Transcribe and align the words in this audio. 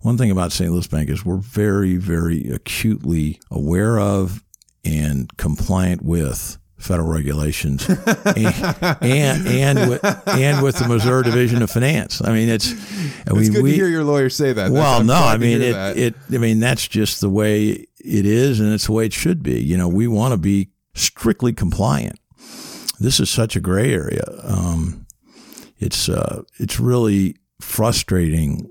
One 0.00 0.16
thing 0.16 0.30
about 0.30 0.52
St. 0.52 0.70
Louis 0.70 0.86
Bank 0.86 1.10
is 1.10 1.24
we're 1.24 1.36
very, 1.36 1.96
very 1.96 2.50
acutely 2.50 3.40
aware 3.50 3.98
of 3.98 4.44
and 4.84 5.36
compliant 5.36 6.02
with 6.02 6.58
federal 6.78 7.08
regulations 7.08 7.88
and, 8.24 8.54
and 9.02 9.48
and 9.48 9.90
with, 9.90 10.28
and 10.28 10.62
with 10.62 10.78
the 10.78 10.86
Missouri 10.86 11.24
Division 11.24 11.62
of 11.62 11.70
Finance. 11.70 12.22
I 12.22 12.32
mean, 12.32 12.48
it's 12.48 12.72
I 13.28 13.32
mean, 13.32 13.52
good 13.52 13.62
we, 13.62 13.70
to 13.70 13.76
hear 13.76 13.88
your 13.88 14.04
lawyer 14.04 14.30
say 14.30 14.52
that. 14.52 14.70
Well, 14.70 15.02
no, 15.02 15.14
I 15.14 15.36
mean 15.36 15.60
it, 15.60 15.74
it. 15.96 16.14
I 16.32 16.38
mean 16.38 16.60
that's 16.60 16.86
just 16.86 17.20
the 17.20 17.28
way 17.28 17.86
it 17.98 18.26
is, 18.26 18.60
and 18.60 18.72
it's 18.72 18.86
the 18.86 18.92
way 18.92 19.06
it 19.06 19.12
should 19.12 19.42
be. 19.42 19.60
You 19.60 19.76
know, 19.76 19.88
we 19.88 20.06
want 20.06 20.32
to 20.32 20.38
be 20.38 20.70
strictly 20.94 21.52
compliant. 21.52 22.18
This 23.00 23.20
is 23.20 23.28
such 23.28 23.56
a 23.56 23.60
gray 23.60 23.92
area. 23.92 24.24
Um, 24.44 25.06
it's 25.78 26.08
uh, 26.08 26.42
it's 26.58 26.78
really 26.78 27.36
frustrating 27.60 28.70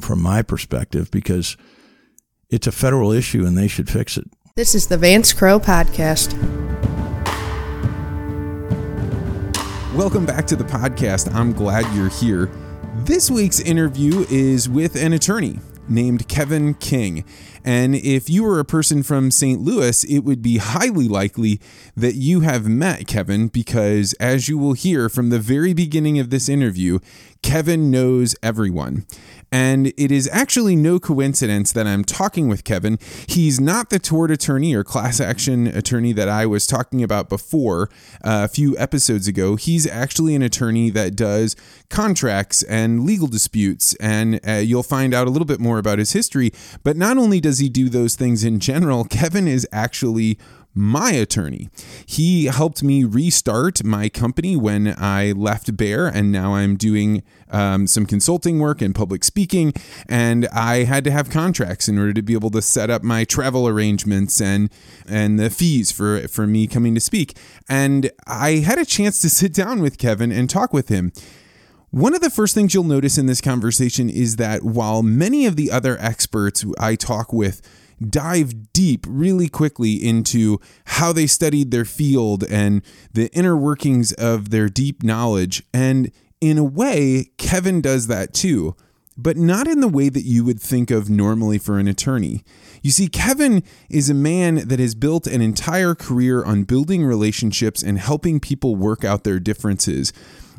from 0.00 0.22
my 0.22 0.42
perspective 0.42 1.10
because 1.10 1.56
it's 2.50 2.66
a 2.66 2.72
federal 2.72 3.12
issue 3.12 3.44
and 3.46 3.56
they 3.56 3.68
should 3.68 3.88
fix 3.90 4.16
it. 4.16 4.24
This 4.54 4.74
is 4.74 4.86
the 4.86 4.96
Vance 4.96 5.32
Crowe 5.32 5.60
podcast. 5.60 6.32
Welcome 9.94 10.26
back 10.26 10.46
to 10.48 10.56
the 10.56 10.64
podcast. 10.64 11.34
I'm 11.34 11.52
glad 11.52 11.92
you're 11.94 12.10
here. 12.10 12.50
This 13.04 13.30
week's 13.30 13.60
interview 13.60 14.26
is 14.30 14.68
with 14.68 14.96
an 14.96 15.12
attorney 15.12 15.58
named 15.88 16.28
Kevin 16.28 16.74
King. 16.74 17.24
And 17.64 17.94
if 17.94 18.28
you 18.28 18.44
were 18.44 18.60
a 18.60 18.64
person 18.64 19.02
from 19.02 19.30
St. 19.30 19.60
Louis, 19.60 20.04
it 20.04 20.20
would 20.20 20.42
be 20.42 20.58
highly 20.58 21.08
likely 21.08 21.60
that 21.96 22.14
you 22.14 22.40
have 22.40 22.68
met 22.68 23.06
Kevin 23.06 23.48
because, 23.48 24.12
as 24.14 24.48
you 24.48 24.58
will 24.58 24.72
hear 24.72 25.08
from 25.08 25.30
the 25.30 25.38
very 25.38 25.72
beginning 25.72 26.18
of 26.18 26.30
this 26.30 26.48
interview, 26.48 26.98
Kevin 27.42 27.90
knows 27.90 28.36
everyone. 28.42 29.06
And 29.56 29.86
it 29.96 30.12
is 30.12 30.28
actually 30.32 30.76
no 30.76 31.00
coincidence 31.00 31.72
that 31.72 31.86
I'm 31.86 32.04
talking 32.04 32.46
with 32.46 32.62
Kevin. 32.62 32.98
He's 33.26 33.58
not 33.58 33.88
the 33.88 33.98
tort 33.98 34.30
attorney 34.30 34.74
or 34.74 34.84
class 34.84 35.18
action 35.18 35.66
attorney 35.66 36.12
that 36.12 36.28
I 36.28 36.44
was 36.44 36.66
talking 36.66 37.02
about 37.02 37.30
before 37.30 37.88
uh, 38.22 38.44
a 38.44 38.48
few 38.48 38.76
episodes 38.76 39.26
ago. 39.26 39.56
He's 39.56 39.86
actually 39.86 40.34
an 40.34 40.42
attorney 40.42 40.90
that 40.90 41.16
does 41.16 41.56
contracts 41.88 42.64
and 42.64 43.04
legal 43.04 43.28
disputes. 43.28 43.94
And 43.94 44.40
uh, 44.46 44.56
you'll 44.56 44.82
find 44.82 45.14
out 45.14 45.26
a 45.26 45.30
little 45.30 45.46
bit 45.46 45.58
more 45.58 45.78
about 45.78 46.00
his 46.00 46.12
history. 46.12 46.52
But 46.84 46.98
not 46.98 47.16
only 47.16 47.40
does 47.40 47.58
he 47.58 47.70
do 47.70 47.88
those 47.88 48.14
things 48.14 48.44
in 48.44 48.60
general, 48.60 49.04
Kevin 49.08 49.48
is 49.48 49.66
actually 49.72 50.38
my 50.76 51.12
attorney. 51.12 51.70
He 52.04 52.44
helped 52.44 52.82
me 52.82 53.02
restart 53.02 53.82
my 53.82 54.08
company 54.08 54.56
when 54.56 54.94
I 54.98 55.32
left 55.32 55.76
Bayer, 55.76 56.06
and 56.06 56.30
now 56.30 56.54
I'm 56.54 56.76
doing 56.76 57.22
um, 57.50 57.86
some 57.86 58.04
consulting 58.04 58.58
work 58.58 58.82
and 58.82 58.94
public 58.94 59.24
speaking. 59.24 59.72
And 60.08 60.46
I 60.52 60.84
had 60.84 61.02
to 61.04 61.10
have 61.10 61.30
contracts 61.30 61.88
in 61.88 61.98
order 61.98 62.12
to 62.12 62.22
be 62.22 62.34
able 62.34 62.50
to 62.50 62.62
set 62.62 62.90
up 62.90 63.02
my 63.02 63.24
travel 63.24 63.66
arrangements 63.66 64.40
and 64.40 64.70
and 65.08 65.38
the 65.38 65.50
fees 65.50 65.90
for 65.90 66.28
for 66.28 66.46
me 66.46 66.66
coming 66.66 66.94
to 66.94 67.00
speak. 67.00 67.38
And 67.68 68.10
I 68.26 68.56
had 68.56 68.78
a 68.78 68.84
chance 68.84 69.20
to 69.22 69.30
sit 69.36 69.54
down 69.54 69.80
with 69.80 69.98
Kevin 69.98 70.30
and 70.30 70.50
talk 70.50 70.72
with 70.72 70.88
him. 70.88 71.12
One 71.90 72.14
of 72.14 72.20
the 72.20 72.30
first 72.30 72.54
things 72.54 72.74
you'll 72.74 72.84
notice 72.84 73.16
in 73.16 73.24
this 73.24 73.40
conversation 73.40 74.10
is 74.10 74.36
that 74.36 74.62
while 74.62 75.02
many 75.02 75.46
of 75.46 75.56
the 75.56 75.70
other 75.70 75.96
experts 75.98 76.64
I 76.78 76.94
talk 76.94 77.32
with 77.32 77.62
dive 78.00 78.72
deep 78.72 79.06
really 79.08 79.48
quickly 79.48 79.94
into 79.94 80.60
how 80.86 81.12
they 81.12 81.26
studied 81.26 81.70
their 81.70 81.84
field 81.84 82.44
and 82.44 82.82
the 83.12 83.32
inner 83.32 83.56
workings 83.56 84.12
of 84.14 84.50
their 84.50 84.68
deep 84.68 85.02
knowledge. 85.02 85.62
And 85.72 86.10
in 86.40 86.58
a 86.58 86.64
way, 86.64 87.30
Kevin 87.38 87.80
does 87.80 88.06
that 88.08 88.34
too, 88.34 88.76
but 89.16 89.36
not 89.36 89.66
in 89.66 89.80
the 89.80 89.88
way 89.88 90.08
that 90.08 90.24
you 90.24 90.44
would 90.44 90.60
think 90.60 90.90
of 90.90 91.08
normally 91.08 91.58
for 91.58 91.78
an 91.78 91.88
attorney. 91.88 92.44
You 92.82 92.90
see, 92.90 93.08
Kevin 93.08 93.62
is 93.88 94.10
a 94.10 94.14
man 94.14 94.68
that 94.68 94.78
has 94.78 94.94
built 94.94 95.26
an 95.26 95.40
entire 95.40 95.94
career 95.94 96.44
on 96.44 96.64
building 96.64 97.04
relationships 97.04 97.82
and 97.82 97.98
helping 97.98 98.38
people 98.38 98.76
work 98.76 99.04
out 99.04 99.24
their 99.24 99.40
differences. 99.40 100.12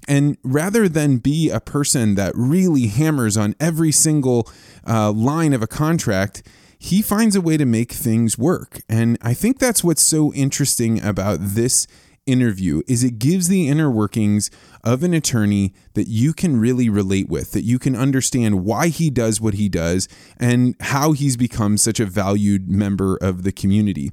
And 0.07 0.37
rather 0.43 0.89
than 0.89 1.17
be 1.17 1.49
a 1.49 1.59
person 1.59 2.15
that 2.15 2.33
really 2.35 2.87
hammers 2.87 3.37
on 3.37 3.55
every 3.59 3.91
single 3.91 4.49
uh, 4.87 5.11
line 5.11 5.53
of 5.53 5.61
a 5.61 5.67
contract, 5.67 6.43
he 6.77 7.01
finds 7.01 7.35
a 7.35 7.41
way 7.41 7.57
to 7.57 7.65
make 7.65 7.91
things 7.91 8.37
work. 8.37 8.81
And 8.87 9.17
I 9.21 9.33
think 9.33 9.59
that's 9.59 9.83
what's 9.83 10.01
so 10.01 10.33
interesting 10.33 11.01
about 11.03 11.39
this 11.41 11.87
interview 12.27 12.81
is 12.87 13.03
it 13.03 13.17
gives 13.19 13.47
the 13.47 13.69
inner 13.69 13.89
workings 13.89 14.51
of 14.83 15.01
an 15.01 15.13
attorney 15.13 15.73
that 15.93 16.07
you 16.07 16.33
can 16.33 16.59
really 16.59 16.89
relate 16.89 17.29
with 17.29 17.51
that 17.51 17.63
you 17.63 17.79
can 17.79 17.95
understand 17.95 18.65
why 18.65 18.89
he 18.89 19.09
does 19.09 19.39
what 19.39 19.53
he 19.53 19.69
does 19.69 20.07
and 20.37 20.75
how 20.81 21.13
he's 21.13 21.37
become 21.37 21.77
such 21.77 21.99
a 21.99 22.05
valued 22.05 22.69
member 22.69 23.17
of 23.21 23.43
the 23.43 23.51
community 23.51 24.11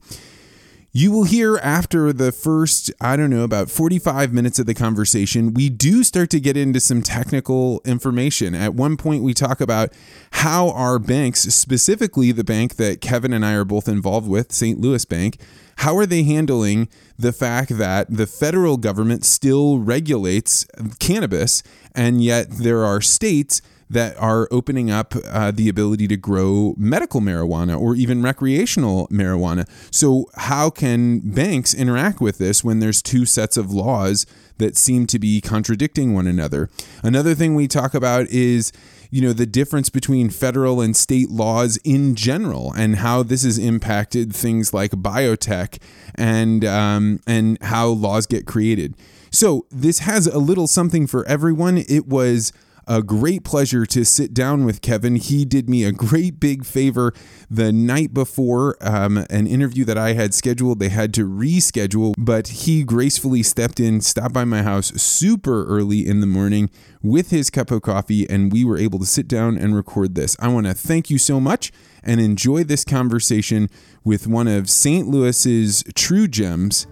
you 0.97 1.10
will 1.10 1.25
hear 1.25 1.56
after 1.56 2.12
the 2.12 2.31
first, 2.31 2.88
I 3.00 3.16
don't 3.16 3.28
know, 3.28 3.43
about 3.43 3.69
45 3.69 4.32
minutes 4.32 4.60
of 4.60 4.66
the 4.66 4.75
conversation, 4.75 5.53
we 5.53 5.69
do 5.69 6.05
start 6.05 6.31
to 6.31 6.38
get 6.38 6.56
into 6.56 6.78
some 6.78 7.03
technical 7.03 7.81
information. 7.84 8.55
At 8.55 8.75
one 8.75 8.97
point, 8.97 9.25
we 9.25 9.34
talk 9.34 9.60
about 9.60 9.93
how 10.31 10.71
our 10.71 11.00
banks, 11.00 11.41
specifically 11.53 12.31
the 12.31 12.44
bank 12.44 12.77
that 12.77 13.00
Kevin 13.00 13.33
and 13.33 13.44
I 13.44 13.54
are 13.54 13.65
both 13.65 13.88
involved 13.88 14.28
with, 14.28 14.53
St. 14.53 14.81
Louis 14.81 15.04
Bank, 15.04 15.41
how 15.78 15.97
are 15.97 16.06
they 16.06 16.22
handling 16.22 16.88
the 17.19 17.33
fact 17.33 17.77
that 17.77 18.09
the 18.09 18.28
federal 18.28 18.77
government 18.77 19.25
still 19.25 19.81
regulates 19.81 20.65
cannabis, 21.00 21.65
and 21.93 22.22
yet 22.22 22.49
there 22.50 22.84
are 22.84 23.00
states 23.00 23.60
that 23.94 24.16
are 24.19 24.49
opening 24.50 24.91
up 24.91 25.15
uh, 25.25 25.53
the 25.53 25.69
ability 25.69 26.09
to 26.09 26.16
grow 26.16 26.75
medical 26.77 27.21
marijuana 27.21 27.81
or 27.81 27.94
even 27.94 28.22
recreational 28.22 29.06
marijuana. 29.09 29.69
So, 29.93 30.27
how 30.34 30.69
can 30.69 31.21
banks 31.21 31.72
interact 31.72 32.21
with 32.21 32.38
this 32.38 32.65
when 32.65 32.81
there's 32.81 33.00
two 33.00 33.25
sets 33.25 33.56
of 33.56 33.71
laws 33.71 34.27
that 34.59 34.77
seem 34.77 35.06
to 35.06 35.19
be 35.19 35.41
contradicting 35.41 36.12
one 36.12 36.27
another? 36.27 36.69
Another 37.03 37.34
thing 37.34 37.54
we 37.54 37.69
talk 37.69 37.94
about 37.94 38.27
is 38.28 38.72
you 39.12 39.22
know 39.22 39.33
the 39.33 39.47
difference 39.47 39.91
between 39.91 40.28
federal 40.28 40.81
and 40.81 40.97
state 40.97 41.31
laws 41.31 41.77
in 41.84 42.16
general 42.16 42.72
and 42.72 42.97
how 42.97 43.22
this 43.22 43.44
has 43.44 43.59
impacted 43.59 44.34
things 44.34 44.75
like 44.75 44.91
biotech 44.91 45.81
and 46.16 46.65
um, 46.65 47.21
and 47.25 47.56
how 47.62 47.87
laws 47.87 48.27
get 48.27 48.44
created 48.44 48.97
so 49.31 49.66
this 49.71 50.00
has 50.00 50.27
a 50.27 50.38
little 50.41 50.66
something 50.66 51.06
for 51.06 51.25
everyone 51.27 51.78
it 51.88 52.09
was 52.09 52.53
a 52.87 53.03
great 53.03 53.45
pleasure 53.45 53.87
to 53.87 54.05
sit 54.05 54.34
down 54.34 54.65
with 54.65 54.81
Kevin. 54.81 55.17
He 55.17 55.45
did 55.45 55.69
me 55.69 55.84
a 55.84 55.93
great 55.93 56.41
big 56.41 56.65
favor 56.65 57.12
the 57.50 57.72
night 57.72 58.12
before 58.12 58.77
um, 58.81 59.19
an 59.31 59.47
interview 59.47 59.84
that 59.84 59.99
I 59.99 60.12
had 60.12 60.34
scheduled. 60.34 60.78
They 60.78 60.89
had 60.89 61.15
to 61.15 61.28
reschedule, 61.28 62.15
but 62.19 62.49
he 62.49 62.83
gracefully 62.83 63.43
stepped 63.43 63.81
in, 63.81 64.00
stopped 64.00 64.34
by 64.34 64.45
my 64.45 64.62
house 64.62 64.89
super 65.00 65.65
early 65.67 66.06
in 66.06 66.21
the 66.21 66.27
morning 66.27 66.71
with 67.03 67.31
his 67.31 67.50
cup 67.50 67.71
of 67.71 67.83
coffee, 67.83 68.28
and 68.28 68.53
we 68.53 68.65
were 68.65 68.78
able 68.78 68.99
to 68.99 69.06
sit 69.06 69.28
down 69.28 69.56
and 69.56 69.75
record 69.75 70.15
this. 70.15 70.37
I 70.41 70.49
want 70.49 70.66
to 70.66 70.75
thank 70.75 71.11
you 71.11 71.19
so 71.19 71.41
much 71.41 71.72
and 72.03 72.21
enjoy 72.21 72.65
this 72.65 72.84
conversation 72.84 73.69
with 74.05 74.27
one 74.27 74.49
of 74.49 74.69
St. 74.69 75.09
Louis's 75.09 75.83
true 75.95 76.28
gems, 76.28 76.87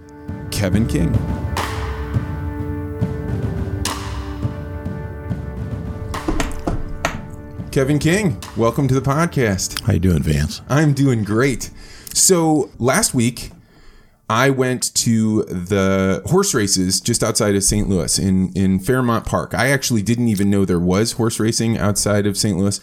Kevin 0.51 0.87
King. 0.87 1.62
Kevin 7.73 7.99
King, 7.99 8.39
welcome 8.55 8.87
to 8.87 8.93
the 8.93 9.01
podcast. 9.01 9.81
How 9.87 9.95
you 9.95 9.99
doing, 9.99 10.23
Vance? 10.23 10.61
I'm 10.69 10.93
doing 10.93 11.25
great. 11.25 11.71
So 12.13 12.71
last 12.79 13.15
week, 13.15 13.51
I 14.29 14.51
went 14.51 14.95
to 14.97 15.45
the 15.45 16.21
horse 16.27 16.53
races 16.53 17.01
just 17.01 17.23
outside 17.23 17.55
of 17.55 17.65
St. 17.65 17.89
Louis 17.89 18.19
in 18.19 18.53
in 18.53 18.79
Fairmount 18.79 19.25
Park. 19.25 19.55
I 19.55 19.71
actually 19.71 20.03
didn't 20.03 20.29
even 20.29 20.51
know 20.51 20.67
there 20.67 20.79
was 20.79 21.13
horse 21.13 21.41
racing 21.41 21.79
outside 21.79 22.27
of 22.27 22.37
St. 22.37 22.59
Louis, 22.59 22.79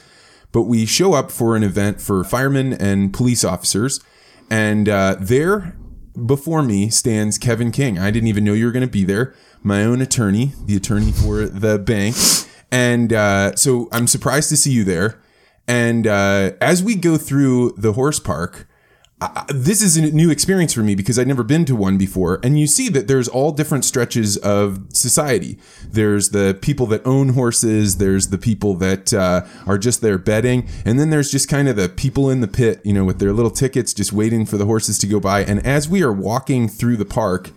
but 0.51 0.63
we 0.63 0.87
show 0.87 1.13
up 1.13 1.29
for 1.29 1.55
an 1.55 1.61
event 1.61 2.01
for 2.01 2.23
firemen 2.23 2.73
and 2.73 3.13
police 3.13 3.43
officers, 3.43 4.03
and 4.49 4.89
uh, 4.89 5.17
there 5.19 5.77
before 6.25 6.63
me 6.63 6.89
stands 6.89 7.37
Kevin 7.37 7.71
King. 7.71 7.99
I 7.99 8.09
didn't 8.09 8.27
even 8.27 8.43
know 8.43 8.53
you 8.53 8.65
were 8.65 8.71
going 8.71 8.87
to 8.87 8.91
be 8.91 9.05
there. 9.05 9.35
My 9.61 9.83
own 9.83 10.01
attorney, 10.01 10.53
the 10.65 10.75
attorney 10.75 11.11
for 11.11 11.45
the 11.45 11.77
bank. 11.77 12.15
And 12.71 13.13
uh, 13.13 13.55
so 13.55 13.89
I'm 13.91 14.07
surprised 14.07 14.49
to 14.49 14.57
see 14.57 14.71
you 14.71 14.83
there. 14.83 15.19
And 15.67 16.07
uh, 16.07 16.51
as 16.61 16.83
we 16.83 16.95
go 16.95 17.17
through 17.17 17.73
the 17.77 17.93
horse 17.93 18.19
park, 18.19 18.67
this 19.49 19.81
is 19.81 19.97
a 19.97 20.01
new 20.01 20.29
experience 20.29 20.73
for 20.73 20.81
me 20.81 20.95
because 20.95 21.19
I'd 21.19 21.27
never 21.27 21.43
been 21.43 21.65
to 21.65 21.75
one 21.75 21.97
before. 21.97 22.39
And 22.41 22.57
you 22.57 22.67
see 22.67 22.87
that 22.89 23.07
there's 23.07 23.27
all 23.27 23.51
different 23.51 23.83
stretches 23.83 24.37
of 24.37 24.79
society. 24.93 25.59
There's 25.85 26.29
the 26.29 26.57
people 26.61 26.85
that 26.87 27.05
own 27.05 27.29
horses. 27.29 27.97
There's 27.97 28.29
the 28.29 28.37
people 28.37 28.75
that 28.75 29.13
uh, 29.13 29.45
are 29.67 29.77
just 29.77 30.01
there 30.01 30.17
betting. 30.17 30.67
And 30.85 30.99
then 30.99 31.09
there's 31.09 31.31
just 31.31 31.49
kind 31.49 31.67
of 31.67 31.75
the 31.75 31.89
people 31.89 32.29
in 32.29 32.39
the 32.39 32.47
pit, 32.47 32.81
you 32.85 32.93
know, 32.93 33.03
with 33.03 33.19
their 33.19 33.33
little 33.33 33.51
tickets 33.51 33.93
just 33.93 34.13
waiting 34.13 34.45
for 34.45 34.57
the 34.57 34.65
horses 34.65 34.97
to 34.99 35.07
go 35.07 35.19
by. 35.19 35.43
And 35.43 35.65
as 35.65 35.89
we 35.89 36.01
are 36.01 36.13
walking 36.13 36.69
through 36.69 36.95
the 36.95 37.05
park, 37.05 37.51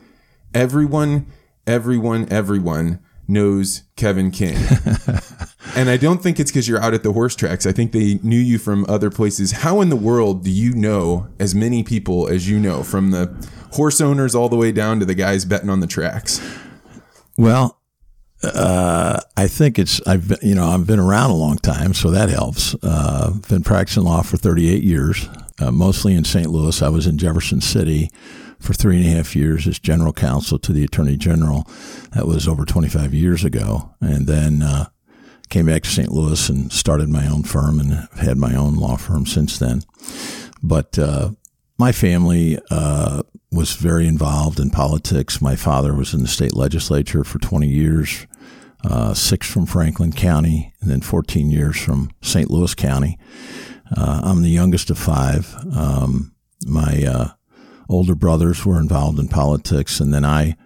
everyone, 0.52 1.26
everyone, 1.66 2.26
everyone 2.30 2.98
knows 3.32 3.82
Kevin 3.96 4.31
King. 4.31 4.56
and 5.76 5.88
I 5.88 5.96
don't 5.96 6.23
think 6.23 6.38
it's 6.38 6.50
because 6.50 6.69
you're 6.69 6.81
out 6.81 6.94
at 6.94 7.02
the 7.02 7.12
horse 7.12 7.34
tracks. 7.34 7.67
I 7.67 7.73
think 7.73 7.93
they 7.93 8.20
knew 8.23 8.38
you 8.38 8.58
from 8.58 8.87
other 8.88 9.11
places. 9.11 9.52
How 9.52 9.81
in 9.81 9.88
the 9.88 9.96
world 9.96 10.44
do 10.44 10.50
you 10.50 10.73
know 10.75 11.29
as 11.38 11.55
many 11.55 11.82
people 11.82 12.29
as 12.29 12.49
you 12.49 12.58
know, 12.58 12.82
from 12.82 13.11
the 13.11 13.34
horse 13.73 14.00
owners 14.00 14.34
all 14.34 14.49
the 14.49 14.56
way 14.56 14.70
down 14.70 15.00
to 15.00 15.06
the 15.06 15.14
guys 15.14 15.44
betting 15.44 15.70
on 15.70 15.81
the 15.81 15.87
tracks? 15.87 16.40
Well, 17.37 17.79
uh, 18.43 19.20
I 19.37 19.49
think 19.49 19.79
it's 19.79 20.00
I've 20.06 20.29
been, 20.29 20.38
you 20.43 20.55
know 20.55 20.67
I've 20.67 20.87
been 20.87 20.99
around 20.99 21.31
a 21.31 21.37
long 21.37 21.58
time, 21.58 21.94
so 21.94 22.11
that 22.11 22.29
helps. 22.29 22.75
Uh, 22.82 23.32
been 23.49 23.62
practicing 23.62 24.02
law 24.02 24.23
for 24.23 24.37
38 24.37 24.82
years, 24.82 25.29
uh, 25.61 25.70
mostly 25.70 26.14
in 26.14 26.25
St. 26.25 26.49
Louis. 26.49 26.82
I 26.82 26.88
was 26.88 27.06
in 27.06 27.19
Jefferson 27.19 27.61
City 27.61 28.11
for 28.62 28.72
three 28.72 28.96
and 28.96 29.06
a 29.06 29.16
half 29.16 29.36
years 29.36 29.66
as 29.66 29.78
general 29.78 30.12
counsel 30.12 30.58
to 30.60 30.72
the 30.72 30.84
Attorney 30.84 31.16
General. 31.16 31.66
That 32.12 32.26
was 32.26 32.48
over 32.48 32.64
25 32.64 33.12
years 33.12 33.44
ago, 33.44 33.94
and 34.00 34.26
then 34.26 34.62
uh, 34.62 34.86
came 35.48 35.66
back 35.66 35.82
to 35.82 35.90
St. 35.90 36.10
Louis 36.10 36.48
and 36.48 36.72
started 36.72 37.08
my 37.08 37.26
own 37.26 37.42
firm 37.42 37.80
and 37.80 37.92
have 37.92 38.10
had 38.18 38.38
my 38.38 38.54
own 38.54 38.76
law 38.76 38.96
firm 38.96 39.26
since 39.26 39.58
then. 39.58 39.82
But 40.62 40.98
uh, 40.98 41.32
my 41.78 41.92
family 41.92 42.58
uh, 42.70 43.22
was 43.50 43.74
very 43.74 44.06
involved 44.06 44.60
in 44.60 44.70
politics. 44.70 45.42
My 45.42 45.56
father 45.56 45.92
was 45.92 46.14
in 46.14 46.22
the 46.22 46.28
state 46.28 46.54
legislature 46.54 47.24
for 47.24 47.38
20 47.38 47.68
years 47.68 48.26
uh, 48.84 49.14
six 49.14 49.50
from 49.50 49.66
Franklin 49.66 50.12
County, 50.12 50.72
and 50.80 50.90
then 50.90 51.00
14 51.00 51.50
years 51.50 51.80
from 51.80 52.10
St. 52.20 52.50
Louis 52.50 52.74
County. 52.74 53.18
Uh, 53.96 54.22
I'm 54.24 54.42
the 54.42 54.48
youngest 54.48 54.90
of 54.90 54.98
five. 54.98 55.54
Um, 55.76 56.34
my 56.66 57.04
uh, 57.04 57.28
older 57.92 58.14
brothers 58.14 58.64
were 58.64 58.78
involved 58.78 59.18
in 59.18 59.28
politics, 59.28 60.00
and 60.00 60.12
then 60.12 60.24
I 60.24 60.56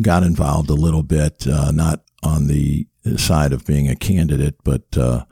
got 0.00 0.22
involved 0.22 0.70
a 0.70 0.74
little 0.74 1.02
bit, 1.02 1.46
uh, 1.46 1.70
not 1.70 2.02
on 2.22 2.46
the 2.46 2.86
side 3.16 3.52
of 3.52 3.66
being 3.66 3.88
a 3.88 3.96
candidate, 3.96 4.56
but 4.64 4.96
uh, 4.96 5.24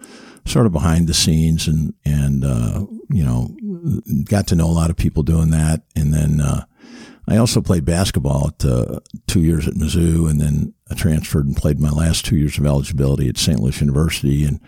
sort 0.45 0.67
of 0.67 0.73
behind 0.73 1.09
the 1.09 1.15
scenes, 1.15 1.67
and 1.67 1.95
and 2.05 2.45
uh, 2.45 2.85
you 3.09 3.25
know, 3.25 3.57
got 4.25 4.47
to 4.49 4.55
know 4.55 4.67
a 4.67 4.73
lot 4.73 4.91
of 4.91 4.97
people 4.97 5.23
doing 5.23 5.51
that, 5.51 5.83
and 5.97 6.13
then 6.13 6.41
I 7.29 7.37
also 7.37 7.61
played 7.61 7.85
basketball 7.85 8.49
at 8.49 8.65
uh, 8.65 9.01
two 9.27 9.41
years 9.41 9.69
at 9.69 9.75
Mizzou, 9.75 10.29
and 10.29 10.41
then 10.41 10.75
I 10.91 10.95
transferred 10.95 11.47
and 11.47 11.57
played 11.57 11.79
my 11.79 11.91
last 11.91 12.25
two 12.25 12.37
years 12.37 12.59
of 12.59 12.67
eligibility 12.67 13.29
at 13.29 13.39
St. 13.39 13.61
Louis 13.61 13.81
University. 13.81 14.45
And 14.45 14.61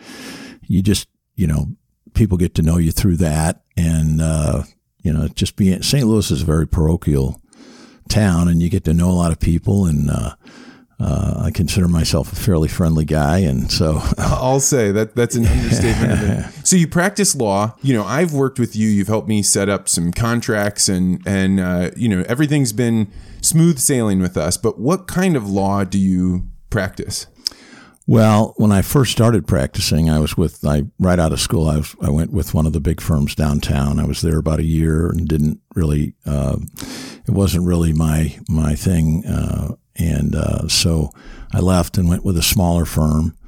you 0.62 0.82
just, 0.82 1.08
you 1.34 1.46
know, 1.46 1.66
people 2.14 2.38
get 2.38 2.54
to 2.54 2.62
know 2.62 2.78
you 2.78 2.92
through 2.92 3.16
that, 3.16 3.62
and 3.76 4.20
uh, 4.20 4.62
you 5.04 5.12
know, 5.12 5.28
just 5.28 5.54
being 5.54 5.82
St. 5.82 6.04
Louis 6.04 6.30
is 6.30 6.42
a 6.42 6.46
very 6.46 6.66
parochial 6.66 7.40
town, 8.08 8.48
and 8.48 8.60
you 8.60 8.70
get 8.70 8.84
to 8.84 8.94
know 8.94 9.10
a 9.10 9.12
lot 9.12 9.30
of 9.30 9.38
people, 9.38 9.86
and 9.86 10.10
uh, 10.10 10.34
uh, 10.98 11.42
I 11.44 11.50
consider 11.50 11.88
myself 11.88 12.32
a 12.32 12.36
fairly 12.36 12.68
friendly 12.68 13.04
guy, 13.04 13.38
and 13.38 13.70
so 13.70 14.00
I'll 14.18 14.60
say 14.60 14.90
that 14.92 15.14
that's 15.14 15.36
an 15.36 15.46
understatement. 15.46 16.52
so 16.66 16.76
you 16.76 16.88
practice 16.88 17.36
law. 17.36 17.76
You 17.82 17.94
know, 17.94 18.04
I've 18.04 18.32
worked 18.32 18.58
with 18.58 18.74
you. 18.74 18.88
You've 18.88 19.08
helped 19.08 19.28
me 19.28 19.42
set 19.42 19.68
up 19.68 19.88
some 19.90 20.10
contracts, 20.10 20.88
and 20.88 21.20
and 21.26 21.60
uh, 21.60 21.90
you 21.96 22.08
know 22.08 22.24
everything's 22.26 22.72
been 22.72 23.12
smooth 23.42 23.78
sailing 23.78 24.20
with 24.20 24.38
us. 24.38 24.56
But 24.56 24.78
what 24.78 25.06
kind 25.06 25.36
of 25.36 25.48
law 25.48 25.84
do 25.84 25.98
you 25.98 26.44
practice? 26.70 27.26
Well, 28.06 28.52
when 28.58 28.70
I 28.70 28.82
first 28.82 29.12
started 29.12 29.46
practicing, 29.46 30.10
I 30.10 30.18
was 30.18 30.36
with 30.36 30.64
I 30.64 30.82
right 30.98 31.18
out 31.18 31.32
of 31.32 31.40
school. 31.40 31.68
I 31.68 31.78
was 31.78 31.96
I 32.02 32.10
went 32.10 32.32
with 32.32 32.52
one 32.52 32.66
of 32.66 32.74
the 32.74 32.80
big 32.80 33.00
firms 33.00 33.34
downtown. 33.34 33.98
I 33.98 34.04
was 34.04 34.20
there 34.20 34.38
about 34.38 34.58
a 34.58 34.64
year 34.64 35.08
and 35.08 35.26
didn't 35.26 35.60
really. 35.74 36.14
Uh, 36.26 36.56
it 37.26 37.30
wasn't 37.30 37.64
really 37.64 37.94
my 37.94 38.38
my 38.48 38.74
thing. 38.74 39.24
Uh, 39.24 39.76
and 39.96 40.34
uh, 40.34 40.68
so 40.68 41.12
I 41.52 41.60
left 41.60 41.96
and 41.96 42.08
went 42.08 42.24
with 42.24 42.36
a 42.36 42.42
smaller 42.42 42.84
firm 42.84 43.38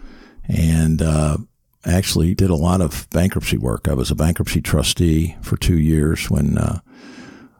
and 0.48 1.02
uh, 1.02 1.36
actually 1.84 2.34
did 2.34 2.48
a 2.48 2.56
lot 2.56 2.80
of 2.80 3.08
bankruptcy 3.10 3.58
work. 3.58 3.88
I 3.88 3.94
was 3.94 4.10
a 4.10 4.14
bankruptcy 4.14 4.62
trustee 4.62 5.36
for 5.42 5.58
two 5.58 5.78
years 5.78 6.30
when 6.30 6.56
uh, 6.56 6.80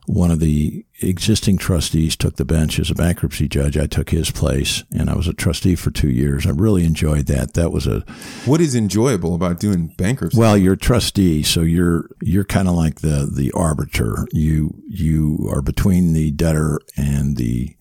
one 0.07 0.31
of 0.31 0.41
the 0.41 0.86
existing 1.01 1.59
trustees 1.59 2.17
took 2.17 2.37
the 2.37 2.45
bench 2.45 2.79
as 2.79 2.91
a 2.91 2.95
bankruptcy 2.95 3.49
judge. 3.49 3.77
I 3.77 3.87
took 3.87 4.11
his 4.11 4.31
place, 4.31 4.83
and 4.97 5.11
I 5.11 5.15
was 5.15 5.29
a 5.29 5.35
trustee 5.35 5.75
for 5.75 5.91
two 5.91 6.11
years. 6.11 6.47
I 6.47 6.51
really 6.51 6.85
enjoyed 6.85 7.27
that. 7.27 7.55
That 7.55 7.71
was 7.71 7.87
a 7.87 8.05
what 8.45 8.61
is 8.61 8.75
enjoyable 8.75 9.35
about 9.35 9.61
doing 9.61 9.89
bankruptcy? 9.89 10.39
Well, 10.39 10.57
you're 10.57 10.75
a 10.75 10.79
trustee, 10.79 11.43
so 11.43 11.63
you're 11.63 12.09
you're 12.23 12.45
kind 12.45 12.69
of 12.69 12.75
like 12.75 13.01
the 13.01 13.31
the 13.33 13.53
arbiter. 13.53 14.27
You 14.33 14.83
you 14.89 15.49
are 15.53 15.63
between 15.63 16.13
the 16.13 16.31
debtor 16.31 16.81
and 16.97 17.37
the 17.37 17.77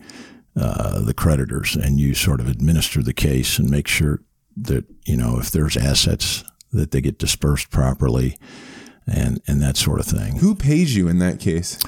uh, 0.56 1.02
the 1.02 1.14
creditors, 1.14 1.76
and 1.76 2.00
you 2.00 2.14
sort 2.14 2.40
of 2.40 2.48
administer 2.48 3.02
the 3.02 3.14
case 3.14 3.60
and 3.60 3.70
make 3.70 3.88
sure 3.88 4.22
that 4.58 4.86
you 5.06 5.18
know 5.18 5.38
if 5.40 5.52
there's 5.52 5.78
assets 5.78 6.44
that 6.72 6.92
they 6.92 7.02
get 7.02 7.18
dispersed 7.18 7.70
properly, 7.72 8.38
and 9.08 9.42
and 9.48 9.62
that 9.62 9.78
sort 9.78 10.00
of 10.00 10.06
thing. 10.06 10.38
Who 10.38 10.56
pays 10.56 10.96
you 10.96 11.08
in 11.08 11.20
that 11.20 11.40
case? 11.40 11.80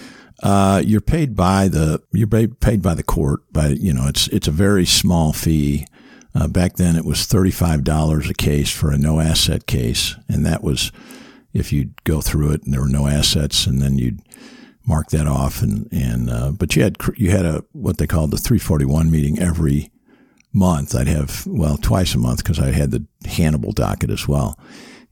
Uh, 0.44 0.82
you're 0.86 1.02
paid 1.02 1.36
by 1.36 1.68
the 1.68 2.02
you're 2.12 2.28
paid 2.28 2.82
by 2.82 2.94
the 2.94 3.04
court. 3.04 3.42
but 3.52 3.80
you 3.80 3.94
know, 3.94 4.08
it's 4.08 4.28
it's 4.30 4.48
a 4.48 4.52
very 4.52 4.86
small 4.86 5.34
fee. 5.34 5.86
Uh, 6.36 6.48
back 6.48 6.76
then, 6.76 6.96
it 6.96 7.06
was 7.06 7.26
thirty 7.26 7.52
five 7.52 7.84
dollars 7.84 8.30
a 8.30 8.34
case 8.34 8.72
for 8.72 8.92
a 8.92 8.98
no 8.98 9.20
asset 9.20 9.66
case, 9.66 10.16
and 10.30 10.46
that 10.46 10.64
was 10.64 10.92
if 11.54 11.74
you'd 11.74 12.04
go 12.04 12.22
through 12.22 12.52
it 12.52 12.64
and 12.64 12.74
there 12.74 12.82
were 12.82 12.88
no 12.88 13.08
assets, 13.08 13.66
and 13.66 13.82
then 13.82 13.98
you'd 13.98 14.22
mark 14.86 15.10
that 15.10 15.28
off. 15.28 15.62
And 15.62 15.88
and 15.92 16.30
uh, 16.30 16.52
but 16.52 16.76
you 16.76 16.84
had 16.84 16.98
you 17.16 17.32
had 17.32 17.46
a 17.46 17.64
what 17.72 17.98
they 17.98 18.08
called 18.08 18.32
the 18.32 18.38
341 18.38 19.10
meeting 19.10 19.40
every 19.40 19.92
month. 20.54 20.96
I'd 20.96 21.08
have 21.08 21.46
well 21.48 21.78
twice 21.78 22.14
a 22.14 22.20
month 22.20 22.44
because 22.44 22.60
I 22.60 22.72
had 22.72 22.92
the 22.92 23.06
Hannibal 23.26 23.72
docket 23.72 24.10
as 24.12 24.28
well. 24.28 24.60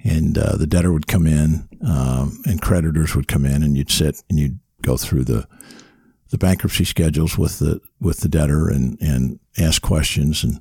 And 0.03 0.37
uh, 0.37 0.55
the 0.55 0.67
debtor 0.67 0.93
would 0.93 1.07
come 1.07 1.25
in, 1.25 1.67
um, 1.83 2.37
and 2.45 2.61
creditors 2.61 3.15
would 3.15 3.27
come 3.27 3.43
in, 3.43 3.63
and 3.63 3.75
you'd 3.75 3.89
sit 3.89 4.21
and 4.29 4.37
you'd 4.37 4.59
go 4.85 4.97
through 4.97 5.23
the 5.23 5.47
the 6.29 6.37
bankruptcy 6.37 6.85
schedules 6.85 7.37
with 7.37 7.59
the 7.59 7.79
with 7.99 8.19
the 8.19 8.29
debtor 8.29 8.69
and 8.69 8.97
and 9.01 9.39
ask 9.57 9.81
questions 9.81 10.43
and 10.43 10.59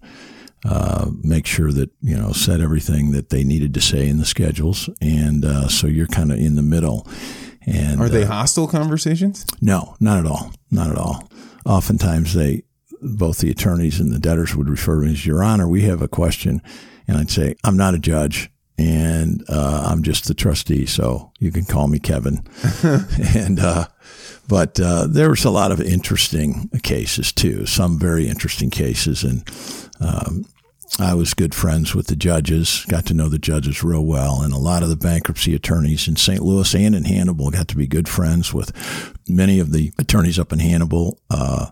uh, 0.64 1.10
make 1.22 1.46
sure 1.46 1.72
that 1.72 1.90
you 2.00 2.16
know 2.16 2.32
said 2.32 2.60
everything 2.60 3.12
that 3.12 3.30
they 3.30 3.44
needed 3.44 3.74
to 3.74 3.80
say 3.80 4.08
in 4.08 4.18
the 4.18 4.24
schedules, 4.24 4.88
and 5.00 5.44
uh, 5.44 5.68
so 5.68 5.86
you're 5.86 6.06
kind 6.06 6.32
of 6.32 6.38
in 6.38 6.56
the 6.56 6.62
middle. 6.62 7.06
And 7.66 8.00
are 8.00 8.08
they 8.08 8.24
uh, 8.24 8.28
hostile 8.28 8.66
conversations? 8.66 9.46
No, 9.60 9.96
not 10.00 10.18
at 10.18 10.26
all. 10.26 10.52
Not 10.70 10.90
at 10.90 10.98
all. 10.98 11.28
Oftentimes, 11.66 12.34
they 12.34 12.62
both 13.02 13.38
the 13.38 13.50
attorneys 13.50 14.00
and 14.00 14.10
the 14.10 14.18
debtors 14.18 14.56
would 14.56 14.68
refer 14.68 15.00
to 15.00 15.06
me 15.06 15.12
as 15.12 15.26
Your 15.26 15.42
Honor. 15.42 15.68
We 15.68 15.82
have 15.82 16.00
a 16.00 16.08
question, 16.08 16.62
and 17.06 17.18
I'd 17.18 17.30
say 17.30 17.56
I'm 17.62 17.76
not 17.76 17.94
a 17.94 17.98
judge, 17.98 18.50
and 18.78 19.44
uh, 19.48 19.86
I'm 19.86 20.02
just 20.02 20.26
the 20.26 20.34
trustee, 20.34 20.86
so 20.86 21.30
you 21.38 21.52
can 21.52 21.64
call 21.64 21.88
me 21.88 21.98
Kevin. 21.98 22.42
and 23.34 23.60
uh, 23.60 23.86
but 24.48 24.78
uh, 24.80 25.06
there 25.06 25.30
was 25.30 25.44
a 25.44 25.50
lot 25.50 25.72
of 25.72 25.80
interesting 25.80 26.70
cases 26.82 27.32
too. 27.32 27.66
Some 27.66 27.98
very 27.98 28.28
interesting 28.28 28.70
cases, 28.70 29.24
and 29.24 29.48
um, 30.00 30.44
I 30.98 31.14
was 31.14 31.34
good 31.34 31.54
friends 31.54 31.94
with 31.94 32.06
the 32.06 32.16
judges, 32.16 32.84
got 32.88 33.06
to 33.06 33.14
know 33.14 33.28
the 33.28 33.38
judges 33.38 33.82
real 33.82 34.04
well, 34.04 34.42
and 34.42 34.52
a 34.52 34.58
lot 34.58 34.82
of 34.82 34.88
the 34.88 34.96
bankruptcy 34.96 35.54
attorneys 35.54 36.06
in 36.06 36.16
St. 36.16 36.42
Louis 36.42 36.74
and 36.74 36.94
in 36.94 37.04
Hannibal 37.04 37.50
got 37.50 37.68
to 37.68 37.76
be 37.76 37.86
good 37.86 38.08
friends 38.08 38.54
with 38.54 38.72
many 39.28 39.58
of 39.58 39.72
the 39.72 39.92
attorneys 39.98 40.38
up 40.38 40.52
in 40.52 40.60
Hannibal. 40.60 41.18
Uh, 41.30 41.70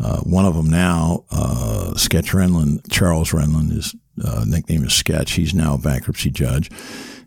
uh, 0.00 0.20
one 0.20 0.44
of 0.44 0.54
them 0.54 0.70
now, 0.70 1.24
uh, 1.30 1.94
Sketch 1.94 2.32
Rendlen, 2.32 2.80
Charles 2.90 3.32
Rendlen, 3.32 3.72
his 3.72 3.94
uh, 4.24 4.44
nickname 4.46 4.84
is 4.84 4.94
Sketch. 4.94 5.32
He's 5.32 5.54
now 5.54 5.74
a 5.74 5.78
bankruptcy 5.78 6.30
judge, 6.30 6.70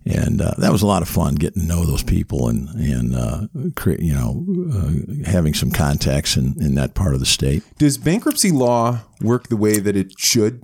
and 0.06 0.42
uh, 0.42 0.54
that 0.58 0.72
was 0.72 0.82
a 0.82 0.88
lot 0.88 1.02
of 1.02 1.08
fun 1.08 1.36
getting 1.36 1.62
to 1.62 1.68
know 1.68 1.86
those 1.86 2.04
people 2.04 2.48
and 2.48 2.70
and 2.70 3.16
uh, 3.16 3.48
create, 3.76 4.02
you 4.02 4.14
know 4.14 4.46
uh, 4.74 5.30
having 5.30 5.54
some 5.54 5.72
contacts 5.72 6.38
in, 6.38 6.56
in 6.62 6.76
that 6.76 6.94
part 6.94 7.14
of 7.14 7.20
the 7.20 7.26
state. 7.26 7.64
Does 7.78 7.98
bankruptcy 7.98 8.52
law 8.52 9.02
work 9.22 9.48
the 9.48 9.58
way 9.58 9.80
that 9.80 9.96
it 9.96 10.20
should? 10.20 10.64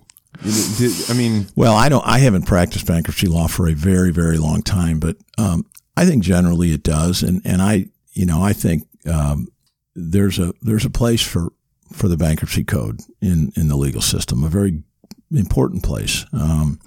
I 1.09 1.13
mean, 1.13 1.47
well, 1.55 1.75
I 1.75 1.89
don't. 1.89 2.05
I 2.05 2.19
haven't 2.19 2.45
practiced 2.45 2.85
bankruptcy 2.85 3.27
law 3.27 3.47
for 3.47 3.67
a 3.67 3.73
very, 3.73 4.11
very 4.11 4.37
long 4.37 4.61
time, 4.61 4.99
but 4.99 5.17
um, 5.37 5.65
I 5.95 6.05
think 6.05 6.23
generally 6.23 6.71
it 6.71 6.83
does, 6.83 7.23
and 7.23 7.41
and 7.43 7.61
I, 7.61 7.87
you 8.13 8.25
know, 8.25 8.41
I 8.41 8.53
think 8.53 8.83
um, 9.07 9.47
there's 9.95 10.37
a 10.37 10.53
there's 10.61 10.85
a 10.85 10.91
place 10.91 11.23
for 11.23 11.49
for 11.91 12.07
the 12.07 12.17
bankruptcy 12.17 12.63
code 12.63 13.01
in 13.21 13.51
in 13.55 13.67
the 13.67 13.75
legal 13.75 14.01
system, 14.01 14.43
a 14.43 14.49
very 14.49 14.83
important 15.31 15.83
place. 15.83 16.25
Um, 16.33 16.79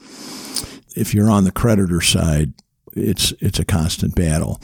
if 0.96 1.14
you're 1.14 1.30
on 1.30 1.44
the 1.44 1.52
creditor 1.52 2.00
side, 2.00 2.52
it's 2.94 3.32
it's 3.40 3.58
a 3.58 3.64
constant 3.64 4.14
battle, 4.14 4.60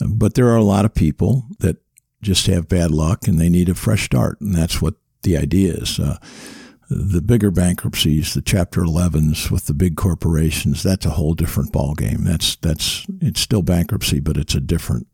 but 0.00 0.34
there 0.34 0.48
are 0.48 0.56
a 0.56 0.64
lot 0.64 0.84
of 0.84 0.94
people 0.94 1.46
that 1.60 1.76
just 2.22 2.46
have 2.46 2.68
bad 2.68 2.90
luck 2.90 3.28
and 3.28 3.40
they 3.40 3.48
need 3.48 3.68
a 3.68 3.74
fresh 3.74 4.04
start, 4.04 4.40
and 4.40 4.54
that's 4.54 4.82
what 4.82 4.94
the 5.22 5.36
idea 5.36 5.74
is. 5.74 5.98
Uh, 5.98 6.18
the 6.90 7.22
bigger 7.22 7.50
bankruptcies, 7.50 8.34
the 8.34 8.42
Chapter 8.42 8.82
11s 8.82 9.50
with 9.50 9.66
the 9.66 9.74
big 9.74 9.96
corporations, 9.96 10.82
that's 10.82 11.06
a 11.06 11.10
whole 11.10 11.34
different 11.34 11.72
ballgame. 11.72 12.24
That's 12.24 12.56
that's 12.56 13.06
it's 13.20 13.40
still 13.40 13.62
bankruptcy, 13.62 14.20
but 14.20 14.36
it's 14.36 14.54
a 14.54 14.60
different 14.60 15.06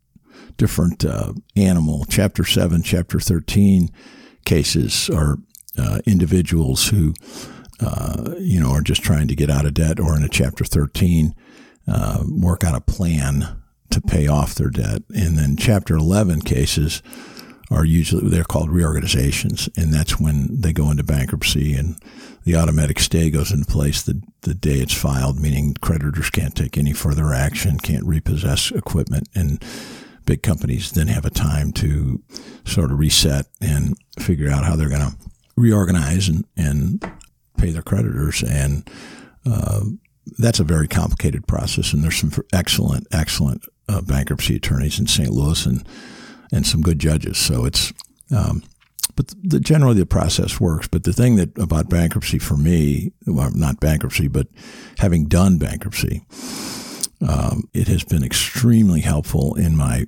different 0.56 1.04
uh, 1.04 1.32
animal. 1.56 2.04
Chapter 2.08 2.44
7, 2.44 2.82
Chapter 2.82 3.20
13 3.20 3.90
cases 4.44 5.08
are 5.10 5.38
uh, 5.78 6.00
individuals 6.06 6.88
who 6.88 7.14
uh, 7.80 8.34
you 8.38 8.60
know, 8.60 8.70
are 8.70 8.82
just 8.82 9.02
trying 9.02 9.28
to 9.28 9.34
get 9.34 9.50
out 9.50 9.66
of 9.66 9.74
debt 9.74 9.98
or 9.98 10.16
in 10.16 10.22
a 10.22 10.28
Chapter 10.28 10.64
13, 10.64 11.34
uh, 11.88 12.24
work 12.28 12.64
out 12.64 12.74
a 12.74 12.80
plan 12.80 13.60
to 13.90 14.00
pay 14.00 14.26
off 14.26 14.54
their 14.54 14.70
debt. 14.70 15.02
And 15.14 15.38
then 15.38 15.56
Chapter 15.56 15.94
11 15.96 16.42
cases 16.42 17.02
are 17.70 17.84
usually, 17.84 18.28
they're 18.28 18.44
called 18.44 18.70
reorganizations. 18.70 19.68
And 19.76 19.92
that's 19.92 20.18
when 20.20 20.60
they 20.60 20.72
go 20.72 20.90
into 20.90 21.04
bankruptcy 21.04 21.74
and 21.74 21.96
the 22.44 22.56
automatic 22.56 22.98
stay 22.98 23.30
goes 23.30 23.52
into 23.52 23.70
place 23.70 24.02
the, 24.02 24.20
the 24.42 24.54
day 24.54 24.78
it's 24.78 24.94
filed, 24.94 25.40
meaning 25.40 25.74
creditors 25.80 26.30
can't 26.30 26.54
take 26.54 26.76
any 26.76 26.92
further 26.92 27.32
action, 27.32 27.78
can't 27.78 28.06
repossess 28.06 28.70
equipment. 28.70 29.28
And 29.34 29.62
big 30.26 30.42
companies 30.42 30.92
then 30.92 31.08
have 31.08 31.24
a 31.24 31.30
time 31.30 31.72
to 31.72 32.22
sort 32.64 32.90
of 32.90 32.98
reset 32.98 33.46
and 33.60 33.96
figure 34.18 34.50
out 34.50 34.64
how 34.64 34.76
they're 34.76 34.88
going 34.88 35.00
to 35.00 35.16
reorganize 35.56 36.28
and, 36.28 36.44
and 36.56 37.04
pay 37.60 37.70
their 37.70 37.82
creditors. 37.82 38.42
And 38.42 38.88
uh, 39.44 39.84
that's 40.38 40.60
a 40.60 40.64
very 40.64 40.88
complicated 40.88 41.46
process. 41.46 41.92
And 41.92 42.02
there's 42.02 42.16
some 42.16 42.32
excellent, 42.52 43.06
excellent 43.12 43.64
uh, 43.88 44.00
bankruptcy 44.02 44.56
attorneys 44.56 44.98
in 44.98 45.06
St. 45.06 45.30
Louis 45.30 45.66
and 45.66 45.86
and 46.52 46.66
some 46.66 46.82
good 46.82 46.98
judges. 46.98 47.38
So 47.38 47.64
it's, 47.64 47.92
um, 48.34 48.62
but 49.16 49.32
the, 49.42 49.60
generally 49.60 49.94
the 49.94 50.06
process 50.06 50.60
works. 50.60 50.88
But 50.88 51.04
the 51.04 51.12
thing 51.12 51.36
that 51.36 51.56
about 51.58 51.88
bankruptcy 51.88 52.38
for 52.38 52.56
me, 52.56 53.12
well, 53.26 53.50
not 53.54 53.80
bankruptcy, 53.80 54.28
but 54.28 54.48
having 54.98 55.26
done 55.26 55.58
bankruptcy, 55.58 56.22
um, 57.26 57.68
it 57.74 57.88
has 57.88 58.04
been 58.04 58.24
extremely 58.24 59.00
helpful 59.00 59.54
in 59.54 59.76
my 59.76 60.06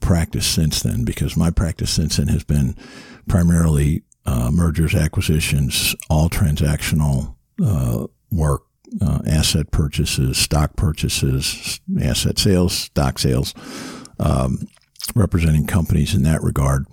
practice 0.00 0.46
since 0.46 0.82
then 0.82 1.04
because 1.04 1.36
my 1.36 1.50
practice 1.50 1.90
since 1.90 2.16
then 2.16 2.28
has 2.28 2.44
been 2.44 2.76
primarily 3.28 4.02
uh, 4.26 4.50
mergers, 4.50 4.94
acquisitions, 4.94 5.94
all 6.08 6.28
transactional 6.28 7.34
uh, 7.64 8.06
work, 8.30 8.62
uh, 9.00 9.20
asset 9.26 9.70
purchases, 9.70 10.38
stock 10.38 10.76
purchases, 10.76 11.80
asset 12.00 12.38
sales, 12.38 12.72
stock 12.74 13.18
sales, 13.18 13.54
um, 14.18 14.66
representing 15.14 15.66
companies 15.66 16.14
in 16.14 16.22
that 16.22 16.42
regard. 16.42 16.86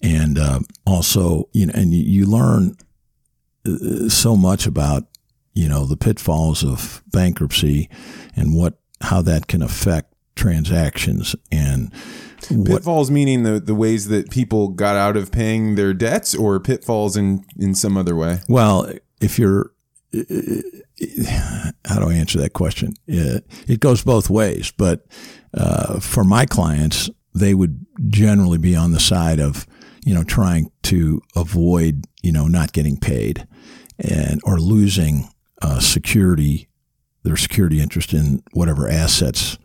And 0.00 0.38
uh, 0.38 0.60
also, 0.86 1.48
you 1.52 1.66
know, 1.66 1.72
and 1.74 1.92
you, 1.92 2.24
learn 2.26 2.76
uh, 3.66 4.08
so 4.08 4.36
much 4.36 4.66
about, 4.66 5.04
you 5.54 5.68
know, 5.68 5.84
the 5.84 5.96
pitfalls 5.96 6.62
of 6.62 7.02
bankruptcy 7.12 7.90
and 8.36 8.54
what 8.54 8.78
how 9.00 9.22
that 9.22 9.46
can 9.46 9.62
affect 9.62 10.14
transactions 10.34 11.34
and 11.50 11.92
pitfalls 12.40 13.10
meaning 13.10 13.42
the 13.42 13.58
the 13.60 13.74
ways 13.74 14.08
that 14.08 14.30
people 14.30 14.68
got 14.68 14.96
out 14.96 15.16
of 15.16 15.32
paying 15.32 15.74
their 15.74 15.92
debts 15.92 16.34
or 16.34 16.60
pitfalls 16.60 17.16
in 17.16 17.44
in 17.58 17.74
some 17.74 17.96
other 17.96 18.14
way 18.14 18.40
well 18.48 18.90
if 19.20 19.38
you're 19.38 19.72
how 21.84 21.98
do 21.98 22.08
I 22.08 22.14
answer 22.14 22.38
that 22.40 22.52
question? 22.54 22.94
It 23.06 23.80
goes 23.80 24.02
both 24.02 24.30
ways, 24.30 24.72
but 24.76 25.06
uh, 25.54 26.00
for 26.00 26.24
my 26.24 26.46
clients, 26.46 27.10
they 27.34 27.54
would 27.54 27.84
generally 28.08 28.58
be 28.58 28.74
on 28.74 28.92
the 28.92 29.00
side 29.00 29.38
of, 29.38 29.66
you 30.04 30.14
know, 30.14 30.24
trying 30.24 30.70
to 30.84 31.20
avoid, 31.36 32.04
you 32.22 32.32
know, 32.32 32.46
not 32.46 32.72
getting 32.72 32.98
paid 32.98 33.46
and 33.98 34.40
or 34.44 34.58
losing 34.58 35.28
uh, 35.60 35.80
security, 35.80 36.68
their 37.22 37.36
security 37.36 37.80
interest 37.80 38.12
in 38.12 38.42
whatever 38.52 38.88
assets 38.88 39.58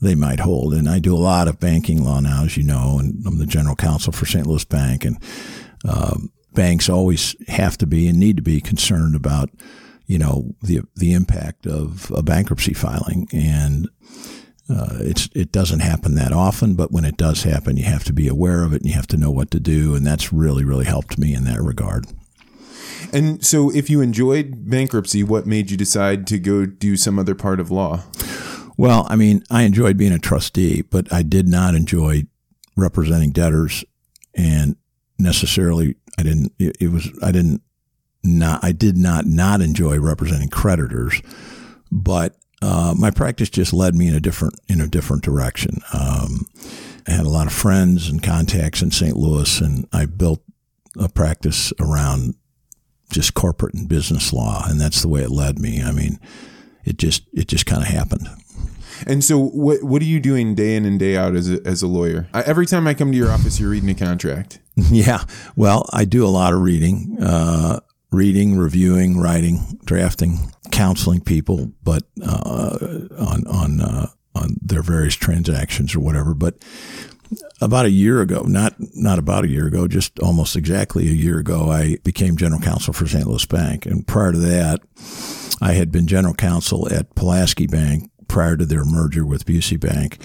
they 0.00 0.14
might 0.14 0.40
hold. 0.40 0.74
And 0.74 0.88
I 0.88 0.98
do 0.98 1.14
a 1.14 1.18
lot 1.18 1.48
of 1.48 1.60
banking 1.60 2.04
law 2.04 2.20
now, 2.20 2.44
as 2.44 2.56
you 2.56 2.62
know, 2.62 2.98
and 2.98 3.24
I'm 3.26 3.38
the 3.38 3.46
general 3.46 3.76
counsel 3.76 4.12
for 4.12 4.26
St. 4.26 4.46
Louis 4.46 4.64
Bank. 4.64 5.04
And 5.04 5.18
um, 5.84 6.32
banks 6.54 6.88
always 6.88 7.34
have 7.48 7.76
to 7.78 7.86
be 7.86 8.08
and 8.08 8.18
need 8.18 8.36
to 8.36 8.42
be 8.42 8.60
concerned 8.60 9.14
about, 9.14 9.50
you 10.06 10.18
know, 10.18 10.54
the 10.62 10.80
the 10.96 11.12
impact 11.12 11.66
of 11.66 12.10
a 12.14 12.22
bankruptcy 12.22 12.74
filing. 12.74 13.28
And 13.32 13.88
uh, 14.70 14.98
it's 15.00 15.28
it 15.34 15.50
doesn't 15.50 15.80
happen 15.80 16.14
that 16.14 16.32
often, 16.32 16.74
but 16.74 16.92
when 16.92 17.04
it 17.04 17.16
does 17.16 17.42
happen, 17.42 17.76
you 17.76 17.84
have 17.84 18.04
to 18.04 18.12
be 18.12 18.28
aware 18.28 18.62
of 18.62 18.72
it 18.72 18.82
and 18.82 18.86
you 18.86 18.94
have 18.94 19.06
to 19.08 19.16
know 19.16 19.30
what 19.30 19.50
to 19.50 19.60
do. 19.60 19.94
And 19.94 20.06
that's 20.06 20.32
really 20.32 20.64
really 20.64 20.84
helped 20.84 21.18
me 21.18 21.34
in 21.34 21.44
that 21.44 21.60
regard. 21.60 22.06
And 23.12 23.44
so, 23.44 23.70
if 23.70 23.88
you 23.88 24.00
enjoyed 24.00 24.68
bankruptcy, 24.68 25.22
what 25.22 25.46
made 25.46 25.70
you 25.70 25.76
decide 25.76 26.26
to 26.28 26.38
go 26.38 26.66
do 26.66 26.96
some 26.96 27.18
other 27.18 27.34
part 27.34 27.60
of 27.60 27.70
law? 27.70 28.02
Well, 28.78 29.06
I 29.10 29.16
mean, 29.16 29.42
I 29.50 29.64
enjoyed 29.64 29.98
being 29.98 30.12
a 30.12 30.20
trustee, 30.20 30.82
but 30.82 31.12
I 31.12 31.22
did 31.22 31.48
not 31.48 31.74
enjoy 31.74 32.26
representing 32.76 33.32
debtors, 33.32 33.84
and 34.34 34.76
necessarily, 35.18 35.96
I 36.16 36.22
didn't. 36.22 36.52
It 36.60 36.92
was 36.92 37.10
I 37.20 37.32
didn't 37.32 37.60
not 38.22 38.62
I 38.62 38.70
did 38.70 38.96
not 38.96 39.26
not 39.26 39.60
enjoy 39.60 39.98
representing 39.98 40.48
creditors, 40.48 41.20
but 41.90 42.36
uh, 42.62 42.94
my 42.96 43.10
practice 43.10 43.50
just 43.50 43.72
led 43.72 43.96
me 43.96 44.06
in 44.06 44.14
a 44.14 44.20
different 44.20 44.54
in 44.68 44.80
a 44.80 44.86
different 44.86 45.24
direction. 45.24 45.80
Um, 45.92 46.46
I 47.08 47.12
had 47.12 47.26
a 47.26 47.30
lot 47.30 47.48
of 47.48 47.52
friends 47.52 48.08
and 48.08 48.22
contacts 48.22 48.80
in 48.80 48.92
St. 48.92 49.16
Louis, 49.16 49.60
and 49.60 49.88
I 49.92 50.06
built 50.06 50.42
a 50.96 51.08
practice 51.08 51.72
around 51.80 52.36
just 53.10 53.34
corporate 53.34 53.74
and 53.74 53.88
business 53.88 54.32
law, 54.32 54.62
and 54.68 54.80
that's 54.80 55.02
the 55.02 55.08
way 55.08 55.22
it 55.22 55.30
led 55.30 55.58
me. 55.58 55.82
I 55.82 55.90
mean, 55.90 56.20
it 56.84 56.96
just 56.96 57.24
it 57.32 57.48
just 57.48 57.66
kind 57.66 57.82
of 57.82 57.88
happened. 57.88 58.28
And 59.06 59.22
so, 59.22 59.38
what 59.38 59.82
what 59.82 60.02
are 60.02 60.06
you 60.06 60.20
doing 60.20 60.54
day 60.54 60.76
in 60.76 60.84
and 60.84 60.98
day 60.98 61.16
out 61.16 61.34
as 61.34 61.50
a, 61.50 61.66
as 61.66 61.82
a 61.82 61.86
lawyer? 61.86 62.28
I, 62.34 62.42
every 62.42 62.66
time 62.66 62.86
I 62.86 62.94
come 62.94 63.12
to 63.12 63.18
your 63.18 63.30
office, 63.30 63.58
you're 63.60 63.70
reading 63.70 63.90
a 63.90 63.94
contract. 63.94 64.60
Yeah, 64.90 65.24
well, 65.56 65.88
I 65.92 66.04
do 66.04 66.24
a 66.24 66.30
lot 66.30 66.52
of 66.52 66.60
reading, 66.60 67.18
uh, 67.20 67.80
reading, 68.12 68.56
reviewing, 68.56 69.18
writing, 69.18 69.80
drafting, 69.84 70.52
counseling 70.70 71.20
people, 71.20 71.72
but 71.82 72.04
uh, 72.24 72.78
on 73.18 73.44
on 73.48 73.80
uh, 73.80 74.06
on 74.36 74.56
their 74.62 74.82
various 74.82 75.16
transactions 75.16 75.96
or 75.96 76.00
whatever. 76.00 76.32
But 76.32 76.62
about 77.60 77.86
a 77.86 77.90
year 77.90 78.20
ago, 78.20 78.42
not 78.46 78.74
not 78.94 79.18
about 79.18 79.44
a 79.44 79.48
year 79.48 79.66
ago, 79.66 79.88
just 79.88 80.18
almost 80.20 80.56
exactly 80.56 81.08
a 81.08 81.12
year 81.12 81.38
ago, 81.38 81.70
I 81.70 81.96
became 82.04 82.36
general 82.36 82.60
counsel 82.60 82.92
for 82.92 83.06
St. 83.06 83.26
Louis 83.26 83.46
Bank, 83.46 83.84
and 83.86 84.06
prior 84.06 84.32
to 84.32 84.38
that, 84.38 84.80
I 85.60 85.72
had 85.72 85.90
been 85.90 86.06
general 86.06 86.34
counsel 86.34 86.92
at 86.92 87.14
Pulaski 87.14 87.66
Bank 87.66 88.10
prior 88.28 88.56
to 88.56 88.66
their 88.66 88.84
merger 88.84 89.24
with 89.24 89.46
Busey 89.46 89.80
Bank, 89.80 90.18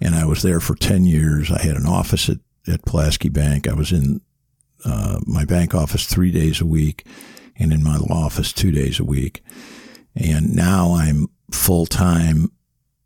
and 0.00 0.14
I 0.14 0.24
was 0.26 0.42
there 0.42 0.60
for 0.60 0.74
ten 0.74 1.04
years. 1.04 1.50
I 1.50 1.62
had 1.62 1.76
an 1.76 1.86
office 1.86 2.28
at 2.28 2.38
at 2.66 2.84
Pulaski 2.84 3.28
Bank. 3.28 3.68
I 3.68 3.74
was 3.74 3.92
in 3.92 4.20
uh, 4.84 5.20
my 5.26 5.44
bank 5.44 5.74
office 5.74 6.06
three 6.06 6.30
days 6.30 6.60
a 6.60 6.66
week, 6.66 7.06
and 7.56 7.72
in 7.72 7.82
my 7.82 7.96
law 7.96 8.26
office 8.26 8.52
two 8.52 8.70
days 8.70 8.98
a 8.98 9.04
week. 9.04 9.42
And 10.14 10.54
now 10.54 10.94
I'm 10.94 11.28
full 11.50 11.86
time 11.86 12.50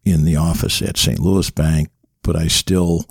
in 0.05 0.25
the 0.25 0.37
office 0.37 0.83
at 0.83 0.97
St. 0.97 1.19
Louis 1.19 1.51
Bank, 1.51 1.89
but 2.23 2.37
I 2.37 2.49
still 2.49 3.05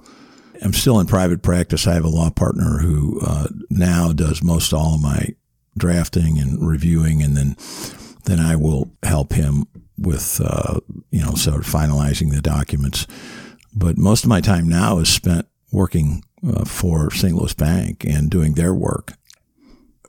I'm 0.61 0.73
still 0.73 0.99
in 0.99 1.07
private 1.07 1.43
practice. 1.43 1.85
I 1.85 1.93
have 1.93 2.05
a 2.05 2.09
law 2.09 2.29
partner 2.29 2.79
who 2.79 3.19
uh, 3.21 3.47
now 3.69 4.11
does 4.11 4.43
most 4.43 4.73
all 4.73 4.95
of 4.95 5.01
my 5.01 5.29
drafting 5.77 6.39
and 6.39 6.67
reviewing, 6.67 7.21
and 7.21 7.37
then 7.37 7.55
then 8.25 8.39
I 8.39 8.55
will 8.55 8.91
help 9.03 9.33
him 9.33 9.65
with 9.97 10.41
uh, 10.43 10.79
you 11.11 11.23
know 11.23 11.33
sort 11.33 11.57
of 11.57 11.65
finalizing 11.65 12.31
the 12.31 12.41
documents. 12.41 13.07
But 13.73 13.97
most 13.97 14.23
of 14.23 14.29
my 14.29 14.41
time 14.41 14.67
now 14.67 14.99
is 14.99 15.09
spent 15.09 15.47
working 15.71 16.23
uh, 16.47 16.65
for 16.65 17.11
St. 17.11 17.35
Louis 17.35 17.53
Bank 17.53 18.03
and 18.03 18.29
doing 18.29 18.53
their 18.53 18.73
work. 18.73 19.13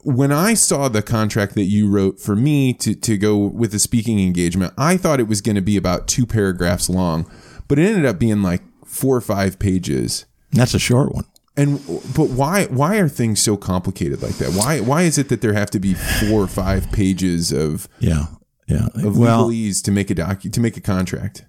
When 0.03 0.33
I 0.33 0.55
saw 0.55 0.89
the 0.89 1.03
contract 1.03 1.55
that 1.55 1.65
you 1.65 1.89
wrote 1.89 2.21
for 2.21 2.37
me 2.37 2.73
to, 2.75 2.95
to 2.95 3.19
go 3.19 3.37
with 3.37 3.73
the 3.73 3.79
speaking 3.79 4.21
engagement, 4.21 4.73
I 4.79 4.97
thought 4.97 5.21
it 5.21 5.29
was 5.29 5.41
going 5.41 5.57
to 5.57 5.61
be 5.61 5.77
about 5.77 6.07
two 6.07 6.25
paragraphs 6.25 6.89
long, 6.89 7.31
but 7.67 7.79
it 7.79 7.87
ended 7.87 8.07
up 8.07 8.19
being 8.19 8.43
like 8.43 8.63
four 8.87 9.17
or 9.17 9.21
five 9.21 9.59
pages. 9.59 10.25
That's 10.53 10.73
a 10.73 10.79
short 10.79 11.13
one. 11.13 11.25
And 11.57 11.85
but 12.15 12.31
why 12.31 12.67
why 12.67 12.99
are 12.99 13.09
things 13.09 13.43
so 13.43 13.57
complicated 13.57 14.23
like 14.23 14.37
that? 14.37 14.53
Why 14.53 14.79
why 14.79 15.03
is 15.03 15.19
it 15.19 15.29
that 15.29 15.41
there 15.41 15.55
have 15.55 15.71
to 15.71 15.81
be 15.81 15.93
four 15.95 16.43
or 16.43 16.47
five 16.47 16.91
pages 16.93 17.51
of 17.53 17.89
yeah 17.99 18.27
yeah 18.69 18.89
of 18.95 19.19
well, 19.19 19.49
legalese 19.49 19.83
to 19.85 19.91
make 19.91 20.11
a 20.11 20.15
docu 20.15 20.53
to 20.53 20.61
make 20.61 20.77
a 20.77 20.81
contract? 20.81 21.45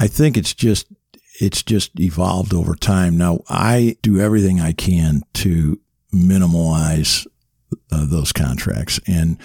I 0.00 0.06
think 0.06 0.36
it's 0.36 0.54
just 0.54 0.86
it's 1.40 1.62
just 1.62 1.98
evolved 2.00 2.52
over 2.52 2.74
time. 2.74 3.16
Now 3.16 3.40
I 3.48 3.96
do 4.02 4.20
everything 4.20 4.60
I 4.60 4.72
can 4.72 5.22
to 5.34 5.80
minimize 6.12 7.26
uh, 7.92 8.06
those 8.06 8.32
contracts 8.32 8.98
and 9.06 9.38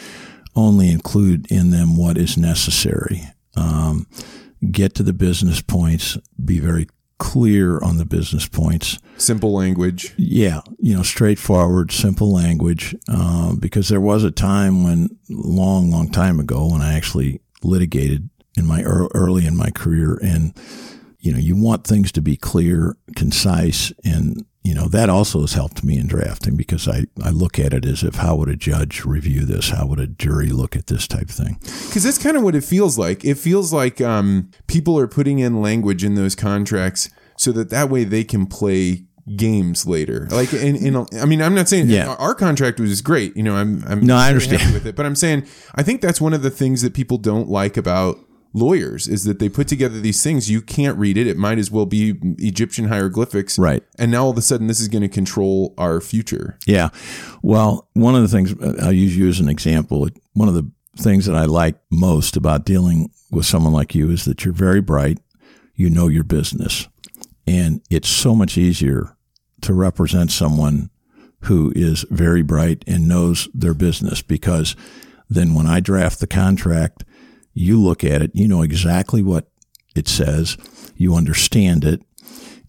only 0.55 0.89
include 0.89 1.51
in 1.51 1.71
them 1.71 1.97
what 1.97 2.17
is 2.17 2.37
necessary. 2.37 3.23
Um, 3.55 4.07
get 4.71 4.95
to 4.95 5.03
the 5.03 5.13
business 5.13 5.61
points, 5.61 6.17
be 6.43 6.59
very 6.59 6.87
clear 7.17 7.79
on 7.79 7.97
the 7.97 8.05
business 8.05 8.47
points. 8.47 8.99
Simple 9.17 9.53
language. 9.53 10.13
Yeah, 10.17 10.61
you 10.79 10.95
know, 10.95 11.03
straightforward, 11.03 11.91
simple 11.91 12.31
language. 12.31 12.95
Uh, 13.07 13.55
because 13.55 13.89
there 13.89 14.01
was 14.01 14.23
a 14.23 14.31
time 14.31 14.83
when, 14.83 15.09
long, 15.29 15.89
long 15.91 16.09
time 16.09 16.39
ago, 16.39 16.71
when 16.71 16.81
I 16.81 16.93
actually 16.93 17.41
litigated 17.63 18.29
in 18.57 18.67
my 18.67 18.83
early 18.83 19.45
in 19.45 19.57
my 19.57 19.71
career, 19.71 20.19
and 20.21 20.53
you 21.23 21.31
know, 21.31 21.39
you 21.39 21.55
want 21.55 21.87
things 21.87 22.11
to 22.11 22.21
be 22.21 22.35
clear, 22.35 22.95
concise, 23.15 23.91
and 24.03 24.45
you 24.63 24.73
know 24.75 24.87
that 24.89 25.09
also 25.09 25.41
has 25.41 25.53
helped 25.53 25.83
me 25.83 25.97
in 25.97 26.07
drafting 26.07 26.55
because 26.55 26.87
I, 26.87 27.05
I 27.23 27.31
look 27.31 27.57
at 27.59 27.73
it 27.73 27.85
as 27.85 28.03
if 28.03 28.15
how 28.15 28.35
would 28.37 28.49
a 28.49 28.55
judge 28.55 29.03
review 29.03 29.45
this 29.45 29.69
how 29.71 29.85
would 29.87 29.99
a 29.99 30.07
jury 30.07 30.49
look 30.49 30.75
at 30.77 30.87
this 30.87 31.05
type 31.05 31.23
of 31.23 31.31
thing 31.31 31.57
because 31.87 32.03
that's 32.05 32.17
kind 32.17 32.37
of 32.37 32.43
what 32.43 32.55
it 32.55 32.63
feels 32.63 32.97
like 32.97 33.25
it 33.25 33.35
feels 33.37 33.73
like 33.73 33.99
um, 33.99 34.49
people 34.67 34.97
are 34.97 35.07
putting 35.07 35.39
in 35.39 35.61
language 35.61 36.01
in 36.01 36.15
those 36.15 36.33
contracts 36.33 37.09
so 37.37 37.51
that 37.51 37.71
that 37.71 37.89
way 37.89 38.05
they 38.05 38.23
can 38.23 38.45
play 38.45 39.03
games 39.35 39.85
later 39.85 40.27
like 40.31 40.53
in, 40.53 40.75
in 40.77 40.95
a, 40.95 41.05
i 41.21 41.25
mean 41.25 41.41
i'm 41.41 41.55
not 41.55 41.67
saying 41.69 41.87
Yeah. 41.89 42.13
our 42.19 42.33
contract 42.35 42.79
was 42.79 43.01
great 43.01 43.35
you 43.37 43.43
know 43.43 43.55
i'm, 43.55 43.83
I'm 43.87 44.05
No, 44.05 44.15
I 44.15 44.27
understand. 44.29 44.73
with 44.73 44.85
it 44.85 44.95
but 44.95 45.05
i'm 45.05 45.15
saying 45.15 45.45
i 45.75 45.83
think 45.83 45.99
that's 46.01 46.19
one 46.21 46.33
of 46.33 46.41
the 46.41 46.49
things 46.49 46.81
that 46.83 46.93
people 46.93 47.17
don't 47.17 47.49
like 47.49 47.75
about 47.77 48.17
lawyers 48.53 49.07
is 49.07 49.23
that 49.23 49.39
they 49.39 49.49
put 49.49 49.67
together 49.67 49.99
these 49.99 50.21
things 50.21 50.49
you 50.49 50.61
can't 50.61 50.97
read 50.97 51.17
it 51.17 51.25
it 51.27 51.37
might 51.37 51.57
as 51.57 51.71
well 51.71 51.85
be 51.87 52.13
egyptian 52.37 52.87
hieroglyphics 52.87 53.57
Right. 53.57 53.83
and 53.97 54.11
now 54.11 54.25
all 54.25 54.29
of 54.31 54.37
a 54.37 54.41
sudden 54.41 54.67
this 54.67 54.79
is 54.79 54.87
going 54.87 55.01
to 55.01 55.07
control 55.09 55.73
our 55.77 55.99
future 55.99 56.57
Yeah. 56.67 56.89
Well, 57.41 57.89
one 57.93 58.15
of 58.15 58.21
the 58.21 58.27
things 58.27 58.53
uh, 58.53 58.75
I'll 58.81 58.93
use 58.93 59.17
you 59.17 59.27
as 59.27 59.39
an 59.39 59.49
example. 59.49 60.07
One 60.33 60.47
of 60.47 60.53
the 60.53 60.69
things 60.97 61.25
that 61.25 61.35
I 61.35 61.45
like 61.45 61.75
most 61.91 62.37
about 62.37 62.63
dealing 62.65 63.09
with 63.31 63.45
someone 63.45 63.73
like 63.73 63.95
you 63.95 64.09
is 64.11 64.25
that 64.25 64.45
you're 64.45 64.53
very 64.53 64.81
bright, 64.81 65.17
you 65.75 65.89
know 65.89 66.07
your 66.07 66.23
business, 66.23 66.87
and 67.47 67.81
it's 67.89 68.07
so 68.07 68.35
much 68.35 68.57
easier 68.57 69.17
to 69.61 69.73
represent 69.73 70.31
someone 70.31 70.89
who 71.41 71.73
is 71.75 72.05
very 72.11 72.43
bright 72.43 72.83
and 72.87 73.07
knows 73.07 73.49
their 73.53 73.73
business 73.73 74.21
because 74.21 74.75
then 75.29 75.53
when 75.55 75.65
I 75.67 75.79
draft 75.79 76.19
the 76.19 76.27
contract, 76.27 77.03
you 77.53 77.79
look 77.79 78.03
at 78.03 78.21
it, 78.21 78.31
you 78.33 78.47
know 78.47 78.61
exactly 78.61 79.21
what 79.21 79.49
it 79.95 80.07
says, 80.07 80.57
you 80.95 81.15
understand 81.15 81.83
it, 81.83 82.01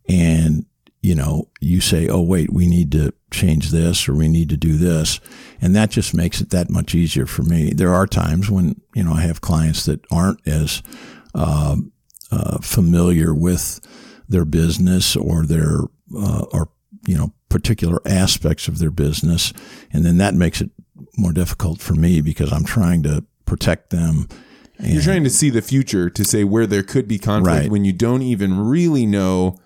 and 0.08 0.66
you 1.00 1.14
know, 1.14 1.50
you 1.60 1.82
say, 1.82 2.08
oh, 2.08 2.22
wait, 2.22 2.50
we 2.50 2.66
need 2.66 2.90
to 2.92 3.12
change 3.30 3.70
this 3.70 4.08
or 4.08 4.14
we 4.14 4.26
need 4.26 4.48
to 4.48 4.56
do 4.56 4.78
this. 4.78 5.20
And 5.60 5.76
that 5.76 5.90
just 5.90 6.14
makes 6.14 6.40
it 6.40 6.48
that 6.48 6.70
much 6.70 6.94
easier 6.94 7.26
for 7.26 7.42
me. 7.42 7.74
There 7.74 7.92
are 7.92 8.06
times 8.06 8.50
when, 8.50 8.80
you 8.94 9.04
know, 9.04 9.12
I 9.12 9.20
have 9.20 9.42
clients 9.42 9.84
that 9.84 10.00
aren't 10.10 10.40
as 10.48 10.82
um 11.34 11.92
uh, 12.34 12.58
familiar 12.58 13.34
with 13.34 13.80
their 14.28 14.44
business 14.44 15.14
or 15.14 15.44
their, 15.46 15.82
uh, 16.16 16.44
or, 16.52 16.70
you 17.06 17.16
know, 17.16 17.32
particular 17.48 18.00
aspects 18.06 18.66
of 18.66 18.78
their 18.78 18.90
business. 18.90 19.52
And 19.92 20.04
then 20.04 20.16
that 20.18 20.34
makes 20.34 20.60
it 20.60 20.70
more 21.16 21.32
difficult 21.32 21.80
for 21.80 21.94
me 21.94 22.20
because 22.20 22.52
I'm 22.52 22.64
trying 22.64 23.02
to 23.04 23.24
protect 23.44 23.90
them. 23.90 24.28
You're 24.80 25.02
trying 25.02 25.24
to 25.24 25.30
see 25.30 25.50
the 25.50 25.62
future 25.62 26.10
to 26.10 26.24
say 26.24 26.44
where 26.44 26.66
there 26.66 26.82
could 26.82 27.06
be 27.06 27.18
conflict 27.18 27.62
Right. 27.62 27.70
when 27.70 27.84
you 27.84 27.92
don't 27.92 28.22
even 28.22 28.58
really 28.58 29.06
know 29.06 29.56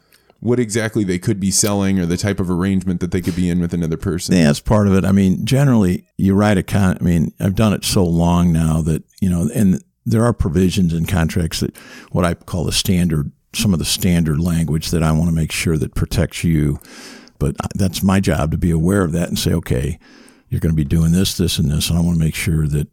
what 0.41 0.61
exactly 0.61 1.03
they 1.03 1.19
could 1.19 1.41
be 1.41 1.51
selling 1.51 1.99
or 1.99 2.07
the 2.07 2.17
type 2.17 2.39
of 2.39 2.51
arrangement 2.51 3.01
that 3.01 3.11
they 3.11 3.21
could 3.21 3.35
be 3.35 3.51
in 3.51 3.59
with 3.59 3.75
another 3.75 3.97
person. 3.97 4.37
Yeah, 4.37 4.45
that's 4.45 4.61
part 4.61 4.87
of 4.87 4.95
it. 4.95 5.05
I 5.05 5.11
mean, 5.13 5.45
generally, 5.45 6.05
you 6.17 6.35
write 6.35 6.59
a 6.59 6.63
con. 6.63 6.97
I 7.01 7.03
mean, 7.03 7.33
I've 7.41 7.57
done 7.57 7.73
it 7.73 7.85
so 7.85 8.05
long 8.05 8.53
now 8.53 8.81
that 8.83 9.03
you 9.21 9.29
know, 9.29 9.49
and 9.55 9.83
there 10.07 10.25
are 10.25 10.33
provisions 10.33 10.93
in 10.95 11.07
contracts 11.07 11.61
that 11.61 11.77
what 12.13 12.25
I 12.25 12.35
call 12.35 12.65
the 12.65 12.73
standard, 12.73 13.33
some 13.53 13.73
of 13.73 13.79
the 13.79 13.85
standard 13.85 14.39
language 14.39 14.91
that 14.91 15.03
I 15.03 15.11
want 15.13 15.29
to 15.29 15.35
make 15.35 15.51
sure 15.53 15.77
that 15.77 15.95
protects 15.95 16.45
you. 16.45 16.79
But 17.41 17.57
that's 17.75 18.03
my 18.03 18.21
job 18.21 18.51
to 18.53 18.59
be 18.59 18.71
aware 18.71 19.03
of 19.03 19.13
that 19.13 19.29
and 19.29 19.39
say, 19.39 19.53
okay, 19.55 19.99
you're 20.49 20.61
going 20.61 20.73
to 20.73 20.77
be 20.77 20.85
doing 20.85 21.13
this, 21.13 21.37
this, 21.37 21.59
and 21.59 21.71
this, 21.71 21.89
and 21.89 21.99
I 21.99 22.03
want 22.03 22.17
to 22.19 22.25
make 22.25 22.35
sure 22.35 22.67
that 22.69 22.89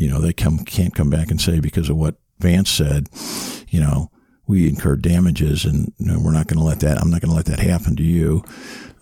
you 0.00 0.08
know 0.08 0.18
they 0.18 0.32
come 0.32 0.64
can't 0.64 0.94
come 0.94 1.10
back 1.10 1.30
and 1.30 1.40
say 1.40 1.60
because 1.60 1.90
of 1.90 1.96
what 1.96 2.16
Vance 2.38 2.70
said, 2.70 3.08
you 3.68 3.80
know, 3.80 4.10
we 4.46 4.66
incurred 4.66 5.02
damages, 5.02 5.66
and 5.66 5.92
you 5.98 6.06
know, 6.06 6.18
we're 6.18 6.32
not 6.32 6.46
going 6.46 6.58
to 6.58 6.64
let 6.64 6.80
that. 6.80 6.98
I'm 6.98 7.10
not 7.10 7.20
going 7.20 7.30
to 7.30 7.36
let 7.36 7.44
that 7.46 7.60
happen 7.60 7.96
to 7.96 8.02
you. 8.02 8.42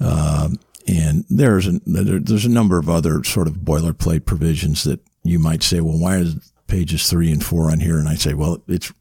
Um, 0.00 0.58
and 0.88 1.24
there's 1.30 1.68
a, 1.68 1.80
there, 1.86 2.18
there's 2.18 2.44
a 2.44 2.50
number 2.50 2.78
of 2.78 2.90
other 2.90 3.22
sort 3.22 3.46
of 3.46 3.54
boilerplate 3.54 4.24
provisions 4.24 4.82
that 4.84 5.00
you 5.22 5.38
might 5.38 5.62
say, 5.62 5.80
well, 5.80 5.98
why 5.98 6.16
is 6.16 6.52
pages 6.66 7.08
three 7.08 7.30
and 7.30 7.44
four 7.44 7.70
on 7.70 7.78
here? 7.78 7.98
And 7.98 8.08
I 8.08 8.16
say, 8.16 8.34
well, 8.34 8.62
it's 8.66 8.92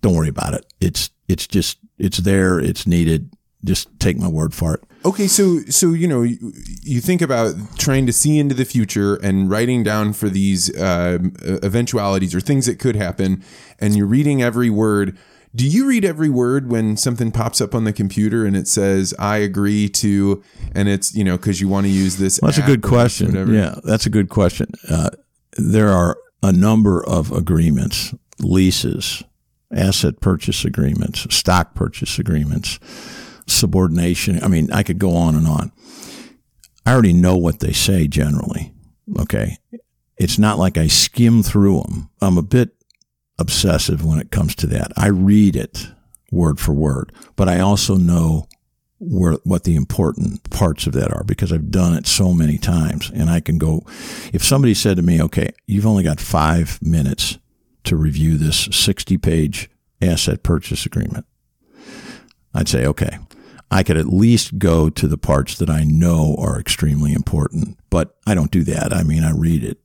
don't 0.00 0.14
worry 0.14 0.28
about 0.28 0.54
it. 0.54 0.64
It's 0.80 1.10
it's 1.28 1.46
just 1.46 1.78
it's 1.98 2.18
there. 2.18 2.58
It's 2.58 2.86
needed. 2.86 3.30
Just 3.62 3.88
take 4.00 4.16
my 4.16 4.28
word 4.28 4.54
for 4.54 4.74
it. 4.74 4.84
Okay, 5.06 5.28
so 5.28 5.60
so 5.68 5.92
you 5.92 6.08
know 6.08 6.22
you, 6.22 6.52
you 6.82 7.00
think 7.00 7.22
about 7.22 7.54
trying 7.78 8.06
to 8.06 8.12
see 8.12 8.40
into 8.40 8.56
the 8.56 8.64
future 8.64 9.14
and 9.14 9.48
writing 9.48 9.84
down 9.84 10.12
for 10.12 10.28
these 10.28 10.76
um, 10.80 11.32
eventualities 11.62 12.34
or 12.34 12.40
things 12.40 12.66
that 12.66 12.80
could 12.80 12.96
happen, 12.96 13.44
and 13.78 13.94
you're 13.94 14.06
reading 14.06 14.42
every 14.42 14.68
word. 14.68 15.16
Do 15.54 15.64
you 15.64 15.86
read 15.86 16.04
every 16.04 16.28
word 16.28 16.68
when 16.68 16.96
something 16.96 17.30
pops 17.30 17.60
up 17.60 17.72
on 17.72 17.84
the 17.84 17.92
computer 17.92 18.44
and 18.44 18.56
it 18.56 18.66
says 18.66 19.14
"I 19.16 19.36
agree 19.36 19.88
to," 19.90 20.42
and 20.74 20.88
it's 20.88 21.14
you 21.14 21.22
know 21.22 21.36
because 21.36 21.60
you 21.60 21.68
want 21.68 21.86
to 21.86 21.92
use 21.92 22.16
this? 22.16 22.40
Well, 22.42 22.50
that's 22.50 22.58
a 22.58 22.66
good 22.66 22.82
question. 22.82 23.54
Yeah, 23.54 23.76
that's 23.84 24.06
a 24.06 24.10
good 24.10 24.28
question. 24.28 24.66
Uh, 24.90 25.10
there 25.56 25.90
are 25.90 26.18
a 26.42 26.50
number 26.50 27.00
of 27.06 27.30
agreements, 27.30 28.12
leases, 28.40 29.22
asset 29.70 30.20
purchase 30.20 30.64
agreements, 30.64 31.32
stock 31.32 31.76
purchase 31.76 32.18
agreements, 32.18 32.80
subordination. 33.46 34.42
I 34.42 34.48
mean, 34.48 34.70
I 34.72 34.82
could 34.82 34.98
go 34.98 35.16
on 35.16 35.34
and 35.34 35.46
on. 35.46 35.72
I 36.84 36.92
already 36.92 37.12
know 37.12 37.36
what 37.36 37.60
they 37.60 37.72
say 37.72 38.06
generally. 38.06 38.72
Okay. 39.18 39.58
It's 40.16 40.38
not 40.38 40.58
like 40.58 40.78
I 40.78 40.86
skim 40.86 41.42
through 41.42 41.82
them. 41.82 42.10
I'm 42.20 42.38
a 42.38 42.42
bit 42.42 42.70
obsessive 43.38 44.04
when 44.04 44.18
it 44.18 44.30
comes 44.30 44.54
to 44.56 44.66
that. 44.68 44.92
I 44.96 45.08
read 45.08 45.56
it 45.56 45.88
word 46.32 46.58
for 46.58 46.72
word, 46.72 47.12
but 47.36 47.48
I 47.48 47.60
also 47.60 47.96
know 47.96 48.48
where 48.98 49.34
what 49.44 49.64
the 49.64 49.76
important 49.76 50.48
parts 50.48 50.86
of 50.86 50.94
that 50.94 51.12
are 51.12 51.22
because 51.22 51.52
I've 51.52 51.70
done 51.70 51.92
it 51.94 52.06
so 52.06 52.32
many 52.32 52.56
times 52.56 53.10
and 53.14 53.28
I 53.28 53.40
can 53.40 53.58
go 53.58 53.82
if 54.32 54.42
somebody 54.42 54.72
said 54.72 54.96
to 54.96 55.02
me, 55.02 55.20
"Okay, 55.20 55.50
you've 55.66 55.86
only 55.86 56.02
got 56.02 56.18
5 56.18 56.78
minutes 56.80 57.38
to 57.84 57.94
review 57.94 58.38
this 58.38 58.68
60-page 58.68 59.68
asset 60.00 60.42
purchase 60.42 60.86
agreement." 60.86 61.26
I'd 62.54 62.68
say, 62.68 62.86
"Okay, 62.86 63.18
I 63.70 63.82
could 63.82 63.96
at 63.96 64.06
least 64.06 64.58
go 64.58 64.88
to 64.90 65.08
the 65.08 65.18
parts 65.18 65.58
that 65.58 65.68
I 65.68 65.82
know 65.84 66.36
are 66.38 66.58
extremely 66.58 67.12
important, 67.12 67.78
but 67.90 68.16
I 68.26 68.34
don't 68.34 68.50
do 68.50 68.62
that. 68.64 68.92
I 68.92 69.02
mean, 69.02 69.24
I 69.24 69.32
read 69.32 69.64
it. 69.64 69.78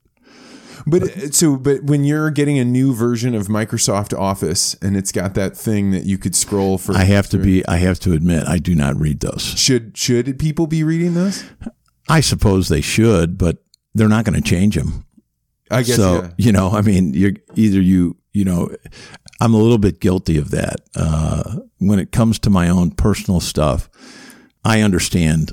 But 0.86 1.04
uh, 1.04 1.32
so, 1.32 1.58
but 1.58 1.84
when 1.84 2.04
you're 2.04 2.32
getting 2.32 2.58
a 2.58 2.66
new 2.66 2.94
version 2.94 3.36
of 3.36 3.48
Microsoft 3.48 4.18
Office 4.18 4.76
and 4.82 4.98
it's 4.98 5.12
got 5.12 5.34
that 5.36 5.56
thing 5.56 5.92
that 5.92 6.06
you 6.06 6.18
could 6.18 6.36
scroll 6.36 6.78
for, 6.78 6.96
I 6.96 7.04
have 7.04 7.30
to 7.30 7.38
be 7.38 7.66
I 7.68 7.78
have 7.78 8.00
to 8.02 8.14
admit 8.14 8.48
I 8.48 8.58
do 8.58 8.76
not 8.76 8.96
read 9.00 9.20
those. 9.20 9.44
should 9.44 9.98
should 9.98 10.40
people 10.40 10.68
be 10.68 10.84
reading 10.84 11.14
those? 11.14 11.44
I 12.10 12.22
suppose 12.22 12.68
they 12.68 12.82
should, 12.82 13.38
but 13.38 13.64
they're 13.94 14.10
not 14.10 14.26
going 14.26 14.42
to 14.42 14.48
change 14.48 14.76
them. 14.76 15.06
I 15.70 15.84
guess. 15.84 15.96
so 15.96 16.24
yeah. 16.24 16.30
you 16.38 16.52
know, 16.52 16.72
I 16.72 16.82
mean, 16.82 17.14
you're 17.14 17.34
either 17.56 17.80
you, 17.80 18.18
you 18.34 18.44
know, 18.44 18.76
I'm 19.42 19.56
a 19.56 19.58
little 19.58 19.80
bit 19.80 20.00
guilty 20.00 20.38
of 20.38 20.52
that. 20.52 20.82
Uh, 20.96 21.62
when 21.80 21.98
it 21.98 22.12
comes 22.12 22.38
to 22.40 22.52
my 22.52 22.70
own 22.70 22.92
personal 22.92 23.40
stuff, 23.40 23.90
I 24.64 24.82
understand, 24.82 25.52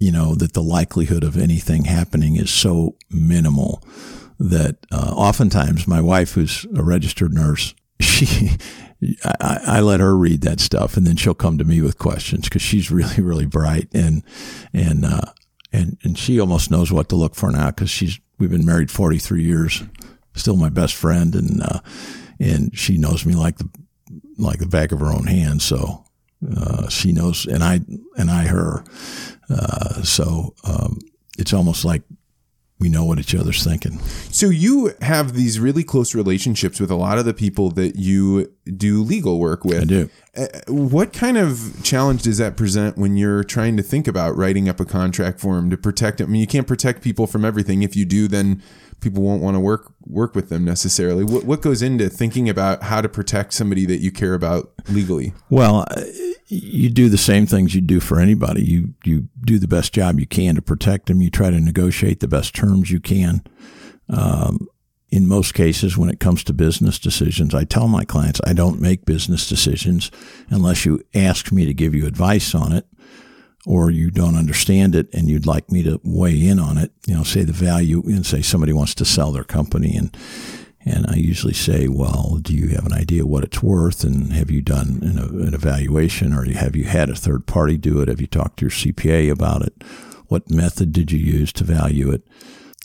you 0.00 0.10
know, 0.10 0.34
that 0.34 0.54
the 0.54 0.62
likelihood 0.62 1.22
of 1.22 1.38
anything 1.38 1.84
happening 1.84 2.34
is 2.34 2.50
so 2.50 2.96
minimal 3.10 3.80
that 4.40 4.78
uh, 4.90 5.14
oftentimes 5.16 5.86
my 5.86 6.00
wife, 6.00 6.32
who's 6.32 6.66
a 6.74 6.82
registered 6.82 7.32
nurse, 7.32 7.76
she, 8.00 8.50
I, 9.24 9.60
I 9.66 9.80
let 9.82 10.00
her 10.00 10.16
read 10.16 10.40
that 10.40 10.58
stuff, 10.58 10.96
and 10.96 11.06
then 11.06 11.14
she'll 11.14 11.32
come 11.32 11.58
to 11.58 11.64
me 11.64 11.80
with 11.80 11.98
questions 11.98 12.48
because 12.48 12.62
she's 12.62 12.90
really, 12.90 13.22
really 13.22 13.46
bright 13.46 13.86
and 13.94 14.24
and 14.74 15.04
uh, 15.04 15.32
and 15.72 15.96
and 16.02 16.18
she 16.18 16.40
almost 16.40 16.72
knows 16.72 16.90
what 16.90 17.08
to 17.10 17.16
look 17.16 17.36
for 17.36 17.52
now 17.52 17.70
because 17.70 17.88
she's 17.88 18.18
we've 18.40 18.50
been 18.50 18.66
married 18.66 18.90
43 18.90 19.44
years, 19.44 19.84
still 20.34 20.56
my 20.56 20.70
best 20.70 20.96
friend, 20.96 21.36
and 21.36 21.62
uh, 21.62 21.78
and 22.40 22.76
she 22.76 22.98
knows 22.98 23.24
me 23.26 23.34
like 23.34 23.58
the 23.58 23.68
like 24.38 24.58
the 24.58 24.66
back 24.66 24.92
of 24.92 25.00
her 25.00 25.12
own 25.12 25.26
hand. 25.26 25.62
So 25.62 26.04
uh, 26.56 26.88
she 26.88 27.12
knows, 27.12 27.46
and 27.46 27.62
I 27.62 27.80
and 28.16 28.30
I 28.30 28.44
her. 28.44 28.84
Uh, 29.48 30.02
so 30.02 30.54
um, 30.64 30.98
it's 31.38 31.52
almost 31.52 31.84
like 31.84 32.02
we 32.82 32.88
know 32.88 33.04
what 33.04 33.20
each 33.20 33.34
other's 33.34 33.62
thinking. 33.62 34.00
So 34.30 34.46
you 34.46 34.92
have 35.00 35.34
these 35.34 35.60
really 35.60 35.84
close 35.84 36.16
relationships 36.16 36.80
with 36.80 36.90
a 36.90 36.96
lot 36.96 37.16
of 37.16 37.24
the 37.24 37.34
people 37.34 37.70
that 37.70 37.94
you 37.94 38.52
do 38.64 39.02
legal 39.02 39.38
work 39.38 39.64
with. 39.64 39.82
I 39.82 39.84
do. 39.84 40.10
Uh, 40.36 40.46
What 40.68 41.12
kind 41.12 41.36
of 41.36 41.80
challenge 41.82 42.22
does 42.22 42.38
that 42.38 42.56
present 42.56 42.96
when 42.96 43.16
you're 43.16 43.44
trying 43.44 43.76
to 43.76 43.82
think 43.82 44.06
about 44.06 44.36
writing 44.36 44.68
up 44.68 44.80
a 44.80 44.84
contract 44.84 45.40
for 45.40 45.56
them 45.56 45.70
to 45.70 45.76
protect 45.76 46.18
them? 46.18 46.28
I 46.28 46.32
mean, 46.32 46.40
you 46.40 46.46
can't 46.46 46.66
protect 46.66 47.02
people 47.02 47.26
from 47.26 47.44
everything. 47.44 47.82
If 47.82 47.96
you 47.96 48.04
do, 48.04 48.28
then 48.28 48.62
people 49.00 49.22
won't 49.22 49.42
want 49.42 49.56
to 49.56 49.60
work 49.60 49.92
work 50.06 50.34
with 50.34 50.48
them 50.48 50.64
necessarily. 50.64 51.24
What 51.24 51.44
what 51.44 51.60
goes 51.60 51.82
into 51.82 52.08
thinking 52.08 52.48
about 52.48 52.84
how 52.84 53.00
to 53.00 53.08
protect 53.08 53.52
somebody 53.52 53.84
that 53.86 54.00
you 54.00 54.10
care 54.10 54.34
about 54.34 54.72
legally? 54.88 55.34
Well, 55.50 55.84
uh, 55.90 56.04
you 56.46 56.88
do 56.88 57.08
the 57.08 57.18
same 57.18 57.46
things 57.46 57.74
you 57.74 57.80
do 57.80 58.00
for 58.00 58.20
anybody. 58.20 58.64
You 58.64 58.94
you 59.04 59.28
do 59.44 59.58
the 59.58 59.68
best 59.68 59.92
job 59.92 60.20
you 60.20 60.26
can 60.26 60.54
to 60.54 60.62
protect 60.62 61.06
them. 61.06 61.20
You 61.20 61.30
try 61.30 61.50
to 61.50 61.60
negotiate 61.60 62.20
the 62.20 62.28
best 62.28 62.54
terms 62.54 62.90
you 62.90 63.00
can. 63.00 63.42
Um, 64.08 64.68
in 65.12 65.28
most 65.28 65.52
cases, 65.52 65.98
when 65.98 66.08
it 66.08 66.20
comes 66.20 66.42
to 66.42 66.54
business 66.54 66.98
decisions, 66.98 67.54
I 67.54 67.64
tell 67.64 67.86
my 67.86 68.02
clients 68.06 68.40
I 68.46 68.54
don't 68.54 68.80
make 68.80 69.04
business 69.04 69.46
decisions 69.46 70.10
unless 70.48 70.86
you 70.86 71.02
ask 71.14 71.52
me 71.52 71.66
to 71.66 71.74
give 71.74 71.94
you 71.94 72.06
advice 72.06 72.54
on 72.54 72.72
it 72.72 72.86
or 73.66 73.90
you 73.90 74.10
don't 74.10 74.36
understand 74.36 74.94
it 74.94 75.12
and 75.12 75.28
you'd 75.28 75.46
like 75.46 75.70
me 75.70 75.82
to 75.82 76.00
weigh 76.02 76.48
in 76.48 76.58
on 76.58 76.78
it. 76.78 76.92
You 77.06 77.14
know, 77.14 77.24
say 77.24 77.44
the 77.44 77.52
value 77.52 78.02
and 78.06 78.24
say 78.24 78.40
somebody 78.40 78.72
wants 78.72 78.94
to 78.96 79.04
sell 79.04 79.32
their 79.32 79.44
company 79.44 79.94
and 79.94 80.16
and 80.84 81.06
I 81.06 81.14
usually 81.14 81.54
say, 81.54 81.86
well, 81.86 82.38
do 82.42 82.52
you 82.54 82.70
have 82.70 82.86
an 82.86 82.92
idea 82.92 83.24
what 83.24 83.44
it's 83.44 83.62
worth? 83.62 84.02
And 84.02 84.32
have 84.32 84.50
you 84.50 84.62
done 84.62 84.98
an, 85.02 85.18
an 85.18 85.54
evaluation 85.54 86.32
or 86.32 86.44
have 86.54 86.74
you 86.74 86.84
had 86.84 87.08
a 87.08 87.14
third 87.14 87.46
party 87.46 87.76
do 87.76 88.00
it? 88.00 88.08
Have 88.08 88.20
you 88.20 88.26
talked 88.26 88.58
to 88.58 88.64
your 88.64 88.70
CPA 88.70 89.30
about 89.30 89.62
it? 89.62 89.84
What 90.26 90.50
method 90.50 90.92
did 90.92 91.12
you 91.12 91.20
use 91.20 91.52
to 91.52 91.64
value 91.64 92.10
it? 92.10 92.26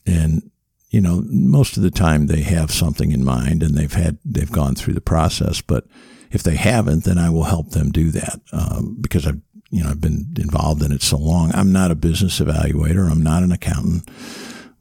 And 0.05 0.51
you 0.89 1.01
know, 1.01 1.23
most 1.27 1.77
of 1.77 1.83
the 1.83 1.91
time 1.91 2.27
they 2.27 2.41
have 2.41 2.71
something 2.71 3.11
in 3.11 3.23
mind 3.23 3.61
and 3.61 3.75
they've 3.75 3.93
had 3.93 4.17
they've 4.23 4.51
gone 4.51 4.75
through 4.75 4.93
the 4.93 5.01
process. 5.01 5.61
But 5.61 5.85
if 6.31 6.43
they 6.43 6.55
haven't, 6.55 7.03
then 7.03 7.17
I 7.17 7.29
will 7.29 7.43
help 7.43 7.71
them 7.71 7.91
do 7.91 8.11
that 8.11 8.39
um, 8.53 8.97
because 8.99 9.27
I've 9.27 9.41
you 9.69 9.83
know 9.83 9.89
I've 9.89 10.01
been 10.01 10.33
involved 10.37 10.81
in 10.81 10.91
it 10.91 11.01
so 11.01 11.17
long. 11.17 11.53
I'm 11.53 11.71
not 11.71 11.91
a 11.91 11.95
business 11.95 12.39
evaluator. 12.39 13.09
I'm 13.09 13.23
not 13.23 13.43
an 13.43 13.51
accountant, 13.51 14.09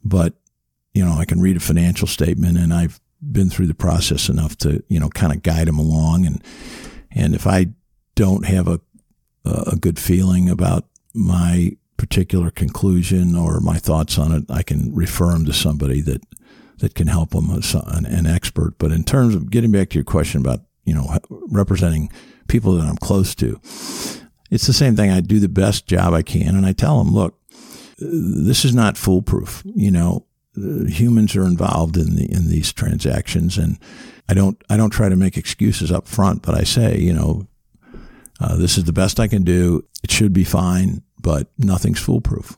but 0.03 0.33
you 0.93 1.03
know 1.03 1.13
I 1.13 1.25
can 1.25 1.41
read 1.41 1.57
a 1.57 1.61
financial 1.61 2.07
statement 2.07 2.57
and 2.57 2.73
I've 2.73 2.99
been 3.19 3.49
through 3.49 3.67
the 3.67 3.73
process 3.73 4.29
enough 4.29 4.57
to 4.59 4.83
you 4.87 4.99
know 4.99 5.09
kind 5.09 5.33
of 5.33 5.43
guide 5.43 5.67
them 5.67 5.79
along 5.79 6.25
and 6.25 6.43
and 7.11 7.35
if 7.35 7.47
I 7.47 7.67
don't 8.15 8.45
have 8.45 8.67
a 8.67 8.79
a 9.45 9.75
good 9.75 9.97
feeling 9.97 10.49
about 10.49 10.85
my 11.13 11.71
particular 12.07 12.49
conclusion 12.49 13.35
or 13.35 13.59
my 13.59 13.77
thoughts 13.77 14.17
on 14.17 14.31
it, 14.31 14.45
I 14.49 14.63
can 14.63 14.93
refer 14.95 15.31
them 15.31 15.45
to 15.45 15.53
somebody 15.53 16.01
that 16.01 16.23
that 16.79 16.93
can 16.93 17.07
help 17.07 17.31
them, 17.31 17.49
an, 17.49 18.05
an 18.05 18.27
expert. 18.27 18.75
But 18.77 18.91
in 18.91 19.03
terms 19.03 19.33
of 19.33 19.49
getting 19.49 19.71
back 19.71 19.89
to 19.89 19.95
your 19.95 20.03
question 20.03 20.41
about 20.41 20.61
you 20.85 20.93
know 20.93 21.17
representing 21.49 22.11
people 22.47 22.73
that 22.73 22.87
I'm 22.87 22.97
close 22.97 23.35
to, 23.35 23.59
it's 24.49 24.67
the 24.67 24.73
same 24.73 24.95
thing. 24.95 25.11
I 25.11 25.19
do 25.19 25.39
the 25.39 25.49
best 25.49 25.87
job 25.87 26.13
I 26.13 26.21
can, 26.21 26.55
and 26.55 26.65
I 26.65 26.71
tell 26.71 27.03
them, 27.03 27.13
look, 27.13 27.39
this 27.99 28.63
is 28.63 28.73
not 28.73 28.97
foolproof. 28.97 29.63
You 29.65 29.91
know, 29.91 30.25
humans 30.55 31.35
are 31.35 31.45
involved 31.45 31.97
in 31.97 32.15
the 32.15 32.31
in 32.31 32.47
these 32.47 32.71
transactions, 32.71 33.57
and 33.57 33.79
I 34.29 34.33
don't 34.33 34.61
I 34.69 34.77
don't 34.77 34.91
try 34.91 35.09
to 35.09 35.15
make 35.17 35.35
excuses 35.35 35.91
up 35.91 36.07
front, 36.07 36.41
but 36.41 36.55
I 36.55 36.63
say, 36.63 36.99
you 36.99 37.13
know, 37.13 37.47
uh, 38.39 38.55
this 38.55 38.77
is 38.77 38.85
the 38.85 38.93
best 38.93 39.19
I 39.19 39.27
can 39.27 39.43
do. 39.43 39.83
It 40.03 40.11
should 40.11 40.31
be 40.31 40.45
fine 40.45 41.03
but 41.21 41.51
nothing's 41.57 41.99
foolproof. 41.99 42.55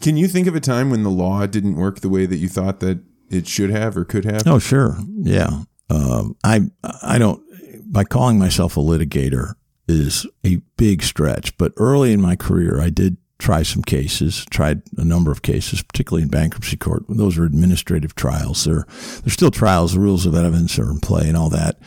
Can 0.00 0.16
you 0.16 0.28
think 0.28 0.46
of 0.46 0.54
a 0.54 0.60
time 0.60 0.90
when 0.90 1.02
the 1.02 1.10
law 1.10 1.46
didn't 1.46 1.76
work 1.76 2.00
the 2.00 2.08
way 2.08 2.26
that 2.26 2.36
you 2.36 2.48
thought 2.48 2.80
that 2.80 3.00
it 3.30 3.46
should 3.46 3.70
have 3.70 3.96
or 3.96 4.04
could 4.04 4.24
have? 4.24 4.46
Oh, 4.46 4.58
sure. 4.58 4.98
Yeah. 5.22 5.62
Um, 5.90 6.36
I, 6.44 6.62
I 7.02 7.18
don't, 7.18 7.42
by 7.90 8.04
calling 8.04 8.38
myself 8.38 8.76
a 8.76 8.80
litigator 8.80 9.54
is 9.86 10.26
a 10.44 10.56
big 10.76 11.02
stretch, 11.02 11.56
but 11.56 11.72
early 11.76 12.12
in 12.12 12.20
my 12.20 12.36
career, 12.36 12.80
I 12.80 12.90
did 12.90 13.16
try 13.38 13.62
some 13.62 13.82
cases, 13.82 14.44
tried 14.50 14.82
a 14.96 15.04
number 15.04 15.30
of 15.30 15.42
cases, 15.42 15.82
particularly 15.82 16.24
in 16.24 16.28
bankruptcy 16.28 16.76
court. 16.76 17.04
Those 17.08 17.38
are 17.38 17.44
administrative 17.44 18.14
trials. 18.14 18.64
They're, 18.64 18.84
they're 19.22 19.30
still 19.30 19.52
trials. 19.52 19.94
The 19.94 20.00
rules 20.00 20.26
of 20.26 20.34
evidence 20.34 20.78
are 20.78 20.90
in 20.90 21.00
play 21.00 21.28
and 21.28 21.36
all 21.36 21.48
that. 21.50 21.78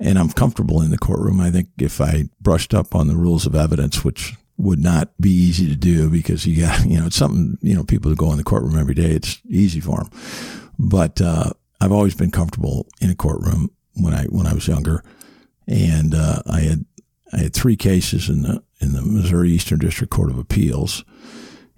And 0.00 0.18
I'm 0.18 0.30
comfortable 0.30 0.82
in 0.82 0.90
the 0.90 0.98
courtroom. 0.98 1.40
I 1.40 1.50
think 1.50 1.68
if 1.78 2.00
I 2.00 2.24
brushed 2.40 2.74
up 2.74 2.94
on 2.94 3.06
the 3.06 3.16
rules 3.16 3.46
of 3.46 3.54
evidence, 3.54 4.04
which 4.04 4.34
would 4.60 4.78
not 4.78 5.10
be 5.20 5.30
easy 5.30 5.68
to 5.68 5.76
do 5.76 6.10
because 6.10 6.46
you 6.46 6.62
got, 6.62 6.84
you 6.86 6.98
know, 6.98 7.06
it's 7.06 7.16
something, 7.16 7.58
you 7.62 7.74
know, 7.74 7.84
people 7.84 8.10
who 8.10 8.16
go 8.16 8.30
in 8.32 8.38
the 8.38 8.44
courtroom 8.44 8.78
every 8.78 8.94
day, 8.94 9.10
it's 9.10 9.40
easy 9.48 9.80
for 9.80 9.98
them. 9.98 10.10
But, 10.78 11.20
uh, 11.20 11.50
I've 11.80 11.92
always 11.92 12.14
been 12.14 12.30
comfortable 12.30 12.86
in 13.00 13.10
a 13.10 13.14
courtroom 13.14 13.70
when 13.94 14.12
I, 14.12 14.24
when 14.24 14.46
I 14.46 14.52
was 14.52 14.68
younger. 14.68 15.02
And, 15.66 16.14
uh, 16.14 16.42
I 16.46 16.60
had, 16.60 16.84
I 17.32 17.38
had 17.38 17.54
three 17.54 17.76
cases 17.76 18.28
in 18.28 18.42
the, 18.42 18.62
in 18.80 18.92
the 18.92 19.02
Missouri 19.02 19.50
Eastern 19.50 19.78
District 19.78 20.12
Court 20.12 20.30
of 20.30 20.38
Appeals. 20.38 21.04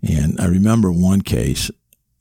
And 0.03 0.41
I 0.41 0.47
remember 0.47 0.91
one 0.91 1.21
case, 1.21 1.71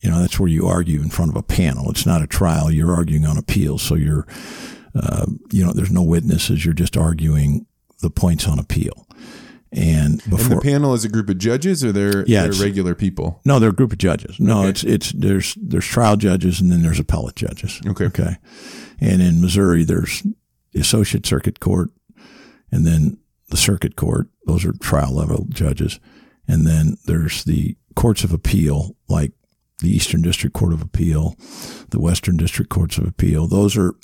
you 0.02 0.10
know, 0.10 0.19
that's 0.19 0.39
where 0.39 0.50
you 0.50 0.67
argue 0.67 1.02
in 1.02 1.10
front 1.10 1.32
of 1.32 1.38
a 1.38 1.43
panel. 1.43 1.89
It's 1.89 2.06
not 2.06 2.21
a 2.21 2.28
trial. 2.28 2.71
You're 2.71 2.93
arguing 2.93 3.26
on 3.26 3.38
appeal. 3.38 3.78
So 3.78 3.95
you're, 3.95 4.28
uh, 4.95 5.28
you 5.52 5.65
know, 5.65 5.71
there's 5.74 5.91
no 5.91 6.04
witnesses. 6.04 6.65
You're 6.65 6.74
just 6.74 6.97
arguing 6.97 7.65
the 8.02 8.10
points 8.10 8.47
on 8.47 8.60
appeal. 8.60 9.08
And 9.73 10.17
before 10.29 10.39
and 10.39 10.51
the 10.51 10.62
panel 10.62 10.93
is 10.93 11.05
a 11.05 11.10
group 11.10 11.29
of 11.29 11.38
judges, 11.38 11.84
or 11.84 11.93
they're, 11.93 12.25
yeah, 12.27 12.43
they're 12.43 12.62
regular 12.62 12.93
people. 12.93 13.39
No, 13.45 13.57
they're 13.57 13.69
a 13.69 13.73
group 13.73 13.93
of 13.93 13.99
judges. 13.99 14.38
No, 14.38 14.60
okay. 14.60 14.69
it's 14.69 14.84
it's 14.84 15.12
there's 15.13 15.55
there's 15.62 15.86
trial 15.86 16.17
judges 16.17 16.60
and 16.60 16.69
then 16.69 16.81
there's 16.81 16.99
appellate 16.99 17.38
judges. 17.38 17.79
Okay, 17.88 18.05
okay. 18.05 18.36
And 18.99 19.21
in 19.21 19.39
Missouri, 19.39 19.86
there's 19.86 20.23
the 20.73 20.81
associate 20.81 21.25
circuit 21.25 21.62
court, 21.62 21.89
and 22.69 22.86
then 22.86 23.17
the 23.49 23.57
circuit 23.57 23.95
court. 23.95 24.27
Those 24.45 24.65
are 24.65 24.73
trial 24.73 25.13
level 25.13 25.45
judges, 25.49 26.01
and 26.47 26.67
then 26.67 26.97
there's 27.05 27.45
the 27.45 27.77
courts 27.95 28.25
of 28.25 28.34
appeal, 28.34 28.97
like 29.07 29.31
the 29.79 29.89
Eastern 29.89 30.21
District 30.21 30.53
Court 30.53 30.73
of 30.73 30.81
Appeal, 30.81 31.36
the 31.89 31.99
Western 31.99 32.38
District 32.38 32.69
Courts 32.69 32.97
of 32.97 33.07
Appeal. 33.07 33.47
Those 33.47 33.75
are 33.77 33.95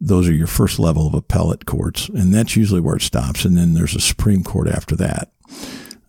those 0.00 0.28
are 0.28 0.34
your 0.34 0.46
first 0.46 0.78
level 0.78 1.06
of 1.06 1.14
appellate 1.14 1.66
courts, 1.66 2.08
and 2.08 2.32
that's 2.32 2.56
usually 2.56 2.80
where 2.80 2.96
it 2.96 3.02
stops. 3.02 3.44
And 3.44 3.56
then 3.56 3.74
there's 3.74 3.94
a 3.94 4.00
Supreme 4.00 4.44
Court 4.44 4.68
after 4.68 4.94
that, 4.96 5.32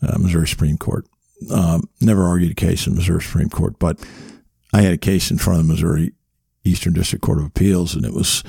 uh, 0.02 0.18
Missouri 0.18 0.48
Supreme 0.48 0.78
Court. 0.78 1.06
Um, 1.52 1.90
never 2.02 2.26
argued 2.26 2.52
a 2.52 2.56
case 2.56 2.86
in 2.86 2.96
Missouri 2.96 3.22
Supreme 3.22 3.50
Court, 3.50 3.80
but 3.80 4.00
I 4.74 4.82
had 4.82 4.94
a 4.94 4.98
case 4.98 5.32
in 5.32 5.38
front 5.38 5.60
of 5.60 5.68
the 5.68 5.74
Missouri 5.74 6.14
Eastern 6.64 6.94
District 6.94 7.24
Court 7.24 7.40
of 7.40 7.46
Appeals, 7.46 7.96
and 7.96 8.06
it 8.06 8.14
was 8.14 8.44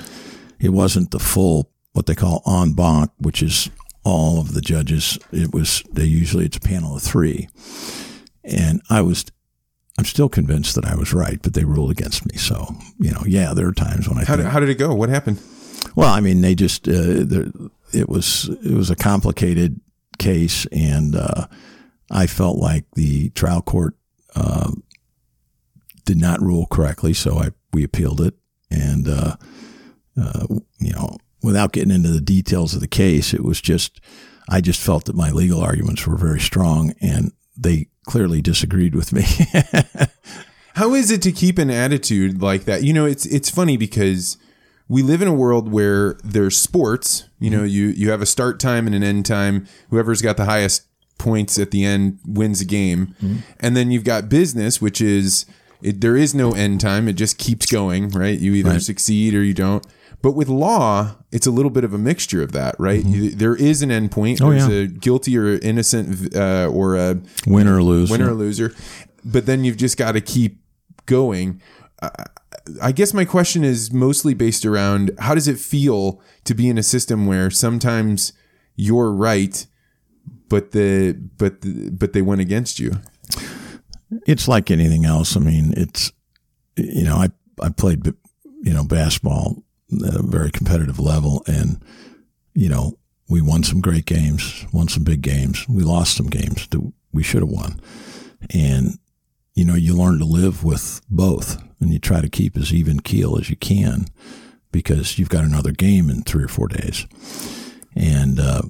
it 0.59 0.69
wasn't 0.69 1.11
the 1.11 1.19
full 1.19 1.71
what 1.93 2.05
they 2.05 2.15
call 2.15 2.43
en 2.45 2.73
banc, 2.73 3.09
which 3.17 3.41
is 3.41 3.69
all 4.03 4.39
of 4.39 4.53
the 4.53 4.61
judges. 4.61 5.17
It 5.31 5.53
was 5.53 5.83
they 5.91 6.05
usually 6.05 6.45
it's 6.45 6.57
a 6.57 6.61
panel 6.61 6.95
of 6.95 7.01
three, 7.01 7.47
and 8.43 8.81
I 8.89 9.01
was 9.01 9.25
I'm 10.01 10.05
still 10.05 10.29
convinced 10.29 10.73
that 10.73 10.85
I 10.85 10.95
was 10.95 11.13
right, 11.13 11.39
but 11.43 11.53
they 11.53 11.63
ruled 11.63 11.91
against 11.91 12.25
me. 12.25 12.35
So, 12.35 12.75
you 12.97 13.11
know, 13.11 13.21
yeah, 13.27 13.53
there 13.53 13.67
are 13.67 13.71
times 13.71 14.09
when 14.09 14.17
I. 14.17 14.21
How, 14.21 14.33
think, 14.33 14.47
did, 14.47 14.51
how 14.51 14.59
did 14.59 14.69
it 14.69 14.79
go? 14.79 14.95
What 14.95 15.09
happened? 15.09 15.39
Well, 15.95 16.11
I 16.11 16.21
mean, 16.21 16.41
they 16.41 16.55
just 16.55 16.87
uh, 16.87 17.25
it 17.93 18.09
was 18.09 18.49
it 18.63 18.73
was 18.73 18.89
a 18.89 18.95
complicated 18.95 19.79
case, 20.17 20.65
and 20.71 21.15
uh, 21.15 21.45
I 22.09 22.25
felt 22.25 22.57
like 22.57 22.85
the 22.95 23.29
trial 23.29 23.61
court 23.61 23.93
uh, 24.35 24.71
did 26.05 26.17
not 26.17 26.41
rule 26.41 26.65
correctly, 26.65 27.13
so 27.13 27.37
I 27.37 27.49
we 27.71 27.83
appealed 27.83 28.21
it, 28.21 28.33
and 28.71 29.07
uh, 29.07 29.35
uh, 30.19 30.47
you 30.79 30.93
know, 30.93 31.15
without 31.43 31.73
getting 31.73 31.93
into 31.93 32.09
the 32.09 32.21
details 32.21 32.73
of 32.73 32.81
the 32.81 32.87
case, 32.87 33.35
it 33.35 33.43
was 33.43 33.61
just 33.61 34.01
I 34.49 34.61
just 34.61 34.81
felt 34.81 35.05
that 35.05 35.15
my 35.15 35.29
legal 35.29 35.61
arguments 35.61 36.07
were 36.07 36.17
very 36.17 36.39
strong, 36.39 36.95
and 37.01 37.33
they 37.55 37.89
clearly 38.05 38.41
disagreed 38.41 38.95
with 38.95 39.13
me. 39.13 39.23
How 40.75 40.93
is 40.93 41.11
it 41.11 41.21
to 41.23 41.31
keep 41.31 41.57
an 41.57 41.69
attitude 41.69 42.41
like 42.41 42.63
that? 42.65 42.83
You 42.83 42.93
know, 42.93 43.05
it's 43.05 43.25
it's 43.25 43.49
funny 43.49 43.77
because 43.77 44.37
we 44.87 45.03
live 45.03 45.21
in 45.21 45.27
a 45.27 45.33
world 45.33 45.71
where 45.71 46.17
there's 46.23 46.57
sports. 46.57 47.25
You 47.39 47.49
know, 47.49 47.63
you 47.63 47.87
you 47.87 48.11
have 48.11 48.21
a 48.21 48.25
start 48.25 48.59
time 48.59 48.85
and 48.87 48.95
an 48.95 49.03
end 49.03 49.25
time. 49.25 49.67
Whoever's 49.89 50.21
got 50.21 50.37
the 50.37 50.45
highest 50.45 50.85
points 51.17 51.59
at 51.59 51.71
the 51.71 51.83
end 51.83 52.19
wins 52.25 52.59
the 52.59 52.65
game, 52.65 53.15
mm-hmm. 53.21 53.37
and 53.59 53.75
then 53.75 53.91
you've 53.91 54.03
got 54.03 54.29
business, 54.29 54.81
which 54.81 55.01
is 55.01 55.45
it, 55.81 56.01
there 56.01 56.15
is 56.15 56.33
no 56.33 56.51
end 56.51 56.81
time. 56.81 57.07
It 57.07 57.13
just 57.13 57.37
keeps 57.37 57.65
going, 57.65 58.09
right? 58.09 58.37
You 58.39 58.53
either 58.53 58.71
right. 58.71 58.81
succeed 58.81 59.35
or 59.35 59.43
you 59.43 59.53
don't. 59.53 59.85
But 60.21 60.33
with 60.33 60.49
law, 60.49 61.15
it's 61.31 61.47
a 61.47 61.51
little 61.51 61.71
bit 61.71 61.83
of 61.83 61.93
a 61.93 61.97
mixture 61.97 62.43
of 62.43 62.51
that, 62.51 62.75
right? 62.77 63.03
Mm-hmm. 63.03 63.13
You, 63.13 63.29
there 63.31 63.55
is 63.55 63.81
an 63.81 63.89
endpoint. 63.89 64.41
Oh, 64.41 64.51
There's 64.51 64.67
yeah. 64.67 64.75
a 64.75 64.87
guilty 64.87 65.37
or 65.37 65.57
innocent 65.59 66.35
uh, 66.35 66.67
or 66.71 66.95
a 66.95 67.19
winner 67.47 67.77
or 67.77 67.83
loser. 67.83 68.11
Winner 68.11 68.29
or 68.29 68.33
loser. 68.33 68.73
But 69.25 69.45
then 69.45 69.63
you've 69.63 69.77
just 69.77 69.97
got 69.97 70.11
to 70.11 70.21
keep 70.21 70.61
going. 71.07 71.61
Uh, 72.01 72.09
I 72.81 72.91
guess 72.91 73.13
my 73.13 73.25
question 73.25 73.63
is 73.63 73.91
mostly 73.91 74.33
based 74.33 74.65
around 74.65 75.11
how 75.19 75.33
does 75.33 75.47
it 75.47 75.57
feel 75.57 76.21
to 76.43 76.53
be 76.53 76.69
in 76.69 76.77
a 76.77 76.83
system 76.83 77.25
where 77.25 77.49
sometimes 77.49 78.33
you're 78.75 79.11
right, 79.11 79.65
but 80.49 80.71
the 80.71 81.13
but 81.37 81.61
the, 81.61 81.89
but 81.89 82.13
they 82.13 82.21
went 82.21 82.41
against 82.41 82.79
you. 82.79 82.93
It's 84.27 84.47
like 84.47 84.69
anything 84.69 85.05
else. 85.05 85.35
I 85.35 85.39
mean, 85.39 85.73
it's 85.75 86.11
you 86.75 87.03
know, 87.03 87.15
I 87.15 87.29
I 87.61 87.69
played 87.69 88.05
you 88.61 88.73
know 88.73 88.83
basketball 88.83 89.60
a 89.91 90.23
very 90.23 90.51
competitive 90.51 90.99
level. 90.99 91.43
And, 91.47 91.83
you 92.53 92.69
know, 92.69 92.97
we 93.29 93.41
won 93.41 93.63
some 93.63 93.81
great 93.81 94.05
games, 94.05 94.65
won 94.73 94.87
some 94.87 95.03
big 95.03 95.21
games. 95.21 95.65
We 95.69 95.83
lost 95.83 96.15
some 96.15 96.27
games 96.27 96.67
that 96.67 96.91
we 97.13 97.23
should 97.23 97.41
have 97.41 97.49
won. 97.49 97.79
And, 98.53 98.97
you 99.53 99.65
know, 99.65 99.75
you 99.75 99.95
learn 99.95 100.19
to 100.19 100.25
live 100.25 100.63
with 100.63 101.01
both 101.09 101.61
and 101.79 101.93
you 101.93 101.99
try 101.99 102.21
to 102.21 102.29
keep 102.29 102.57
as 102.57 102.73
even 102.73 102.99
keel 102.99 103.37
as 103.39 103.49
you 103.49 103.55
can 103.55 104.05
because 104.71 105.17
you've 105.17 105.29
got 105.29 105.43
another 105.43 105.71
game 105.71 106.09
in 106.09 106.23
three 106.23 106.43
or 106.43 106.47
four 106.47 106.67
days. 106.67 107.07
And, 107.95 108.39
uh, 108.39 108.61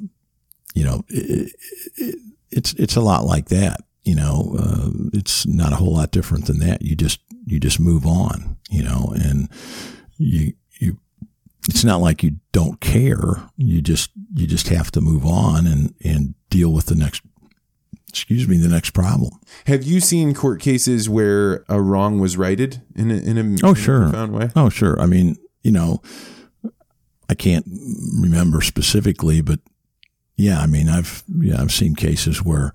you 0.73 0.83
know, 0.83 1.03
it, 1.09 1.53
it, 1.97 2.15
it's, 2.49 2.73
it's 2.73 2.95
a 2.95 3.01
lot 3.01 3.25
like 3.25 3.49
that. 3.49 3.81
you 4.03 4.15
know, 4.15 4.55
uh, 4.57 4.89
it's 5.13 5.45
not 5.45 5.73
a 5.73 5.75
whole 5.75 5.93
lot 5.93 6.11
different 6.11 6.45
than 6.45 6.59
that. 6.59 6.81
You 6.81 6.95
just 6.95 7.19
you 7.45 7.59
just 7.59 7.79
move 7.79 8.05
on, 8.05 8.57
you 8.69 8.83
know, 8.83 9.13
and 9.15 9.49
you 10.17 10.39
you. 10.39 10.53
It's 11.69 11.83
not 11.83 12.01
like 12.01 12.23
you 12.23 12.37
don't 12.51 12.79
care. 12.81 13.43
You 13.57 13.81
just 13.81 14.11
you 14.33 14.47
just 14.47 14.69
have 14.69 14.91
to 14.91 15.01
move 15.01 15.25
on 15.25 15.67
and 15.67 15.93
and 16.03 16.33
deal 16.49 16.71
with 16.73 16.87
the 16.87 16.95
next. 16.95 17.21
Excuse 18.09 18.45
me, 18.47 18.57
the 18.57 18.67
next 18.67 18.89
problem. 18.89 19.31
Have 19.67 19.83
you 19.83 20.01
seen 20.01 20.33
court 20.33 20.59
cases 20.59 21.09
where 21.09 21.63
a 21.69 21.81
wrong 21.81 22.19
was 22.19 22.35
righted 22.35 22.81
in 22.93 23.09
a, 23.09 23.13
in 23.15 23.37
a, 23.37 23.41
Oh, 23.65 23.69
in 23.69 23.71
a 23.71 23.79
sure. 23.79 24.01
profound 24.01 24.33
way? 24.33 24.49
Oh, 24.53 24.67
sure. 24.67 24.99
I 24.99 25.05
mean, 25.05 25.37
you 25.63 25.71
know, 25.71 26.01
I 27.29 27.35
can't 27.35 27.65
remember 28.19 28.59
specifically, 28.61 29.39
but 29.41 29.61
yeah, 30.35 30.59
I 30.59 30.65
mean, 30.65 30.89
I've 30.89 31.23
yeah, 31.39 31.61
I've 31.61 31.71
seen 31.71 31.95
cases 31.95 32.43
where 32.43 32.73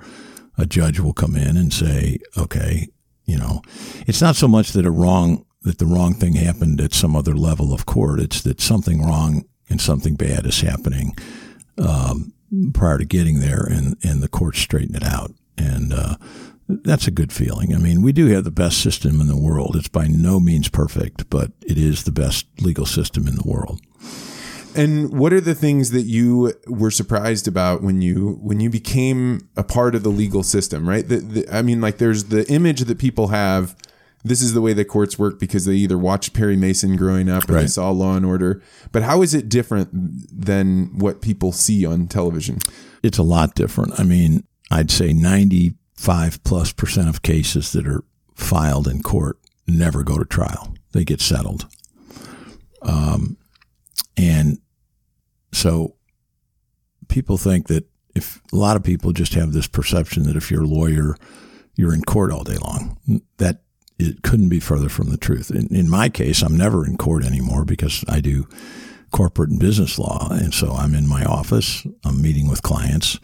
a 0.56 0.64
judge 0.64 1.00
will 1.00 1.12
come 1.12 1.36
in 1.36 1.56
and 1.58 1.70
say, 1.72 2.18
okay, 2.38 2.88
you 3.26 3.36
know, 3.36 3.60
it's 4.06 4.22
not 4.22 4.36
so 4.36 4.48
much 4.48 4.72
that 4.72 4.86
a 4.86 4.90
wrong 4.90 5.44
that 5.66 5.78
the 5.78 5.86
wrong 5.86 6.14
thing 6.14 6.34
happened 6.34 6.80
at 6.80 6.94
some 6.94 7.16
other 7.16 7.34
level 7.34 7.74
of 7.74 7.84
court. 7.84 8.20
It's 8.20 8.40
that 8.42 8.60
something 8.60 9.02
wrong 9.02 9.44
and 9.68 9.80
something 9.80 10.14
bad 10.14 10.46
is 10.46 10.60
happening 10.60 11.14
um, 11.76 12.32
prior 12.72 12.98
to 12.98 13.04
getting 13.04 13.40
there, 13.40 13.64
and 13.64 13.96
and 14.02 14.22
the 14.22 14.28
courts 14.28 14.60
straighten 14.60 14.94
it 14.94 15.04
out, 15.04 15.32
and 15.58 15.92
uh, 15.92 16.16
that's 16.68 17.08
a 17.08 17.10
good 17.10 17.32
feeling. 17.32 17.74
I 17.74 17.78
mean, 17.78 18.00
we 18.00 18.12
do 18.12 18.26
have 18.28 18.44
the 18.44 18.50
best 18.50 18.80
system 18.80 19.20
in 19.20 19.26
the 19.26 19.36
world. 19.36 19.76
It's 19.76 19.88
by 19.88 20.06
no 20.06 20.40
means 20.40 20.68
perfect, 20.68 21.28
but 21.28 21.50
it 21.66 21.78
is 21.78 22.04
the 22.04 22.12
best 22.12 22.46
legal 22.60 22.86
system 22.86 23.26
in 23.26 23.34
the 23.34 23.48
world. 23.48 23.80
And 24.76 25.18
what 25.18 25.32
are 25.32 25.40
the 25.40 25.54
things 25.54 25.90
that 25.92 26.02
you 26.02 26.52
were 26.66 26.90
surprised 26.90 27.48
about 27.48 27.82
when 27.82 28.02
you 28.02 28.38
when 28.42 28.60
you 28.60 28.70
became 28.70 29.48
a 29.56 29.64
part 29.64 29.94
of 29.94 30.02
the 30.02 30.10
legal 30.10 30.42
system? 30.42 30.88
Right. 30.88 31.08
The, 31.08 31.16
the, 31.16 31.48
I 31.50 31.62
mean, 31.62 31.80
like, 31.80 31.98
there's 31.98 32.24
the 32.24 32.46
image 32.48 32.82
that 32.82 32.98
people 32.98 33.28
have. 33.28 33.74
This 34.26 34.42
is 34.42 34.54
the 34.54 34.60
way 34.60 34.72
the 34.72 34.84
courts 34.84 35.18
work 35.18 35.38
because 35.38 35.66
they 35.66 35.74
either 35.74 35.96
watched 35.96 36.32
Perry 36.32 36.56
Mason 36.56 36.96
growing 36.96 37.28
up 37.28 37.48
or 37.48 37.54
they 37.54 37.66
saw 37.66 37.90
Law 37.90 38.16
and 38.16 38.26
Order. 38.26 38.60
But 38.90 39.02
how 39.02 39.22
is 39.22 39.34
it 39.34 39.48
different 39.48 39.90
than 39.92 40.98
what 40.98 41.22
people 41.22 41.52
see 41.52 41.86
on 41.86 42.08
television? 42.08 42.58
It's 43.02 43.18
a 43.18 43.22
lot 43.22 43.54
different. 43.54 44.00
I 44.00 44.02
mean, 44.02 44.44
I'd 44.70 44.90
say 44.90 45.12
95 45.12 46.42
plus 46.42 46.72
percent 46.72 47.08
of 47.08 47.22
cases 47.22 47.72
that 47.72 47.86
are 47.86 48.02
filed 48.34 48.88
in 48.88 49.02
court 49.02 49.38
never 49.66 50.02
go 50.02 50.18
to 50.18 50.24
trial. 50.24 50.74
They 50.92 51.04
get 51.04 51.20
settled. 51.20 51.66
Um, 52.82 53.36
and 54.16 54.58
so 55.52 55.94
people 57.08 57.38
think 57.38 57.68
that 57.68 57.84
if 58.14 58.40
a 58.52 58.56
lot 58.56 58.76
of 58.76 58.82
people 58.82 59.12
just 59.12 59.34
have 59.34 59.52
this 59.52 59.66
perception 59.66 60.24
that 60.24 60.36
if 60.36 60.50
you're 60.50 60.64
a 60.64 60.66
lawyer, 60.66 61.16
you're 61.76 61.94
in 61.94 62.02
court 62.02 62.32
all 62.32 62.44
day 62.44 62.56
long. 62.56 62.98
That 63.36 63.60
it 63.98 64.22
couldn't 64.22 64.48
be 64.48 64.60
further 64.60 64.88
from 64.88 65.10
the 65.10 65.16
truth. 65.16 65.50
In, 65.50 65.74
in 65.74 65.88
my 65.88 66.08
case, 66.08 66.42
I'm 66.42 66.56
never 66.56 66.84
in 66.84 66.96
court 66.96 67.24
anymore 67.24 67.64
because 67.64 68.04
I 68.08 68.20
do 68.20 68.46
corporate 69.10 69.50
and 69.50 69.60
business 69.60 69.98
law, 69.98 70.28
and 70.30 70.52
so 70.52 70.72
I'm 70.72 70.94
in 70.94 71.08
my 71.08 71.24
office. 71.24 71.86
I'm 72.04 72.20
meeting 72.20 72.48
with 72.48 72.62
clients. 72.62 73.18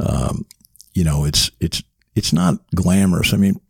Um, 0.00 0.46
you 0.94 1.04
know, 1.04 1.24
it's 1.24 1.50
it's 1.60 1.82
it's 2.14 2.32
not 2.32 2.58
glamorous. 2.74 3.34
I 3.34 3.36
mean, 3.36 3.60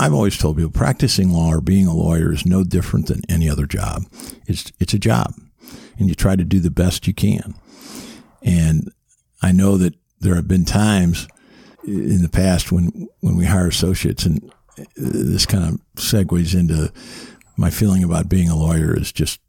I've 0.00 0.12
always 0.12 0.36
told 0.36 0.56
people 0.56 0.72
practicing 0.72 1.30
law 1.30 1.50
or 1.50 1.60
being 1.60 1.86
a 1.86 1.94
lawyer 1.94 2.32
is 2.32 2.44
no 2.44 2.64
different 2.64 3.06
than 3.06 3.20
any 3.28 3.48
other 3.48 3.66
job. 3.66 4.02
It's 4.46 4.72
it's 4.80 4.94
a 4.94 4.98
job, 4.98 5.34
and 5.98 6.08
you 6.08 6.14
try 6.14 6.36
to 6.36 6.44
do 6.44 6.60
the 6.60 6.70
best 6.70 7.06
you 7.06 7.14
can. 7.14 7.54
And 8.42 8.90
I 9.40 9.52
know 9.52 9.76
that 9.78 9.94
there 10.20 10.34
have 10.34 10.48
been 10.48 10.64
times 10.64 11.28
in 11.86 12.22
the 12.22 12.28
past 12.28 12.72
when 12.72 13.08
when 13.20 13.36
we 13.36 13.44
hire 13.44 13.68
associates, 13.68 14.26
and 14.26 14.52
this 14.96 15.46
kind 15.46 15.64
of 15.64 15.80
segues 15.96 16.58
into 16.58 16.92
my 17.56 17.70
feeling 17.70 18.02
about 18.02 18.28
being 18.28 18.48
a 18.48 18.56
lawyer 18.56 18.96
is 18.98 19.12
just 19.12 19.40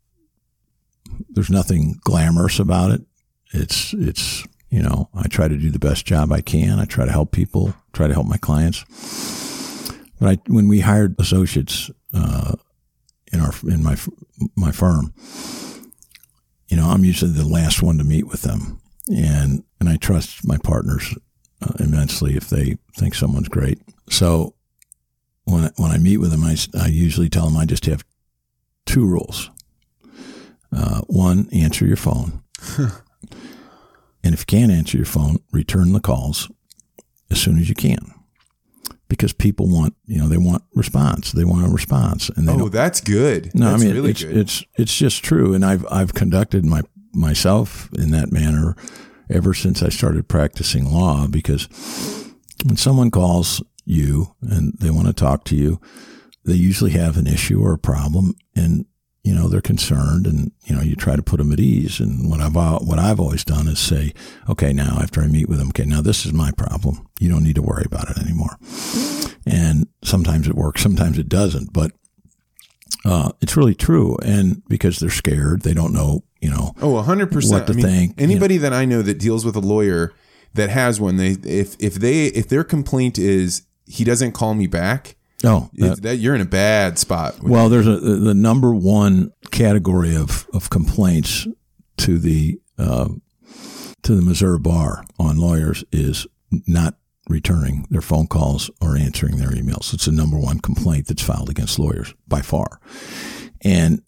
there's 1.29 1.49
nothing 1.49 1.99
glamorous 2.03 2.59
about 2.59 2.91
it. 2.91 3.01
It's 3.53 3.93
it's 3.93 4.45
you 4.69 4.81
know 4.81 5.09
I 5.13 5.27
try 5.27 5.47
to 5.47 5.57
do 5.57 5.69
the 5.69 5.79
best 5.79 6.05
job 6.05 6.31
I 6.31 6.41
can. 6.41 6.79
I 6.79 6.85
try 6.85 7.05
to 7.05 7.11
help 7.11 7.31
people, 7.31 7.73
try 7.93 8.07
to 8.07 8.13
help 8.13 8.27
my 8.27 8.37
clients. 8.37 8.83
But 10.19 10.29
I, 10.29 10.37
when 10.51 10.67
we 10.67 10.79
hired 10.79 11.19
associates 11.19 11.91
uh, 12.13 12.53
in 13.31 13.39
our 13.39 13.53
in 13.67 13.83
my 13.83 13.97
my 14.55 14.71
firm, 14.71 15.13
you 16.67 16.77
know, 16.77 16.87
I'm 16.87 17.05
usually 17.05 17.31
the 17.31 17.47
last 17.47 17.81
one 17.81 17.97
to 17.97 18.03
meet 18.03 18.27
with 18.27 18.41
them, 18.41 18.81
and 19.07 19.63
and 19.79 19.89
I 19.89 19.97
trust 19.97 20.47
my 20.47 20.57
partners 20.57 21.15
uh, 21.61 21.73
immensely 21.79 22.35
if 22.35 22.49
they 22.49 22.77
think 22.95 23.15
someone's 23.15 23.49
great. 23.49 23.79
So 24.09 24.54
when 25.45 25.65
I, 25.65 25.71
when 25.77 25.91
I 25.91 25.97
meet 25.97 26.17
with 26.17 26.31
them, 26.31 26.43
I, 26.43 26.55
I 26.79 26.87
usually 26.87 27.29
tell 27.29 27.45
them 27.45 27.57
I 27.57 27.65
just 27.65 27.85
have 27.85 28.03
two 28.85 29.05
rules. 29.05 29.49
Uh, 30.75 31.01
one, 31.07 31.47
answer 31.53 31.85
your 31.85 31.95
phone, 31.97 32.43
and 32.77 34.33
if 34.33 34.41
you 34.41 34.45
can't 34.45 34.71
answer 34.71 34.97
your 34.97 35.05
phone, 35.05 35.37
return 35.51 35.93
the 35.93 35.99
calls 36.01 36.49
as 37.31 37.39
soon 37.39 37.57
as 37.59 37.69
you 37.69 37.75
can, 37.75 38.13
because 39.07 39.31
people 39.31 39.67
want 39.69 39.95
you 40.05 40.17
know 40.19 40.27
they 40.27 40.37
want 40.37 40.63
response. 40.73 41.31
They 41.31 41.45
want 41.45 41.65
a 41.65 41.69
response, 41.69 42.29
and 42.29 42.47
they 42.47 42.51
Oh, 42.53 42.57
don't 42.57 42.71
that's 42.73 42.99
good. 42.99 43.53
no, 43.55 43.69
that's 43.71 43.81
I 43.83 43.85
mean 43.85 43.95
really 43.95 44.11
it's 44.11 44.23
good. 44.23 44.35
it's 44.35 44.63
it's 44.77 44.97
just 44.97 45.23
true, 45.23 45.53
and 45.53 45.63
I've 45.63 45.85
I've 45.89 46.13
conducted 46.13 46.65
my 46.65 46.81
myself 47.13 47.89
in 47.93 48.11
that 48.11 48.31
manner 48.33 48.75
ever 49.29 49.53
since 49.53 49.81
I 49.81 49.89
started 49.89 50.27
practicing 50.27 50.91
law. 50.91 51.27
Because 51.27 51.69
when 52.65 52.75
someone 52.75 53.11
calls 53.11 53.63
you 53.85 54.35
and 54.41 54.73
they 54.79 54.89
want 54.91 55.07
to 55.07 55.13
talk 55.13 55.43
to 55.45 55.55
you, 55.55 55.79
they 56.43 56.53
usually 56.53 56.91
have 56.91 57.17
an 57.17 57.27
issue 57.27 57.61
or 57.61 57.73
a 57.73 57.77
problem, 57.77 58.35
and 58.55 58.85
you 59.23 59.33
know 59.33 59.47
they're 59.47 59.61
concerned, 59.61 60.27
and 60.27 60.51
you 60.65 60.75
know 60.75 60.81
you 60.81 60.95
try 60.95 61.15
to 61.15 61.23
put 61.23 61.37
them 61.37 61.51
at 61.51 61.59
ease. 61.59 61.99
And 61.99 62.29
what 62.29 62.41
I've 62.41 62.55
what 62.55 62.99
I've 62.99 63.19
always 63.19 63.43
done 63.43 63.67
is 63.67 63.79
say, 63.79 64.13
okay, 64.49 64.71
now 64.73 64.97
after 65.01 65.21
I 65.21 65.27
meet 65.27 65.49
with 65.49 65.57
them, 65.59 65.69
okay, 65.69 65.85
now 65.85 66.01
this 66.01 66.25
is 66.25 66.33
my 66.33 66.51
problem. 66.51 67.07
You 67.19 67.29
don't 67.29 67.43
need 67.43 67.55
to 67.55 67.61
worry 67.63 67.83
about 67.85 68.09
it 68.09 68.17
anymore. 68.19 68.57
And 69.47 69.87
sometimes 70.03 70.47
it 70.47 70.55
works, 70.55 70.81
sometimes 70.81 71.17
it 71.17 71.29
doesn't, 71.29 71.71
but 71.73 71.91
uh, 73.03 73.31
it's 73.41 73.55
really 73.55 73.75
true. 73.75 74.17
And 74.23 74.63
because 74.67 74.97
they're 74.99 75.09
scared, 75.11 75.61
they 75.61 75.73
don't 75.73 75.93
know, 75.93 76.23
you 76.41 76.49
know, 76.49 76.73
Oh, 76.81 76.99
hundred 77.01 77.25
what 77.27 77.33
percent. 77.33 77.67
to 77.67 77.73
I 77.73 77.75
mean, 77.75 77.85
think, 77.85 78.21
Anybody 78.21 78.57
that 78.57 78.73
I 78.73 78.85
know 78.85 79.01
that 79.01 79.19
deals 79.19 79.45
with 79.45 79.55
a 79.55 79.59
lawyer 79.59 80.13
that 80.55 80.69
has 80.69 80.99
one, 80.99 81.17
they 81.17 81.31
if 81.43 81.75
if 81.79 81.95
they 81.95 82.25
if 82.27 82.47
their 82.47 82.63
complaint 82.63 83.17
is 83.19 83.63
he 83.85 84.03
doesn't 84.03 84.31
call 84.33 84.53
me 84.53 84.67
back, 84.67 85.15
oh, 85.43 85.69
it- 85.73 86.01
that 86.03 86.17
you're 86.17 86.35
in 86.35 86.41
a 86.41 86.45
bad 86.45 86.97
spot. 86.99 87.41
well, 87.41 87.69
there's 87.69 87.87
a 87.87 87.97
the 87.97 88.33
number 88.33 88.73
one 88.73 89.31
category 89.51 90.15
of, 90.15 90.47
of 90.53 90.69
complaints 90.69 91.47
to 91.97 92.17
the 92.17 92.59
uh, 92.77 93.09
to 94.03 94.15
the 94.15 94.21
Missouri 94.21 94.59
bar 94.59 95.03
on 95.17 95.37
lawyers 95.37 95.83
is 95.91 96.27
not 96.67 96.95
returning 97.27 97.87
their 97.89 98.01
phone 98.01 98.27
calls 98.27 98.69
or 98.81 98.95
answering 98.95 99.37
their 99.37 99.49
emails. 99.49 99.93
It's 99.93 100.05
the 100.05 100.11
number 100.11 100.37
one 100.37 100.59
complaint 100.59 101.07
that's 101.07 101.23
filed 101.23 101.49
against 101.49 101.79
lawyers 101.79 102.13
by 102.27 102.41
far, 102.41 102.79
and 103.61 104.01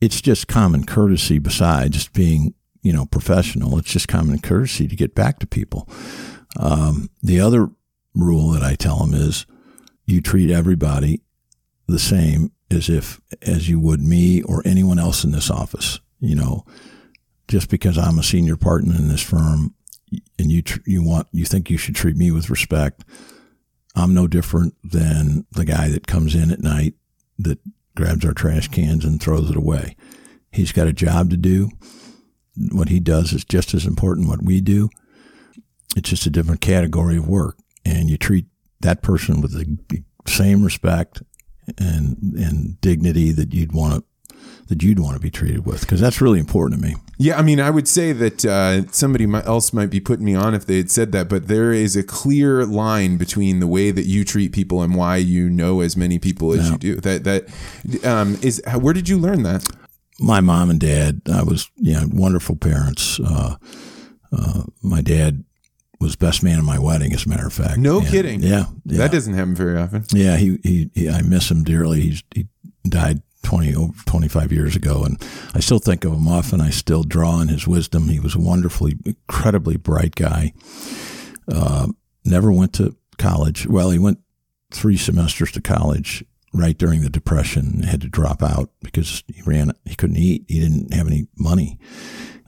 it's 0.00 0.20
just 0.20 0.46
common 0.48 0.84
courtesy. 0.84 1.38
Besides 1.38 2.08
being 2.08 2.54
you 2.82 2.92
know 2.92 3.06
professional, 3.06 3.78
it's 3.78 3.90
just 3.92 4.08
common 4.08 4.38
courtesy 4.40 4.86
to 4.86 4.94
get 4.96 5.14
back 5.14 5.38
to 5.40 5.46
people. 5.46 5.88
Um, 6.58 7.10
the 7.22 7.40
other 7.40 7.68
rule 8.16 8.50
that 8.50 8.62
I 8.62 8.74
tell 8.74 8.98
them 8.98 9.14
is 9.14 9.46
you 10.06 10.20
treat 10.20 10.50
everybody 10.50 11.22
the 11.86 11.98
same 11.98 12.52
as 12.70 12.88
if 12.88 13.20
as 13.42 13.68
you 13.68 13.78
would 13.78 14.00
me 14.00 14.42
or 14.42 14.62
anyone 14.64 14.98
else 14.98 15.22
in 15.24 15.30
this 15.30 15.50
office. 15.50 16.00
You 16.18 16.34
know, 16.34 16.64
just 17.48 17.68
because 17.68 17.98
I'm 17.98 18.18
a 18.18 18.24
senior 18.24 18.56
partner 18.56 18.94
in 18.94 19.08
this 19.08 19.22
firm, 19.22 19.74
and 20.38 20.50
you 20.50 20.62
tr- 20.62 20.80
you 20.86 21.02
want 21.02 21.28
you 21.32 21.44
think 21.44 21.70
you 21.70 21.76
should 21.76 21.94
treat 21.94 22.16
me 22.16 22.30
with 22.30 22.50
respect. 22.50 23.04
I'm 23.94 24.14
no 24.14 24.26
different 24.26 24.74
than 24.84 25.46
the 25.52 25.64
guy 25.64 25.88
that 25.88 26.06
comes 26.06 26.34
in 26.34 26.50
at 26.50 26.60
night 26.60 26.94
that 27.38 27.58
grabs 27.96 28.24
our 28.24 28.34
trash 28.34 28.68
cans 28.68 29.04
and 29.04 29.20
throws 29.20 29.50
it 29.50 29.56
away. 29.56 29.96
He's 30.52 30.72
got 30.72 30.86
a 30.86 30.92
job 30.92 31.30
to 31.30 31.36
do. 31.36 31.70
What 32.72 32.88
he 32.88 33.00
does 33.00 33.32
is 33.32 33.44
just 33.44 33.74
as 33.74 33.86
important 33.86 34.28
what 34.28 34.42
we 34.42 34.60
do. 34.60 34.90
It's 35.96 36.10
just 36.10 36.26
a 36.26 36.30
different 36.30 36.60
category 36.60 37.16
of 37.16 37.28
work, 37.28 37.56
and 37.86 38.10
you 38.10 38.18
treat 38.18 38.46
that 38.80 39.02
person 39.02 39.40
with 39.40 39.52
the 39.52 40.02
same 40.26 40.64
respect 40.64 41.22
and 41.78 42.16
and 42.36 42.80
dignity 42.80 43.32
that 43.32 43.54
you'd 43.54 43.72
want 43.72 43.94
to 43.94 44.04
that 44.68 44.82
you'd 44.82 44.98
want 44.98 45.14
to 45.14 45.20
be 45.20 45.30
treated 45.30 45.64
with 45.64 45.82
because 45.82 46.00
that's 46.00 46.20
really 46.20 46.40
important 46.40 46.80
to 46.80 46.88
me. 46.88 46.96
Yeah, 47.18 47.38
I 47.38 47.42
mean, 47.42 47.60
I 47.60 47.70
would 47.70 47.86
say 47.86 48.12
that 48.12 48.44
uh, 48.44 48.86
somebody 48.90 49.32
else 49.32 49.72
might 49.72 49.90
be 49.90 50.00
putting 50.00 50.24
me 50.24 50.34
on 50.34 50.54
if 50.54 50.66
they 50.66 50.78
had 50.78 50.90
said 50.90 51.12
that, 51.12 51.28
but 51.28 51.46
there 51.46 51.72
is 51.72 51.96
a 51.96 52.02
clear 52.02 52.66
line 52.66 53.16
between 53.16 53.60
the 53.60 53.68
way 53.68 53.92
that 53.92 54.06
you 54.06 54.24
treat 54.24 54.52
people 54.52 54.82
and 54.82 54.96
why 54.96 55.16
you 55.16 55.48
know 55.48 55.80
as 55.80 55.96
many 55.96 56.18
people 56.18 56.52
as 56.52 56.68
you 56.68 56.78
do. 56.78 56.96
That 56.96 57.24
that 57.24 58.04
um, 58.04 58.36
is. 58.42 58.60
Where 58.80 58.92
did 58.94 59.08
you 59.08 59.18
learn 59.18 59.44
that? 59.44 59.66
My 60.18 60.40
mom 60.40 60.70
and 60.70 60.80
dad, 60.80 61.22
I 61.32 61.42
was 61.42 61.70
you 61.76 61.94
know 61.94 62.08
wonderful 62.10 62.56
parents. 62.56 63.20
Uh, 63.20 63.56
uh, 64.32 64.62
my 64.82 65.00
dad 65.00 65.44
was 66.00 66.16
best 66.16 66.42
man 66.42 66.58
in 66.58 66.64
my 66.64 66.78
wedding, 66.78 67.12
as 67.12 67.26
a 67.26 67.28
matter 67.28 67.46
of 67.46 67.52
fact. 67.52 67.78
No 67.78 67.98
And- 68.00 68.08
kidding. 68.08 68.42
Yeah, 68.42 68.66
yeah. 68.84 68.98
That 68.98 69.12
doesn't 69.12 69.34
happen 69.34 69.54
very 69.54 69.78
often. 69.78 70.04
Yeah, 70.12 70.36
he, 70.36 70.58
he, 70.62 70.90
he 70.94 71.08
I 71.10 71.22
miss 71.22 71.50
him 71.50 71.64
dearly. 71.64 72.00
He's, 72.02 72.22
he 72.34 72.46
died 72.88 73.22
20, 73.42 73.74
over 73.74 73.92
25 74.06 74.52
years 74.52 74.74
ago, 74.76 75.04
and 75.04 75.22
I 75.54 75.60
still 75.60 75.78
think 75.78 76.04
of 76.04 76.12
him 76.12 76.26
often. 76.28 76.60
I 76.60 76.70
still 76.70 77.02
draw 77.04 77.30
on 77.30 77.48
his 77.48 77.66
wisdom. 77.66 78.08
He 78.08 78.20
was 78.20 78.34
a 78.34 78.40
wonderfully, 78.40 78.94
incredibly 79.04 79.76
bright 79.76 80.14
guy. 80.16 80.52
Uh, 81.48 81.88
never 82.24 82.50
went 82.52 82.72
to 82.74 82.96
college. 83.18 83.66
Well, 83.66 83.90
he 83.90 83.98
went 83.98 84.18
three 84.72 84.96
semesters 84.96 85.52
to 85.52 85.60
college 85.60 86.24
right 86.52 86.76
during 86.76 87.02
the 87.02 87.08
depression. 87.10 87.82
Had 87.84 88.00
to 88.00 88.08
drop 88.08 88.42
out 88.42 88.70
because 88.82 89.22
he 89.28 89.40
ran. 89.42 89.72
He 89.84 89.94
couldn't 89.94 90.16
eat. 90.16 90.44
He 90.48 90.58
didn't 90.60 90.92
have 90.92 91.06
any 91.06 91.28
money. 91.36 91.78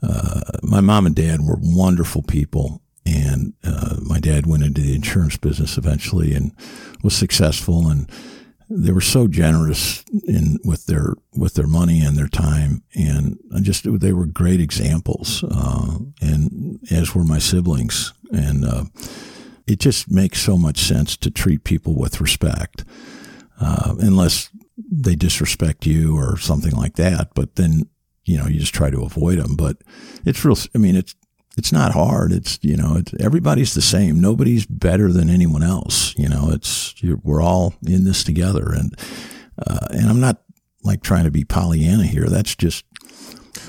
Uh, 0.03 0.41
my 0.63 0.81
mom 0.81 1.07
and 1.07 1.15
dad 1.15 1.41
were 1.43 1.59
wonderful 1.61 2.23
people, 2.23 2.83
and 3.17 3.55
uh, 3.65 3.97
my 4.03 4.21
dad 4.21 4.47
went 4.47 4.65
into 4.65 4.81
the 4.81 4.95
insurance 4.95 5.37
business 5.37 5.79
eventually 5.79 6.35
and 6.35 6.53
was 7.03 7.17
successful. 7.17 7.89
And 7.89 8.11
they 8.71 8.93
were 8.93 9.01
so 9.01 9.29
generous 9.29 10.05
in 10.27 10.59
with 10.63 10.87
their 10.87 11.15
with 11.35 11.55
their 11.55 11.67
money 11.67 12.01
and 12.01 12.17
their 12.17 12.29
time, 12.29 12.83
and 12.95 13.39
just 13.63 13.87
they 14.01 14.13
were 14.13 14.27
great 14.27 14.61
examples. 14.61 15.43
Uh, 15.43 15.99
and 16.21 16.79
as 16.91 17.15
were 17.15 17.25
my 17.25 17.39
siblings, 17.39 18.13
and 18.31 18.65
uh, 18.65 18.85
it 19.67 19.81
just 19.81 20.11
makes 20.11 20.41
so 20.41 20.59
much 20.59 20.79
sense 20.79 21.17
to 21.17 21.31
treat 21.31 21.65
people 21.65 21.99
with 21.99 22.21
respect, 22.21 22.85
uh, 23.61 23.95
unless 24.01 24.51
they 24.77 25.15
disrespect 25.15 25.87
you 25.87 26.17
or 26.17 26.39
something 26.39 26.73
like 26.73 26.97
that. 26.97 27.31
But 27.35 27.57
then 27.57 27.89
you 28.25 28.37
know 28.37 28.47
you 28.47 28.61
just 28.61 28.75
try 28.75 28.91
to 28.91 29.03
avoid 29.03 29.39
them. 29.39 29.57
But 29.57 29.79
it's 30.27 30.45
real. 30.45 30.59
I 30.75 30.79
mean, 30.79 30.95
it's 30.95 31.15
it's 31.59 31.73
not 31.73 31.93
hard. 31.93 32.33
It's 32.33 32.59
you 32.63 32.77
know, 32.77 32.97
it's, 32.97 33.13
everybody's 33.21 33.75
the 33.75 33.83
same. 33.83 34.21
Nobody's 34.21 34.65
better 34.65 35.13
than 35.13 35.29
anyone 35.29 35.65
else. 35.65 36.17
You 36.17 36.29
know, 36.29 36.51
it's 36.51 36.95
we're 37.25 37.43
all 37.43 37.75
in 37.87 38.05
this 38.05 38.23
together, 38.23 38.73
and 38.73 38.95
uh, 39.67 39.89
and 39.91 40.09
I'm 40.09 40.21
not 40.21 40.41
like 40.85 41.03
trying 41.03 41.25
to 41.25 41.31
be 41.31 41.45
Pollyanna 41.45 42.05
here. 42.05 42.27
That's 42.27 42.55
just 42.55 42.85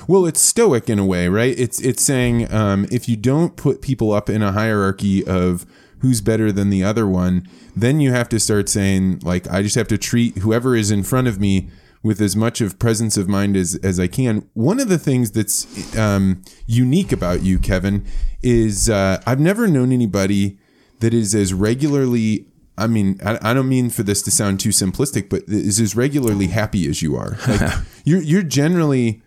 Well, 0.06 0.24
it's 0.24 0.40
stoic 0.40 0.88
in 0.88 0.98
a 1.00 1.04
way, 1.04 1.28
right? 1.28 1.58
It's 1.58 1.80
it's 1.80 2.02
saying 2.02 2.52
um, 2.52 2.86
if 2.92 3.08
you 3.08 3.16
don't 3.16 3.56
put 3.56 3.82
people 3.82 4.12
up 4.12 4.30
in 4.30 4.40
a 4.40 4.52
hierarchy 4.52 5.26
of 5.26 5.66
who's 5.98 6.20
better 6.20 6.50
than 6.52 6.70
the 6.70 6.84
other 6.84 7.06
one, 7.06 7.46
then 7.76 8.00
you 8.00 8.12
have 8.12 8.28
to 8.30 8.40
start 8.40 8.68
saying 8.68 9.20
like 9.24 9.50
I 9.50 9.62
just 9.62 9.74
have 9.74 9.88
to 9.88 9.98
treat 9.98 10.38
whoever 10.38 10.76
is 10.76 10.92
in 10.92 11.02
front 11.02 11.26
of 11.26 11.40
me 11.40 11.68
with 12.02 12.20
as 12.20 12.34
much 12.34 12.60
of 12.60 12.78
presence 12.78 13.16
of 13.16 13.28
mind 13.28 13.56
as 13.56 13.78
as 13.82 14.00
I 14.00 14.06
can. 14.06 14.48
One 14.54 14.80
of 14.80 14.88
the 14.88 14.98
things 14.98 15.32
that's 15.32 15.96
um, 15.96 16.42
unique 16.66 17.12
about 17.12 17.42
you, 17.42 17.58
Kevin, 17.58 18.06
is 18.42 18.88
uh, 18.88 19.22
I've 19.26 19.40
never 19.40 19.68
known 19.68 19.92
anybody 19.92 20.58
that 21.00 21.12
is 21.12 21.34
as 21.34 21.52
regularly. 21.52 22.46
I 22.78 22.86
mean, 22.86 23.20
I, 23.24 23.38
I 23.42 23.54
don't 23.54 23.68
mean 23.68 23.90
for 23.90 24.02
this 24.02 24.22
to 24.22 24.30
sound 24.30 24.60
too 24.60 24.70
simplistic, 24.70 25.28
but 25.28 25.42
is 25.46 25.80
as 25.80 25.94
regularly 25.94 26.46
happy 26.46 26.88
as 26.88 27.02
you 27.02 27.16
are. 27.16 27.36
Like 27.46 27.72
you're 28.04 28.22
you're 28.22 28.42
generally 28.42 29.22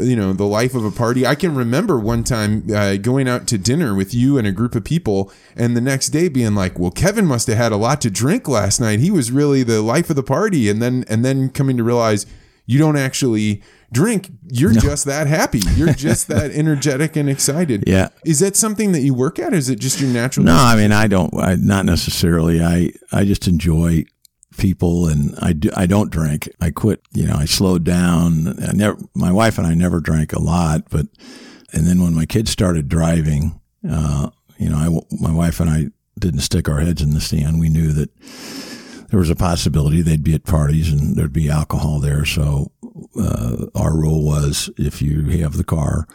you 0.00 0.14
know 0.16 0.32
the 0.32 0.44
life 0.44 0.74
of 0.74 0.84
a 0.84 0.90
party 0.90 1.26
i 1.26 1.34
can 1.34 1.54
remember 1.54 1.98
one 1.98 2.22
time 2.24 2.64
uh, 2.74 2.96
going 2.96 3.28
out 3.28 3.46
to 3.46 3.58
dinner 3.58 3.94
with 3.94 4.14
you 4.14 4.38
and 4.38 4.46
a 4.46 4.52
group 4.52 4.74
of 4.74 4.84
people 4.84 5.32
and 5.56 5.76
the 5.76 5.80
next 5.80 6.08
day 6.10 6.28
being 6.28 6.54
like 6.54 6.78
well 6.78 6.90
kevin 6.90 7.26
must 7.26 7.46
have 7.48 7.56
had 7.56 7.72
a 7.72 7.76
lot 7.76 8.00
to 8.00 8.10
drink 8.10 8.46
last 8.48 8.80
night 8.80 9.00
he 9.00 9.10
was 9.10 9.30
really 9.32 9.62
the 9.62 9.82
life 9.82 10.08
of 10.10 10.16
the 10.16 10.22
party 10.22 10.68
and 10.68 10.80
then 10.80 11.04
and 11.08 11.24
then 11.24 11.48
coming 11.50 11.76
to 11.76 11.82
realize 11.84 12.26
you 12.66 12.78
don't 12.78 12.96
actually 12.98 13.62
drink 13.90 14.30
you're 14.50 14.72
just 14.72 15.06
that 15.06 15.26
happy 15.26 15.60
you're 15.74 15.94
just 15.94 16.28
that 16.34 16.50
energetic 16.50 17.16
and 17.16 17.28
excited 17.30 17.82
Yeah. 17.86 18.08
is 18.26 18.40
that 18.40 18.54
something 18.56 18.92
that 18.92 19.00
you 19.00 19.14
work 19.14 19.38
at 19.38 19.52
or 19.54 19.56
is 19.56 19.70
it 19.70 19.80
just 19.80 20.00
your 20.00 20.10
natural 20.10 20.44
no. 20.44 20.54
I 20.54 20.76
mean, 20.76 20.92
I 20.92 21.06
don't. 21.06 21.32
I, 21.34 21.54
not 21.56 21.86
necessarily. 21.86 22.62
I 22.62 22.92
I 23.10 23.24
just 23.24 23.48
enjoy 23.48 24.04
people, 24.58 25.08
and 25.08 25.34
I 25.40 25.52
do. 25.52 25.70
I 25.76 25.86
don't 25.86 26.10
drink. 26.10 26.48
I 26.60 26.70
quit. 26.70 27.00
You 27.12 27.26
know, 27.26 27.36
I 27.36 27.46
slowed 27.46 27.84
down. 27.84 28.62
I 28.62 28.72
never. 28.72 28.98
My 29.14 29.32
wife 29.32 29.56
and 29.58 29.66
I 29.66 29.74
never 29.74 30.00
drank 30.00 30.32
a 30.32 30.42
lot, 30.42 30.90
but 30.90 31.06
and 31.72 31.86
then 31.86 32.02
when 32.02 32.14
my 32.14 32.26
kids 32.26 32.50
started 32.50 32.88
driving, 32.88 33.60
uh, 33.88 34.30
you 34.58 34.68
know, 34.68 34.76
I, 34.76 35.16
my 35.20 35.32
wife 35.32 35.60
and 35.60 35.70
I 35.70 35.86
didn't 36.18 36.40
stick 36.40 36.68
our 36.68 36.80
heads 36.80 37.00
in 37.00 37.14
the 37.14 37.20
sand. 37.20 37.60
We 37.60 37.68
knew 37.68 37.92
that 37.92 38.10
there 39.08 39.20
was 39.20 39.30
a 39.30 39.36
possibility 39.36 40.02
they'd 40.02 40.24
be 40.24 40.34
at 40.34 40.44
parties 40.44 40.92
and 40.92 41.16
there'd 41.16 41.32
be 41.32 41.48
alcohol 41.48 42.00
there. 42.00 42.24
So 42.24 42.72
uh, 43.18 43.66
our 43.74 43.96
rule 43.96 44.24
was 44.24 44.70
if 44.76 45.00
you 45.00 45.24
have 45.40 45.56
the 45.56 45.64
car 45.64 46.06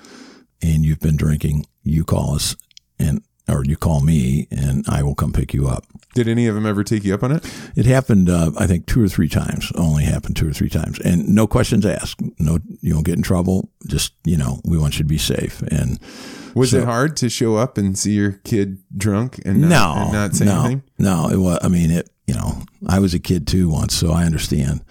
and 0.61 0.85
you've 0.85 0.99
been 0.99 1.17
drinking, 1.17 1.65
you 1.83 2.03
call 2.03 2.35
us 2.35 2.55
and 2.99 3.23
or 3.47 3.63
you 3.65 3.75
call 3.77 4.01
me 4.01 4.47
and 4.51 4.85
I 4.87 5.03
will 5.03 5.15
come 5.15 5.33
pick 5.33 5.53
you 5.53 5.67
up. 5.67 5.85
did 6.15 6.27
any 6.27 6.47
of 6.47 6.55
them 6.55 6.65
ever 6.65 6.83
take 6.83 7.03
you 7.03 7.13
up 7.13 7.23
on 7.23 7.31
it 7.31 7.43
It 7.75 7.85
happened, 7.85 8.29
uh, 8.29 8.51
I 8.57 8.67
think, 8.67 8.85
two 8.85 9.03
or 9.03 9.07
three 9.09 9.27
times. 9.29 9.71
Only 9.75 10.03
happened 10.05 10.35
two 10.37 10.47
or 10.49 10.53
three 10.53 10.69
times, 10.69 10.99
and 10.99 11.27
no 11.29 11.47
questions 11.47 11.85
asked. 11.85 12.21
No, 12.39 12.59
you 12.81 12.93
don't 12.93 13.03
get 13.05 13.15
in 13.17 13.23
trouble. 13.23 13.69
Just 13.87 14.13
you 14.23 14.37
know, 14.37 14.61
we 14.63 14.77
want 14.77 14.93
you 14.95 15.03
to 15.03 15.09
be 15.09 15.17
safe. 15.17 15.61
And 15.63 15.99
was 16.55 16.69
So- 16.71 16.79
it 16.79 16.85
hard 16.85 17.17
to 17.17 17.29
show 17.29 17.55
up 17.57 17.77
and 17.77 17.97
see 17.97 18.13
your 18.13 18.33
kid 18.43 18.77
drunk 18.95 19.39
and 19.45 19.61
not, 19.61 19.69
no, 19.69 20.03
and 20.03 20.13
not 20.13 20.35
say 20.35 20.45
no, 20.45 20.59
anything 20.61 20.83
no. 20.99 21.29
It 21.29 21.37
was. 21.37 21.59
I 21.61 21.67
mean, 21.67 21.91
it. 21.91 22.09
You 22.27 22.35
know, 22.35 22.61
I 22.87 22.99
was 22.99 23.13
a 23.13 23.19
kid 23.19 23.45
too 23.47 23.67
once, 23.69 23.93
so 23.93 24.11
I 24.13 24.23
understand. 24.23 24.81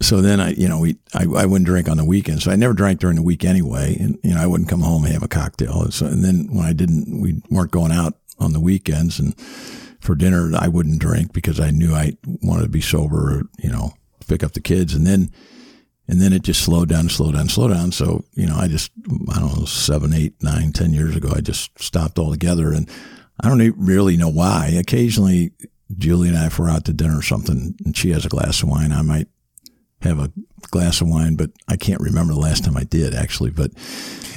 So 0.00 0.20
then 0.20 0.40
I, 0.40 0.50
you 0.50 0.68
know, 0.68 0.80
we 0.80 0.96
I, 1.14 1.22
I 1.22 1.46
wouldn't 1.46 1.66
drink 1.66 1.88
on 1.88 1.96
the 1.96 2.04
weekends. 2.04 2.44
So 2.44 2.50
I 2.50 2.56
never 2.56 2.74
drank 2.74 3.00
during 3.00 3.16
the 3.16 3.22
week 3.22 3.44
anyway, 3.44 3.96
and 3.98 4.18
you 4.22 4.34
know, 4.34 4.40
I 4.40 4.46
wouldn't 4.46 4.68
come 4.68 4.82
home 4.82 5.04
and 5.04 5.12
have 5.12 5.22
a 5.22 5.28
cocktail. 5.28 5.90
So 5.90 6.06
and 6.06 6.24
then 6.24 6.48
when 6.54 6.66
I 6.66 6.72
didn't, 6.72 7.20
we 7.20 7.42
weren't 7.50 7.70
going 7.70 7.92
out 7.92 8.14
on 8.38 8.52
the 8.52 8.60
weekends, 8.60 9.18
and 9.18 9.38
for 10.00 10.14
dinner 10.14 10.50
I 10.58 10.68
wouldn't 10.68 11.00
drink 11.00 11.32
because 11.32 11.60
I 11.60 11.70
knew 11.70 11.94
I 11.94 12.16
wanted 12.42 12.64
to 12.64 12.68
be 12.68 12.80
sober. 12.80 13.38
Or, 13.38 13.42
you 13.58 13.70
know, 13.70 13.94
pick 14.26 14.42
up 14.42 14.52
the 14.52 14.60
kids, 14.60 14.94
and 14.94 15.06
then 15.06 15.30
and 16.06 16.20
then 16.20 16.32
it 16.32 16.42
just 16.42 16.62
slowed 16.62 16.88
down, 16.88 17.08
slowed 17.08 17.34
down, 17.34 17.48
slowed 17.48 17.72
down. 17.72 17.92
So 17.92 18.24
you 18.34 18.46
know, 18.46 18.56
I 18.56 18.68
just 18.68 18.90
I 19.32 19.38
don't 19.38 19.58
know 19.58 19.64
seven, 19.64 20.12
eight, 20.12 20.34
nine, 20.42 20.72
ten 20.72 20.92
years 20.92 21.16
ago, 21.16 21.32
I 21.34 21.40
just 21.40 21.70
stopped 21.80 22.18
altogether, 22.18 22.72
and 22.72 22.88
I 23.40 23.48
don't 23.48 23.74
really 23.78 24.16
know 24.16 24.28
why. 24.28 24.68
Occasionally, 24.78 25.52
Julie 25.96 26.28
and 26.28 26.36
I, 26.38 26.46
if 26.46 26.58
we're 26.58 26.70
out 26.70 26.84
to 26.86 26.92
dinner 26.92 27.18
or 27.18 27.22
something, 27.22 27.74
and 27.84 27.96
she 27.96 28.10
has 28.10 28.24
a 28.24 28.28
glass 28.30 28.62
of 28.62 28.68
wine, 28.68 28.92
I 28.92 29.02
might 29.02 29.28
have 30.08 30.18
a 30.18 30.30
glass 30.70 31.00
of 31.00 31.08
wine, 31.08 31.36
but 31.36 31.50
I 31.68 31.76
can't 31.76 32.00
remember 32.00 32.32
the 32.32 32.40
last 32.40 32.64
time 32.64 32.76
I 32.76 32.84
did 32.84 33.14
actually. 33.14 33.50
But 33.50 33.72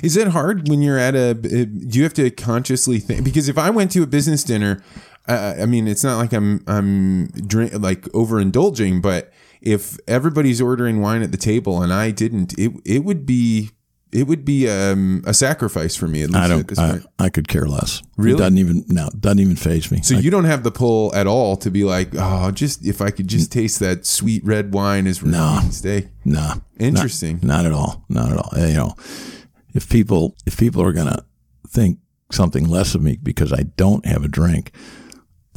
Is 0.03 0.17
it 0.17 0.30
hard 0.30 0.69
when 0.69 0.82
you're 0.82 0.99
at 0.99 1.15
a? 1.15 1.34
Do 1.34 1.97
you 1.97 2.03
have 2.03 2.13
to 2.15 2.30
consciously 2.32 2.99
think? 2.99 3.23
Because 3.23 3.49
if 3.49 3.58
I 3.58 3.69
went 3.69 3.91
to 3.91 4.03
a 4.03 4.08
business 4.08 4.43
dinner, 4.43 4.84
uh, 5.27 5.56
I 5.60 5.65
mean, 5.65 5.88
it's 5.88 6.03
not 6.03 6.17
like 6.17 6.34
I'm 6.34 6.63
I'm 6.67 7.27
drink 7.27 7.73
like 7.73 8.01
overindulging, 8.13 9.01
but 9.01 9.32
if 9.62 9.97
everybody's 10.08 10.62
ordering 10.62 11.01
wine 11.01 11.21
at 11.21 11.32
the 11.32 11.38
table 11.38 11.82
and 11.82 11.91
I 11.91 12.12
didn't, 12.12 12.58
it 12.58 12.71
it 12.86 13.03
would 13.03 13.25
be 13.25 13.71
it 14.11 14.27
would 14.27 14.45
be 14.45 14.69
um, 14.69 15.21
a 15.27 15.33
sacrifice 15.33 15.95
for 15.95 16.07
me 16.07 16.23
at 16.23 16.29
least 16.29 16.43
I 16.43 16.47
don't. 16.47 16.79
I. 17.19 17.25
I 17.25 17.29
could 17.29 17.47
care 17.47 17.65
less. 17.65 18.01
Really? 18.15 18.35
It 18.35 18.37
doesn't 18.39 18.57
even 18.57 18.85
no. 18.87 19.09
Doesn't 19.19 19.39
even 19.39 19.55
faze 19.55 19.91
me. 19.91 20.01
So 20.01 20.15
I- 20.15 20.19
you 20.19 20.31
don't 20.31 20.45
have 20.45 20.63
the 20.63 20.71
pull 20.71 21.13
at 21.13 21.27
all 21.27 21.57
to 21.57 21.69
be 21.69 21.83
like, 21.83 22.09
oh, 22.13 22.51
just 22.51 22.85
if 22.85 23.01
I 23.01 23.11
could 23.11 23.27
just 23.27 23.51
taste 23.51 23.79
that 23.81 24.05
sweet 24.05 24.43
red 24.45 24.73
wine 24.73 25.07
as 25.07 25.21
No. 25.23 25.59
steak. 25.71 26.07
Nah. 26.25 26.55
Interesting. 26.79 27.39
Not, 27.41 27.63
not 27.63 27.65
at 27.65 27.71
all. 27.73 28.05
Not 28.09 28.31
at 28.31 28.37
all. 28.37 28.51
You 28.55 28.73
know, 28.73 28.95
if 29.73 29.89
people 29.89 30.35
if 30.45 30.57
people 30.57 30.81
are 30.83 30.93
gonna 30.93 31.25
think 31.67 31.99
something 32.31 32.67
less 32.67 32.95
of 32.95 33.01
me 33.01 33.17
because 33.21 33.51
I 33.53 33.63
don't 33.77 34.05
have 34.05 34.23
a 34.23 34.27
drink, 34.27 34.71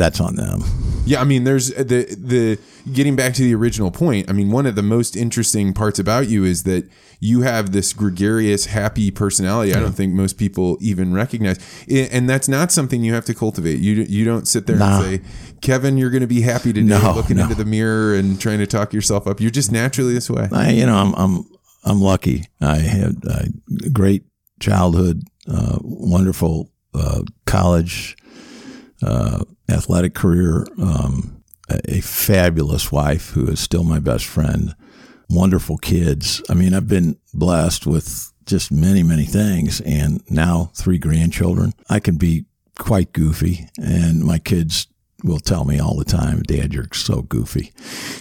that's 0.00 0.20
on 0.20 0.36
them. 0.36 0.62
Yeah, 1.06 1.20
I 1.20 1.24
mean, 1.24 1.44
there's 1.44 1.68
the 1.68 2.06
the 2.18 2.58
getting 2.92 3.16
back 3.16 3.34
to 3.34 3.42
the 3.42 3.54
original 3.54 3.90
point. 3.90 4.28
I 4.28 4.32
mean, 4.32 4.50
one 4.50 4.66
of 4.66 4.74
the 4.74 4.82
most 4.82 5.16
interesting 5.16 5.72
parts 5.72 5.98
about 5.98 6.28
you 6.28 6.44
is 6.44 6.62
that 6.64 6.88
you 7.20 7.42
have 7.42 7.72
this 7.72 7.92
gregarious, 7.92 8.66
happy 8.66 9.10
personality. 9.10 9.74
I 9.74 9.80
don't 9.80 9.92
think 9.92 10.14
most 10.14 10.38
people 10.38 10.78
even 10.80 11.12
recognize, 11.12 11.58
and 11.90 12.28
that's 12.28 12.48
not 12.48 12.72
something 12.72 13.04
you 13.04 13.12
have 13.14 13.24
to 13.26 13.34
cultivate. 13.34 13.78
You 13.80 14.04
you 14.08 14.24
don't 14.24 14.46
sit 14.48 14.66
there 14.66 14.76
Nah. 14.76 15.02
and 15.02 15.04
say, 15.04 15.28
"Kevin, 15.60 15.98
you're 15.98 16.10
going 16.10 16.22
to 16.22 16.26
be 16.26 16.40
happy 16.42 16.72
today," 16.72 16.86
No, 16.86 17.12
looking 17.14 17.36
no. 17.36 17.42
into 17.44 17.54
the 17.54 17.64
mirror 17.66 18.14
and 18.14 18.40
trying 18.40 18.58
to 18.60 18.66
talk 18.66 18.92
yourself 18.92 19.26
up. 19.26 19.40
You're 19.40 19.50
just 19.50 19.70
naturally 19.72 20.14
this 20.14 20.30
way. 20.30 20.48
I, 20.52 20.70
you 20.70 20.86
know, 20.86 20.96
I'm 20.96 21.14
I'm 21.14 21.44
I'm 21.84 22.00
lucky. 22.00 22.44
I 22.60 22.76
had 22.78 23.16
a 23.28 23.90
great 23.90 24.24
childhood, 24.60 25.22
uh, 25.48 25.78
wonderful 25.82 26.70
uh, 26.94 27.22
college, 27.46 28.16
uh, 29.02 29.44
athletic 29.68 30.14
career, 30.14 30.66
um, 30.80 31.42
a, 31.68 31.96
a 31.96 32.00
fabulous 32.00 32.90
wife 32.92 33.30
who 33.30 33.46
is 33.46 33.60
still 33.60 33.84
my 33.84 33.98
best 33.98 34.26
friend, 34.26 34.74
wonderful 35.28 35.78
kids. 35.78 36.42
I 36.48 36.55
mean, 36.55 36.74
I've 36.74 36.88
been 36.88 37.16
blessed 37.34 37.86
with 37.86 38.32
just 38.46 38.72
many 38.72 39.03
many 39.03 39.26
things, 39.26 39.80
and 39.82 40.22
now 40.30 40.72
three 40.74 40.98
grandchildren. 40.98 41.72
I 41.88 42.01
can 42.01 42.16
be 42.16 42.46
quite 42.78 43.12
goofy, 43.12 43.68
and 43.80 44.24
my 44.24 44.38
kids 44.38 44.86
will 45.22 45.38
tell 45.38 45.64
me 45.64 45.78
all 45.78 45.96
the 45.96 46.05
time, 46.05 46.42
"Dad, 46.42 46.72
you're 46.74 46.88
so 46.92 47.22
goofy." 47.22 47.72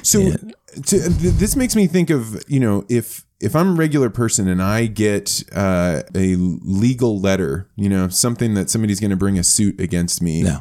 So 0.04 0.22
And- 0.22 0.54
to, 0.86 1.00
this 1.10 1.56
makes 1.56 1.76
me 1.76 1.88
think 1.88 2.12
of 2.12 2.44
you 2.48 2.60
know 2.60 2.86
if 2.90 3.26
if 3.40 3.56
I'm 3.56 3.70
a 3.70 3.74
regular 3.74 4.10
person 4.10 4.48
and 4.48 4.62
I 4.62 4.86
get 4.86 5.44
uh, 5.56 6.02
a 6.14 6.36
legal 6.36 7.20
letter, 7.22 7.70
you 7.78 7.88
know, 7.88 8.10
something 8.10 8.54
that 8.56 8.70
somebody's 8.70 9.00
going 9.00 9.12
to 9.12 9.16
bring 9.18 9.40
a 9.40 9.44
suit 9.46 9.80
against 9.80 10.22
me, 10.22 10.44
Yeah. 10.44 10.60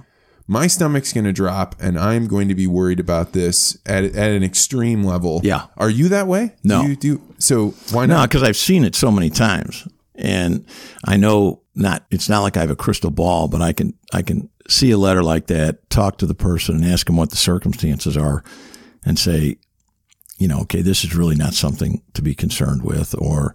My 0.50 0.66
stomach's 0.66 1.12
going 1.12 1.24
to 1.24 1.32
drop 1.32 1.76
and 1.78 1.98
I'm 1.98 2.26
going 2.26 2.48
to 2.48 2.54
be 2.54 2.66
worried 2.66 2.98
about 2.98 3.32
this 3.34 3.76
at, 3.84 4.04
at 4.04 4.30
an 4.32 4.42
extreme 4.42 5.04
level. 5.04 5.42
Yeah. 5.44 5.66
Are 5.76 5.90
you 5.90 6.08
that 6.08 6.26
way? 6.26 6.54
No. 6.64 6.82
Do 6.82 6.88
you 6.88 6.96
do 6.96 7.22
so 7.38 7.74
why 7.92 8.06
No, 8.06 8.14
not? 8.14 8.30
because 8.30 8.42
I've 8.42 8.56
seen 8.56 8.82
it 8.82 8.94
so 8.94 9.10
many 9.12 9.28
times, 9.30 9.86
and 10.14 10.64
I 11.04 11.16
know 11.18 11.62
not. 11.74 12.06
It's 12.10 12.28
not 12.28 12.40
like 12.40 12.56
I 12.56 12.60
have 12.60 12.70
a 12.70 12.76
crystal 12.76 13.10
ball, 13.10 13.46
but 13.46 13.60
I 13.62 13.72
can 13.72 13.94
I 14.12 14.22
can 14.22 14.48
see 14.68 14.90
a 14.90 14.98
letter 14.98 15.22
like 15.22 15.46
that, 15.46 15.88
talk 15.90 16.18
to 16.18 16.26
the 16.26 16.34
person, 16.34 16.76
and 16.76 16.84
ask 16.84 17.06
them 17.06 17.16
what 17.16 17.30
the 17.30 17.36
circumstances 17.36 18.16
are, 18.16 18.42
and 19.04 19.18
say, 19.18 19.58
you 20.38 20.48
know, 20.48 20.60
okay, 20.60 20.82
this 20.82 21.04
is 21.04 21.14
really 21.14 21.36
not 21.36 21.54
something 21.54 22.02
to 22.14 22.22
be 22.22 22.34
concerned 22.34 22.82
with, 22.82 23.14
or 23.18 23.54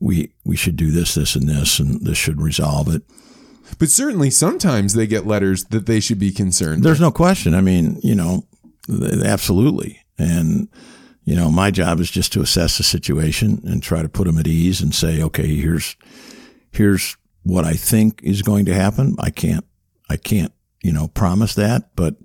we 0.00 0.32
we 0.44 0.56
should 0.56 0.76
do 0.76 0.90
this, 0.90 1.14
this, 1.14 1.36
and 1.36 1.48
this, 1.48 1.78
and 1.78 2.04
this 2.04 2.18
should 2.18 2.42
resolve 2.42 2.92
it. 2.94 3.02
But 3.78 3.90
certainly 3.90 4.30
sometimes 4.30 4.94
they 4.94 5.06
get 5.06 5.26
letters 5.26 5.64
that 5.66 5.86
they 5.86 6.00
should 6.00 6.18
be 6.18 6.30
concerned. 6.30 6.82
There's 6.82 7.00
no 7.00 7.10
question. 7.10 7.54
I 7.54 7.60
mean, 7.60 7.98
you 8.02 8.14
know, 8.14 8.46
absolutely. 9.24 10.00
And, 10.18 10.68
you 11.24 11.34
know, 11.34 11.50
my 11.50 11.70
job 11.70 12.00
is 12.00 12.10
just 12.10 12.32
to 12.34 12.40
assess 12.40 12.78
the 12.78 12.84
situation 12.84 13.60
and 13.64 13.82
try 13.82 14.02
to 14.02 14.08
put 14.08 14.26
them 14.26 14.38
at 14.38 14.46
ease 14.46 14.80
and 14.80 14.94
say, 14.94 15.22
okay, 15.22 15.56
here's, 15.56 15.96
here's 16.72 17.16
what 17.42 17.64
I 17.64 17.74
think 17.74 18.20
is 18.22 18.42
going 18.42 18.64
to 18.66 18.74
happen. 18.74 19.16
I 19.18 19.30
can't, 19.30 19.64
I 20.08 20.16
can't, 20.16 20.52
you 20.82 20.92
know, 20.92 21.08
promise 21.08 21.54
that, 21.56 21.90
but, 21.96 22.16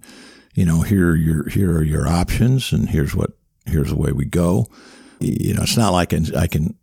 you 0.53 0.65
know, 0.65 0.81
here 0.81 1.11
are 1.11 1.15
your, 1.15 1.49
here 1.49 1.71
are 1.71 1.83
your 1.83 2.07
options 2.07 2.71
and 2.71 2.89
here's 2.89 3.15
what, 3.15 3.31
here's 3.65 3.89
the 3.89 3.97
way 3.97 4.11
we 4.11 4.25
go. 4.25 4.67
You 5.19 5.55
know, 5.55 5.63
it's 5.63 5.77
not 5.77 5.91
like 5.91 6.13
I 6.13 6.17
can, 6.17 6.35
I 6.35 6.47
can 6.47 6.75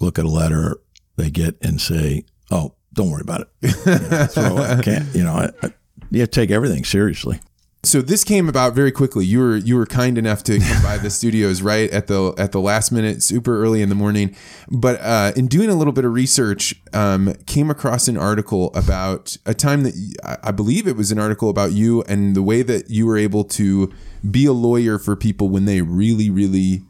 look 0.00 0.18
at 0.18 0.24
a 0.24 0.28
letter 0.28 0.78
they 1.16 1.30
get 1.30 1.56
and 1.62 1.80
say, 1.80 2.24
oh, 2.50 2.74
don't 2.94 3.10
worry 3.10 3.22
about 3.22 3.42
it. 3.42 3.48
You 3.62 3.70
throw 3.70 4.58
it. 4.58 4.78
I 4.78 4.82
can't, 4.82 5.14
you 5.14 5.24
know, 5.24 5.34
I, 5.34 5.50
I, 5.62 5.72
you 6.10 6.20
have 6.20 6.30
to 6.30 6.40
take 6.40 6.50
everything 6.50 6.84
seriously. 6.84 7.40
so 7.82 8.00
this 8.00 8.24
came 8.24 8.48
about 8.48 8.74
very 8.74 8.90
quickly. 8.92 9.26
You 9.26 9.40
were 9.40 9.56
you 9.56 9.76
were 9.76 9.86
kind 9.86 10.16
enough 10.16 10.42
to 10.44 10.58
come 10.58 10.82
by 10.82 10.98
the 10.98 11.10
studios 11.10 11.60
right 11.62 11.90
at 11.90 12.06
the 12.06 12.34
at 12.38 12.52
the 12.52 12.60
last 12.60 12.92
minute, 12.92 13.22
super 13.22 13.62
early 13.62 13.82
in 13.82 13.88
the 13.88 13.94
morning. 13.94 14.34
But 14.70 15.00
uh, 15.00 15.32
in 15.36 15.48
doing 15.48 15.68
a 15.68 15.74
little 15.74 15.92
bit 15.92 16.04
of 16.04 16.12
research, 16.12 16.74
um, 16.92 17.34
came 17.46 17.70
across 17.70 18.08
an 18.08 18.16
article 18.16 18.72
about 18.74 19.36
a 19.44 19.54
time 19.54 19.82
that 19.82 19.94
I 20.42 20.50
believe 20.50 20.86
it 20.86 20.96
was 20.96 21.12
an 21.12 21.18
article 21.18 21.50
about 21.50 21.72
you 21.72 22.02
and 22.04 22.34
the 22.34 22.42
way 22.42 22.62
that 22.62 22.90
you 22.90 23.06
were 23.06 23.18
able 23.18 23.44
to 23.44 23.92
be 24.30 24.46
a 24.46 24.52
lawyer 24.52 24.98
for 24.98 25.16
people 25.16 25.48
when 25.50 25.64
they 25.66 25.82
really 25.82 26.30
really 26.30 26.82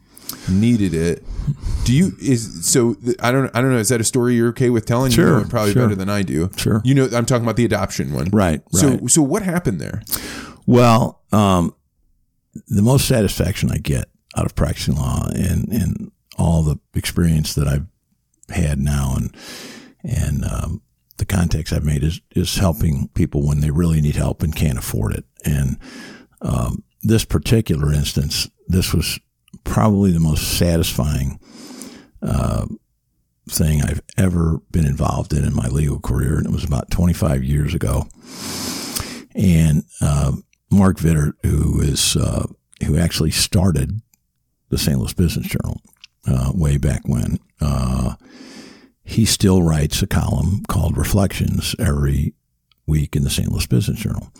needed 0.49 0.93
it. 0.93 1.23
Do 1.83 1.93
you 1.93 2.13
is 2.19 2.65
so 2.65 2.95
I 3.19 3.31
don't 3.31 3.55
I 3.55 3.61
don't 3.61 3.71
know 3.71 3.77
is 3.77 3.89
that 3.89 4.01
a 4.01 4.03
story 4.03 4.35
you're 4.35 4.49
okay 4.49 4.69
with 4.69 4.85
telling? 4.85 5.11
you 5.11 5.39
know 5.43 5.45
probably 5.49 5.73
sure. 5.73 5.83
better 5.83 5.95
than 5.95 6.09
I 6.09 6.23
do. 6.23 6.49
Sure. 6.57 6.81
You 6.83 6.95
know 6.95 7.07
I'm 7.13 7.25
talking 7.25 7.43
about 7.43 7.55
the 7.55 7.65
adoption 7.65 8.13
one. 8.13 8.29
Right, 8.31 8.61
So 8.71 8.89
right. 8.89 9.09
so 9.09 9.21
what 9.21 9.43
happened 9.43 9.79
there? 9.79 10.01
Well, 10.65 11.21
um, 11.31 11.75
the 12.67 12.81
most 12.81 13.07
satisfaction 13.07 13.69
I 13.71 13.77
get 13.77 14.09
out 14.35 14.45
of 14.45 14.55
practicing 14.55 14.95
law 14.95 15.27
and, 15.27 15.67
and 15.69 16.11
all 16.37 16.63
the 16.63 16.79
experience 16.93 17.53
that 17.53 17.67
I've 17.67 17.85
had 18.49 18.79
now 18.79 19.13
and 19.15 19.35
and 20.03 20.45
um, 20.45 20.81
the 21.17 21.25
contacts 21.25 21.71
I've 21.71 21.85
made 21.85 22.03
is 22.03 22.21
is 22.35 22.57
helping 22.57 23.09
people 23.09 23.47
when 23.47 23.61
they 23.61 23.71
really 23.71 24.01
need 24.01 24.15
help 24.15 24.43
and 24.43 24.55
can't 24.55 24.77
afford 24.77 25.13
it. 25.13 25.25
And 25.45 25.77
um, 26.41 26.83
this 27.01 27.25
particular 27.25 27.93
instance, 27.93 28.49
this 28.67 28.93
was 28.93 29.19
probably 29.63 30.11
the 30.11 30.19
most 30.19 30.57
satisfying 30.57 31.39
uh, 32.21 32.65
thing 33.49 33.81
I've 33.81 34.01
ever 34.17 34.59
been 34.71 34.85
involved 34.85 35.33
in 35.33 35.45
in 35.45 35.55
my 35.55 35.67
legal 35.67 35.99
career, 35.99 36.37
and 36.37 36.45
it 36.45 36.51
was 36.51 36.63
about 36.63 36.91
25 36.91 37.43
years 37.43 37.73
ago. 37.73 38.07
And 39.35 39.83
uh, 40.01 40.33
Mark 40.71 40.97
Vittert, 40.97 41.33
who 41.43 41.81
is 41.81 42.15
uh, 42.15 42.47
who 42.85 42.97
actually 42.97 43.31
started 43.31 44.01
the 44.69 44.77
St. 44.77 44.97
Louis 44.97 45.13
Business 45.13 45.47
Journal 45.47 45.81
uh, 46.27 46.51
way 46.53 46.77
back 46.77 47.01
when, 47.05 47.39
uh, 47.61 48.15
he 49.03 49.25
still 49.25 49.61
writes 49.61 50.01
a 50.01 50.07
column 50.07 50.63
called 50.67 50.97
Reflections 50.97 51.75
every 51.79 52.33
week 52.87 53.15
in 53.15 53.23
the 53.23 53.29
St. 53.29 53.51
Louis 53.51 53.67
Business 53.67 53.99
Journal. 53.99 54.31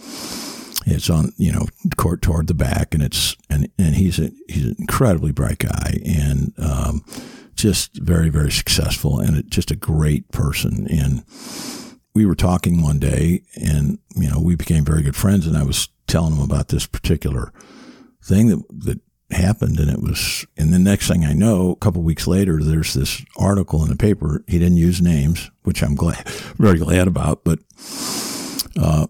It's 0.86 1.10
on, 1.10 1.34
you 1.38 1.52
know, 1.52 1.66
court 1.98 2.22
toward 2.22 2.48
the 2.48 2.54
back, 2.54 2.94
and 2.94 3.02
it's 3.02 3.36
and 3.50 3.70
and 3.80 3.96
he's 3.96 4.20
a 4.20 4.32
he's 4.48 4.66
an 4.66 4.76
incredibly 4.78 5.32
bright 5.32 5.58
guy 5.58 6.00
and 6.06 6.54
um, 6.60 7.04
just 7.56 7.98
very 7.98 8.30
very 8.30 8.52
successful 8.52 9.20
and 9.20 9.50
just 9.50 9.72
a 9.72 9.76
great 9.76 10.32
person. 10.32 10.88
And 10.90 11.24
we 12.14 12.26
were 12.26 12.36
talking 12.36 12.84
one 12.84 13.00
day, 13.00 13.42
and 13.56 13.98
you 14.16 14.30
know, 14.30 14.40
we 14.40 14.56
became 14.56 14.86
very 14.86 15.02
good 15.02 15.16
friends, 15.16 15.48
and 15.48 15.58
I 15.58 15.64
was 15.64 15.90
telling 16.08 16.36
him 16.36 16.42
about 16.42 16.68
this 16.68 16.86
particular 16.86 17.52
thing 18.24 18.50
that 18.50 18.64
that 18.70 19.02
happened, 19.32 19.80
and 19.80 19.90
it 19.90 20.02
was. 20.02 20.46
And 20.56 20.72
the 20.72 20.78
next 20.78 21.08
thing 21.08 21.26
I 21.26 21.34
know, 21.34 21.72
a 21.72 21.76
couple 21.78 22.04
weeks 22.04 22.28
later, 22.28 22.62
there's 22.62 22.94
this 22.94 23.26
article 23.38 23.82
in 23.82 23.90
the 23.90 23.96
paper. 23.96 24.44
He 24.48 24.60
didn't 24.60 24.78
use 24.78 25.02
names, 25.02 25.50
which 25.64 25.82
I'm 25.82 25.96
glad, 25.96 26.28
very 26.58 26.78
glad 26.78 27.08
about, 27.08 27.44
but. 27.44 27.60
Uh, 28.78 29.08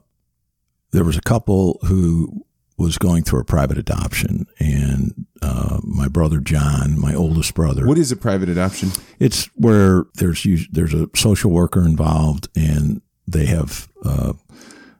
there 0.95 1.03
was 1.03 1.17
a 1.17 1.21
couple 1.21 1.77
who 1.83 2.45
was 2.77 2.97
going 2.97 3.23
through 3.23 3.39
a 3.39 3.45
private 3.45 3.77
adoption, 3.77 4.47
and 4.59 5.25
uh, 5.41 5.79
my 5.83 6.07
brother 6.07 6.39
John, 6.39 6.99
my 6.99 7.13
oldest 7.13 7.53
brother, 7.53 7.85
What 7.85 7.97
is 7.97 8.11
a 8.11 8.15
private 8.15 8.49
adoption? 8.49 8.91
it's 9.19 9.45
where 9.55 10.05
there's 10.15 10.45
there's 10.71 10.93
a 10.93 11.09
social 11.15 11.51
worker 11.51 11.85
involved, 11.85 12.47
and 12.55 13.01
they 13.27 13.45
have 13.45 13.87
uh, 14.03 14.33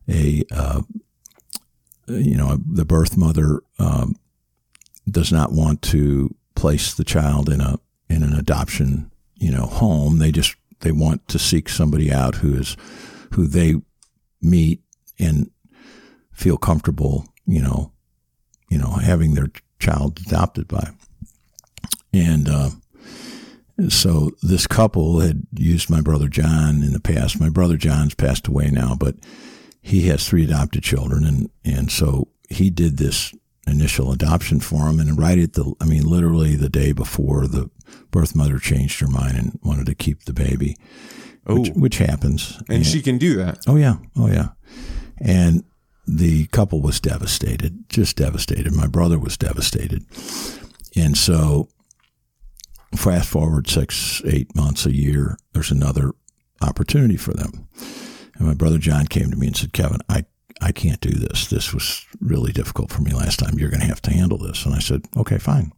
a 0.10 0.44
uh, 0.52 0.82
you 2.08 2.36
know 2.38 2.58
the 2.66 2.86
birth 2.86 3.18
mother 3.18 3.62
um, 3.80 4.16
does 5.10 5.32
not 5.32 5.52
want 5.52 5.82
to 5.82 6.34
place 6.56 6.94
the 6.94 7.04
child 7.04 7.50
in 7.50 7.62
a 7.62 7.80
in 8.10 8.24
an 8.24 8.34
adoption 8.34 9.12
you 9.36 9.52
know 9.52 9.66
home. 9.66 10.20
They 10.20 10.32
just 10.32 10.56
they 10.82 10.92
want 10.92 11.28
to 11.30 11.40
seek 11.40 11.70
somebody 11.70 12.12
out 12.12 12.36
who 12.36 12.54
is 12.56 12.78
who 13.32 13.48
they 13.48 13.76
meet 14.42 14.82
and 15.18 15.50
feel 16.36 16.58
comfortable, 16.58 17.26
you 17.48 17.62
know, 17.62 17.92
you 18.70 18.78
know, 18.78 18.92
having 18.92 19.34
their 19.34 19.48
child 19.80 20.20
adopted 20.28 20.68
by. 20.68 20.90
And 22.14 22.48
uh, 22.50 22.70
so 23.90 24.32
this 24.42 24.68
couple 24.68 25.20
had 25.20 25.44
used 25.54 25.90
my 25.90 26.02
brother 26.02 26.28
John 26.28 26.82
in 26.84 26.94
the 26.94 27.00
past. 27.00 27.40
My 27.40 27.50
brother 27.50 27.78
John's 27.78 28.16
passed 28.16 28.48
away 28.48 28.70
now, 28.72 28.96
but 28.96 29.16
he 29.82 30.04
has 30.08 30.28
three 30.28 30.46
adopted 30.46 30.84
children, 30.84 31.26
and 31.26 31.50
and 31.64 31.92
so 31.92 32.30
he 32.50 32.70
did 32.70 32.98
this 32.98 33.34
initial 33.68 34.12
adoption 34.12 34.60
for 34.60 34.88
him, 34.88 35.00
and 35.00 35.18
right 35.18 35.38
at 35.40 35.54
the, 35.54 35.74
I 35.82 35.86
mean, 35.86 36.04
literally 36.04 36.56
the 36.56 36.70
day 36.70 36.92
before 36.92 37.48
the 37.48 37.70
birth 38.12 38.36
mother 38.36 38.60
changed 38.60 39.00
her 39.02 39.08
mind 39.08 39.38
and 39.38 39.60
wanted 39.64 39.88
to 39.88 39.96
keep 39.96 40.24
the 40.24 40.34
baby, 40.34 40.78
which, 41.46 41.70
Oh. 41.70 41.74
which 41.74 41.98
happens. 41.98 42.62
And 42.70 42.86
she 42.86 43.02
can 43.02 43.18
do 43.18 43.36
that. 43.38 43.60
Oh 43.68 43.76
yeah, 43.76 43.98
oh 44.16 44.28
yeah. 44.28 44.50
And 45.20 45.64
the 46.08 46.48
couple 46.48 46.82
was 46.82 47.00
devastated, 47.00 47.90
just 47.90 48.16
devastated. 48.18 48.74
My 48.74 48.88
brother 48.88 49.18
was 49.20 49.38
devastated, 49.38 50.06
and 50.96 51.18
so 51.18 51.70
fast 52.96 53.30
forward 53.30 53.68
six, 53.70 54.22
eight 54.26 54.56
months, 54.56 54.86
a 54.86 54.94
year. 54.96 55.38
There's 55.54 55.72
another 55.72 56.12
opportunity 56.62 57.18
for 57.18 57.34
them, 57.34 57.68
and 58.36 58.48
my 58.48 58.54
brother 58.54 58.78
John 58.78 59.08
came 59.08 59.32
to 59.32 59.38
me 59.38 59.48
and 59.48 59.58
said, 59.58 59.74
"Kevin, 59.74 60.00
I." 60.10 60.26
I 60.62 60.72
can't 60.72 61.02
do 61.02 61.12
this. 61.12 61.48
This 61.48 61.74
was 61.74 62.06
really 62.22 62.54
difficult 62.54 62.90
for 62.90 63.02
me 63.02 63.12
last 63.12 63.40
time. 63.40 63.60
You're 63.60 63.70
going 63.70 63.82
to 63.82 63.88
have 63.88 64.02
to 64.04 64.14
handle 64.14 64.38
this. 64.38 64.66
And 64.66 64.74
I 64.74 64.80
said, 64.80 65.02
okay, 65.18 65.38
fine. 65.38 65.74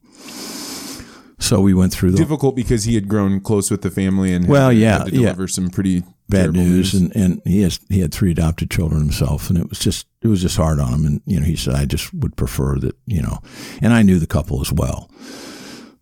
So 1.40 1.62
we 1.62 1.74
went 1.74 1.92
through 1.92 2.12
the 2.12 2.18
Difficult 2.18 2.56
because 2.56 2.84
he 2.84 2.94
had 2.94 3.08
grown 3.08 3.40
close 3.40 3.72
with 3.72 3.82
the 3.82 3.90
family 3.90 4.34
and 4.34 4.46
had- 4.46 4.52
Well, 4.52 4.72
yeah, 4.72 5.00
had 5.00 5.06
to 5.08 5.12
yeah. 5.14 5.20
deliver 5.22 5.48
some 5.48 5.70
pretty 5.72 6.02
bad 6.30 6.42
terrible 6.54 6.62
news, 6.62 6.94
and 6.94 7.16
and 7.16 7.42
he 7.44 7.62
has 7.62 7.80
he 7.90 8.02
had 8.02 8.14
three 8.14 8.32
adopted 8.32 8.70
children 8.70 9.02
himself, 9.02 9.50
and 9.50 9.58
it 9.58 9.68
was 9.68 9.80
just 9.80 10.06
it 10.28 10.32
was 10.32 10.42
just 10.42 10.58
hard 10.58 10.80
on 10.80 10.94
him. 10.94 11.06
And 11.06 11.22
you 11.26 11.40
know, 11.40 11.46
he 11.46 11.56
said, 11.56 11.76
I 11.76 11.86
just 11.86 12.14
would 12.14 12.36
prefer 12.36 12.78
that 12.80 12.96
you 13.06 13.22
know, 13.22 13.40
and 13.82 13.94
I 13.94 14.02
knew 14.04 14.20
the 14.20 14.28
couple 14.28 14.62
as 14.62 14.72
well, 14.72 15.10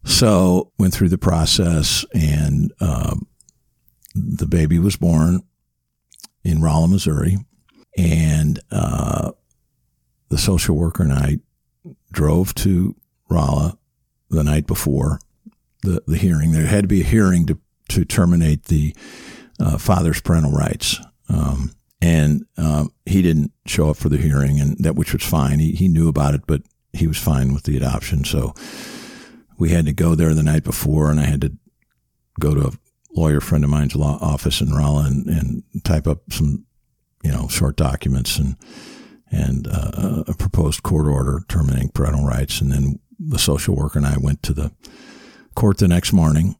so 0.03 0.71
went 0.77 0.93
through 0.93 1.09
the 1.09 1.17
process, 1.17 2.05
and 2.13 2.73
um, 2.79 3.27
the 4.13 4.47
baby 4.47 4.79
was 4.79 4.95
born 4.95 5.41
in 6.43 6.61
Rolla, 6.61 6.87
Missouri, 6.87 7.37
and 7.97 8.59
uh, 8.71 9.31
the 10.29 10.37
social 10.37 10.75
worker 10.75 11.03
and 11.03 11.13
I 11.13 11.39
drove 12.11 12.53
to 12.55 12.95
Rolla 13.29 13.77
the 14.29 14.43
night 14.43 14.67
before 14.67 15.19
the 15.81 16.01
the 16.07 16.17
hearing. 16.17 16.51
There 16.51 16.65
had 16.65 16.83
to 16.83 16.87
be 16.87 17.01
a 17.01 17.05
hearing 17.05 17.45
to 17.47 17.59
to 17.89 18.05
terminate 18.05 18.65
the 18.65 18.95
uh, 19.59 19.77
father's 19.77 20.21
parental 20.21 20.51
rights. 20.51 20.99
Um, 21.29 21.71
and 22.05 22.45
um, 22.57 22.93
he 23.07 23.23
didn't 23.23 23.51
show 23.65 23.89
up 23.89 23.97
for 23.97 24.09
the 24.09 24.17
hearing, 24.17 24.59
and 24.59 24.77
that 24.77 24.95
which 24.95 25.11
was 25.11 25.23
fine. 25.23 25.57
He 25.57 25.71
he 25.71 25.87
knew 25.87 26.07
about 26.07 26.35
it, 26.35 26.41
but 26.45 26.61
he 26.93 27.07
was 27.07 27.17
fine 27.17 27.51
with 27.51 27.63
the 27.63 27.75
adoption. 27.75 28.23
So 28.23 28.53
we 29.57 29.69
had 29.69 29.85
to 29.87 29.93
go 29.93 30.13
there 30.13 30.35
the 30.35 30.43
night 30.43 30.63
before, 30.63 31.09
and 31.09 31.19
I 31.19 31.25
had 31.25 31.41
to 31.41 31.53
go 32.39 32.53
to 32.53 32.67
a 32.67 32.71
lawyer 33.15 33.41
friend 33.41 33.63
of 33.63 33.71
mine's 33.71 33.95
law 33.95 34.19
office 34.21 34.61
in 34.61 34.71
Rolla 34.71 35.05
and, 35.05 35.25
and 35.25 35.63
type 35.83 36.05
up 36.05 36.19
some, 36.31 36.65
you 37.23 37.31
know, 37.31 37.47
short 37.47 37.75
documents 37.75 38.37
and 38.37 38.55
and 39.31 39.67
uh, 39.67 40.23
a 40.27 40.35
proposed 40.35 40.83
court 40.83 41.07
order 41.07 41.43
terminating 41.47 41.89
parental 41.89 42.23
rights. 42.23 42.61
And 42.61 42.71
then 42.71 42.99
the 43.17 43.39
social 43.39 43.75
worker 43.75 43.97
and 43.97 44.05
I 44.05 44.17
went 44.19 44.43
to 44.43 44.53
the 44.53 44.71
court 45.55 45.79
the 45.79 45.87
next 45.87 46.13
morning, 46.13 46.55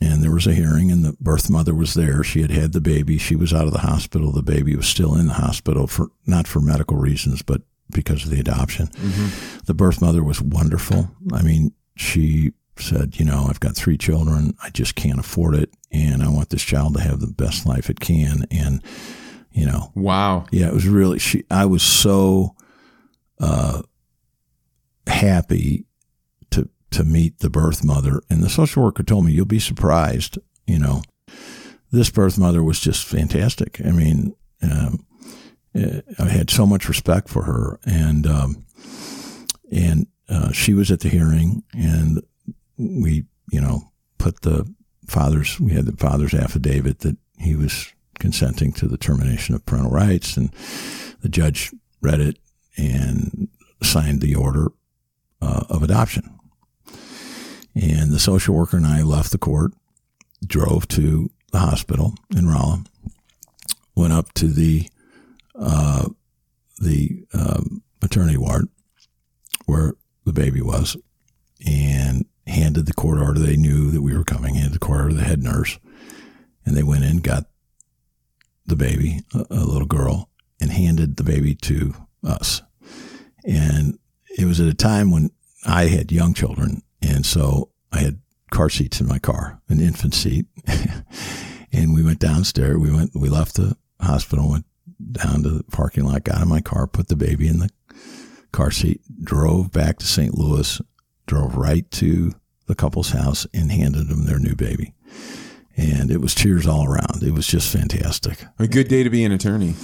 and 0.00 0.22
there 0.22 0.32
was 0.32 0.46
a 0.46 0.54
hearing, 0.54 0.90
and 0.92 1.04
the 1.04 1.16
birth 1.20 1.48
mother 1.48 1.74
was 1.74 1.94
there. 1.94 2.22
She 2.22 2.42
had 2.42 2.50
had 2.50 2.72
the 2.72 2.80
baby. 2.80 3.18
She 3.18 3.36
was 3.36 3.52
out 3.52 3.66
of 3.66 3.72
the 3.72 3.80
hospital. 3.80 4.32
The 4.32 4.42
baby 4.42 4.76
was 4.76 4.86
still 4.86 5.14
in 5.14 5.26
the 5.26 5.34
hospital 5.34 5.86
for 5.86 6.08
not 6.26 6.46
for 6.46 6.60
medical 6.60 6.96
reasons, 6.96 7.42
but 7.42 7.62
because 7.90 8.24
of 8.24 8.30
the 8.30 8.40
adoption. 8.40 8.88
Mm-hmm. 8.88 9.58
The 9.64 9.74
birth 9.74 10.02
mother 10.02 10.22
was 10.22 10.42
wonderful. 10.42 11.10
I 11.32 11.42
mean, 11.42 11.72
she 11.96 12.52
said, 12.78 13.18
you 13.18 13.24
know, 13.24 13.46
I've 13.48 13.60
got 13.60 13.76
three 13.76 13.96
children. 13.96 14.54
I 14.62 14.70
just 14.70 14.96
can't 14.96 15.20
afford 15.20 15.54
it. 15.54 15.70
And 15.92 16.22
I 16.22 16.28
want 16.28 16.50
this 16.50 16.62
child 16.62 16.94
to 16.94 17.00
have 17.00 17.20
the 17.20 17.26
best 17.26 17.64
life 17.64 17.88
it 17.88 18.00
can. 18.00 18.44
And, 18.50 18.82
you 19.50 19.64
know, 19.64 19.92
wow. 19.94 20.46
Yeah, 20.50 20.66
it 20.66 20.74
was 20.74 20.86
really, 20.86 21.18
she, 21.18 21.44
I 21.50 21.64
was 21.64 21.82
so, 21.82 22.54
uh, 23.40 23.82
happy 25.06 25.85
to, 26.96 27.04
meet 27.04 27.38
the 27.38 27.50
birth 27.50 27.84
mother. 27.84 28.22
And 28.28 28.42
the 28.42 28.48
social 28.48 28.82
worker 28.82 29.02
told 29.02 29.24
me, 29.24 29.32
you'll 29.32 29.46
be 29.46 29.58
surprised, 29.58 30.38
you 30.66 30.78
know, 30.78 31.02
this 31.92 32.10
birth 32.10 32.38
mother 32.38 32.62
was 32.62 32.80
just 32.80 33.06
fantastic. 33.06 33.80
I 33.84 33.90
mean, 33.90 34.34
um, 34.62 35.06
I 35.74 36.28
had 36.28 36.50
so 36.50 36.66
much 36.66 36.88
respect 36.88 37.28
for 37.28 37.42
her 37.44 37.78
and, 37.84 38.26
um, 38.26 38.66
and, 39.70 40.06
uh, 40.28 40.50
she 40.52 40.74
was 40.74 40.90
at 40.90 41.00
the 41.00 41.08
hearing 41.08 41.62
and 41.72 42.22
we, 42.76 43.26
you 43.52 43.60
know, 43.60 43.92
put 44.18 44.42
the 44.42 44.66
father's, 45.06 45.60
we 45.60 45.72
had 45.72 45.86
the 45.86 45.96
father's 45.96 46.34
affidavit 46.34 47.00
that 47.00 47.16
he 47.38 47.54
was 47.54 47.92
consenting 48.18 48.72
to 48.72 48.88
the 48.88 48.98
termination 48.98 49.54
of 49.54 49.64
parental 49.66 49.92
rights. 49.92 50.36
And 50.36 50.52
the 51.20 51.28
judge 51.28 51.72
read 52.00 52.20
it 52.20 52.38
and 52.76 53.48
signed 53.82 54.20
the 54.20 54.34
order 54.34 54.72
uh, 55.40 55.64
of 55.68 55.82
adoption. 55.82 56.38
And 57.76 58.10
the 58.10 58.18
social 58.18 58.54
worker 58.54 58.78
and 58.78 58.86
I 58.86 59.02
left 59.02 59.32
the 59.32 59.38
court, 59.38 59.72
drove 60.46 60.88
to 60.88 61.30
the 61.52 61.58
hospital 61.58 62.14
in 62.34 62.48
Rolla, 62.48 62.82
went 63.94 64.14
up 64.14 64.32
to 64.34 64.48
the 64.48 64.88
uh, 65.54 66.08
the 66.78 67.26
um, 67.34 67.82
maternity 68.00 68.38
ward 68.38 68.68
where 69.66 69.92
the 70.24 70.32
baby 70.32 70.62
was, 70.62 70.96
and 71.66 72.24
handed 72.46 72.86
the 72.86 72.94
court 72.94 73.18
order. 73.18 73.40
They 73.40 73.56
knew 73.56 73.90
that 73.90 74.02
we 74.02 74.16
were 74.16 74.24
coming. 74.24 74.54
Handed 74.54 74.74
the 74.74 74.78
court 74.78 75.00
order 75.00 75.10
to 75.10 75.16
the 75.16 75.24
head 75.24 75.42
nurse, 75.42 75.78
and 76.64 76.74
they 76.74 76.82
went 76.82 77.04
in, 77.04 77.18
got 77.18 77.44
the 78.64 78.76
baby, 78.76 79.20
a, 79.34 79.44
a 79.50 79.64
little 79.64 79.86
girl, 79.86 80.30
and 80.62 80.70
handed 80.70 81.16
the 81.16 81.24
baby 81.24 81.54
to 81.54 81.94
us. 82.24 82.62
And 83.44 83.98
it 84.38 84.46
was 84.46 84.60
at 84.60 84.66
a 84.66 84.74
time 84.74 85.10
when 85.10 85.30
I 85.66 85.88
had 85.88 86.10
young 86.10 86.32
children, 86.32 86.82
and 87.06 87.24
so 87.24 87.70
I 87.92 88.00
had 88.00 88.18
car 88.50 88.68
seats 88.68 89.00
in 89.00 89.06
my 89.06 89.18
car, 89.18 89.60
an 89.68 89.80
infant 89.80 90.14
seat, 90.14 90.46
and 91.72 91.94
we 91.94 92.02
went 92.02 92.18
downstairs. 92.18 92.78
We 92.78 92.92
went, 92.92 93.12
we 93.14 93.28
left 93.28 93.54
the 93.54 93.76
hospital, 94.00 94.50
went 94.50 94.66
down 95.12 95.42
to 95.42 95.50
the 95.50 95.64
parking 95.64 96.04
lot, 96.04 96.24
got 96.24 96.42
in 96.42 96.48
my 96.48 96.60
car, 96.60 96.86
put 96.86 97.08
the 97.08 97.16
baby 97.16 97.48
in 97.48 97.58
the 97.58 97.70
car 98.52 98.70
seat, 98.70 99.00
drove 99.22 99.72
back 99.72 99.98
to 99.98 100.06
St. 100.06 100.36
Louis, 100.36 100.80
drove 101.26 101.56
right 101.56 101.88
to 101.92 102.32
the 102.66 102.74
couple's 102.74 103.10
house 103.10 103.46
and 103.54 103.70
handed 103.70 104.08
them 104.08 104.24
their 104.24 104.38
new 104.38 104.54
baby. 104.54 104.94
And 105.76 106.10
it 106.10 106.20
was 106.20 106.34
tears 106.34 106.66
all 106.66 106.86
around. 106.86 107.22
It 107.22 107.32
was 107.32 107.46
just 107.46 107.70
fantastic. 107.70 108.44
A 108.58 108.66
good 108.66 108.88
day 108.88 109.02
to 109.02 109.10
be 109.10 109.24
an 109.24 109.32
attorney. 109.32 109.74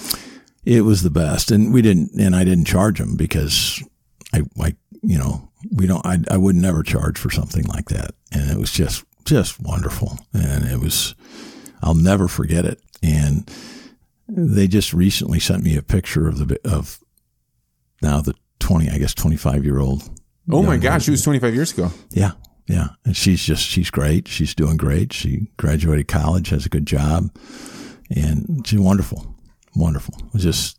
It 0.64 0.82
was 0.82 1.02
the 1.02 1.10
best. 1.10 1.50
And 1.50 1.72
we 1.72 1.82
didn't, 1.82 2.12
and 2.18 2.34
I 2.34 2.44
didn't 2.44 2.64
charge 2.64 2.98
them 2.98 3.16
because 3.16 3.82
I, 4.32 4.42
I 4.58 4.74
you 5.02 5.18
know, 5.18 5.51
we 5.70 5.86
don't, 5.86 6.04
I, 6.04 6.18
I 6.30 6.36
would 6.36 6.56
never 6.56 6.82
charge 6.82 7.18
for 7.18 7.30
something 7.30 7.64
like 7.64 7.88
that. 7.88 8.14
And 8.32 8.50
it 8.50 8.58
was 8.58 8.72
just, 8.72 9.04
just 9.24 9.60
wonderful. 9.60 10.18
And 10.32 10.64
it 10.64 10.80
was, 10.80 11.14
I'll 11.82 11.94
never 11.94 12.28
forget 12.28 12.64
it. 12.64 12.80
And 13.02 13.50
they 14.28 14.66
just 14.66 14.92
recently 14.92 15.40
sent 15.40 15.62
me 15.62 15.76
a 15.76 15.82
picture 15.82 16.28
of 16.28 16.38
the, 16.38 16.58
of 16.64 16.98
now 18.00 18.20
the 18.20 18.34
20, 18.60 18.90
I 18.90 18.98
guess, 18.98 19.14
25 19.14 19.64
year 19.64 19.78
old 19.78 20.08
Oh 20.50 20.62
my 20.62 20.76
gosh, 20.76 21.06
it 21.06 21.12
was 21.12 21.22
25 21.22 21.54
years 21.54 21.72
ago. 21.72 21.90
Yeah. 22.10 22.32
Yeah. 22.66 22.88
And 23.04 23.16
she's 23.16 23.44
just, 23.44 23.64
she's 23.64 23.90
great. 23.90 24.28
She's 24.28 24.54
doing 24.54 24.76
great. 24.76 25.12
She 25.12 25.48
graduated 25.56 26.08
college, 26.08 26.50
has 26.50 26.66
a 26.66 26.68
good 26.68 26.86
job, 26.86 27.30
and 28.14 28.66
she's 28.66 28.78
wonderful. 28.78 29.34
Wonderful. 29.74 30.14
It 30.18 30.32
was 30.32 30.42
just 30.42 30.78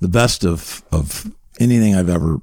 the 0.00 0.08
best 0.08 0.44
of, 0.44 0.82
of 0.92 1.32
anything 1.60 1.94
I've 1.94 2.08
ever 2.08 2.40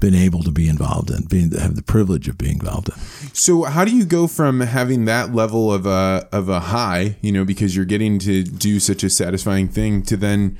been 0.00 0.14
able 0.14 0.42
to 0.42 0.50
be 0.50 0.68
involved 0.68 1.10
in, 1.10 1.24
being 1.24 1.50
have 1.52 1.76
the 1.76 1.82
privilege 1.82 2.28
of 2.28 2.36
being 2.36 2.54
involved 2.54 2.88
in. 2.88 2.94
So, 3.34 3.62
how 3.64 3.84
do 3.84 3.94
you 3.94 4.04
go 4.04 4.26
from 4.26 4.60
having 4.60 5.04
that 5.06 5.34
level 5.34 5.72
of 5.72 5.86
a 5.86 6.28
of 6.32 6.48
a 6.48 6.60
high, 6.60 7.16
you 7.20 7.32
know, 7.32 7.44
because 7.44 7.74
you're 7.76 7.84
getting 7.84 8.18
to 8.20 8.42
do 8.42 8.80
such 8.80 9.02
a 9.04 9.10
satisfying 9.10 9.68
thing, 9.68 10.02
to 10.04 10.16
then 10.16 10.58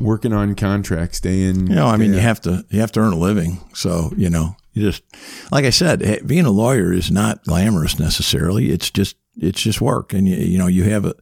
working 0.00 0.32
on 0.32 0.54
contracts 0.54 1.20
day 1.20 1.42
in. 1.42 1.66
You 1.66 1.76
know, 1.76 1.86
I 1.86 1.96
mean, 1.96 2.12
you 2.12 2.20
have 2.20 2.40
to 2.42 2.64
you 2.70 2.80
have 2.80 2.92
to 2.92 3.00
earn 3.00 3.12
a 3.12 3.18
living, 3.18 3.58
so 3.74 4.12
you 4.16 4.30
know, 4.30 4.56
you 4.72 4.82
just 4.82 5.02
like 5.50 5.64
I 5.64 5.70
said, 5.70 6.26
being 6.26 6.46
a 6.46 6.50
lawyer 6.50 6.92
is 6.92 7.10
not 7.10 7.44
glamorous 7.44 7.98
necessarily. 7.98 8.70
It's 8.70 8.90
just 8.90 9.16
it's 9.36 9.60
just 9.60 9.80
work, 9.80 10.12
and 10.12 10.28
you, 10.28 10.36
you 10.36 10.58
know, 10.58 10.66
you 10.66 10.84
have 10.84 11.04
a, 11.04 11.14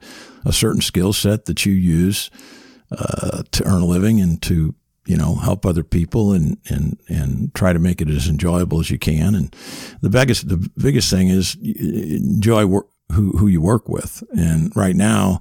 a 0.45 0.53
certain 0.53 0.81
skill 0.81 1.13
set 1.13 1.47
that 1.47 1.65
you 1.65 1.73
use 1.73 2.31
uh, 2.91 3.43
to 3.51 3.65
earn 3.65 3.83
a 3.83 3.87
living 3.87 4.21
and 4.21 4.41
to 4.43 4.75
you 5.09 5.17
know 5.17 5.37
help 5.37 5.65
other 5.65 5.83
people 5.83 6.33
and 6.33 6.59
and 6.69 6.99
and 7.09 7.55
try 7.55 7.73
to 7.73 7.79
make 7.79 8.01
it 8.03 8.09
as 8.09 8.29
enjoyable 8.29 8.79
as 8.79 8.91
you 8.91 8.99
can. 8.99 9.35
And 9.35 9.57
the 10.03 10.11
biggest 10.11 10.49
the 10.49 10.71
biggest 10.77 11.11
thing 11.11 11.29
is 11.29 11.57
enjoy 11.57 12.67
work 12.67 12.89
who 13.13 13.31
who 13.39 13.47
you 13.47 13.63
work 13.63 13.89
with. 13.89 14.23
And 14.37 14.75
right 14.77 14.95
now 14.95 15.41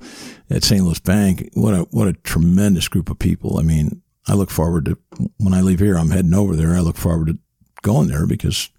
at 0.50 0.64
St. 0.64 0.84
Louis 0.84 1.00
Bank, 1.00 1.50
what 1.54 1.74
a 1.74 1.82
what 1.92 2.08
a 2.08 2.14
tremendous 2.14 2.88
group 2.88 3.10
of 3.10 3.20
people. 3.20 3.60
I 3.60 3.64
mean, 3.64 4.02
I 4.26 4.34
look 4.34 4.50
forward 4.50 4.86
to 4.86 4.98
when 5.38 5.54
I 5.54 5.60
leave 5.60 5.80
here, 5.80 5.98
I'm 5.98 6.12
heading 6.12 6.34
over 6.34 6.56
there. 6.56 6.74
I 6.74 6.80
look 6.80 6.98
forward 6.98 7.28
to 7.28 7.38
going 7.82 8.08
there 8.08 8.26
because 8.26 8.70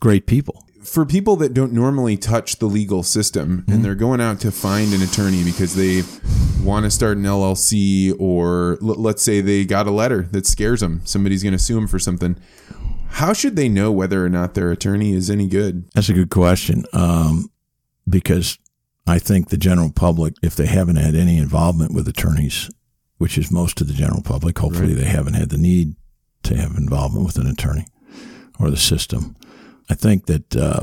great 0.00 0.26
people. 0.26 0.64
For 0.82 1.06
people 1.06 1.36
that 1.36 1.54
don't 1.54 1.72
normally 1.72 2.16
touch 2.16 2.56
the 2.56 2.66
legal 2.66 3.04
system 3.04 3.58
mm-hmm. 3.58 3.72
and 3.72 3.84
they're 3.84 3.94
going 3.94 4.20
out 4.20 4.40
to 4.40 4.50
find 4.50 4.92
an 4.92 5.00
attorney 5.00 5.44
because 5.44 5.76
they 5.76 6.02
want 6.62 6.84
to 6.84 6.90
start 6.90 7.16
an 7.16 7.24
LLC 7.24 8.14
or 8.18 8.78
l- 8.82 9.00
let's 9.00 9.22
say 9.22 9.40
they 9.40 9.64
got 9.64 9.86
a 9.86 9.90
letter 9.90 10.22
that 10.32 10.46
scares 10.46 10.80
them, 10.80 11.00
somebody's 11.04 11.42
going 11.42 11.52
to 11.52 11.58
sue 11.58 11.74
them 11.74 11.86
for 11.86 11.98
something. 11.98 12.36
How 13.08 13.32
should 13.32 13.56
they 13.56 13.68
know 13.68 13.92
whether 13.92 14.24
or 14.24 14.28
not 14.28 14.54
their 14.54 14.70
attorney 14.70 15.12
is 15.12 15.28
any 15.28 15.46
good? 15.46 15.90
That's 15.92 16.08
a 16.08 16.14
good 16.14 16.30
question. 16.30 16.84
Um, 16.92 17.50
because 18.08 18.58
I 19.06 19.18
think 19.18 19.48
the 19.48 19.56
general 19.56 19.90
public, 19.92 20.34
if 20.42 20.56
they 20.56 20.66
haven't 20.66 20.96
had 20.96 21.14
any 21.14 21.38
involvement 21.38 21.94
with 21.94 22.08
attorneys, 22.08 22.70
which 23.18 23.36
is 23.36 23.50
most 23.50 23.80
of 23.80 23.88
the 23.88 23.94
general 23.94 24.22
public, 24.22 24.58
hopefully 24.58 24.94
right. 24.94 25.02
they 25.02 25.08
haven't 25.08 25.34
had 25.34 25.50
the 25.50 25.58
need 25.58 25.94
to 26.44 26.56
have 26.56 26.76
involvement 26.76 27.26
with 27.26 27.36
an 27.36 27.46
attorney 27.46 27.86
or 28.58 28.70
the 28.70 28.76
system. 28.76 29.36
I 29.90 29.94
think 29.94 30.26
that 30.26 30.56
uh, 30.56 30.80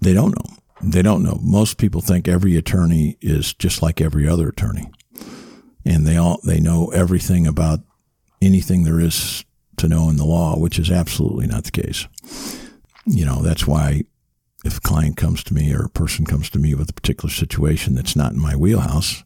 they 0.00 0.12
don't 0.12 0.36
know. 0.36 0.56
They 0.82 1.02
don't 1.02 1.22
know. 1.22 1.38
Most 1.42 1.78
people 1.78 2.00
think 2.00 2.26
every 2.26 2.56
attorney 2.56 3.16
is 3.20 3.54
just 3.54 3.82
like 3.82 4.00
every 4.00 4.28
other 4.28 4.48
attorney, 4.48 4.90
and 5.84 6.06
they 6.06 6.16
all 6.16 6.40
they 6.44 6.60
know 6.60 6.88
everything 6.88 7.46
about 7.46 7.80
anything 8.40 8.82
there 8.82 9.00
is 9.00 9.44
to 9.76 9.88
know 9.88 10.08
in 10.08 10.16
the 10.16 10.24
law, 10.24 10.58
which 10.58 10.78
is 10.78 10.90
absolutely 10.90 11.46
not 11.46 11.64
the 11.64 11.70
case. 11.70 12.08
You 13.06 13.24
know 13.24 13.42
that's 13.42 13.66
why 13.66 14.02
if 14.64 14.78
a 14.78 14.80
client 14.80 15.16
comes 15.16 15.42
to 15.44 15.54
me 15.54 15.72
or 15.72 15.84
a 15.84 15.90
person 15.90 16.24
comes 16.24 16.50
to 16.50 16.58
me 16.58 16.74
with 16.74 16.90
a 16.90 16.94
particular 16.94 17.30
situation 17.30 17.94
that's 17.94 18.16
not 18.16 18.32
in 18.32 18.38
my 18.38 18.56
wheelhouse, 18.56 19.24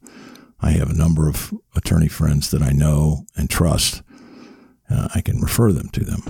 I 0.61 0.71
have 0.73 0.91
a 0.91 0.97
number 0.97 1.29
of 1.29 1.53
attorney 1.75 2.09
friends 2.09 2.51
that 2.51 2.63
I 2.63 2.71
know 2.71 3.27
and 3.37 3.49
trust. 3.49 4.03
Uh, 4.89 5.09
I 5.15 5.21
can 5.21 5.41
refer 5.41 5.73
them 5.73 5.89
to 5.91 6.05
them. 6.05 6.23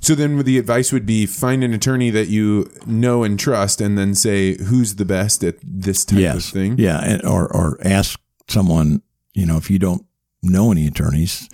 So 0.00 0.14
then 0.14 0.42
the 0.42 0.58
advice 0.58 0.92
would 0.92 1.04
be 1.04 1.26
find 1.26 1.62
an 1.62 1.74
attorney 1.74 2.10
that 2.10 2.28
you 2.28 2.70
know 2.86 3.22
and 3.22 3.38
trust 3.38 3.80
and 3.80 3.98
then 3.98 4.14
say 4.14 4.56
who's 4.56 4.96
the 4.96 5.04
best 5.04 5.44
at 5.44 5.56
this 5.62 6.04
type 6.04 6.18
yes. 6.18 6.36
of 6.36 6.52
thing. 6.54 6.76
Yeah, 6.78 7.00
and, 7.04 7.24
or 7.24 7.54
or 7.54 7.78
ask 7.82 8.18
someone, 8.48 9.02
you 9.34 9.46
know, 9.46 9.58
if 9.58 9.70
you 9.70 9.78
don't 9.78 10.04
know 10.42 10.72
any 10.72 10.86
attorneys, 10.86 11.48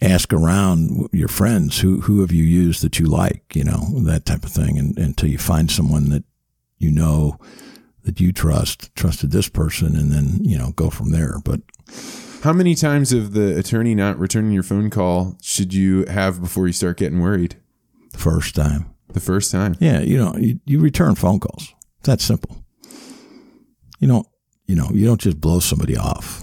ask 0.00 0.32
around 0.32 1.08
your 1.12 1.28
friends 1.28 1.80
who 1.80 2.00
who 2.00 2.22
have 2.22 2.32
you 2.32 2.44
used 2.44 2.82
that 2.82 2.98
you 2.98 3.06
like, 3.06 3.54
you 3.54 3.64
know, 3.64 4.00
that 4.00 4.24
type 4.24 4.44
of 4.44 4.50
thing, 4.50 4.78
and 4.78 4.98
until 4.98 5.28
you 5.28 5.38
find 5.38 5.70
someone 5.70 6.08
that 6.08 6.24
you 6.78 6.90
know 6.90 7.38
that 8.04 8.18
you 8.18 8.32
trust, 8.32 8.94
trusted 8.94 9.30
this 9.30 9.48
person, 9.48 9.94
and 9.94 10.10
then 10.10 10.38
you 10.42 10.56
know 10.56 10.72
go 10.72 10.88
from 10.88 11.10
there. 11.10 11.34
But 11.44 11.60
how 12.42 12.52
many 12.52 12.74
times 12.74 13.12
of 13.12 13.32
the 13.32 13.58
attorney 13.58 13.94
not 13.94 14.18
returning 14.18 14.52
your 14.52 14.62
phone 14.62 14.90
call 14.90 15.36
should 15.42 15.74
you 15.74 16.06
have 16.06 16.40
before 16.40 16.66
you 16.66 16.72
start 16.72 16.96
getting 16.96 17.20
worried? 17.20 17.56
The 18.12 18.18
First 18.18 18.54
time. 18.54 18.94
The 19.12 19.20
first 19.20 19.50
time. 19.50 19.76
Yeah, 19.80 20.00
you 20.00 20.16
know, 20.16 20.36
you, 20.36 20.60
you 20.64 20.80
return 20.80 21.14
phone 21.16 21.40
calls. 21.40 21.74
It's 21.98 22.06
that 22.06 22.20
simple. 22.20 22.64
You 23.98 24.08
don't, 24.08 24.26
you 24.66 24.76
know, 24.76 24.88
you 24.92 25.04
don't 25.04 25.20
just 25.20 25.40
blow 25.40 25.60
somebody 25.60 25.96
off. 25.96 26.40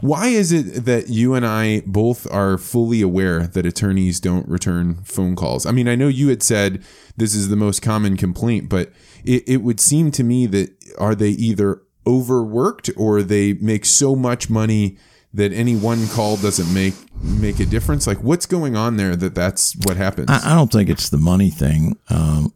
Why 0.00 0.28
is 0.28 0.52
it 0.52 0.84
that 0.84 1.08
you 1.08 1.34
and 1.34 1.46
I 1.46 1.82
both 1.86 2.30
are 2.32 2.58
fully 2.58 3.00
aware 3.00 3.46
that 3.46 3.64
attorneys 3.64 4.20
don't 4.20 4.46
return 4.48 4.96
phone 5.04 5.36
calls? 5.36 5.64
I 5.64 5.70
mean, 5.70 5.88
I 5.88 5.94
know 5.94 6.08
you 6.08 6.28
had 6.28 6.42
said 6.42 6.82
this 7.16 7.34
is 7.34 7.48
the 7.48 7.56
most 7.56 7.80
common 7.80 8.16
complaint, 8.16 8.68
but 8.68 8.92
it, 9.24 9.44
it 9.46 9.56
would 9.58 9.80
seem 9.80 10.10
to 10.12 10.24
me 10.24 10.46
that 10.46 10.70
are 10.98 11.14
they 11.14 11.30
either 11.30 11.82
overworked 12.06 12.90
or 12.96 13.22
they 13.22 13.54
make 13.54 13.84
so 13.84 14.16
much 14.16 14.50
money 14.50 14.98
that 15.38 15.52
any 15.52 15.76
one 15.76 16.08
call 16.08 16.36
doesn't 16.36 16.72
make 16.74 16.94
make 17.22 17.60
a 17.60 17.66
difference? 17.66 18.06
Like, 18.06 18.22
what's 18.22 18.44
going 18.44 18.76
on 18.76 18.96
there 18.96 19.16
that 19.16 19.34
that's 19.34 19.74
what 19.86 19.96
happens? 19.96 20.28
I, 20.28 20.52
I 20.52 20.54
don't 20.54 20.70
think 20.70 20.90
it's 20.90 21.08
the 21.08 21.16
money 21.16 21.48
thing. 21.48 21.96
Um, 22.10 22.52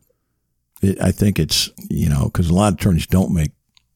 it, 0.82 1.00
I 1.00 1.12
think 1.12 1.38
it's 1.38 1.70
you 1.88 2.08
know 2.08 2.24
because 2.24 2.50
a 2.50 2.54
lot 2.54 2.72
of 2.72 2.78
attorneys 2.78 3.06
don't 3.06 3.32
make 3.32 3.52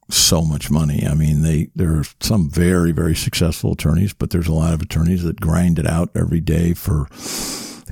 so 0.09 0.43
much 0.43 0.71
money. 0.71 1.05
I 1.07 1.15
mean, 1.15 1.43
they 1.43 1.69
there 1.75 1.99
are 1.99 2.05
some 2.21 2.49
very 2.49 2.93
very 2.93 3.17
successful 3.17 3.73
attorneys, 3.73 4.13
but 4.13 4.31
there's 4.31 4.49
a 4.49 4.55
lot 4.55 4.73
of 4.73 4.81
attorneys 4.81 5.25
that 5.25 5.41
grind 5.41 5.79
it 5.79 5.87
out 5.87 6.11
every 6.15 6.41
day 6.41 6.73
for 6.73 7.09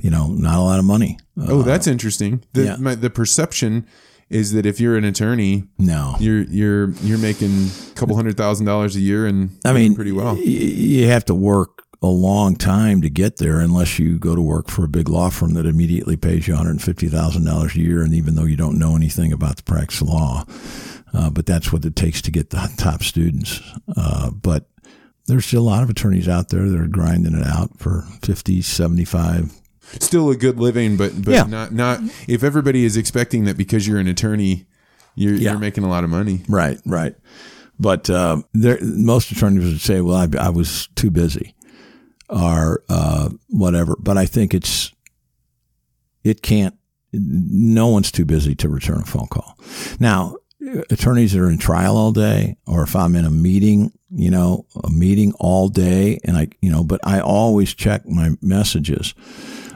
you 0.01 0.09
know 0.09 0.27
not 0.27 0.57
a 0.57 0.63
lot 0.63 0.79
of 0.79 0.85
money. 0.85 1.19
oh, 1.37 1.61
that's 1.61 1.87
interesting. 1.87 2.43
The 2.53 2.63
yeah. 2.63 2.75
my, 2.79 2.95
the 2.95 3.09
perception 3.09 3.85
is 4.29 4.53
that 4.53 4.65
if 4.65 4.79
you're 4.79 4.97
an 4.97 5.03
attorney, 5.03 5.65
No, 5.77 6.15
you're 6.19 6.41
you're 6.43 6.89
you're 7.03 7.17
making 7.19 7.67
a 7.67 7.95
couple 7.95 8.15
hundred 8.15 8.37
thousand 8.37 8.65
dollars 8.65 8.95
a 8.95 8.99
year 9.01 9.25
and 9.27 9.51
I 9.63 9.73
mean 9.73 9.95
pretty 9.95 10.11
well. 10.11 10.35
y- 10.35 10.41
You 10.41 11.07
have 11.07 11.25
to 11.25 11.35
work 11.35 11.83
a 12.01 12.07
long 12.07 12.55
time 12.55 13.01
to 13.01 13.09
get 13.09 13.37
there, 13.37 13.59
unless 13.59 13.97
you 13.97 14.19
go 14.19 14.35
to 14.35 14.41
work 14.41 14.69
for 14.69 14.83
a 14.85 14.87
big 14.87 15.09
law 15.09 15.29
firm 15.29 15.53
that 15.55 15.65
immediately 15.65 16.15
pays 16.17 16.47
you 16.47 16.53
one 16.53 16.65
hundred 16.65 16.81
fifty 16.81 17.07
thousand 17.07 17.45
dollars 17.45 17.75
a 17.75 17.79
year, 17.79 18.03
and 18.03 18.13
even 18.13 18.35
though 18.35 18.43
you 18.45 18.55
don't 18.57 18.77
know 18.77 18.95
anything 18.95 19.31
about 19.33 19.57
the 19.57 19.63
practice 19.63 20.01
of 20.01 20.09
law, 20.09 20.43
uh, 21.13 21.29
but 21.29 21.45
that's 21.45 21.71
what 21.73 21.83
it 21.85 21.95
takes 21.95 22.21
to 22.23 22.31
get 22.31 22.49
the 22.51 22.71
top 22.77 23.01
students. 23.03 23.61
Uh, 23.95 24.29
but 24.31 24.67
there's 25.27 25.45
still 25.45 25.61
a 25.63 25.71
lot 25.71 25.81
of 25.83 25.89
attorneys 25.89 26.27
out 26.27 26.49
there 26.49 26.69
that 26.69 26.79
are 26.79 26.87
grinding 26.87 27.33
it 27.35 27.47
out 27.47 27.79
for 27.79 28.03
50, 28.21 28.61
75. 28.61 29.51
Still 29.99 30.29
a 30.31 30.35
good 30.35 30.59
living, 30.59 30.97
but 30.97 31.13
but 31.23 31.33
Yeah. 31.33 31.43
not 31.43 31.71
not 31.73 32.01
if 32.27 32.43
everybody 32.43 32.85
is 32.85 32.97
expecting 32.97 33.45
that 33.45 33.55
because 33.57 33.87
you're 33.87 33.99
an 33.99 34.07
attorney, 34.07 34.65
you're 35.15 35.35
Yeah. 35.35 35.51
you're 35.51 35.59
making 35.59 35.83
a 35.83 35.89
lot 35.89 36.03
of 36.03 36.09
money. 36.09 36.41
Right, 36.49 36.79
right. 36.85 37.15
But 37.79 38.09
uh, 38.09 38.41
there, 38.53 38.79
most 38.81 39.31
attorneys 39.31 39.63
would 39.65 39.81
say, 39.81 40.01
"Well, 40.01 40.15
I, 40.15 40.27
I 40.39 40.49
was 40.49 40.87
too 40.95 41.11
busy," 41.11 41.53
or 42.29 42.83
uh, 42.89 43.29
whatever. 43.49 43.95
But 43.99 44.17
I 44.17 44.25
think 44.25 44.53
it's 44.53 44.91
it 46.23 46.41
can't. 46.41 46.75
No 47.13 47.87
one's 47.87 48.11
too 48.11 48.25
busy 48.25 48.55
to 48.55 48.69
return 48.69 48.99
a 49.01 49.05
phone 49.05 49.27
call. 49.27 49.57
Now, 49.99 50.35
attorneys 50.89 51.33
that 51.33 51.41
are 51.41 51.49
in 51.49 51.57
trial 51.57 51.97
all 51.97 52.11
day, 52.11 52.57
or 52.67 52.83
if 52.83 52.95
I'm 52.95 53.15
in 53.15 53.25
a 53.25 53.31
meeting, 53.31 53.91
you 54.09 54.29
know, 54.29 54.65
a 54.83 54.89
meeting 54.89 55.33
all 55.39 55.69
day, 55.69 56.19
and 56.23 56.37
I, 56.37 56.47
you 56.61 56.71
know, 56.71 56.83
but 56.83 56.99
I 57.03 57.19
always 57.19 57.73
check 57.73 58.05
my 58.07 58.31
messages, 58.41 59.13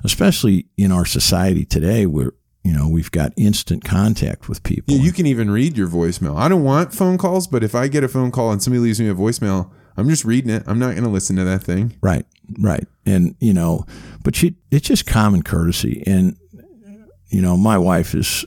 especially 0.04 0.68
in 0.78 0.92
our 0.92 1.06
society 1.06 1.66
today, 1.66 2.06
where 2.06 2.34
you 2.64 2.74
know 2.74 2.88
we've 2.88 3.12
got 3.12 3.34
instant 3.38 3.84
contact 3.84 4.50
with 4.50 4.64
people. 4.64 4.96
Yeah, 4.96 5.02
you 5.02 5.12
can 5.12 5.26
even 5.26 5.50
read 5.50 5.78
your 5.78 5.88
voicemail. 5.88 6.38
I 6.38 6.48
don't 6.48 6.64
want 6.64 6.94
phone 6.94 7.18
calls, 7.18 7.48
but 7.48 7.64
if 7.64 7.76
I 7.76 7.88
get 7.88 8.04
a 8.04 8.08
phone 8.08 8.32
call 8.32 8.52
and 8.52 8.62
somebody 8.62 8.82
leaves 8.82 9.00
me 9.00 9.10
a 9.10 9.16
voicemail, 9.16 9.72
I'm 10.00 10.10
just 10.10 10.24
reading 10.24 10.50
it. 10.50 10.64
I'm 10.66 10.80
not 10.80 10.92
going 10.92 11.04
to 11.04 11.10
listen 11.10 11.36
to 11.36 11.44
that 11.44 11.64
thing. 11.64 11.98
Right, 12.02 12.26
right. 12.60 12.88
And, 13.06 13.36
you 13.40 13.54
know, 13.54 13.86
but 14.24 14.36
she, 14.36 14.56
it's 14.72 14.88
just 14.88 15.06
common 15.06 15.44
courtesy. 15.44 16.04
And, 16.08 16.38
you 17.28 17.42
know, 17.42 17.58
my 17.58 17.78
wife 17.78 18.14
has 18.14 18.46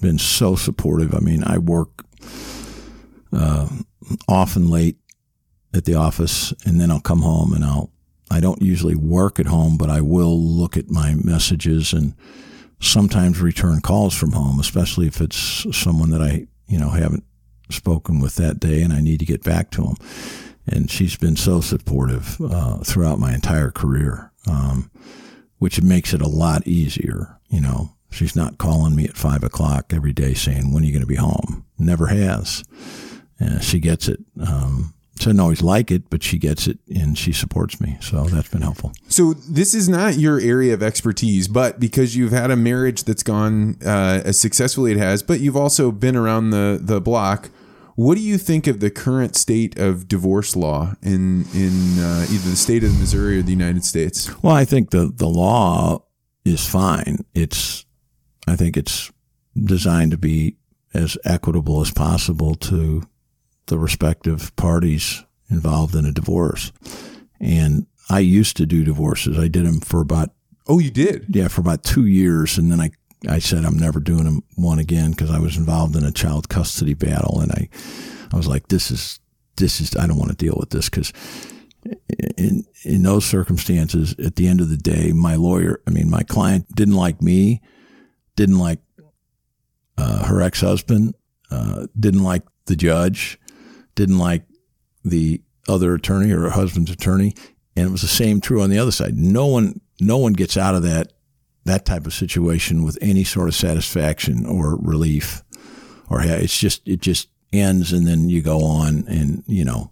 been 0.00 0.18
so 0.18 0.56
supportive. 0.56 1.14
I 1.14 1.20
mean, 1.20 1.42
I 1.44 1.58
work 1.58 2.04
uh, 3.32 3.68
often 4.28 4.68
late 4.68 4.96
at 5.74 5.84
the 5.84 5.94
office 5.94 6.52
and 6.64 6.80
then 6.80 6.90
I'll 6.90 7.00
come 7.00 7.22
home 7.22 7.52
and 7.52 7.64
I'll, 7.64 7.90
I 8.30 8.40
don't 8.40 8.62
usually 8.62 8.94
work 8.94 9.38
at 9.38 9.46
home, 9.46 9.76
but 9.76 9.90
I 9.90 10.00
will 10.00 10.40
look 10.40 10.76
at 10.76 10.90
my 10.90 11.14
messages 11.14 11.92
and 11.92 12.14
sometimes 12.80 13.40
return 13.40 13.80
calls 13.80 14.14
from 14.14 14.32
home, 14.32 14.58
especially 14.58 15.06
if 15.06 15.20
it's 15.20 15.66
someone 15.76 16.10
that 16.10 16.22
I, 16.22 16.46
you 16.66 16.78
know, 16.78 16.90
haven't 16.90 17.24
spoken 17.70 18.20
with 18.20 18.36
that 18.36 18.60
day 18.60 18.82
and 18.82 18.92
I 18.92 19.00
need 19.00 19.20
to 19.20 19.26
get 19.26 19.42
back 19.42 19.70
to 19.72 19.82
them 19.82 19.96
and 20.66 20.90
she's 20.90 21.16
been 21.16 21.36
so 21.36 21.60
supportive 21.60 22.40
uh, 22.40 22.78
throughout 22.78 23.18
my 23.18 23.34
entire 23.34 23.70
career, 23.70 24.32
um, 24.48 24.90
which 25.58 25.80
makes 25.80 26.12
it 26.12 26.20
a 26.20 26.28
lot 26.28 26.66
easier. 26.66 27.38
You 27.48 27.60
know, 27.60 27.90
she's 28.10 28.36
not 28.36 28.58
calling 28.58 28.94
me 28.94 29.04
at 29.04 29.16
five 29.16 29.42
o'clock 29.42 29.92
every 29.94 30.12
day 30.12 30.34
saying, 30.34 30.72
"When 30.72 30.82
are 30.82 30.86
you 30.86 30.92
going 30.92 31.00
to 31.02 31.06
be 31.06 31.16
home?" 31.16 31.64
Never 31.78 32.06
has. 32.06 32.64
Uh, 33.40 33.60
she 33.60 33.78
gets 33.80 34.08
it. 34.08 34.20
Um, 34.40 34.94
she 35.18 35.26
doesn't 35.26 35.40
always 35.40 35.62
like 35.62 35.90
it, 35.90 36.10
but 36.10 36.22
she 36.22 36.36
gets 36.38 36.66
it, 36.66 36.78
and 36.94 37.16
she 37.16 37.32
supports 37.32 37.80
me. 37.80 37.96
So 38.00 38.24
that's 38.24 38.48
been 38.48 38.60
helpful. 38.62 38.92
So 39.08 39.32
this 39.32 39.74
is 39.74 39.88
not 39.88 40.18
your 40.18 40.38
area 40.38 40.74
of 40.74 40.82
expertise, 40.82 41.48
but 41.48 41.80
because 41.80 42.14
you've 42.14 42.32
had 42.32 42.50
a 42.50 42.56
marriage 42.56 43.04
that's 43.04 43.22
gone 43.22 43.78
uh, 43.84 44.20
as 44.24 44.38
successfully 44.38 44.92
it 44.92 44.98
has, 44.98 45.22
but 45.22 45.40
you've 45.40 45.56
also 45.56 45.90
been 45.90 46.16
around 46.16 46.50
the 46.50 46.78
the 46.80 47.00
block. 47.00 47.50
What 47.94 48.16
do 48.16 48.20
you 48.20 48.36
think 48.36 48.66
of 48.66 48.80
the 48.80 48.90
current 48.90 49.36
state 49.36 49.78
of 49.78 50.06
divorce 50.06 50.54
law 50.54 50.96
in 51.02 51.46
in 51.54 51.98
uh, 51.98 52.26
either 52.30 52.50
the 52.50 52.56
state 52.56 52.84
of 52.84 52.98
Missouri 52.98 53.38
or 53.38 53.42
the 53.42 53.52
United 53.52 53.84
States? 53.84 54.30
Well, 54.42 54.54
I 54.54 54.66
think 54.66 54.90
the 54.90 55.10
the 55.14 55.28
law 55.28 56.04
is 56.44 56.68
fine. 56.68 57.24
It's 57.34 57.85
I 58.46 58.56
think 58.56 58.76
it's 58.76 59.10
designed 59.54 60.10
to 60.12 60.18
be 60.18 60.56
as 60.94 61.18
equitable 61.24 61.80
as 61.80 61.90
possible 61.90 62.54
to 62.54 63.02
the 63.66 63.78
respective 63.78 64.54
parties 64.56 65.24
involved 65.50 65.94
in 65.94 66.06
a 66.06 66.12
divorce. 66.12 66.72
And 67.40 67.86
I 68.08 68.20
used 68.20 68.56
to 68.58 68.66
do 68.66 68.84
divorces. 68.84 69.38
I 69.38 69.48
did 69.48 69.66
them 69.66 69.80
for 69.80 70.00
about 70.00 70.30
Oh, 70.68 70.78
you 70.80 70.90
did. 70.90 71.26
yeah 71.28 71.48
for 71.48 71.60
about 71.60 71.84
two 71.84 72.06
years, 72.06 72.58
and 72.58 72.72
then 72.72 72.80
I 72.80 72.90
I 73.28 73.38
said 73.38 73.64
I'm 73.64 73.78
never 73.78 74.00
doing 74.00 74.24
them 74.24 74.42
one 74.56 74.78
again 74.80 75.10
because 75.12 75.30
I 75.30 75.38
was 75.38 75.56
involved 75.56 75.94
in 75.96 76.04
a 76.04 76.10
child 76.12 76.48
custody 76.48 76.94
battle, 76.94 77.40
and 77.40 77.52
I 77.52 77.68
I 78.32 78.36
was 78.36 78.48
like 78.48 78.68
this 78.68 78.90
is 78.90 79.20
this 79.56 79.80
is 79.80 79.94
I 79.96 80.06
don't 80.06 80.18
want 80.18 80.30
to 80.30 80.36
deal 80.36 80.56
with 80.58 80.70
this 80.70 80.88
because 80.90 81.12
in 82.36 82.64
in 82.84 83.02
those 83.02 83.24
circumstances, 83.24 84.14
at 84.24 84.36
the 84.36 84.48
end 84.48 84.60
of 84.60 84.68
the 84.68 84.76
day, 84.76 85.12
my 85.12 85.36
lawyer, 85.36 85.80
I 85.86 85.90
mean, 85.90 86.10
my 86.10 86.22
client 86.24 86.66
didn't 86.74 86.94
like 86.94 87.22
me, 87.22 87.60
didn't 88.36 88.58
like 88.58 88.80
uh, 89.98 90.24
her 90.26 90.40
ex 90.40 90.60
husband, 90.60 91.14
uh, 91.50 91.86
didn't 91.98 92.22
like 92.22 92.42
the 92.66 92.76
judge, 92.76 93.38
didn't 93.94 94.18
like 94.18 94.44
the 95.04 95.42
other 95.68 95.94
attorney 95.94 96.32
or 96.32 96.42
her 96.42 96.50
husband's 96.50 96.90
attorney, 96.90 97.34
and 97.74 97.88
it 97.88 97.90
was 97.90 98.02
the 98.02 98.08
same 98.08 98.40
true 98.40 98.62
on 98.62 98.70
the 98.70 98.78
other 98.78 98.92
side. 98.92 99.16
No 99.16 99.46
one, 99.46 99.80
no 100.00 100.18
one 100.18 100.34
gets 100.34 100.56
out 100.56 100.74
of 100.74 100.82
that 100.82 101.12
that 101.64 101.84
type 101.84 102.06
of 102.06 102.14
situation 102.14 102.84
with 102.84 102.96
any 103.00 103.24
sort 103.24 103.48
of 103.48 103.54
satisfaction 103.54 104.46
or 104.46 104.76
relief, 104.76 105.42
or 106.08 106.22
it's 106.22 106.56
just 106.56 106.86
it 106.86 107.00
just 107.00 107.28
ends, 107.52 107.92
and 107.92 108.06
then 108.06 108.28
you 108.28 108.42
go 108.42 108.62
on, 108.62 109.04
and 109.08 109.42
you 109.46 109.64
know. 109.64 109.90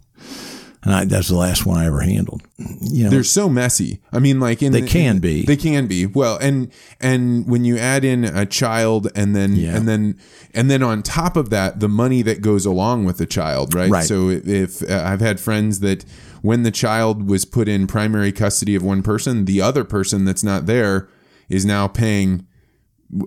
And 0.85 0.93
I, 0.93 1.05
that's 1.05 1.27
the 1.29 1.35
last 1.35 1.65
one 1.65 1.77
I 1.79 1.87
ever 1.87 2.01
handled. 2.01 2.43
You 2.57 3.05
know, 3.05 3.09
They're 3.09 3.23
so 3.23 3.49
messy. 3.49 3.99
I 4.13 4.19
mean, 4.19 4.39
like 4.39 4.61
in 4.61 4.71
They 4.71 4.81
the- 4.81 4.87
can 4.87 5.17
be. 5.17 5.43
They 5.43 5.57
can 5.57 5.87
be. 5.87 6.05
Well, 6.05 6.37
and 6.37 6.71
and 7.01 7.47
when 7.47 7.65
you 7.65 7.77
add 7.77 8.05
in 8.05 8.23
a 8.23 8.45
child, 8.45 9.09
and 9.15 9.35
then 9.35 9.55
Yeah. 9.55 9.75
and 9.75 9.87
then 9.87 10.17
and 10.53 10.69
then 10.69 10.83
on 10.83 11.01
top 11.01 11.35
of 11.35 11.49
that, 11.49 11.79
the 11.79 11.89
money 11.89 12.21
that 12.21 12.41
goes 12.41 12.65
along 12.67 13.03
with 13.05 13.17
the 13.17 13.25
child, 13.25 13.73
right? 13.73 13.89
Right. 13.89 14.05
So 14.05 14.29
if 14.29 14.87
uh, 14.89 15.01
I've 15.05 15.21
had 15.21 15.39
friends 15.39 15.79
that 15.79 16.05
when 16.43 16.61
the 16.61 16.71
child 16.71 17.27
was 17.27 17.43
put 17.45 17.67
in 17.67 17.87
primary 17.87 18.31
custody 18.31 18.75
of 18.75 18.83
one 18.83 19.01
person, 19.01 19.45
the 19.45 19.61
other 19.61 19.83
person 19.83 20.23
that's 20.23 20.43
not 20.43 20.67
there 20.67 21.09
is 21.49 21.65
now 21.65 21.87
paying. 21.87 22.45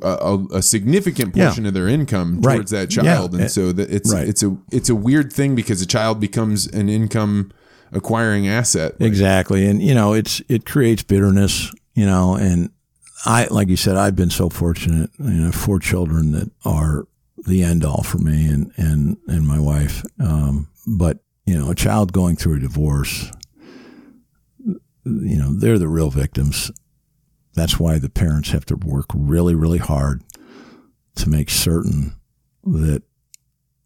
A, 0.03 0.39
a, 0.55 0.61
significant 0.63 1.37
Yeah. 1.37 1.47
portion 1.47 1.65
of 1.65 1.73
their 1.73 1.87
income 1.89 2.41
Right. 2.41 2.57
towards 2.57 2.73
that 2.73 2.95
Yeah. 2.95 3.03
child, 3.03 3.35
and 3.35 3.45
Eh, 3.45 3.49
so 3.49 3.73
that 3.73 3.89
it's 3.91 4.13
right. 4.13 4.27
it's 4.29 4.43
a 4.43 4.57
it's 4.73 4.89
a 4.89 4.95
weird 4.95 5.33
thing 5.33 5.55
because 5.55 5.81
a 5.81 5.87
child 5.87 6.19
becomes 6.21 6.67
an 6.67 6.89
income 6.89 7.53
acquiring 7.93 8.47
asset. 8.49 8.95
Exactly. 9.01 9.67
And, 9.67 9.81
you 9.81 9.95
know, 9.95 10.13
it's, 10.13 10.43
it 10.49 10.67
creates 10.67 11.03
bitterness, 11.03 11.73
you 11.95 12.05
know, 12.05 12.35
and 12.35 12.69
I, 13.25 13.47
like 13.51 13.69
you 13.69 13.77
said, 13.77 13.97
I've 13.97 14.15
been 14.15 14.29
so 14.31 14.51
fortunate, 14.51 15.09
you 15.19 15.31
know, 15.31 15.53
four 15.53 15.79
children 15.79 16.33
that 16.33 16.51
are 16.67 17.07
the 17.47 17.63
end 17.63 17.85
all 17.87 18.03
for 18.03 18.19
me 18.19 18.47
and, 18.49 18.73
and, 18.77 19.17
and 19.27 19.47
my 19.47 19.59
wife. 19.59 20.05
Um, 20.21 20.69
but, 20.87 21.21
you 21.47 21.57
know, 21.59 21.71
a 21.71 21.75
child 21.75 22.13
going 22.13 22.37
through 22.37 22.57
a 22.57 22.61
divorce, 22.61 23.31
you 25.05 25.39
know, 25.39 25.55
they're 25.59 25.79
the 25.79 25.89
real 25.89 26.11
victims. 26.11 26.71
That's 27.59 27.79
why 27.79 27.99
the 27.99 28.09
parents 28.09 28.51
have 28.51 28.65
to 28.67 28.77
work 28.77 29.07
really, 29.15 29.55
really 29.55 29.79
hard 29.79 30.23
to 31.17 31.29
make 31.29 31.51
certain 31.51 32.15
that 32.65 33.03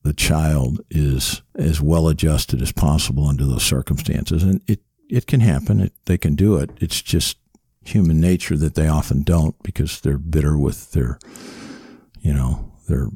the 0.03 0.13
child 0.13 0.81
is 0.91 1.43
as 1.55 1.81
well 1.81 2.09
adjusted 2.09 2.61
as 2.61 2.73
possible 2.73 3.27
under 3.27 3.45
those 3.47 3.63
circumstances. 3.63 4.43
And 4.43 4.61
it, 4.67 4.81
it 5.09 5.27
can 5.27 5.41
happen. 5.41 5.81
It, 5.81 5.93
they 6.07 6.19
can 6.19 6.35
do 6.35 6.57
it. 6.57 6.71
It's 6.81 7.01
just 7.01 7.39
human 7.85 8.21
nature 8.21 8.57
that 8.57 8.75
they 8.75 8.89
often 8.89 9.23
don't 9.23 9.61
because 9.63 10.01
they're 10.01 10.19
bitter 10.19 10.57
with 10.59 10.93
their 10.93 11.19
you 12.21 12.33
know, 12.33 12.73
their 12.89 13.09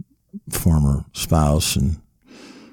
former 0.51 1.05
spouse 1.13 1.77
and 1.77 2.01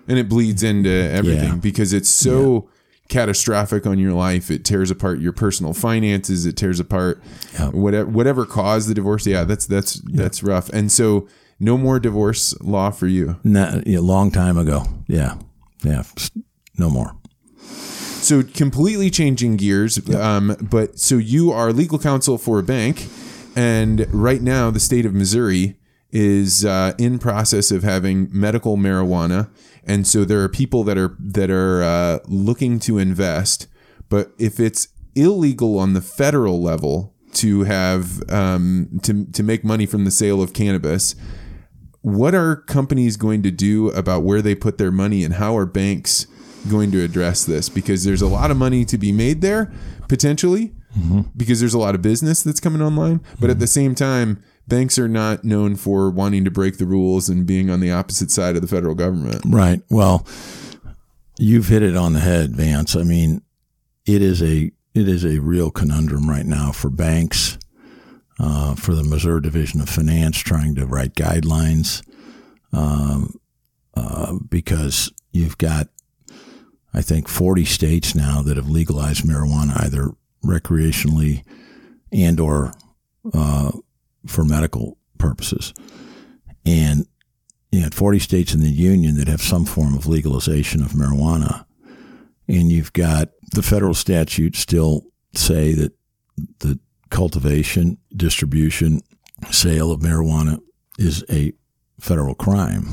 and 0.07 0.17
it 0.17 0.27
bleeds 0.27 0.63
into 0.63 0.89
everything 0.89 1.49
Yeah. 1.53 1.55
because 1.55 1.93
it's 1.93 2.09
so 2.09 2.69
catastrophic 3.13 3.85
on 3.85 3.99
your 3.99 4.13
life. 4.13 4.49
It 4.51 4.65
tears 4.65 4.89
apart 4.91 5.19
your 5.19 5.33
personal 5.33 5.73
finances. 5.73 6.45
It 6.45 6.57
tears 6.57 6.79
apart 6.79 7.21
Yeah. 7.53 7.69
whatever 7.69 8.09
whatever 8.09 8.45
caused 8.45 8.89
the 8.89 8.93
divorce. 8.93 9.25
Yeah, 9.27 9.43
that's 9.43 9.65
that's 9.67 10.01
that's 10.05 10.41
rough. 10.43 10.69
And 10.69 10.91
so, 10.91 11.27
no 11.59 11.77
more 11.77 11.99
divorce 11.99 12.59
law 12.61 12.89
for 12.91 13.07
you. 13.07 13.37
not, 13.43 13.87
a 13.87 13.99
long 13.99 14.31
time 14.31 14.57
ago. 14.57 14.85
Yeah. 15.07 15.35
Yeah. 15.83 16.03
No 16.77 16.89
more. 16.89 17.15
So 17.67 18.41
completely 18.41 19.09
changing 19.09 19.57
gears. 19.57 19.99
Um, 20.09 20.55
but 20.61 20.97
so 20.97 21.17
you 21.17 21.51
are 21.51 21.71
legal 21.73 21.99
counsel 21.99 22.37
for 22.37 22.57
a 22.59 22.63
bank, 22.63 23.07
and 23.55 24.07
right 24.11 24.41
now 24.41 24.71
the 24.71 24.79
state 24.79 25.05
of 25.05 25.13
Missouri 25.13 25.75
is 26.11 26.63
uh, 26.63 26.93
in 26.97 27.19
process 27.19 27.71
of 27.71 27.83
having 27.83 28.29
medical 28.31 28.77
marijuana, 28.77 29.49
and 29.85 30.07
so 30.07 30.23
there 30.23 30.41
are 30.41 30.49
people 30.49 30.83
that 30.85 30.97
are 30.97 31.15
that 31.19 31.49
are 31.49 31.83
uh, 31.83 32.19
looking 32.27 32.79
to 32.79 32.97
invest. 32.97 33.67
But 34.09 34.31
if 34.37 34.59
it's 34.59 34.89
illegal 35.15 35.79
on 35.79 35.93
the 35.93 36.01
federal 36.01 36.61
level 36.61 37.13
to 37.33 37.63
have 37.63 38.29
um, 38.31 38.99
to 39.03 39.25
to 39.25 39.43
make 39.43 39.63
money 39.63 39.85
from 39.85 40.05
the 40.05 40.11
sale 40.11 40.41
of 40.41 40.53
cannabis, 40.53 41.15
what 42.01 42.35
are 42.35 42.57
companies 42.57 43.17
going 43.17 43.41
to 43.43 43.51
do 43.51 43.89
about 43.89 44.23
where 44.23 44.41
they 44.41 44.55
put 44.55 44.77
their 44.77 44.91
money 44.91 45.23
and 45.23 45.35
how 45.35 45.55
are 45.57 45.65
banks 45.65 46.27
going 46.69 46.91
to 46.91 47.01
address 47.03 47.45
this 47.45 47.69
because 47.69 48.03
there's 48.03 48.21
a 48.21 48.27
lot 48.27 48.51
of 48.51 48.57
money 48.57 48.85
to 48.85 48.97
be 48.97 49.11
made 49.11 49.41
there 49.41 49.71
potentially 50.07 50.73
because 51.35 51.59
there's 51.59 51.73
a 51.73 51.79
lot 51.79 51.95
of 51.95 52.01
business 52.01 52.43
that's 52.43 52.59
coming 52.59 52.81
online 52.81 53.19
but 53.39 53.49
at 53.49 53.59
the 53.59 53.67
same 53.67 53.95
time 53.95 54.41
banks 54.67 54.97
are 54.97 55.07
not 55.07 55.43
known 55.43 55.75
for 55.75 56.09
wanting 56.09 56.45
to 56.45 56.51
break 56.51 56.77
the 56.77 56.85
rules 56.85 57.29
and 57.29 57.45
being 57.45 57.69
on 57.69 57.79
the 57.79 57.91
opposite 57.91 58.31
side 58.31 58.55
of 58.55 58.61
the 58.61 58.67
federal 58.67 58.95
government 58.95 59.41
Right. 59.45 59.81
Well, 59.89 60.25
you've 61.37 61.67
hit 61.67 61.83
it 61.83 61.95
on 61.95 62.13
the 62.13 62.19
head, 62.19 62.55
Vance. 62.55 62.95
I 62.95 63.03
mean, 63.03 63.41
it 64.05 64.21
is 64.21 64.41
a 64.41 64.71
it 64.93 65.07
is 65.07 65.25
a 65.25 65.39
real 65.39 65.71
conundrum 65.71 66.29
right 66.29 66.45
now 66.45 66.71
for 66.71 66.89
banks, 66.89 67.57
uh, 68.39 68.75
for 68.75 68.93
the 68.93 69.03
Missouri 69.03 69.41
Division 69.41 69.81
of 69.81 69.89
Finance 69.89 70.37
trying 70.37 70.75
to 70.75 70.85
write 70.85 71.15
guidelines, 71.15 72.03
um, 72.71 73.33
uh, 73.95 74.35
because 74.49 75.11
you've 75.31 75.57
got, 75.57 75.87
I 76.93 77.01
think, 77.01 77.27
forty 77.27 77.65
states 77.65 78.13
now 78.13 78.41
that 78.43 78.57
have 78.57 78.69
legalized 78.69 79.23
marijuana 79.23 79.83
either 79.83 80.11
recreationally 80.45 81.43
and 82.11 82.39
or 82.39 82.73
uh, 83.33 83.71
for 84.27 84.43
medical 84.45 84.97
purposes, 85.17 85.73
and 86.65 87.05
you 87.71 87.81
had 87.81 87.93
40 87.95 88.19
states 88.19 88.53
in 88.53 88.59
the 88.61 88.69
union 88.69 89.15
that 89.17 89.27
have 89.27 89.41
some 89.41 89.65
form 89.65 89.95
of 89.95 90.05
legalization 90.05 90.81
of 90.81 90.91
marijuana. 90.91 91.65
And 92.47 92.71
you've 92.71 92.93
got 92.93 93.29
the 93.53 93.63
federal 93.63 93.93
statutes 93.95 94.59
still 94.59 95.05
say 95.33 95.73
that 95.73 95.93
the 96.59 96.79
cultivation, 97.09 97.97
distribution, 98.15 99.01
sale 99.49 99.91
of 99.91 100.01
marijuana 100.01 100.59
is 100.99 101.23
a 101.31 101.53
federal 101.99 102.35
crime. 102.35 102.85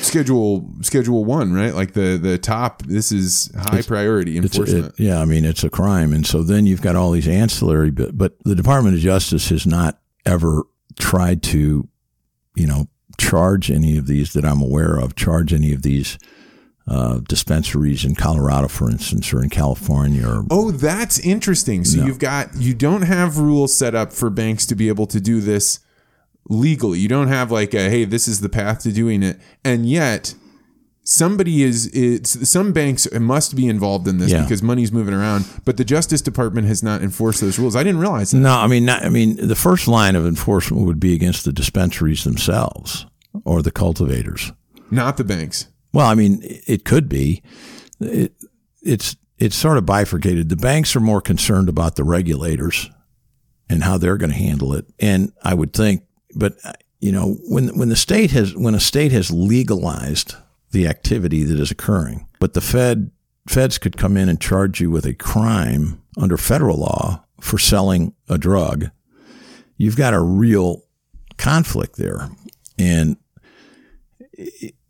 schedule 0.00 0.70
schedule 0.82 1.24
1 1.24 1.52
right 1.52 1.74
like 1.74 1.92
the 1.92 2.18
the 2.20 2.38
top 2.38 2.82
this 2.86 3.10
is 3.12 3.50
high 3.56 3.82
priority 3.82 4.36
It's 4.38 4.56
a- 4.56 4.60
enforcement 4.60 4.94
it- 4.98 5.02
yeah, 5.04 5.20
I 5.20 5.24
mean, 5.24 5.44
it's 5.44 5.64
a 5.64 5.70
crime. 5.70 6.12
And 6.12 6.26
so 6.26 6.42
then 6.42 6.66
you've 6.66 6.82
got 6.82 6.94
all 6.96 7.10
these 7.10 7.28
ancillary, 7.28 7.90
but, 7.90 8.16
but 8.16 8.36
the 8.44 8.54
Department 8.54 8.94
of 8.96 9.02
Justice 9.02 9.48
has 9.50 9.66
not 9.66 9.98
ever 10.26 10.64
tried 10.98 11.42
to, 11.44 11.88
you 12.56 12.66
know, 12.66 12.88
charge 13.18 13.70
any 13.70 13.96
of 13.96 14.06
these 14.06 14.32
that 14.32 14.44
I'm 14.44 14.60
aware 14.60 14.96
of, 14.96 15.14
charge 15.14 15.52
any 15.52 15.72
of 15.72 15.82
these 15.82 16.18
uh, 16.86 17.20
dispensaries 17.28 18.04
in 18.04 18.14
Colorado, 18.14 18.68
for 18.68 18.90
instance, 18.90 19.32
or 19.32 19.42
in 19.42 19.48
California, 19.48 20.26
or 20.28 20.44
Oh, 20.50 20.70
that's 20.70 21.18
interesting. 21.20 21.84
So 21.84 22.04
you've 22.04 22.18
got 22.18 22.54
you 22.56 22.74
don't 22.74 23.02
have 23.02 23.38
rules 23.38 23.74
set 23.74 23.94
up 23.94 24.12
for 24.12 24.30
banks 24.30 24.66
to 24.66 24.74
be 24.74 24.88
able 24.88 25.06
to 25.06 25.20
do 25.20 25.40
this 25.40 25.80
legally. 26.48 26.98
You 26.98 27.08
don't 27.08 27.28
have 27.28 27.50
like 27.50 27.72
a 27.72 27.88
hey, 27.88 28.04
this 28.04 28.28
is 28.28 28.40
the 28.40 28.50
path 28.50 28.82
to 28.82 28.92
doing 28.92 29.22
it. 29.22 29.38
And 29.64 29.86
yet 29.88 30.34
somebody 31.04 31.62
is 31.62 31.86
it's 31.88 32.48
some 32.48 32.72
banks 32.72 33.06
must 33.12 33.54
be 33.54 33.68
involved 33.68 34.08
in 34.08 34.18
this 34.18 34.30
Yeah. 34.32 34.42
because 34.42 34.62
money's 34.62 34.90
moving 34.90 35.14
around, 35.14 35.44
but 35.64 35.76
the 35.76 35.84
Justice 35.84 36.22
Department 36.22 36.66
has 36.66 36.82
not 36.82 37.02
enforced 37.02 37.40
those 37.40 37.58
rules. 37.58 37.76
I 37.76 37.82
didn't 37.84 38.00
realize 38.00 38.30
that. 38.30 38.38
No, 38.38 38.54
I 38.58 38.66
mean, 38.66 38.84
not, 38.86 39.04
I 39.04 39.10
mean, 39.10 39.36
the 39.36 39.54
first 39.54 39.86
line 39.86 40.16
of 40.16 40.26
enforcement 40.26 40.86
would 40.86 40.98
be 41.00 41.14
against 41.14 41.44
the 41.44 41.52
dispensaries 41.52 42.24
themselves 42.24 43.06
or 43.44 43.62
the 43.62 43.70
cultivators. 43.70 44.52
Not 44.90 45.16
the 45.16 45.24
banks. 45.24 45.68
Well, 45.92 46.06
I 46.06 46.14
mean, 46.14 46.40
it 46.42 46.84
could 46.84 47.08
be. 47.08 47.42
It, 48.00 48.32
it's 48.82 49.16
it's 49.38 49.56
sort 49.56 49.78
of 49.78 49.84
bifurcated. 49.86 50.48
The 50.48 50.56
banks 50.56 50.94
are 50.96 51.00
more 51.00 51.20
concerned 51.20 51.68
about 51.68 51.96
the 51.96 52.04
regulators 52.04 52.88
and 53.68 53.82
how 53.82 53.98
they're 53.98 54.16
going 54.16 54.30
to 54.30 54.36
handle 54.36 54.74
it, 54.74 54.86
and 54.98 55.32
I 55.42 55.54
would 55.54 55.72
think, 55.72 56.02
but 56.34 56.54
you 57.00 57.12
know, 57.12 57.36
when 57.48 57.76
when 57.78 57.88
the 57.88 57.96
state 57.96 58.30
has 58.32 58.54
when 58.54 58.74
a 58.74 58.80
state 58.80 59.12
has 59.12 59.30
legalized 59.30 60.34
the 60.74 60.86
activity 60.86 61.42
that 61.44 61.58
is 61.58 61.70
occurring, 61.70 62.28
but 62.38 62.52
the 62.52 62.60
Fed 62.60 63.10
feds 63.48 63.78
could 63.78 63.96
come 63.96 64.16
in 64.16 64.28
and 64.28 64.40
charge 64.40 64.80
you 64.80 64.90
with 64.90 65.06
a 65.06 65.14
crime 65.14 66.02
under 66.18 66.36
federal 66.36 66.78
law 66.78 67.24
for 67.40 67.58
selling 67.58 68.14
a 68.28 68.38
drug, 68.38 68.90
you've 69.76 69.96
got 69.96 70.14
a 70.14 70.20
real 70.20 70.84
conflict 71.38 71.96
there, 71.96 72.28
and 72.78 73.16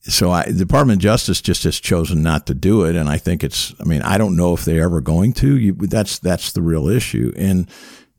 so 0.03 0.31
I, 0.31 0.45
the 0.45 0.53
Department 0.53 0.99
of 0.99 1.03
Justice 1.03 1.41
just 1.41 1.65
has 1.65 1.81
chosen 1.81 2.23
not 2.23 2.47
to 2.47 2.55
do 2.55 2.85
it, 2.85 2.95
and 2.95 3.09
I 3.09 3.17
think 3.17 3.43
it's. 3.43 3.75
I 3.81 3.85
mean, 3.85 4.03
I 4.03 4.19
don't 4.19 4.37
know 4.37 4.53
if 4.53 4.65
they're 4.65 4.85
ever 4.85 5.01
going 5.01 5.33
to. 5.35 5.57
You, 5.57 5.73
that's 5.73 6.19
that's 6.19 6.53
the 6.53 6.63
real 6.63 6.89
issue, 6.89 7.33
and 7.37 7.69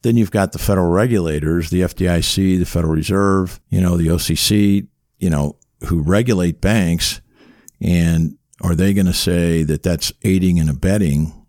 then 0.02 0.18
you've 0.18 0.32
got 0.32 0.52
the 0.52 0.60
federal 0.60 0.90
regulators, 0.90 1.70
the 1.70 1.82
FDIC, 1.82 2.60
the 2.60 2.66
Federal 2.66 2.94
Reserve, 2.94 3.60
you 3.70 3.82
know, 3.82 3.98
the 3.98 4.08
OCC, 4.08 4.88
you 5.18 5.30
know, 5.32 5.58
who 5.88 6.02
regulate 6.02 6.62
banks, 6.62 7.22
and 7.86 8.38
are 8.62 8.76
they 8.76 8.94
going 8.94 9.06
to 9.06 9.14
say 9.14 9.64
that 9.64 9.84
that's 9.84 10.12
aiding 10.24 10.60
and 10.60 10.70
abetting 10.70 11.46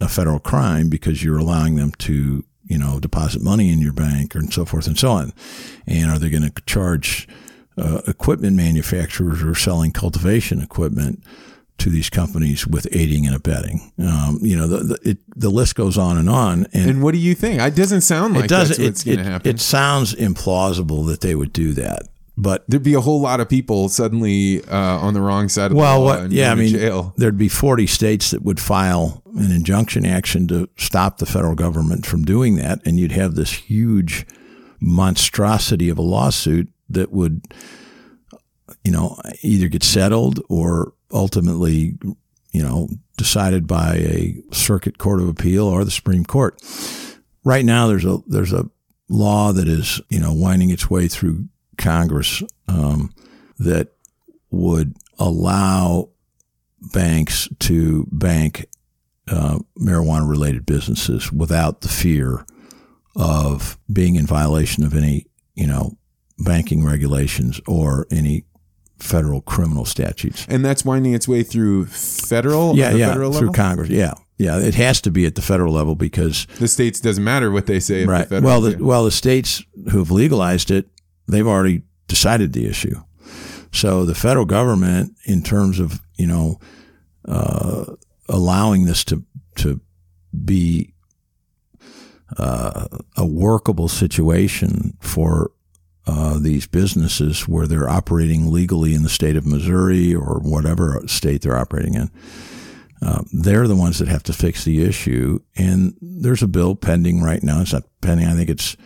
a 0.00 0.08
federal 0.08 0.38
crime 0.38 0.88
because 0.88 1.24
you're 1.24 1.38
allowing 1.38 1.76
them 1.76 1.92
to, 1.98 2.44
you 2.64 2.78
know, 2.78 3.00
deposit 3.00 3.42
money 3.42 3.72
in 3.72 3.80
your 3.80 3.92
bank 3.92 4.34
and 4.34 4.52
so 4.52 4.64
forth 4.64 4.86
and 4.86 4.98
so 4.98 5.10
on, 5.10 5.32
and 5.86 6.10
are 6.10 6.18
they 6.18 6.30
going 6.30 6.48
to 6.48 6.62
charge 6.66 7.28
uh, 7.76 8.00
equipment 8.06 8.56
manufacturers 8.56 9.40
who 9.40 9.50
are 9.50 9.54
selling 9.54 9.92
cultivation 9.92 10.60
equipment 10.60 11.22
to 11.78 11.90
these 11.90 12.10
companies 12.10 12.66
with 12.66 12.88
aiding 12.90 13.26
and 13.26 13.36
abetting. 13.36 13.92
Um, 14.00 14.38
you 14.42 14.56
know, 14.56 14.66
the 14.66 14.78
the, 14.78 15.10
it, 15.10 15.18
the 15.36 15.48
list 15.48 15.76
goes 15.76 15.96
on 15.96 16.18
and 16.18 16.28
on, 16.28 16.66
and, 16.72 16.90
And 16.90 17.02
what 17.02 17.12
do 17.12 17.18
you 17.18 17.34
think? 17.34 17.60
It 17.60 17.76
doesn't 17.76 18.00
sound 18.00 18.34
like 18.34 18.46
it 18.46 18.48
does. 18.48 18.68
that's 18.70 18.80
what's 18.80 19.04
going 19.04 19.18
to 19.18 19.24
happen. 19.24 19.48
it 19.48 19.60
sounds 19.60 20.14
implausible 20.14 21.06
that 21.06 21.20
they 21.20 21.34
would 21.34 21.52
do 21.52 21.72
that, 21.74 22.02
but 22.40 22.64
There'd 22.68 22.84
be 22.84 22.94
a 22.94 23.00
whole 23.00 23.20
lot 23.20 23.40
of 23.40 23.48
people 23.48 23.88
suddenly 23.88 24.64
uh, 24.64 24.98
on 24.98 25.12
the 25.12 25.20
wrong 25.20 25.48
side 25.48 25.72
of 25.72 25.76
well, 25.76 26.00
the 26.00 26.06
law 26.06 26.22
and 26.22 26.32
Yeah, 26.32 26.52
I 26.52 26.54
mean, 26.54 26.70
jail. 26.70 27.12
there'd 27.16 27.36
be 27.36 27.48
forty 27.48 27.86
states 27.86 28.30
that 28.30 28.42
would 28.42 28.60
file 28.60 29.22
an 29.36 29.50
injunction 29.50 30.06
action 30.06 30.46
to 30.48 30.68
stop 30.76 31.18
the 31.18 31.26
federal 31.26 31.56
government 31.56 32.06
from 32.06 32.24
doing 32.24 32.54
that, 32.56 32.80
and 32.86 32.98
you'd 32.98 33.12
have 33.12 33.34
this 33.34 33.52
huge 33.52 34.24
monstrosity 34.80 35.88
of 35.88 35.98
a 35.98 36.02
lawsuit 36.02 36.68
that 36.88 37.10
would, 37.10 37.42
you 38.84 38.92
know, 38.92 39.18
either 39.42 39.68
get 39.68 39.82
settled 39.82 40.40
or 40.48 40.92
ultimately, 41.12 41.98
you 42.52 42.62
know, 42.62 42.88
decided 43.16 43.66
by 43.66 43.96
a 43.96 44.36
circuit 44.52 44.98
court 44.98 45.20
of 45.20 45.28
appeal 45.28 45.66
or 45.66 45.84
the 45.84 45.90
Supreme 45.90 46.24
Court. 46.24 46.62
Right 47.42 47.64
now, 47.64 47.88
there's 47.88 48.04
a 48.04 48.18
there's 48.28 48.52
a 48.52 48.70
law 49.08 49.52
that 49.52 49.66
is 49.66 50.00
you 50.08 50.20
know 50.20 50.32
winding 50.32 50.70
its 50.70 50.88
way 50.88 51.08
through 51.08 51.48
Congress 51.78 52.42
um, 52.68 53.14
that 53.58 53.88
would 54.50 54.94
allow 55.18 56.10
banks 56.92 57.48
to 57.60 58.06
bank 58.12 58.66
uh, 59.28 59.58
marijuana 59.78 60.28
related 60.28 60.64
businesses 60.66 61.32
without 61.32 61.80
the 61.80 61.88
fear 61.88 62.44
of 63.16 63.78
being 63.92 64.14
in 64.14 64.26
violation 64.26 64.84
of 64.84 64.94
any 64.94 65.26
you 65.54 65.66
know 65.66 65.96
banking 66.38 66.84
regulations 66.84 67.60
or 67.66 68.06
any 68.10 68.44
federal 68.98 69.40
criminal 69.40 69.84
statutes. 69.84 70.46
And 70.48 70.64
that's 70.64 70.84
winding 70.84 71.14
its 71.14 71.28
way 71.28 71.42
through 71.42 71.86
federal, 71.86 72.76
Yeah, 72.76 72.92
yeah, 72.92 73.08
federal 73.08 73.32
through 73.32 73.48
level? 73.48 73.54
Congress. 73.54 73.88
Yeah, 73.90 74.14
yeah, 74.38 74.58
it 74.58 74.74
has 74.74 75.00
to 75.02 75.10
be 75.10 75.26
at 75.26 75.34
the 75.34 75.42
federal 75.42 75.72
level 75.72 75.94
because 75.94 76.46
the 76.58 76.68
states 76.68 77.00
doesn't 77.00 77.22
matter 77.24 77.50
what 77.50 77.66
they 77.66 77.80
say. 77.80 78.04
Right. 78.04 78.28
The 78.28 78.40
Well, 78.40 78.60
the, 78.60 78.82
well, 78.82 79.04
the 79.04 79.10
states 79.10 79.62
who 79.90 79.98
have 79.98 80.10
legalized 80.10 80.70
it, 80.70 80.88
they've 81.28 81.46
already 81.46 81.82
decided 82.06 82.52
the 82.52 82.66
issue. 82.66 82.96
So 83.72 84.04
the 84.04 84.14
federal 84.14 84.46
government, 84.46 85.14
in 85.24 85.42
terms 85.42 85.78
of 85.78 86.00
you 86.16 86.26
know 86.26 86.58
uh, 87.26 87.84
allowing 88.28 88.84
this 88.84 89.04
to 89.04 89.24
to 89.56 89.80
be 90.44 90.94
uh, 92.36 92.86
a 93.16 93.26
workable 93.26 93.88
situation 93.88 94.96
for 95.00 95.50
uh, 96.06 96.38
these 96.38 96.66
businesses 96.66 97.46
where 97.46 97.66
they're 97.66 97.88
operating 97.88 98.50
legally 98.50 98.94
in 98.94 99.02
the 99.02 99.08
state 99.08 99.36
of 99.36 99.46
Missouri 99.46 100.14
or 100.14 100.40
whatever 100.40 101.02
state 101.06 101.42
they're 101.42 101.56
operating 101.56 101.94
in. 101.94 102.10
Uh, 103.00 103.22
they're 103.32 103.68
the 103.68 103.76
ones 103.76 103.98
that 103.98 104.08
have 104.08 104.22
to 104.24 104.32
fix 104.32 104.64
the 104.64 104.82
issue. 104.82 105.38
And 105.56 105.94
there's 106.00 106.42
a 106.42 106.48
bill 106.48 106.74
pending 106.74 107.22
right 107.22 107.42
now. 107.42 107.60
It's 107.60 107.72
not 107.72 107.84
pending. 108.00 108.26
I 108.26 108.34
think 108.34 108.48
it's, 108.48 108.76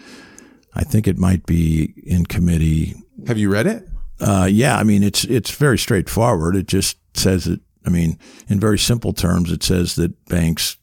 I 0.75 0.85
think 0.85 1.07
it 1.07 1.19
might 1.19 1.47
be 1.47 1.95
in 2.05 2.27
committee. 2.27 2.95
Have 3.27 3.39
you 3.39 3.51
read 3.51 3.67
it? 3.67 3.89
Uh, 4.21 4.49
yeah. 4.51 4.77
I 4.77 4.85
mean, 4.85 5.03
it's 5.03 5.25
it's 5.25 5.51
very 5.51 5.79
straightforward. 5.79 6.57
It 6.57 6.67
just 6.67 6.99
says 7.15 7.45
that. 7.45 7.61
I 7.85 7.91
mean, 7.91 8.17
in 8.49 8.61
very 8.61 8.79
simple 8.79 9.13
terms, 9.13 9.51
it 9.51 9.63
says 9.63 9.97
that 9.97 10.25
banks. 10.27 10.77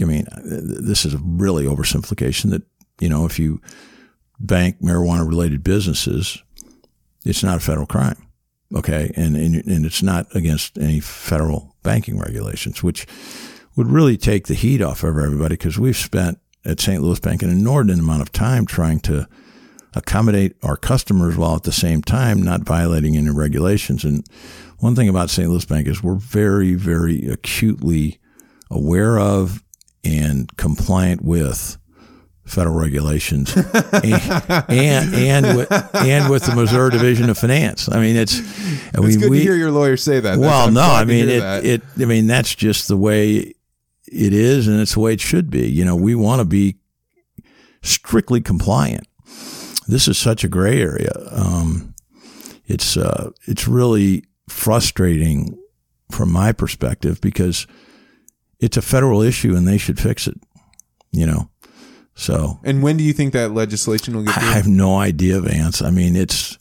I 0.00 0.04
mean, 0.04 0.26
this 0.44 1.04
is 1.04 1.14
a 1.14 1.20
really 1.22 1.64
oversimplification. 1.64 2.50
That 2.50 2.62
you 3.00 3.08
know, 3.08 3.24
if 3.24 3.38
you 3.38 3.60
bank 4.38 4.80
marijuana 4.80 5.26
related 5.26 5.64
businesses, 5.64 6.42
it's 7.24 7.42
not 7.42 7.56
a 7.56 7.60
federal 7.60 7.86
crime. 7.86 8.28
Okay. 8.74 9.10
And, 9.16 9.36
and, 9.36 9.54
and 9.66 9.86
it's 9.86 10.02
not 10.02 10.26
against 10.34 10.78
any 10.78 11.00
federal 11.00 11.74
banking 11.82 12.18
regulations, 12.18 12.82
which 12.82 13.06
would 13.76 13.88
really 13.88 14.16
take 14.16 14.46
the 14.46 14.54
heat 14.54 14.82
off 14.82 15.02
of 15.02 15.16
everybody 15.16 15.54
because 15.54 15.78
we've 15.78 15.96
spent 15.96 16.38
at 16.64 16.80
St. 16.80 17.02
Louis 17.02 17.20
Bank 17.20 17.42
an 17.42 17.50
inordinate 17.50 18.00
amount 18.00 18.22
of 18.22 18.32
time 18.32 18.66
trying 18.66 19.00
to 19.00 19.26
accommodate 19.94 20.56
our 20.62 20.76
customers 20.76 21.36
while 21.36 21.56
at 21.56 21.62
the 21.62 21.72
same 21.72 22.02
time 22.02 22.42
not 22.42 22.62
violating 22.62 23.16
any 23.16 23.30
regulations. 23.30 24.04
And 24.04 24.26
one 24.78 24.94
thing 24.94 25.08
about 25.08 25.30
St. 25.30 25.48
Louis 25.48 25.64
Bank 25.64 25.86
is 25.88 26.02
we're 26.02 26.14
very, 26.14 26.74
very 26.74 27.26
acutely 27.28 28.20
aware 28.70 29.18
of 29.18 29.62
and 30.04 30.54
compliant 30.56 31.22
with 31.22 31.78
federal 32.44 32.76
regulations 32.76 33.54
and, 33.92 34.70
and 34.70 35.14
and 35.14 35.56
with, 35.56 35.94
and 35.94 36.30
with 36.30 36.46
the 36.46 36.54
Missouri 36.54 36.90
Division 36.90 37.28
of 37.28 37.36
Finance. 37.36 37.90
I 37.90 38.00
mean, 38.00 38.16
it's. 38.16 38.40
It's 38.94 39.16
good 39.16 39.30
we, 39.30 39.38
to 39.38 39.42
hear 39.42 39.54
your 39.54 39.70
lawyer 39.70 39.96
say 39.96 40.20
that. 40.20 40.38
Well, 40.38 40.70
no, 40.70 40.80
I 40.80 41.04
mean 41.04 41.28
it, 41.28 41.64
it. 41.64 41.82
I 42.00 42.04
mean 42.06 42.26
that's 42.26 42.54
just 42.54 42.88
the 42.88 42.96
way 42.96 43.54
it 44.12 44.32
is, 44.32 44.68
and 44.68 44.80
it's 44.80 44.94
the 44.94 45.00
way 45.00 45.12
it 45.12 45.20
should 45.20 45.50
be. 45.50 45.68
You 45.68 45.84
know, 45.84 45.96
we 45.96 46.14
want 46.14 46.40
to 46.40 46.44
be 46.44 46.76
strictly 47.82 48.40
compliant. 48.40 49.06
This 49.86 50.08
is 50.08 50.18
such 50.18 50.44
a 50.44 50.48
gray 50.48 50.80
area. 50.80 51.12
Um, 51.30 51.94
it's 52.66 52.96
uh, 52.96 53.30
it's 53.46 53.66
really 53.66 54.24
frustrating 54.48 55.58
from 56.10 56.30
my 56.30 56.52
perspective 56.52 57.20
because 57.20 57.66
it's 58.60 58.76
a 58.76 58.82
federal 58.82 59.22
issue 59.22 59.54
and 59.54 59.66
they 59.66 59.78
should 59.78 59.98
fix 59.98 60.26
it. 60.26 60.38
You 61.10 61.26
know, 61.26 61.50
so, 62.14 62.60
and 62.64 62.82
when 62.82 62.96
do 62.96 63.04
you 63.04 63.12
think 63.12 63.32
that 63.32 63.52
legislation 63.52 64.14
will 64.14 64.24
get? 64.24 64.34
Through? 64.34 64.48
I 64.48 64.52
have 64.52 64.66
no 64.66 64.96
idea, 64.96 65.40
Vance. 65.40 65.80
I 65.80 65.90
mean, 65.90 66.16
it's 66.16 66.58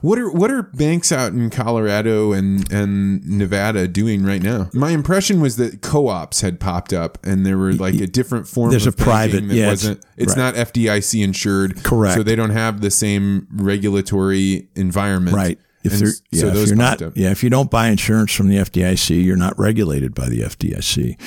what 0.00 0.18
are 0.18 0.30
what 0.30 0.50
are 0.50 0.62
banks 0.62 1.10
out 1.12 1.32
in 1.32 1.50
Colorado 1.50 2.32
and 2.32 2.70
and 2.72 3.26
Nevada 3.26 3.88
doing 3.88 4.24
right 4.24 4.42
now? 4.42 4.70
My 4.72 4.90
impression 4.90 5.40
was 5.40 5.56
that 5.56 5.82
co-ops 5.82 6.40
had 6.40 6.60
popped 6.60 6.92
up 6.92 7.18
and 7.24 7.44
there 7.44 7.58
were 7.58 7.72
like 7.72 7.94
a 7.94 8.06
different 8.06 8.46
form. 8.46 8.70
There's 8.70 8.86
a 8.86 8.92
private. 8.92 9.48
That 9.48 9.54
yeah, 9.54 9.68
wasn't. 9.68 9.98
It's, 9.98 10.34
it's 10.34 10.36
right. 10.36 10.54
not 10.54 10.68
FDIC 10.68 11.22
insured. 11.22 11.82
Correct. 11.82 12.16
So 12.16 12.22
they 12.22 12.36
don't 12.36 12.50
have 12.50 12.80
the 12.80 12.90
same 12.90 13.48
regulatory 13.52 14.68
environment. 14.74 15.36
Right. 15.36 15.58
If 15.82 15.92
they're, 15.92 16.08
yeah, 16.30 16.40
so 16.40 16.46
if 16.48 16.68
you're 16.68 16.76
not, 16.76 17.02
up. 17.02 17.12
yeah, 17.14 17.30
if 17.30 17.44
you 17.44 17.50
don't 17.50 17.70
buy 17.70 17.88
insurance 17.88 18.32
from 18.32 18.48
the 18.48 18.56
FDIC, 18.56 19.22
you're 19.22 19.36
not 19.36 19.58
regulated 19.58 20.14
by 20.14 20.30
the 20.30 20.40
FDIC 20.40 21.18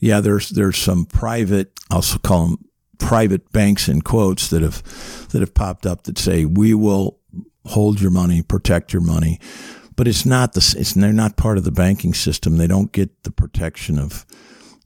yeah, 0.00 0.20
there's 0.20 0.48
there's 0.48 0.78
some 0.78 1.04
private, 1.04 1.78
I'll 1.90 2.02
call 2.22 2.46
them 2.46 2.64
private 2.98 3.50
banks 3.52 3.88
in 3.88 4.02
quotes 4.02 4.48
that 4.48 4.62
have 4.62 4.82
that 5.28 5.40
have 5.40 5.54
popped 5.54 5.86
up 5.86 6.02
that 6.04 6.18
say 6.18 6.44
we 6.44 6.74
will 6.74 7.19
hold 7.66 8.00
your 8.00 8.10
money, 8.10 8.42
protect 8.42 8.92
your 8.92 9.02
money, 9.02 9.38
but 9.96 10.08
it's 10.08 10.24
not 10.24 10.54
the 10.54 10.76
it's 10.78 10.94
they're 10.94 11.12
not 11.12 11.36
part 11.36 11.58
of 11.58 11.64
the 11.64 11.72
banking 11.72 12.14
system. 12.14 12.56
They 12.56 12.66
don't 12.66 12.92
get 12.92 13.22
the 13.22 13.30
protection 13.30 13.98
of, 13.98 14.24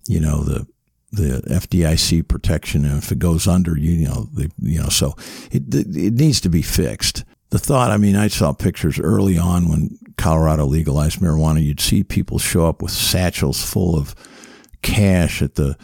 you 0.09 0.21
know, 0.21 0.43
the 0.43 0.67
the 1.13 1.43
FDIC 1.47 2.27
protection. 2.27 2.85
And 2.85 2.99
if 2.99 3.13
it 3.13 3.19
goes 3.21 3.47
under, 3.47 3.79
you, 3.79 4.09
know, 4.09 4.29
the, 4.33 4.51
you 4.59 4.81
know, 4.81 4.89
so 4.89 5.15
it 5.51 5.73
it 5.73 6.15
needs 6.15 6.41
to 6.43 6.49
be 6.49 6.63
fixed. 6.63 7.25
The 7.51 7.59
thought, 7.59 7.93
I 7.93 7.97
mean, 7.97 8.17
I 8.17 8.27
saw 8.27 8.53
pictures 8.53 8.99
early 8.99 9.39
on 9.39 9.69
when 9.69 9.97
Colorado 10.17 10.65
legalized 10.65 11.21
marijuana. 11.21 11.63
You'd 11.63 11.81
see 11.81 12.03
people 12.03 12.41
show 12.41 12.67
up 12.67 12.83
with 12.83 12.91
satchels 12.91 13.65
full 13.65 13.97
of 13.97 14.17
cash 14.83 15.41
at 15.41 15.55
the 15.55 15.77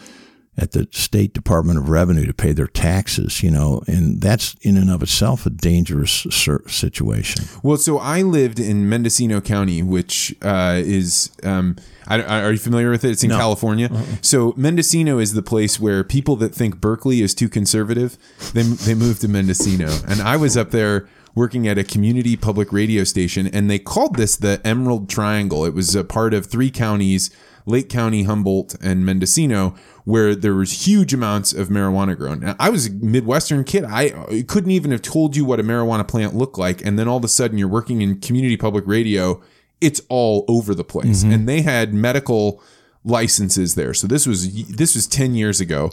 at 0.57 0.73
the 0.73 0.87
State 0.91 1.33
Department 1.33 1.79
of 1.79 1.89
Revenue 1.89 2.25
to 2.25 2.33
pay 2.33 2.51
their 2.51 2.67
taxes, 2.67 3.41
you 3.41 3.49
know, 3.49 3.81
and 3.87 4.19
that's 4.19 4.53
in 4.61 4.75
and 4.75 4.91
of 4.91 5.01
itself 5.01 5.45
a 5.45 5.49
dangerous 5.49 6.27
situation. 6.67 7.45
Well, 7.63 7.77
so 7.77 7.97
I 7.97 8.21
lived 8.21 8.59
in 8.59 8.89
Mendocino 8.89 9.39
County, 9.39 9.81
which 9.81 10.35
uh, 10.41 10.81
is, 10.83 11.31
um, 11.43 11.77
I, 12.05 12.21
are 12.21 12.51
you 12.51 12.57
familiar 12.57 12.91
with 12.91 13.05
it? 13.05 13.11
It's 13.11 13.23
in 13.23 13.29
no. 13.29 13.37
California. 13.37 13.89
Uh-uh. 13.91 14.03
So 14.21 14.53
Mendocino 14.57 15.19
is 15.19 15.33
the 15.33 15.41
place 15.41 15.79
where 15.79 16.03
people 16.03 16.35
that 16.37 16.53
think 16.53 16.81
Berkeley 16.81 17.21
is 17.21 17.33
too 17.33 17.47
conservative, 17.47 18.17
they, 18.53 18.63
they 18.63 18.93
move 18.93 19.19
to 19.19 19.29
Mendocino. 19.29 19.89
And 20.05 20.21
I 20.21 20.35
was 20.35 20.57
up 20.57 20.71
there 20.71 21.07
working 21.33 21.65
at 21.65 21.77
a 21.77 21.83
community 21.85 22.35
public 22.35 22.73
radio 22.73 23.05
station, 23.05 23.47
and 23.47 23.69
they 23.69 23.79
called 23.79 24.17
this 24.17 24.35
the 24.35 24.59
Emerald 24.65 25.09
Triangle. 25.09 25.63
It 25.63 25.73
was 25.73 25.95
a 25.95 26.03
part 26.03 26.33
of 26.33 26.45
three 26.45 26.69
counties 26.69 27.29
Lake 27.65 27.89
County, 27.89 28.23
Humboldt, 28.23 28.75
and 28.81 29.05
Mendocino, 29.05 29.75
where 30.03 30.35
there 30.35 30.53
was 30.55 30.87
huge 30.87 31.13
amounts 31.13 31.53
of 31.53 31.69
marijuana 31.69 32.17
grown. 32.17 32.39
Now, 32.39 32.55
I 32.59 32.69
was 32.69 32.87
a 32.87 32.91
Midwestern 32.91 33.63
kid. 33.63 33.83
I 33.83 34.43
couldn't 34.47 34.71
even 34.71 34.91
have 34.91 35.01
told 35.01 35.35
you 35.35 35.45
what 35.45 35.59
a 35.59 35.63
marijuana 35.63 36.07
plant 36.07 36.35
looked 36.35 36.57
like. 36.57 36.83
And 36.85 36.97
then 36.97 37.07
all 37.07 37.17
of 37.17 37.23
a 37.23 37.29
sudden 37.29 37.57
you're 37.57 37.67
working 37.67 38.01
in 38.01 38.19
community 38.19 38.57
public 38.57 38.85
radio. 38.87 39.41
It's 39.79 40.01
all 40.09 40.45
over 40.47 40.73
the 40.73 40.83
place. 40.83 41.23
Mm-hmm. 41.23 41.33
And 41.33 41.49
they 41.49 41.61
had 41.61 41.93
medical 41.93 42.61
licenses 43.03 43.75
there. 43.75 43.93
So 43.93 44.07
this 44.07 44.27
was, 44.27 44.67
this 44.67 44.95
was 44.95 45.07
10 45.07 45.35
years 45.35 45.59
ago. 45.59 45.91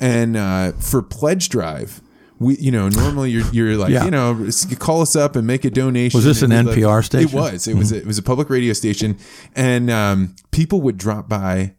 And, 0.00 0.36
uh, 0.36 0.72
for 0.72 1.02
pledge 1.02 1.48
drive, 1.48 2.00
we, 2.44 2.56
you 2.56 2.70
know, 2.70 2.88
normally 2.88 3.30
you're, 3.30 3.46
you're 3.52 3.76
like, 3.76 3.90
yeah. 3.90 4.04
you 4.04 4.10
know, 4.10 4.48
call 4.78 5.02
us 5.02 5.16
up 5.16 5.36
and 5.36 5.46
make 5.46 5.64
a 5.64 5.70
donation. 5.70 6.18
Was 6.18 6.24
this 6.24 6.42
an 6.42 6.50
NPR 6.50 6.96
like, 6.96 7.04
station? 7.04 7.28
It 7.28 7.34
was. 7.34 7.66
It 7.66 7.70
mm-hmm. 7.70 7.78
was. 7.78 7.92
A, 7.92 7.96
it 7.98 8.06
was 8.06 8.18
a 8.18 8.22
public 8.22 8.50
radio 8.50 8.72
station, 8.72 9.18
and 9.54 9.90
um, 9.90 10.36
people 10.50 10.80
would 10.82 10.98
drop 10.98 11.28
by 11.28 11.74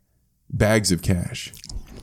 bags 0.50 0.92
of 0.92 1.02
cash, 1.02 1.54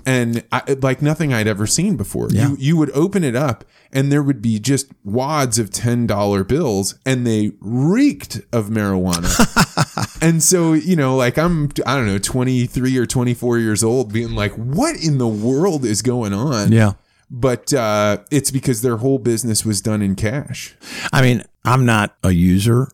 and 0.06 0.44
I, 0.52 0.76
like 0.80 1.02
nothing 1.02 1.32
I'd 1.32 1.46
ever 1.46 1.66
seen 1.66 1.96
before. 1.96 2.28
Yeah. 2.30 2.50
You 2.50 2.56
you 2.58 2.76
would 2.76 2.90
open 2.92 3.24
it 3.24 3.34
up, 3.34 3.64
and 3.92 4.12
there 4.12 4.22
would 4.22 4.40
be 4.40 4.58
just 4.58 4.92
wads 5.04 5.58
of 5.58 5.70
ten 5.70 6.06
dollar 6.06 6.44
bills, 6.44 6.98
and 7.04 7.26
they 7.26 7.52
reeked 7.60 8.40
of 8.52 8.68
marijuana. 8.68 10.18
and 10.22 10.42
so 10.42 10.72
you 10.72 10.96
know, 10.96 11.16
like 11.16 11.36
I'm 11.38 11.70
I 11.86 11.96
don't 11.96 12.06
know, 12.06 12.18
twenty 12.18 12.66
three 12.66 12.96
or 12.96 13.06
twenty 13.06 13.34
four 13.34 13.58
years 13.58 13.82
old, 13.82 14.12
being 14.12 14.34
like, 14.34 14.52
what 14.52 14.96
in 14.96 15.18
the 15.18 15.28
world 15.28 15.84
is 15.84 16.02
going 16.02 16.32
on? 16.32 16.70
Yeah 16.72 16.92
but 17.32 17.72
uh, 17.72 18.18
it's 18.30 18.50
because 18.50 18.82
their 18.82 18.98
whole 18.98 19.18
business 19.18 19.64
was 19.64 19.80
done 19.80 20.02
in 20.02 20.14
cash. 20.14 20.76
I 21.12 21.22
mean, 21.22 21.42
I'm 21.64 21.86
not 21.86 22.14
a 22.22 22.30
user. 22.30 22.88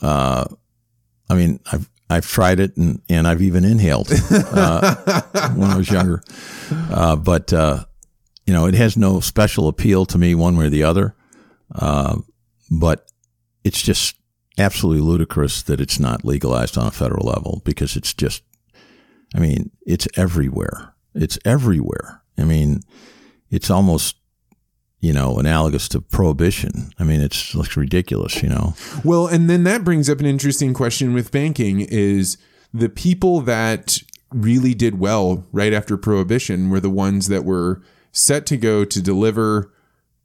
Uh, 0.00 0.46
I 1.28 1.34
mean, 1.34 1.60
I've 1.70 1.90
I've 2.08 2.26
tried 2.26 2.60
it 2.60 2.76
and, 2.76 3.02
and 3.08 3.28
I've 3.28 3.42
even 3.42 3.64
inhaled 3.64 4.10
uh, 4.30 4.94
when 5.54 5.70
I 5.70 5.76
was 5.76 5.90
younger, 5.90 6.22
uh, 6.90 7.16
but 7.16 7.52
uh, 7.52 7.84
you 8.46 8.54
know, 8.54 8.66
it 8.66 8.74
has 8.74 8.96
no 8.96 9.20
special 9.20 9.68
appeal 9.68 10.06
to 10.06 10.18
me 10.18 10.34
one 10.34 10.56
way 10.56 10.66
or 10.66 10.70
the 10.70 10.82
other. 10.82 11.14
Uh, 11.74 12.18
but 12.70 13.10
it's 13.64 13.82
just 13.82 14.16
absolutely 14.58 15.02
ludicrous 15.02 15.62
that 15.62 15.80
it's 15.80 15.98
not 15.98 16.24
legalized 16.24 16.78
on 16.78 16.86
a 16.86 16.90
federal 16.90 17.26
level 17.26 17.60
because 17.64 17.96
it's 17.96 18.14
just, 18.14 18.42
I 19.34 19.40
mean, 19.40 19.70
it's 19.86 20.06
everywhere. 20.16 20.94
It's 21.14 21.38
everywhere. 21.44 22.22
I 22.38 22.44
mean, 22.44 22.82
it's 23.50 23.70
almost 23.70 24.16
you 25.04 25.12
know, 25.12 25.36
analogous 25.38 25.86
to 25.86 26.00
prohibition. 26.00 26.90
I 26.98 27.04
mean, 27.04 27.20
it's 27.20 27.54
looks 27.54 27.76
ridiculous, 27.76 28.42
you 28.42 28.48
know. 28.48 28.72
Well, 29.04 29.26
and 29.26 29.50
then 29.50 29.64
that 29.64 29.84
brings 29.84 30.08
up 30.08 30.18
an 30.18 30.24
interesting 30.24 30.72
question 30.72 31.12
with 31.12 31.30
banking 31.30 31.80
is 31.82 32.38
the 32.72 32.88
people 32.88 33.42
that 33.42 33.98
really 34.32 34.72
did 34.72 34.98
well 34.98 35.46
right 35.52 35.74
after 35.74 35.98
prohibition 35.98 36.70
were 36.70 36.80
the 36.80 36.88
ones 36.88 37.28
that 37.28 37.44
were 37.44 37.82
set 38.12 38.46
to 38.46 38.56
go 38.56 38.82
to 38.86 39.02
deliver 39.02 39.70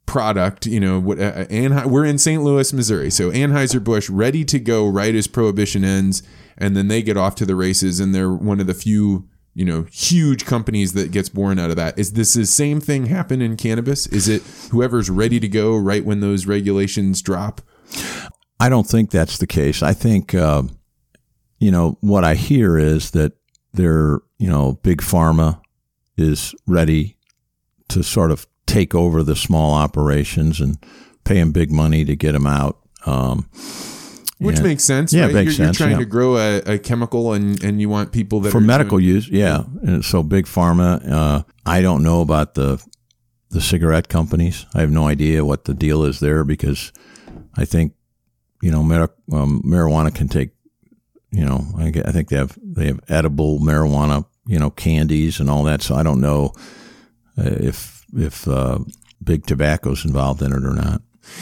product, 0.06 0.66
you 0.66 0.80
know, 0.80 0.98
what 0.98 1.20
uh, 1.20 1.46
Anhe- 1.48 1.88
we're 1.88 2.06
in 2.06 2.18
St. 2.18 2.42
Louis, 2.42 2.72
Missouri. 2.72 3.12
So 3.12 3.32
Anheuser-Busch 3.32 4.10
ready 4.10 4.46
to 4.46 4.60
go 4.60 4.88
right 4.88 5.14
as 5.14 5.28
prohibition 5.28 5.84
ends 5.84 6.24
and 6.58 6.78
then 6.78 6.88
they 6.88 7.02
get 7.02 7.18
off 7.18 7.36
to 7.36 7.46
the 7.46 7.56
races 7.56 8.00
and 8.00 8.16
they're 8.16 8.32
one 8.32 8.62
of 8.62 8.68
the 8.68 8.74
few 8.74 9.28
you 9.60 9.66
know 9.66 9.86
huge 9.92 10.46
companies 10.46 10.94
that 10.94 11.12
gets 11.12 11.28
born 11.28 11.60
out 11.60 11.70
of 11.70 11.76
that. 11.76 12.00
Is 12.00 12.14
this 12.14 12.34
the 12.34 12.46
same 12.46 12.80
thing 12.80 13.08
happen 13.08 13.42
in 13.42 13.58
cannabis? 13.58 14.08
Is 14.08 14.30
it 14.30 14.42
whoever's 14.72 15.10
ready 15.10 15.38
to 15.38 15.50
go 15.50 15.76
right 15.76 16.06
when 16.06 16.22
those 16.22 16.46
regulations 16.46 17.22
drop? 17.22 17.60
I 18.58 18.70
don't 18.70 18.88
think 18.88 19.12
that's 19.12 19.38
the 19.38 19.48
case. 19.48 19.84
I 19.84 19.92
think 19.92 20.34
uh, 20.34 20.64
you 21.60 21.72
know 21.72 21.98
what 22.00 22.24
i 22.24 22.36
hear 22.36 22.78
is 22.78 23.12
that 23.12 23.34
they're 23.74 24.20
you 24.38 24.48
know 24.48 24.80
big 24.82 25.02
pharma 25.02 25.60
is 26.16 26.56
ready 26.66 27.18
to 27.90 28.02
sort 28.02 28.32
of 28.32 28.48
take 28.66 28.96
over 28.96 29.24
the 29.24 29.36
small 29.36 29.74
operations 29.74 30.62
and 30.62 30.78
paying 31.26 31.52
big 31.52 31.70
money 31.70 32.06
to 32.06 32.16
get 32.16 32.32
them 32.32 32.48
out. 32.48 32.78
Um, 33.06 33.50
Which 34.40 34.58
yeah. 34.58 34.64
makes 34.64 34.86
sense. 34.86 35.12
Yeah, 35.12 35.26
right? 35.26 35.34
makes 35.34 35.58
you're, 35.58 35.68
sense, 35.68 35.80
you're 35.80 35.88
trying 35.88 36.00
yeah. 36.00 36.06
to 36.06 36.10
grow 36.10 36.38
a, 36.38 36.58
a 36.60 36.80
chemical, 36.80 37.34
and, 37.34 37.62
and 37.62 37.82
you 37.82 37.90
want 37.90 38.14
people 38.14 38.40
that 38.42 38.52
for 38.52 38.62
medical 38.62 38.98
doing- 38.98 39.10
use. 39.10 39.28
Yeah, 39.28 39.64
and 39.84 40.04
so 40.04 40.24
big 40.24 40.46
pharma. 40.46 41.06
Uh, 41.10 41.44
I 41.66 41.82
don't 41.82 42.04
know 42.04 42.22
about 42.22 42.54
the 42.54 42.82
the 43.50 43.60
cigarette 43.60 44.08
companies. 44.08 44.66
I 44.74 44.80
have 44.80 44.92
no 44.92 45.08
idea 45.08 45.44
what 45.44 45.66
the 45.66 45.74
deal 45.74 46.06
is 46.06 46.22
there 46.22 46.46
because 46.46 46.94
I 47.58 47.66
think 47.66 47.96
you 48.62 48.72
know 48.72 48.82
mar- 48.82 49.14
um, 49.34 49.62
marijuana 49.66 50.16
can 50.16 50.30
take. 50.30 50.52
You 51.32 51.46
know, 51.46 51.66
I, 51.78 51.88
I 52.06 52.12
think 52.12 52.30
they 52.30 52.38
have 52.38 52.58
they 52.64 52.88
have 52.88 53.02
edible 53.10 53.60
marijuana. 53.60 54.26
You 54.48 54.58
know, 54.58 54.70
candies 54.70 55.42
and 55.42 55.50
all 55.50 55.64
that. 55.66 55.82
So 55.82 55.96
I 55.96 56.02
don't 56.04 56.22
know 56.22 56.54
uh, 57.38 57.44
if 57.60 58.06
if 58.16 58.48
uh, 58.48 58.80
big 59.22 59.46
tobacco's 59.46 60.06
involved 60.06 60.42
in 60.42 60.54
it 60.54 60.64
or 60.64 60.74
not. 60.74 61.02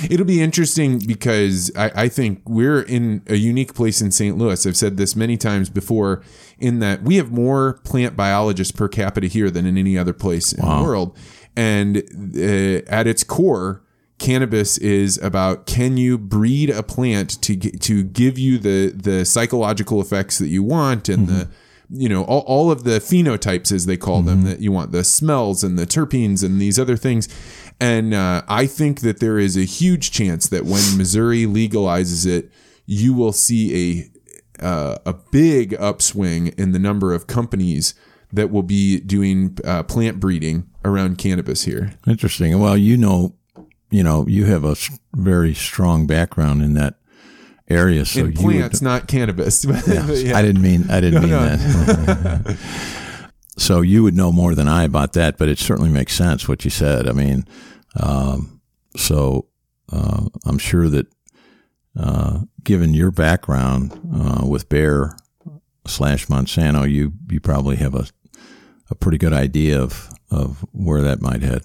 It'll 0.10 0.26
be 0.26 0.42
interesting 0.42 1.00
because 1.00 1.72
I, 1.76 1.92
I 1.96 2.10
think 2.10 2.42
we're 2.46 2.82
in 2.82 3.24
a 3.28 3.36
unique 3.36 3.74
place 3.74 4.02
in 4.02 4.12
St. 4.12 4.38
Louis. 4.38 4.66
I've 4.66 4.78
said 4.78 4.98
this 4.98 5.16
many 5.16 5.38
times 5.38 5.70
before, 5.70 6.24
in 6.60 6.80
that 6.80 7.04
we 7.04 7.16
have 7.18 7.32
more 7.32 7.80
plant 7.84 8.16
biologists 8.16 8.72
per 8.72 8.88
capita 8.88 9.28
here 9.28 9.50
than 9.50 9.66
in 9.66 9.78
any 9.78 9.98
other 9.98 10.14
place 10.14 10.54
in 10.54 10.66
the 10.66 10.84
world. 10.84 11.18
And 11.56 11.98
uh, 11.98 12.86
at 12.88 13.08
its 13.08 13.24
core, 13.24 13.82
cannabis 14.20 14.78
is 14.80 15.18
about 15.20 15.66
can 15.66 15.98
you 15.98 16.18
breed 16.18 16.70
a 16.70 16.82
plant 16.82 17.42
to 17.42 17.56
to 17.56 18.04
give 18.04 18.38
you 18.38 18.58
the 18.58 18.92
the 18.92 19.26
psychological 19.26 20.02
effects 20.02 20.40
that 20.40 20.48
you 20.48 20.64
want 20.64 21.08
and 21.08 21.28
the 21.28 21.48
you 21.90 22.10
know 22.10 22.24
all, 22.24 22.42
all 22.42 22.72
of 22.72 22.84
the 22.84 23.00
phenotypes 23.00 23.72
as 23.72 23.86
they 23.86 23.98
call 23.98 24.22
them 24.22 24.44
that 24.44 24.60
you 24.60 24.72
want 24.72 24.92
the 24.92 25.04
smells 25.04 25.64
and 25.64 25.78
the 25.78 25.86
terpenes 25.86 26.44
and 26.44 26.60
these 26.60 26.80
other 26.80 26.98
things 26.98 27.30
and 27.80 28.14
uh, 28.14 28.42
i 28.48 28.66
think 28.66 29.02
that 29.02 29.20
there 29.20 29.38
is 29.38 29.56
a 29.58 29.64
huge 29.66 30.12
chance 30.12 30.48
that 30.48 30.64
when 30.66 30.98
missouri 30.98 31.46
legalizes 31.46 32.26
it 32.26 32.52
you 32.86 33.14
will 33.14 33.34
see 33.34 34.10
a 34.62 34.66
uh, 34.66 34.98
a 35.06 35.14
big 35.32 35.76
upswing 35.76 36.48
in 36.58 36.72
the 36.72 36.80
number 36.80 37.14
of 37.14 37.28
companies 37.28 37.94
that 38.34 38.50
will 38.50 38.64
be 38.64 39.00
doing 39.00 39.56
uh, 39.64 39.84
plant 39.84 40.20
breeding 40.20 40.68
around 40.84 41.18
cannabis 41.18 41.64
here 41.64 41.94
Interesting. 42.08 42.60
Well, 42.60 42.76
you 42.76 42.98
know, 42.98 43.36
you 43.92 44.02
know, 44.04 44.26
you 44.28 44.46
have 44.46 44.64
a 44.66 44.76
very 45.14 45.54
strong 45.54 46.08
background 46.08 46.64
in 46.64 46.74
that 46.74 46.96
area, 47.70 48.04
so 48.06 48.20
you 48.20 48.26
would- 48.26 48.36
plants 48.36 48.82
not 48.82 49.08
cannabis 49.08 49.64
But 49.66 49.88
yeah. 49.88 50.36
I 50.38 50.42
didn't 50.42 50.62
mean 50.62 50.90
I 50.90 51.00
didn't 51.02 51.22
mean 51.22 51.32
no. 51.32 51.40
that. 51.56 52.58
so 53.58 53.82
you 53.82 54.04
would 54.04 54.16
know 54.16 54.32
more 54.32 54.56
than 54.56 54.68
I 54.68 54.84
about 54.84 55.14
that, 55.14 55.38
but 55.38 55.50
it 55.50 55.60
certainly 55.60 55.90
makes 55.90 56.14
sense 56.14 56.48
what 56.48 56.64
you 56.64 56.72
said. 56.72 57.08
I 57.08 57.12
mean, 57.12 57.46
um, 58.00 58.62
so 58.96 59.48
uh, 59.92 60.26
I'm 60.46 60.60
sure 60.60 60.88
that 60.90 61.08
uh, 62.00 62.42
given 62.64 62.94
your 62.94 63.12
background 63.12 64.00
uh, 64.14 64.46
with 64.46 64.70
Bayer 64.70 65.18
slash 65.88 66.28
Monsanto, 66.28 66.90
you 66.90 67.14
you 67.30 67.40
probably 67.40 67.78
have 67.78 67.96
a 67.96 68.06
a 68.90 68.96
pretty 68.96 69.18
good 69.18 69.34
idea 69.34 69.82
of 69.82 70.10
of 70.30 70.66
where 70.72 71.02
that 71.02 71.22
might 71.22 71.42
head. 71.42 71.64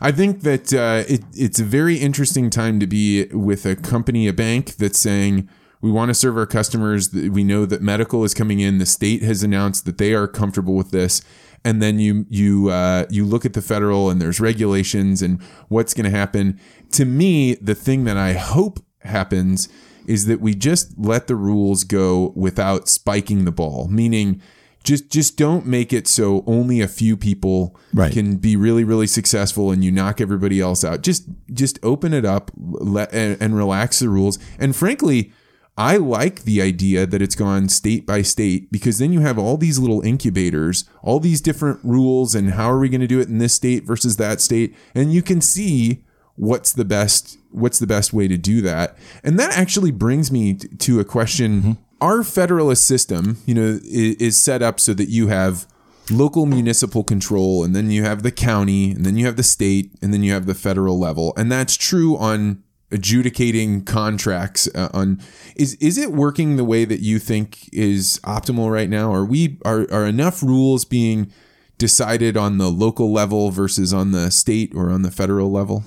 I 0.00 0.12
think 0.12 0.40
that 0.42 0.72
uh, 0.72 1.04
it, 1.08 1.22
it's 1.32 1.60
a 1.60 1.64
very 1.64 1.96
interesting 1.96 2.50
time 2.50 2.80
to 2.80 2.86
be 2.86 3.26
with 3.26 3.64
a 3.66 3.76
company, 3.76 4.26
a 4.26 4.32
bank 4.32 4.76
that's 4.76 4.98
saying 4.98 5.48
we 5.80 5.90
want 5.90 6.08
to 6.10 6.14
serve 6.14 6.36
our 6.36 6.46
customers. 6.46 7.12
We 7.12 7.42
know 7.44 7.64
that 7.66 7.80
medical 7.80 8.24
is 8.24 8.34
coming 8.34 8.60
in. 8.60 8.78
The 8.78 8.86
state 8.86 9.22
has 9.22 9.42
announced 9.42 9.84
that 9.86 9.98
they 9.98 10.12
are 10.14 10.28
comfortable 10.28 10.74
with 10.74 10.90
this, 10.90 11.22
and 11.64 11.80
then 11.82 11.98
you 11.98 12.26
you 12.28 12.68
uh, 12.70 13.06
you 13.10 13.24
look 13.24 13.44
at 13.44 13.54
the 13.54 13.62
federal 13.62 14.10
and 14.10 14.20
there's 14.20 14.40
regulations 14.40 15.22
and 15.22 15.40
what's 15.68 15.94
going 15.94 16.10
to 16.10 16.16
happen. 16.16 16.60
To 16.92 17.04
me, 17.04 17.54
the 17.54 17.74
thing 17.74 18.04
that 18.04 18.16
I 18.16 18.34
hope 18.34 18.80
happens 19.00 19.68
is 20.06 20.26
that 20.26 20.40
we 20.40 20.54
just 20.54 20.98
let 20.98 21.26
the 21.28 21.36
rules 21.36 21.84
go 21.84 22.32
without 22.34 22.88
spiking 22.88 23.44
the 23.44 23.52
ball, 23.52 23.88
meaning. 23.88 24.42
Just, 24.82 25.10
just 25.10 25.36
don't 25.36 25.66
make 25.66 25.92
it 25.92 26.08
so 26.08 26.42
only 26.46 26.80
a 26.80 26.88
few 26.88 27.14
people 27.14 27.78
Right. 27.92 28.10
can 28.10 28.36
be 28.36 28.56
really 28.56 28.82
really 28.82 29.06
successful 29.06 29.70
and 29.70 29.84
you 29.84 29.92
knock 29.92 30.22
everybody 30.22 30.58
else 30.58 30.84
out 30.84 31.02
just 31.02 31.28
just 31.52 31.78
open 31.82 32.14
it 32.14 32.24
up 32.24 32.50
let 32.56 33.12
and, 33.12 33.36
and 33.42 33.54
relax 33.54 33.98
the 33.98 34.08
rules 34.08 34.38
and 34.58 34.74
frankly 34.74 35.34
i 35.80 35.96
like 35.96 36.42
the 36.42 36.60
idea 36.60 37.06
that 37.06 37.22
it's 37.22 37.34
gone 37.34 37.68
state 37.68 38.06
by 38.06 38.22
state 38.22 38.70
because 38.70 38.98
then 38.98 39.12
you 39.12 39.20
have 39.20 39.38
all 39.38 39.56
these 39.56 39.78
little 39.78 40.02
incubators 40.02 40.84
all 41.02 41.18
these 41.18 41.40
different 41.40 41.80
rules 41.82 42.34
and 42.34 42.52
how 42.52 42.70
are 42.70 42.78
we 42.78 42.88
going 42.88 43.00
to 43.00 43.06
do 43.06 43.20
it 43.20 43.28
in 43.28 43.38
this 43.38 43.54
state 43.54 43.84
versus 43.84 44.16
that 44.16 44.40
state 44.40 44.74
and 44.94 45.12
you 45.12 45.22
can 45.22 45.40
see 45.40 46.04
what's 46.40 46.72
the 46.72 46.84
best 46.84 47.38
what's 47.50 47.78
the 47.78 47.86
best 47.86 48.12
way 48.12 48.26
to 48.26 48.38
do 48.38 48.62
that. 48.62 48.96
And 49.22 49.38
that 49.38 49.56
actually 49.56 49.90
brings 49.90 50.32
me 50.32 50.54
to 50.54 51.00
a 51.00 51.04
question. 51.04 51.60
Mm-hmm. 51.60 51.72
Our 52.00 52.22
federalist 52.22 52.86
system 52.86 53.38
you 53.44 53.54
know 53.54 53.78
is 53.84 54.42
set 54.42 54.62
up 54.62 54.80
so 54.80 54.94
that 54.94 55.10
you 55.10 55.28
have 55.28 55.66
local 56.10 56.46
municipal 56.46 57.04
control 57.04 57.62
and 57.62 57.76
then 57.76 57.90
you 57.90 58.02
have 58.04 58.22
the 58.22 58.32
county 58.32 58.90
and 58.90 59.04
then 59.04 59.16
you 59.16 59.26
have 59.26 59.36
the 59.36 59.42
state 59.42 59.92
and 60.00 60.12
then 60.12 60.22
you 60.22 60.32
have 60.32 60.46
the 60.46 60.54
federal 60.54 60.98
level. 60.98 61.34
And 61.36 61.52
that's 61.52 61.76
true 61.76 62.16
on 62.16 62.62
adjudicating 62.92 63.84
contracts 63.84 64.68
uh, 64.74 64.88
on 64.92 65.20
is 65.56 65.74
is 65.74 65.96
it 65.96 66.12
working 66.12 66.56
the 66.56 66.64
way 66.64 66.84
that 66.84 67.00
you 67.00 67.18
think 67.18 67.68
is 67.72 68.18
optimal 68.24 68.70
right 68.70 68.90
now 68.90 69.12
are 69.12 69.24
we 69.24 69.58
are 69.64 69.86
are 69.92 70.06
enough 70.06 70.42
rules 70.42 70.84
being 70.84 71.32
decided 71.78 72.36
on 72.36 72.58
the 72.58 72.68
local 72.68 73.12
level 73.12 73.50
versus 73.50 73.94
on 73.94 74.12
the 74.12 74.30
state 74.30 74.72
or 74.74 74.90
on 74.90 75.02
the 75.02 75.10
federal 75.10 75.50
level 75.50 75.84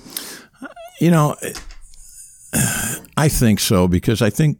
You 1.00 1.10
know, 1.10 1.36
I 3.16 3.28
think 3.28 3.60
so 3.60 3.88
because 3.88 4.22
I 4.22 4.30
think 4.30 4.58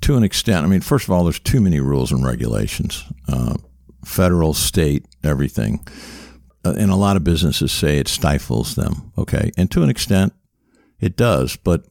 to 0.00 0.16
an 0.16 0.24
extent, 0.24 0.64
I 0.64 0.68
mean, 0.68 0.80
first 0.80 1.06
of 1.06 1.10
all, 1.10 1.24
there's 1.24 1.38
too 1.38 1.60
many 1.60 1.80
rules 1.80 2.12
and 2.12 2.24
regulations, 2.24 3.04
uh, 3.28 3.54
federal, 4.04 4.52
state, 4.52 5.06
everything. 5.22 5.86
Uh, 6.64 6.74
and 6.76 6.90
a 6.90 6.96
lot 6.96 7.16
of 7.16 7.24
businesses 7.24 7.72
say 7.72 7.98
it 7.98 8.08
stifles 8.08 8.74
them. 8.74 9.12
Okay. 9.16 9.52
And 9.56 9.70
to 9.70 9.82
an 9.82 9.90
extent, 9.90 10.32
it 11.00 11.16
does. 11.16 11.56
But 11.56 11.84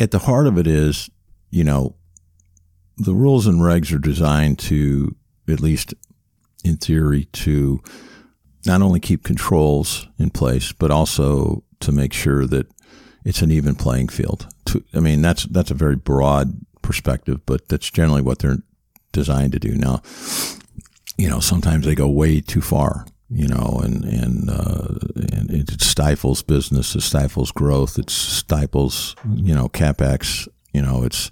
at 0.00 0.10
the 0.10 0.20
heart 0.20 0.46
of 0.46 0.58
it 0.58 0.66
is, 0.66 1.10
you 1.50 1.64
know, 1.64 1.96
the 2.96 3.14
rules 3.14 3.46
and 3.46 3.60
regs 3.60 3.94
are 3.94 3.98
designed 3.98 4.58
to, 4.60 5.14
at 5.48 5.60
least 5.60 5.94
in 6.64 6.76
theory, 6.76 7.24
to 7.32 7.82
not 8.66 8.82
only 8.82 9.00
keep 9.00 9.24
controls 9.24 10.08
in 10.18 10.30
place, 10.30 10.72
but 10.72 10.90
also 10.90 11.64
to 11.80 11.92
make 11.92 12.12
sure 12.12 12.46
that 12.46 12.66
it's 13.24 13.42
an 13.42 13.50
even 13.50 13.74
playing 13.74 14.08
field. 14.08 14.46
To, 14.66 14.84
I 14.94 15.00
mean, 15.00 15.22
that's 15.22 15.44
that's 15.44 15.70
a 15.70 15.74
very 15.74 15.96
broad 15.96 16.60
perspective, 16.82 17.44
but 17.46 17.68
that's 17.68 17.90
generally 17.90 18.22
what 18.22 18.38
they're 18.38 18.58
designed 19.12 19.52
to 19.52 19.58
do. 19.58 19.74
Now, 19.74 20.02
you 21.16 21.28
know, 21.28 21.40
sometimes 21.40 21.86
they 21.86 21.94
go 21.94 22.08
way 22.08 22.40
too 22.40 22.60
far, 22.60 23.06
you 23.34 23.48
know, 23.48 23.80
and 23.82 24.04
and 24.04 24.48
uh, 24.48 24.94
and 25.32 25.50
it 25.50 25.80
stifles 25.80 26.42
business, 26.42 26.94
it 26.94 27.02
stifles 27.02 27.50
growth, 27.50 27.98
it 27.98 28.08
stifles 28.08 29.16
you 29.34 29.54
know 29.54 29.68
capex, 29.68 30.46
you 30.72 30.80
know, 30.80 31.02
it's 31.02 31.30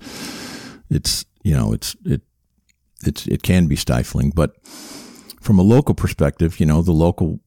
it's 0.91 1.25
you 1.45 1.57
know 1.57 1.73
it's 1.73 1.95
it 2.05 2.23
it's 3.05 3.27
it 3.29 3.43
can 3.43 3.69
be 3.69 3.77
stifling, 3.77 4.31
but 4.31 4.57
from 5.41 5.59
a 5.59 5.63
local 5.63 5.95
perspective, 5.95 6.59
you 6.59 6.67
know, 6.67 6.83
the 6.83 6.93
local 6.93 7.41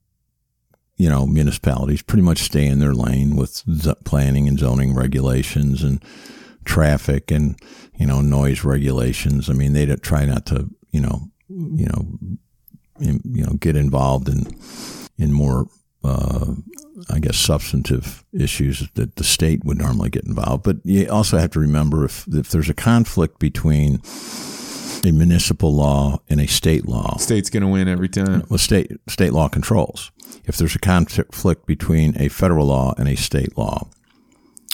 you 0.97 1.10
know, 1.10 1.26
municipalities 1.26 2.01
pretty 2.01 2.24
much 2.24 2.39
stay 2.39 2.66
in 2.66 2.80
their 2.80 2.93
lane 2.93 3.36
with 3.36 3.64
planning 4.06 4.47
and 4.47 4.58
zoning 4.58 4.95
regulations 4.95 5.84
and 5.84 6.01
traffic 6.64 7.32
and, 7.32 7.60
you 7.97 8.06
know, 8.06 8.22
noise 8.22 8.64
regulations. 8.64 9.49
I 9.49 9.53
mean, 9.53 9.74
they 9.74 9.86
try 9.97 10.24
not 10.24 10.45
to, 10.47 10.70
you 10.91 11.01
know, 11.01 11.32
you 11.49 11.86
know, 11.88 12.38
you 13.00 13.20
know, 13.24 13.54
get 13.60 13.76
involved 13.76 14.30
in, 14.30 14.46
in 15.18 15.32
more, 15.34 15.68
uh, 16.04 16.54
I 17.10 17.20
guess, 17.20 17.38
substantive 17.38 18.24
issues 18.34 18.88
that 18.93 19.16
the 19.16 19.24
state 19.24 19.64
would 19.66 19.78
normally 19.78 20.10
get 20.10 20.24
involved. 20.26 20.64
But 20.64 20.78
you 20.84 21.08
also 21.10 21.38
have 21.38 21.52
to 21.52 21.60
remember 21.60 22.06
if, 22.06 22.26
if 22.28 22.50
there's 22.50 22.70
a 22.70 22.74
conflict 22.74 23.39
between 23.39 24.02
a 25.04 25.12
municipal 25.12 25.74
law 25.76 26.20
and 26.30 26.39
a 26.41 26.48
state 26.48 26.88
law, 26.88 27.18
state's 27.18 27.50
going 27.50 27.62
to 27.62 27.68
win 27.70 27.88
every 27.88 28.10
time 28.10 28.43
well, 28.50 28.58
state 28.58 28.91
state 29.08 29.34
law 29.34 29.48
controls. 29.50 30.12
If 30.46 30.58
there's 30.58 30.76
a 30.76 30.80
conflict 30.80 31.66
between 31.68 32.16
a 32.20 32.28
federal 32.30 32.68
law 32.68 32.93
and 32.98 33.08
a 33.08 33.16
state 33.16 33.58
law, 33.58 33.88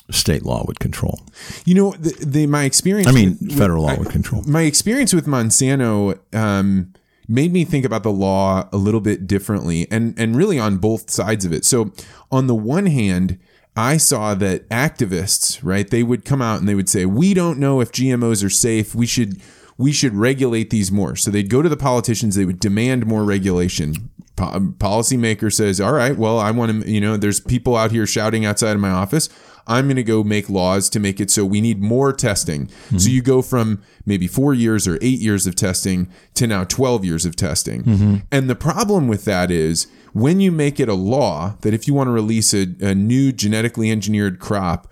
state 0.10 0.44
law 0.44 0.64
would 0.68 0.80
control. 0.80 1.20
you 1.66 1.74
know 1.76 1.92
the, 1.92 2.14
the 2.26 2.48
my 2.48 2.64
experience 2.64 3.08
I 3.10 3.12
mean, 3.12 3.38
with- 3.42 3.58
federal 3.58 3.84
law 3.84 3.92
I- 3.92 3.98
would 3.98 4.10
control. 4.10 4.44
my 4.44 4.62
experience 4.64 5.14
with 5.14 5.26
Monsanto 5.28 6.18
um, 6.36 6.94
made 7.32 7.54
me 7.54 7.64
think 7.64 7.86
about 7.86 8.04
the 8.04 8.12
law 8.12 8.68
a 8.72 8.78
little 8.78 9.02
bit 9.02 9.26
differently, 9.26 9.88
and 9.90 10.14
and 10.18 10.36
really 10.36 10.60
on 10.60 10.78
both 10.78 11.10
sides 11.10 11.46
of 11.46 11.54
it. 11.54 11.66
So 11.66 11.92
on 12.32 12.48
the 12.48 12.56
one 12.56 12.88
hand, 12.88 13.40
I 13.76 13.98
saw 13.98 14.36
that 14.36 14.68
activists, 14.70 15.60
right, 15.64 15.90
they 15.90 16.04
would 16.04 16.26
come 16.26 16.42
out 16.42 16.60
and 16.60 16.68
they 16.68 16.76
would 16.76 16.90
say, 16.90 17.06
"We 17.06 17.34
don't 17.34 17.58
know 17.60 17.80
if 17.82 17.92
GMOs 17.92 18.44
are 18.44 18.50
safe. 18.50 18.94
We 18.94 19.06
should." 19.06 19.42
We 19.78 19.92
should 19.92 20.14
regulate 20.14 20.70
these 20.70 20.92
more. 20.92 21.16
So 21.16 21.32
they'd 21.32 21.50
go 21.50 21.64
to 21.64 21.70
the 21.70 21.78
politicians. 21.78 22.36
They 22.36 22.46
would 22.46 22.60
demand 22.60 23.08
more 23.08 23.24
regulation. 23.24 24.12
po- 24.36 24.60
policymaker 24.78 25.52
says, 25.52 25.82
"All 25.82 25.94
right, 25.94 26.16
well, 26.16 26.38
I 26.38 26.52
want 26.52 26.84
to, 26.84 26.92
you 26.92 27.02
know, 27.02 27.18
there's 27.18 27.40
people 27.40 27.76
out 27.76 27.92
here 27.92 28.06
shouting 28.06 28.46
outside 28.46 28.76
of 28.76 28.80
my 28.80 28.92
office. 28.92 29.28
I'm 29.68 29.86
going 29.86 29.96
to 29.98 30.04
go 30.04 30.24
make 30.24 30.50
laws 30.50 30.90
to 30.90 31.00
make 31.00 31.20
it 31.20 31.30
so 31.32 31.46
we 31.46 31.62
need 31.62 31.82
more 31.82 32.14
testing. 32.14 32.68
So 32.68 32.96
mm-hmm. 32.96 33.10
you 33.10 33.22
go 33.22 33.42
from 33.42 33.82
maybe 34.06 34.28
four 34.28 34.54
years 34.54 34.88
or 34.88 34.98
eight 35.02 35.20
years 35.20 35.48
of 35.48 35.56
testing 35.56 36.10
to 36.36 36.48
now 36.48 36.64
12 36.64 37.06
years 37.06 37.26
of 37.26 37.36
testing. 37.36 37.84
Mm-hmm. 37.84 38.16
And 38.32 38.50
the 38.50 38.56
problem 38.56 39.08
with 39.08 39.26
that 39.26 39.52
is 39.52 39.88
when 40.14 40.40
you 40.40 40.52
make 40.52 40.80
it 40.80 40.90
a 40.90 40.94
law 40.94 41.56
that 41.62 41.74
if 41.74 41.88
you 41.88 41.94
want 41.94 42.08
to 42.08 42.12
release 42.12 42.54
a, 42.54 42.68
a 42.82 42.96
new 42.96 43.32
genetically 43.32 43.92
engineered 43.92 44.40
crop, 44.40 44.88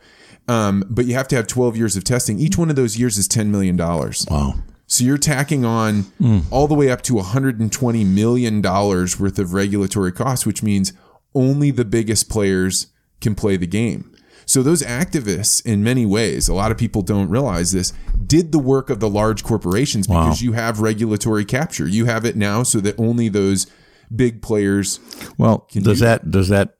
um, 0.47 0.83
but 0.89 1.05
you 1.05 1.13
have 1.13 1.27
to 1.29 1.35
have 1.35 1.47
12 1.47 1.77
years 1.77 1.95
of 1.95 2.03
testing, 2.03 2.39
each 2.39 2.57
one 2.57 2.69
of 2.69 2.75
those 2.75 2.97
years 2.97 3.17
is 3.17 3.27
$10 3.27 3.47
million. 3.47 3.77
Wow. 3.77 4.55
So 4.87 5.03
you're 5.03 5.19
tacking 5.19 5.65
on 5.65 6.03
mm. 6.19 6.43
all 6.49 6.67
the 6.67 6.73
way 6.73 6.89
up 6.89 7.03
to 7.03 7.15
120 7.15 8.03
million 8.03 8.59
dollars 8.59 9.19
worth 9.19 9.37
of 9.37 9.53
regulatory 9.53 10.11
costs, 10.11 10.47
which 10.47 10.63
means 10.63 10.93
only 11.35 11.69
the 11.69 11.85
biggest 11.85 12.27
players 12.27 12.87
can 13.21 13.35
play 13.35 13.55
the 13.55 13.67
game. 13.67 14.11
So 14.49 14.63
those 14.63 14.81
activists, 14.81 15.63
in 15.63 15.83
many 15.83 16.07
ways, 16.07 16.47
a 16.47 16.55
lot 16.55 16.71
of 16.71 16.77
people 16.79 17.03
don't 17.03 17.29
realize 17.29 17.71
this, 17.71 17.93
did 18.25 18.51
the 18.51 18.57
work 18.57 18.89
of 18.89 18.99
the 18.99 19.07
large 19.07 19.43
corporations 19.43 20.07
because 20.07 20.41
you 20.41 20.53
have 20.53 20.79
regulatory 20.79 21.45
capture. 21.45 21.87
You 21.87 22.05
have 22.05 22.25
it 22.25 22.35
now, 22.35 22.63
so 22.63 22.79
that 22.79 22.99
only 22.99 23.29
those 23.29 23.67
big 24.13 24.41
players. 24.41 24.99
Well, 25.37 25.67
does 25.71 25.99
do 25.99 26.05
that 26.05 26.31
does 26.31 26.49
that? 26.49 26.77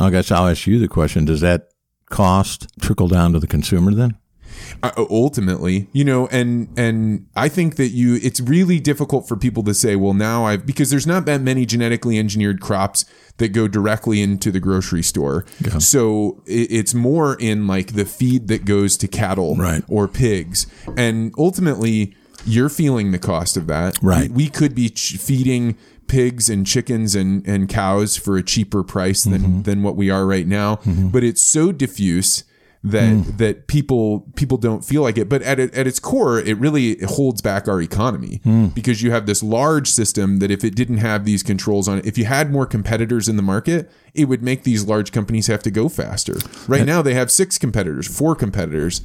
I 0.00 0.10
guess 0.10 0.32
I'll 0.32 0.48
ask 0.48 0.66
you 0.66 0.80
the 0.80 0.88
question. 0.88 1.24
Does 1.24 1.40
that 1.42 1.68
cost 2.10 2.66
trickle 2.80 3.06
down 3.06 3.32
to 3.34 3.38
the 3.38 3.46
consumer 3.46 3.94
then? 3.94 4.18
Uh, 4.82 4.90
ultimately 5.10 5.88
you 5.92 6.04
know 6.04 6.26
and 6.28 6.68
and 6.78 7.26
i 7.36 7.48
think 7.48 7.76
that 7.76 7.88
you 7.88 8.18
it's 8.22 8.40
really 8.40 8.78
difficult 8.80 9.26
for 9.28 9.36
people 9.36 9.62
to 9.62 9.74
say 9.74 9.96
well 9.96 10.14
now 10.14 10.44
i've 10.46 10.66
because 10.66 10.90
there's 10.90 11.06
not 11.06 11.24
that 11.26 11.40
many 11.40 11.64
genetically 11.66 12.18
engineered 12.18 12.60
crops 12.60 13.04
that 13.38 13.48
go 13.48 13.66
directly 13.68 14.20
into 14.20 14.50
the 14.50 14.60
grocery 14.60 15.02
store 15.02 15.44
so 15.78 16.42
it, 16.46 16.70
it's 16.70 16.94
more 16.94 17.34
in 17.40 17.66
like 17.66 17.94
the 17.94 18.04
feed 18.04 18.48
that 18.48 18.64
goes 18.64 18.96
to 18.96 19.08
cattle 19.08 19.56
Right. 19.56 19.82
or 19.88 20.08
pigs 20.08 20.66
and 20.96 21.32
ultimately 21.38 22.14
you're 22.44 22.68
feeling 22.68 23.12
the 23.12 23.18
cost 23.18 23.56
of 23.56 23.66
that 23.68 23.98
Right. 24.02 24.28
we, 24.30 24.44
we 24.44 24.48
could 24.50 24.74
be 24.74 24.88
ch- 24.90 25.16
feeding 25.16 25.76
pigs 26.08 26.50
and 26.50 26.66
chickens 26.66 27.14
and, 27.14 27.46
and 27.46 27.68
cows 27.68 28.16
for 28.16 28.36
a 28.36 28.42
cheaper 28.42 28.82
price 28.82 29.22
than, 29.24 29.40
Mm-hmm. 29.42 29.62
than 29.62 29.82
what 29.82 29.96
we 29.96 30.10
are 30.10 30.26
right 30.26 30.46
now 30.46 30.80
but 30.86 31.24
it's 31.24 31.40
so 31.40 31.72
diffuse 31.72 32.44
that 32.84 33.12
Mm. 33.12 33.36
that 33.38 33.66
people 33.68 34.26
people 34.34 34.56
don't 34.58 34.84
feel 34.84 35.02
like 35.02 35.16
it 35.16 35.28
but 35.28 35.40
at 35.42 35.60
at 35.60 35.86
its 35.86 36.00
core 36.00 36.40
it 36.40 36.58
really 36.58 36.98
holds 37.04 37.40
back 37.40 37.68
our 37.68 37.80
economy 37.80 38.40
Mm. 38.44 38.74
because 38.74 39.02
you 39.02 39.12
have 39.12 39.26
this 39.26 39.40
large 39.42 39.88
system 39.88 40.38
that 40.40 40.50
if 40.50 40.64
it 40.64 40.74
didn't 40.74 40.98
have 40.98 41.24
these 41.24 41.42
controls 41.44 41.86
on 41.86 41.98
it 41.98 42.06
if 42.06 42.18
you 42.18 42.24
had 42.24 42.50
more 42.50 42.66
competitors 42.66 43.28
in 43.28 43.36
the 43.36 43.42
market 43.42 43.88
it 44.14 44.28
would 44.28 44.42
make 44.42 44.64
these 44.64 44.84
large 44.84 45.12
companies 45.12 45.46
have 45.46 45.62
to 45.62 45.70
go 45.70 45.88
faster 45.88 46.36
right 46.66 46.84
now 46.84 47.02
they 47.02 47.14
have 47.14 47.30
six 47.30 47.56
competitors 47.56 48.08
four 48.08 48.34
competitors 48.34 49.02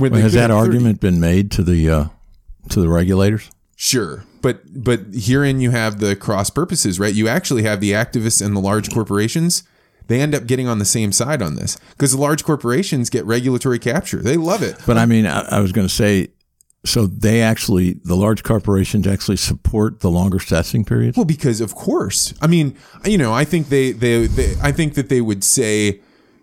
they 0.00 0.20
Has 0.20 0.32
that 0.34 0.50
argument 0.50 1.00
been 1.00 1.18
made 1.20 1.50
to 1.52 1.62
the 1.62 1.90
uh, 1.90 2.04
to 2.70 2.80
the 2.80 2.88
regulators? 2.88 3.50
Sure. 3.74 4.24
But 4.42 4.60
but 4.84 5.00
herein 5.12 5.60
you 5.60 5.70
have 5.70 5.98
the 5.98 6.14
cross 6.14 6.50
purposes, 6.50 7.00
right? 7.00 7.14
You 7.14 7.26
actually 7.26 7.62
have 7.64 7.80
the 7.80 7.92
activists 7.92 8.44
and 8.44 8.54
the 8.54 8.60
large 8.60 8.90
corporations. 8.92 9.62
They 10.08 10.20
end 10.20 10.34
up 10.34 10.46
getting 10.46 10.66
on 10.66 10.78
the 10.78 10.84
same 10.84 11.12
side 11.12 11.40
on 11.40 11.54
this 11.54 11.78
because 11.90 12.12
the 12.12 12.18
large 12.18 12.42
corporations 12.44 13.10
get 13.10 13.24
regulatory 13.24 13.78
capture. 13.78 14.18
They 14.18 14.36
love 14.36 14.62
it. 14.62 14.76
But 14.86 14.98
I 14.98 15.06
mean, 15.06 15.26
I, 15.26 15.40
I 15.42 15.60
was 15.60 15.70
going 15.70 15.86
to 15.86 15.92
say, 15.92 16.28
so 16.84 17.06
they 17.06 17.42
actually, 17.42 18.00
the 18.04 18.16
large 18.16 18.42
corporations 18.42 19.06
actually 19.06 19.36
support 19.36 20.00
the 20.00 20.10
longer 20.10 20.38
testing 20.38 20.84
periods. 20.84 21.16
Well, 21.16 21.26
because 21.26 21.60
of 21.60 21.74
course. 21.74 22.34
I 22.40 22.46
mean, 22.46 22.76
you 23.04 23.18
know, 23.18 23.32
I 23.32 23.44
think 23.44 23.68
they 23.68 23.92
they, 23.92 24.26
they 24.26 24.54
I 24.62 24.72
think 24.72 24.94
that 24.94 25.08
they 25.08 25.20
would 25.20 25.44
say 25.44 26.00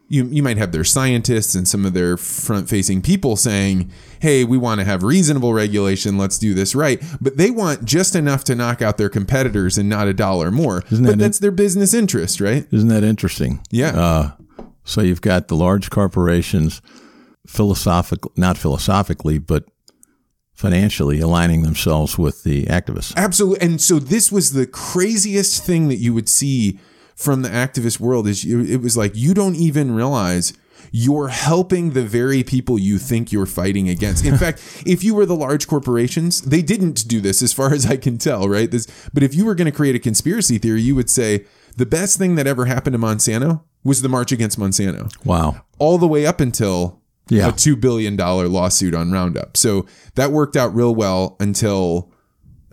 you 0.07 0.25
you 0.25 0.43
might 0.43 0.57
have 0.57 0.71
their 0.71 0.83
scientists 0.83 1.55
and 1.55 1.67
some 1.67 1.85
of 1.85 1.93
their 1.93 2.17
front 2.17 2.69
facing 2.69 3.01
people 3.01 3.35
saying, 3.35 3.91
"Hey, 4.19 4.43
we 4.43 4.57
want 4.57 4.79
to 4.79 4.85
have 4.85 5.03
reasonable 5.03 5.53
regulation. 5.53 6.17
Let's 6.17 6.37
do 6.37 6.53
this 6.53 6.75
right." 6.75 7.01
But 7.19 7.37
they 7.37 7.49
want 7.51 7.85
just 7.85 8.15
enough 8.15 8.43
to 8.45 8.55
knock 8.55 8.81
out 8.81 8.97
their 8.97 9.09
competitors 9.09 9.77
and 9.77 9.89
not 9.89 10.07
a 10.07 10.13
dollar 10.13 10.51
more. 10.51 10.83
Isn't 10.91 11.05
but 11.05 11.11
that 11.11 11.19
that's 11.19 11.39
their 11.39 11.51
business 11.51 11.93
interest, 11.93 12.39
right? 12.39 12.67
Isn't 12.71 12.89
that 12.89 13.03
interesting? 13.03 13.61
Yeah. 13.71 13.99
Uh, 13.99 14.31
so 14.83 15.01
you've 15.01 15.21
got 15.21 15.47
the 15.47 15.55
large 15.55 15.89
corporations, 15.89 16.81
philosophical, 17.47 18.31
not 18.35 18.57
philosophically, 18.57 19.39
but 19.39 19.65
financially 20.53 21.19
aligning 21.19 21.63
themselves 21.63 22.17
with 22.17 22.43
the 22.43 22.65
activists. 22.65 23.13
Absolutely. 23.17 23.67
And 23.67 23.81
so 23.81 23.99
this 23.99 24.31
was 24.31 24.53
the 24.53 24.65
craziest 24.65 25.63
thing 25.63 25.89
that 25.89 25.97
you 25.97 26.13
would 26.13 26.29
see 26.29 26.79
from 27.15 27.41
the 27.41 27.49
activist 27.49 27.99
world 27.99 28.27
is 28.27 28.43
it 28.45 28.77
was 28.81 28.95
like 28.97 29.15
you 29.15 29.33
don't 29.33 29.55
even 29.55 29.95
realize 29.95 30.53
you're 30.91 31.29
helping 31.29 31.91
the 31.91 32.03
very 32.03 32.43
people 32.43 32.77
you 32.77 32.97
think 32.97 33.31
you're 33.31 33.45
fighting 33.45 33.89
against. 33.89 34.23
In 34.25 34.37
fact, 34.43 34.61
if 34.85 35.03
you 35.03 35.15
were 35.15 35.25
the 35.25 35.35
large 35.35 35.67
corporations, 35.67 36.41
they 36.41 36.61
didn't 36.61 37.07
do 37.07 37.19
this 37.19 37.41
as 37.41 37.51
far 37.53 37.73
as 37.73 37.85
I 37.85 37.97
can 37.97 38.17
tell, 38.17 38.47
right? 38.47 38.69
This 38.69 38.85
but 39.13 39.23
if 39.23 39.33
you 39.33 39.45
were 39.45 39.55
going 39.55 39.65
to 39.65 39.71
create 39.75 39.95
a 39.95 39.99
conspiracy 39.99 40.57
theory, 40.57 40.81
you 40.81 40.93
would 40.95 41.09
say 41.09 41.45
the 41.77 41.85
best 41.85 42.17
thing 42.17 42.35
that 42.35 42.47
ever 42.47 42.65
happened 42.65 42.93
to 42.93 42.99
Monsanto 42.99 43.61
was 43.83 44.01
the 44.01 44.09
march 44.09 44.31
against 44.31 44.59
Monsanto 44.59 45.11
Wow. 45.25 45.61
all 45.79 45.97
the 45.97 46.07
way 46.07 46.25
up 46.25 46.39
until 46.39 47.01
Yeah. 47.29 47.47
a 47.49 47.51
$2 47.51 47.79
billion 47.79 48.15
lawsuit 48.17 48.93
on 48.93 49.11
Roundup. 49.11 49.57
So 49.57 49.85
that 50.15 50.31
worked 50.31 50.55
out 50.55 50.73
real 50.75 50.93
well 50.95 51.35
until 51.39 52.11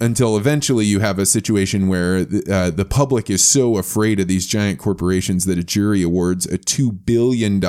until 0.03 0.37
eventually 0.37 0.85
you 0.85 1.01
have 1.01 1.19
a 1.19 1.27
situation 1.27 1.89
where 1.89 2.27
uh, 2.51 2.71
the 2.71 2.87
public 2.89 3.31
is 3.31 3.45
so 3.45 3.77
afraid 3.77 4.21
of 4.21 4.29
these 4.29 4.47
giant 4.47 4.79
corporations 4.79 5.45
that 5.47 5.59
a 5.59 5.65
jury 5.65 6.03
awards 6.03 6.47
a 6.47 6.59
$2 6.59 7.07
billion 7.07 7.61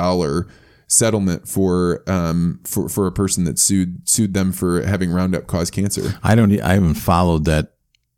settlement 0.86 1.48
for 1.48 2.02
um 2.06 2.60
for, 2.64 2.88
for 2.88 3.06
a 3.06 3.12
person 3.12 3.44
that 3.44 3.58
sued 3.58 4.06
sued 4.08 4.34
them 4.34 4.52
for 4.52 4.82
having 4.82 5.10
Roundup 5.10 5.46
cause 5.46 5.70
cancer. 5.70 6.18
I 6.22 6.34
don't. 6.34 6.60
I 6.60 6.74
haven't 6.74 6.94
followed 6.94 7.44
that. 7.46 7.72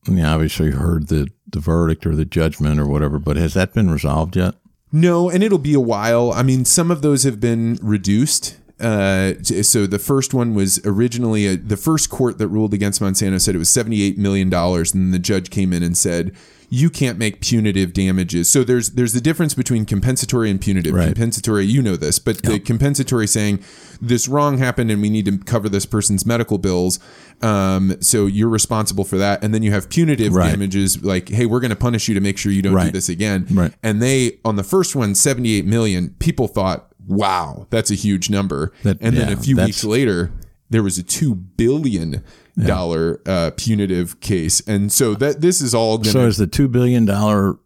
I 0.06 0.10
mean, 0.10 0.24
obviously 0.24 0.70
heard 0.70 1.08
the 1.08 1.28
the 1.46 1.60
verdict 1.60 2.06
or 2.06 2.14
the 2.14 2.24
judgment 2.24 2.80
or 2.80 2.86
whatever, 2.86 3.18
but 3.18 3.36
has 3.36 3.54
that 3.54 3.72
been 3.72 3.90
resolved 3.90 4.36
yet? 4.36 4.54
No, 4.92 5.28
and 5.30 5.42
it'll 5.42 5.58
be 5.58 5.74
a 5.74 5.80
while. 5.80 6.32
I 6.32 6.42
mean, 6.42 6.64
some 6.64 6.90
of 6.90 7.02
those 7.02 7.24
have 7.24 7.40
been 7.40 7.78
reduced. 7.82 8.58
Uh, 8.78 9.34
so 9.42 9.86
the 9.86 9.98
first 9.98 10.34
one 10.34 10.54
was 10.54 10.78
originally 10.84 11.46
a, 11.46 11.56
the 11.56 11.76
first 11.78 12.10
court 12.10 12.38
that 12.38 12.48
ruled 12.48 12.74
against 12.74 13.00
Monsanto 13.00 13.40
said 13.40 13.54
it 13.54 13.58
was 13.58 13.70
seventy-eight 13.70 14.18
million 14.18 14.50
dollars, 14.50 14.92
and 14.94 15.14
the 15.14 15.18
judge 15.18 15.48
came 15.50 15.72
in 15.72 15.82
and 15.82 15.96
said 15.96 16.34
you 16.68 16.90
can't 16.90 17.16
make 17.16 17.40
punitive 17.40 17.92
damages. 17.92 18.50
So 18.50 18.64
there's 18.64 18.90
there's 18.90 19.12
the 19.12 19.20
difference 19.20 19.54
between 19.54 19.86
compensatory 19.86 20.50
and 20.50 20.60
punitive. 20.60 20.92
Right. 20.92 21.06
Compensatory, 21.06 21.64
you 21.64 21.80
know 21.80 21.96
this, 21.96 22.18
but 22.18 22.42
the 22.42 22.58
compensatory 22.58 23.26
saying 23.28 23.62
this 24.00 24.26
wrong 24.28 24.58
happened 24.58 24.90
and 24.90 25.00
we 25.00 25.08
need 25.08 25.24
to 25.26 25.38
cover 25.38 25.68
this 25.68 25.86
person's 25.86 26.26
medical 26.26 26.58
bills. 26.58 26.98
Um, 27.40 27.96
so 28.02 28.26
you're 28.26 28.48
responsible 28.48 29.04
for 29.04 29.16
that, 29.16 29.42
and 29.44 29.54
then 29.54 29.62
you 29.62 29.70
have 29.72 29.88
punitive 29.88 30.34
Right. 30.34 30.50
damages 30.50 31.02
like, 31.04 31.28
hey, 31.28 31.46
we're 31.46 31.60
going 31.60 31.70
to 31.70 31.76
punish 31.76 32.08
you 32.08 32.14
to 32.14 32.20
make 32.20 32.36
sure 32.36 32.50
you 32.52 32.62
don't 32.62 32.74
do 32.86 32.90
this 32.90 33.08
again. 33.08 33.46
Right. 33.50 33.72
And 33.82 34.02
they 34.02 34.38
on 34.44 34.56
the 34.56 34.64
first 34.64 34.96
one, 34.96 35.14
78 35.14 35.64
million, 35.64 36.14
people 36.18 36.48
thought, 36.48 36.88
wow, 37.06 37.66
that's 37.70 37.90
a 37.90 37.94
huge 37.94 38.28
number. 38.30 38.72
That- 38.82 38.98
and 39.00 39.16
then 39.16 39.32
a 39.32 39.36
few 39.36 39.56
weeks 39.56 39.84
later, 39.84 40.30
there 40.70 40.82
was 40.82 40.98
a 40.98 41.02
two 41.02 41.34
billion 41.34 42.22
dollar 42.66 43.20
uh, 43.26 43.50
punitive 43.56 44.18
case. 44.20 44.60
And 44.66 44.90
so 44.90 45.14
that 45.14 45.40
this 45.40 45.60
is 45.60 45.74
all 45.74 45.98
gonna 45.98 46.10
So 46.10 46.26
is 46.26 46.38
the 46.38 46.46
two 46.46 46.68
billion 46.68 47.04
dollar? 47.04 47.58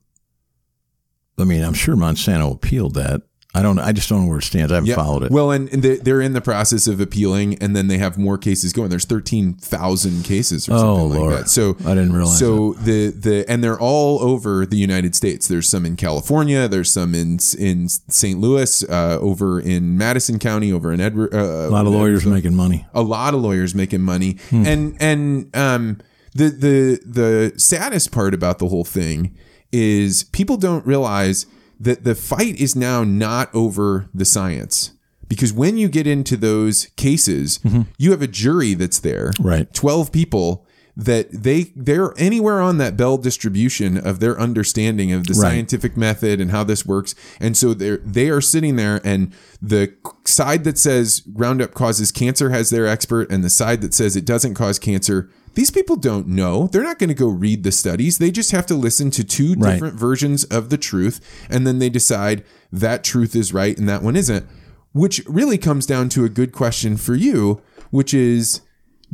I 1.38 1.44
mean, 1.44 1.62
I'm 1.62 1.72
sure 1.74 1.96
Monsanto 1.96 2.52
appealed 2.52 2.94
that. 2.94 3.22
I 3.52 3.62
don't. 3.62 3.80
I 3.80 3.90
just 3.90 4.08
don't 4.08 4.22
know 4.22 4.28
where 4.28 4.38
it 4.38 4.44
stands. 4.44 4.70
I 4.70 4.76
haven't 4.76 4.94
followed 4.94 5.24
it. 5.24 5.32
Well, 5.32 5.50
and, 5.50 5.68
and 5.72 5.82
they- 5.82 5.96
they're 5.96 6.20
in 6.20 6.34
the 6.34 6.40
process 6.40 6.86
of 6.86 7.00
appealing, 7.00 7.58
and 7.60 7.74
then 7.74 7.88
they 7.88 7.98
have 7.98 8.16
more 8.16 8.38
cases 8.38 8.72
going. 8.72 8.90
There's 8.90 9.04
thirteen 9.04 9.54
thousand 9.54 10.22
cases 10.24 10.68
or 10.68 10.74
Oh, 10.74 10.76
something 10.76 11.18
Lord. 11.20 11.32
like 11.32 11.40
that. 11.44 11.48
So 11.50 11.76
I 11.84 11.94
didn't 11.96 12.12
realize 12.12 12.38
So 12.38 12.74
the 12.74 13.08
the 13.10 13.44
and 13.48 13.64
they're 13.64 13.78
all 13.80 14.20
over 14.22 14.64
the 14.66 14.76
United 14.76 15.16
States. 15.16 15.48
There's 15.48 15.68
some 15.68 15.84
in 15.84 15.96
California. 15.96 16.68
There's 16.68 16.92
some 16.92 17.12
in 17.14 17.40
in 17.58 17.88
St. 17.88 18.38
Louis, 18.38 18.84
uh, 18.88 19.18
over 19.20 19.58
in 19.58 19.98
Madison 19.98 20.38
County, 20.38 20.70
over 20.72 20.92
in 20.92 21.00
Edward. 21.00 21.34
Uh, 21.34 21.38
a 21.38 21.70
lot 21.70 21.86
of 21.86 21.92
lawyers 21.92 22.24
making 22.24 22.54
money. 22.54 22.86
a 22.94 23.02
lot 23.02 23.34
of 23.34 23.40
lawyers 23.40 23.74
making 23.74 24.00
money 24.02 24.36
and 24.52 24.96
and 25.00 25.54
um 25.56 25.98
the 26.36 26.50
the 26.50 27.00
the 27.04 27.52
saddest 27.58 28.12
part 28.12 28.32
about 28.32 28.60
the 28.60 28.68
whole 28.68 28.84
thing 28.84 29.34
is 29.72 30.22
people 30.24 30.56
don't 30.56 30.86
realize 30.86 31.46
that 31.80 32.04
the 32.04 32.14
fight 32.14 32.60
is 32.60 32.76
now 32.76 33.02
not 33.02 33.52
over 33.54 34.08
the 34.14 34.24
science. 34.24 34.92
Because 35.28 35.52
when 35.52 35.78
you 35.78 35.88
get 35.88 36.06
into 36.06 36.36
those 36.36 36.86
cases 36.96 37.58
mm-hmm. 37.58 37.82
you 37.98 38.10
have 38.10 38.22
a 38.22 38.26
jury 38.26 38.74
that's 38.74 39.00
there. 39.00 39.32
Right. 39.40 39.72
12 39.72 40.12
people 40.12 40.66
that 41.04 41.28
they 41.32 41.72
they're 41.76 42.12
anywhere 42.18 42.60
on 42.60 42.78
that 42.78 42.96
bell 42.96 43.16
distribution 43.16 43.96
of 43.96 44.20
their 44.20 44.38
understanding 44.38 45.12
of 45.12 45.26
the 45.26 45.32
Right. 45.34 45.40
scientific 45.50 45.96
method 45.96 46.40
and 46.40 46.50
how 46.50 46.64
this 46.64 46.84
works 46.84 47.14
and 47.40 47.56
so 47.56 47.72
they're 47.74 47.98
they 47.98 48.28
are 48.28 48.40
sitting 48.40 48.76
there 48.76 49.00
and 49.04 49.32
the 49.62 49.94
side 50.24 50.64
that 50.64 50.76
says 50.78 51.22
roundup 51.32 51.72
causes 51.74 52.10
cancer 52.12 52.50
has 52.50 52.70
their 52.70 52.86
expert 52.86 53.30
and 53.30 53.42
the 53.44 53.48
side 53.50 53.80
that 53.80 53.94
says 53.94 54.16
it 54.16 54.24
doesn't 54.24 54.54
cause 54.54 54.78
cancer 54.78 55.30
these 55.54 55.70
people 55.70 55.96
don't 55.96 56.26
know 56.26 56.66
they're 56.66 56.82
not 56.82 56.98
going 56.98 57.08
to 57.08 57.14
go 57.14 57.28
read 57.28 57.62
the 57.62 57.72
studies 57.72 58.18
they 58.18 58.30
just 58.30 58.50
have 58.50 58.66
to 58.66 58.74
listen 58.74 59.10
to 59.12 59.24
two 59.24 59.54
Right. 59.54 59.74
different 59.74 59.94
versions 59.98 60.44
of 60.44 60.70
the 60.70 60.78
truth 60.78 61.20
and 61.48 61.66
then 61.66 61.78
they 61.78 61.88
decide 61.88 62.44
that 62.72 63.04
truth 63.04 63.34
is 63.34 63.52
right 63.54 63.78
and 63.78 63.88
that 63.88 64.02
one 64.02 64.16
isn't 64.16 64.44
which 64.92 65.22
really 65.26 65.56
comes 65.58 65.86
down 65.86 66.08
to 66.10 66.24
a 66.24 66.28
good 66.28 66.52
question 66.52 66.96
for 66.96 67.14
you 67.14 67.62
which 67.90 68.12
is 68.12 68.60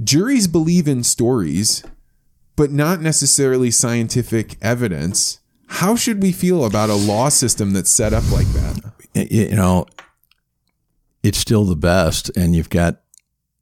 juries 0.03 0.47
believe 0.49 0.89
in 0.89 1.03
stories, 1.03 1.85
but 2.55 2.71
not 2.71 3.01
necessarily 3.01 3.71
scientific 3.71 4.57
evidence. 4.63 5.41
How 5.69 5.97
should 5.97 6.23
we 6.23 6.33
feel 6.33 6.65
about 6.65 6.91
a 6.91 6.95
law 6.95 7.29
system 7.29 7.73
that's 7.73 7.91
set 7.91 8.13
up 8.13 8.31
like 8.31 8.47
that? 8.49 8.93
you 9.31 9.57
know, 9.57 9.87
it's 11.23 11.39
still 11.39 11.65
the 11.65 11.77
best, 11.77 12.31
and 12.37 12.55
you've 12.55 12.71
got 12.71 13.01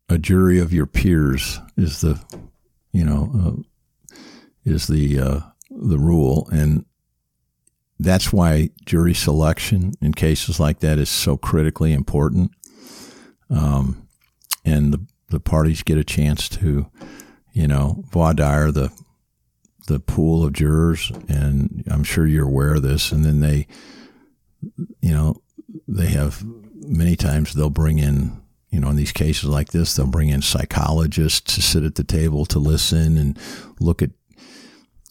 a 0.09 0.19
jury 0.19 0.59
of 0.59 0.73
your 0.73 0.87
peers 0.87 1.61
is 1.77 2.01
the, 2.01 2.21
you 2.93 3.05
know, 3.05 3.31
uh, 4.13 4.17
is 4.65 4.87
the 4.87 5.19
uh, 5.19 5.41
the 5.71 5.99
rule, 5.99 6.49
and 6.53 6.85
that's 7.99 8.33
why 8.33 8.71
jury 8.85 9.15
selection 9.15 9.93
in 10.01 10.13
cases 10.13 10.61
like 10.61 10.81
that 10.81 10.99
is 10.99 11.09
so 11.09 11.37
critically 11.37 11.93
important. 11.93 12.51
Um, 13.49 14.09
and 14.65 14.93
the 14.93 15.07
the 15.31 15.41
parties 15.41 15.83
get 15.83 15.99
a 15.99 16.05
chance 16.05 16.49
to, 16.51 16.91
you 17.53 17.69
know, 17.69 18.05
voir 18.11 18.35
dire 18.35 18.71
the 18.71 18.91
the 19.87 20.01
pool 20.01 20.45
of 20.45 20.55
jurors, 20.55 21.13
and 21.29 21.85
I'm 21.91 22.05
sure 22.05 22.27
you're 22.27 22.49
aware 22.49 22.75
of 22.75 22.83
this, 22.83 23.13
and 23.13 23.25
then 23.25 23.41
they 23.41 23.67
you 25.01 25.13
know, 25.13 25.43
they 25.87 26.09
have 26.09 26.43
many 26.75 27.17
times 27.17 27.55
they'll 27.55 27.71
bring 27.71 27.99
in, 27.99 28.41
you 28.71 28.81
know, 28.81 28.91
in 28.91 28.97
these 28.97 29.13
cases 29.13 29.45
like 29.45 29.71
this, 29.71 29.95
they'll 29.95 30.07
bring 30.07 30.29
in 30.29 30.43
psychologists 30.43 31.55
to 31.55 31.63
sit 31.63 31.85
at 31.85 31.95
the 31.95 32.05
table 32.05 32.45
to 32.47 32.59
listen 32.59 33.17
and 33.17 33.39
look 33.81 34.03
at, 34.03 34.11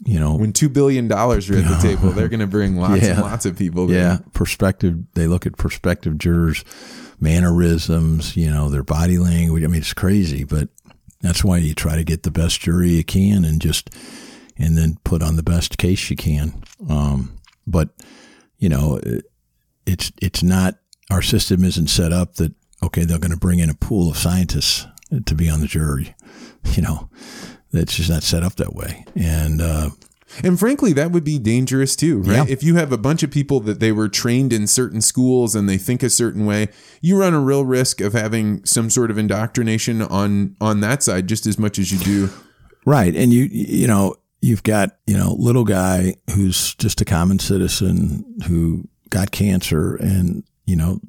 you 0.06 0.20
know, 0.20 0.36
When 0.36 0.54
two 0.54 0.70
billion 0.70 1.08
dollars 1.08 1.50
are 1.50 1.58
at 1.58 1.66
the 1.66 1.78
table, 1.88 2.12
they're 2.12 2.28
going 2.28 2.40
to 2.40 2.48
bring 2.48 2.76
lots 2.78 3.04
Yeah. 3.04 3.12
and 3.14 3.22
lots 3.22 3.46
of 3.46 3.58
people. 3.58 3.88
there. 3.88 3.98
yeah, 4.00 4.18
perspective. 4.34 4.98
They 5.14 5.28
look 5.28 5.46
at 5.46 5.56
prospective 5.58 6.18
jurors, 6.18 6.64
mannerisms, 7.20 8.36
you 8.38 8.50
know, 8.50 8.70
their 8.70 8.84
body 8.84 9.18
language. 9.18 9.64
I 9.64 9.68
mean, 9.68 9.82
it's 9.82 9.94
crazy, 9.94 10.44
but 10.44 10.70
that's 11.22 11.44
why 11.44 11.58
you 11.58 11.74
try 11.74 11.96
to 11.96 12.04
get 12.04 12.24
the 12.24 12.32
best 12.32 12.60
jury 12.62 12.90
you 12.92 13.04
can 13.04 13.46
and 13.46 13.62
just, 13.62 13.90
and 14.58 14.78
then 14.78 14.98
put 15.04 15.24
on 15.24 15.36
the 15.36 15.44
best 15.44 15.78
case 15.78 16.10
you 16.10 16.16
can. 16.16 16.64
Um, 16.90 17.38
but, 17.66 17.90
you 18.58 18.70
know, 18.70 19.00
it, 19.02 19.26
it's, 19.86 20.12
it's 20.22 20.44
not, 20.44 20.76
our 21.10 21.22
system 21.22 21.64
isn't 21.64 21.88
set 21.88 22.12
up 22.12 22.36
that, 22.36 22.54
okay, 22.82 23.06
they're 23.06 23.20
going 23.20 23.32
to 23.32 23.38
bring 23.38 23.60
in 23.60 23.70
a 23.70 23.74
pool 23.76 24.10
of 24.10 24.18
scientists 24.18 24.86
to 25.26 25.36
be 25.36 25.50
on 25.50 25.62
the 25.62 25.68
jury. 25.68 26.16
You 26.76 26.82
know, 26.82 27.10
it's 27.74 27.96
just 27.96 28.10
not 28.10 28.24
set 28.24 28.44
up 28.44 28.56
that 28.56 28.74
way. 28.74 29.06
And, 29.16 29.62
uh, 29.62 29.90
And 30.42 30.58
frankly, 30.60 30.94
that 30.94 31.12
would 31.12 31.24
be 31.24 31.38
dangerous 31.38 31.96
too, 31.96 32.20
right? 32.20 32.38
Yeah. 32.38 32.46
If 32.48 32.64
you 32.64 32.76
have 32.76 32.92
a 32.92 32.98
bunch 32.98 33.22
of 33.22 33.30
people 33.30 33.60
that 33.62 33.80
they 33.80 33.92
were 33.92 34.10
trained 34.10 34.52
in 34.52 34.66
certain 34.66 35.02
schools 35.02 35.54
and 35.54 35.70
they 35.70 35.78
think 35.78 36.02
a 36.02 36.10
certain 36.10 36.46
way, 36.46 36.70
you 37.02 37.20
run 37.20 37.36
a 37.36 37.40
real 37.40 37.66
risk 37.66 38.02
of 38.02 38.14
having 38.14 38.66
some 38.66 38.90
sort 38.90 39.12
of 39.12 39.18
indoctrination 39.18 40.02
on 40.02 40.56
on 40.60 40.80
that 40.80 41.04
side 41.04 41.28
just 41.28 41.46
as 41.46 41.60
much 41.60 41.78
as 41.78 41.92
you 41.92 42.00
do. 42.00 42.30
Right. 42.86 43.16
And 43.16 43.32
you, 43.32 43.44
you 43.52 43.86
know, 43.86 44.16
you've 44.42 44.64
got, 44.64 44.98
you 45.06 45.16
know, 45.16 45.36
little 45.38 45.66
guy 45.66 46.16
who's 46.34 46.74
just 46.76 47.00
a 47.00 47.06
common 47.06 47.38
citizen 47.38 48.26
who 48.48 48.88
got 49.10 49.30
cancer 49.30 49.96
and, 49.96 50.44
you 50.66 50.76
know, 50.76 51.00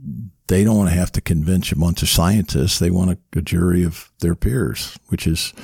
they 0.49 0.65
don't 0.65 0.77
want 0.77 0.91
to 0.91 0.97
have 0.97 1.11
to 1.13 1.23
convince 1.23 1.73
a 1.73 1.77
bunch 1.77 2.03
of 2.03 2.11
scientists. 2.11 2.79
They 2.79 2.91
want 2.91 3.13
a, 3.13 3.39
a 3.39 3.41
jury 3.41 3.85
of 3.85 4.11
their 4.21 4.35
peers, 4.35 4.99
which 5.09 5.27
is 5.27 5.55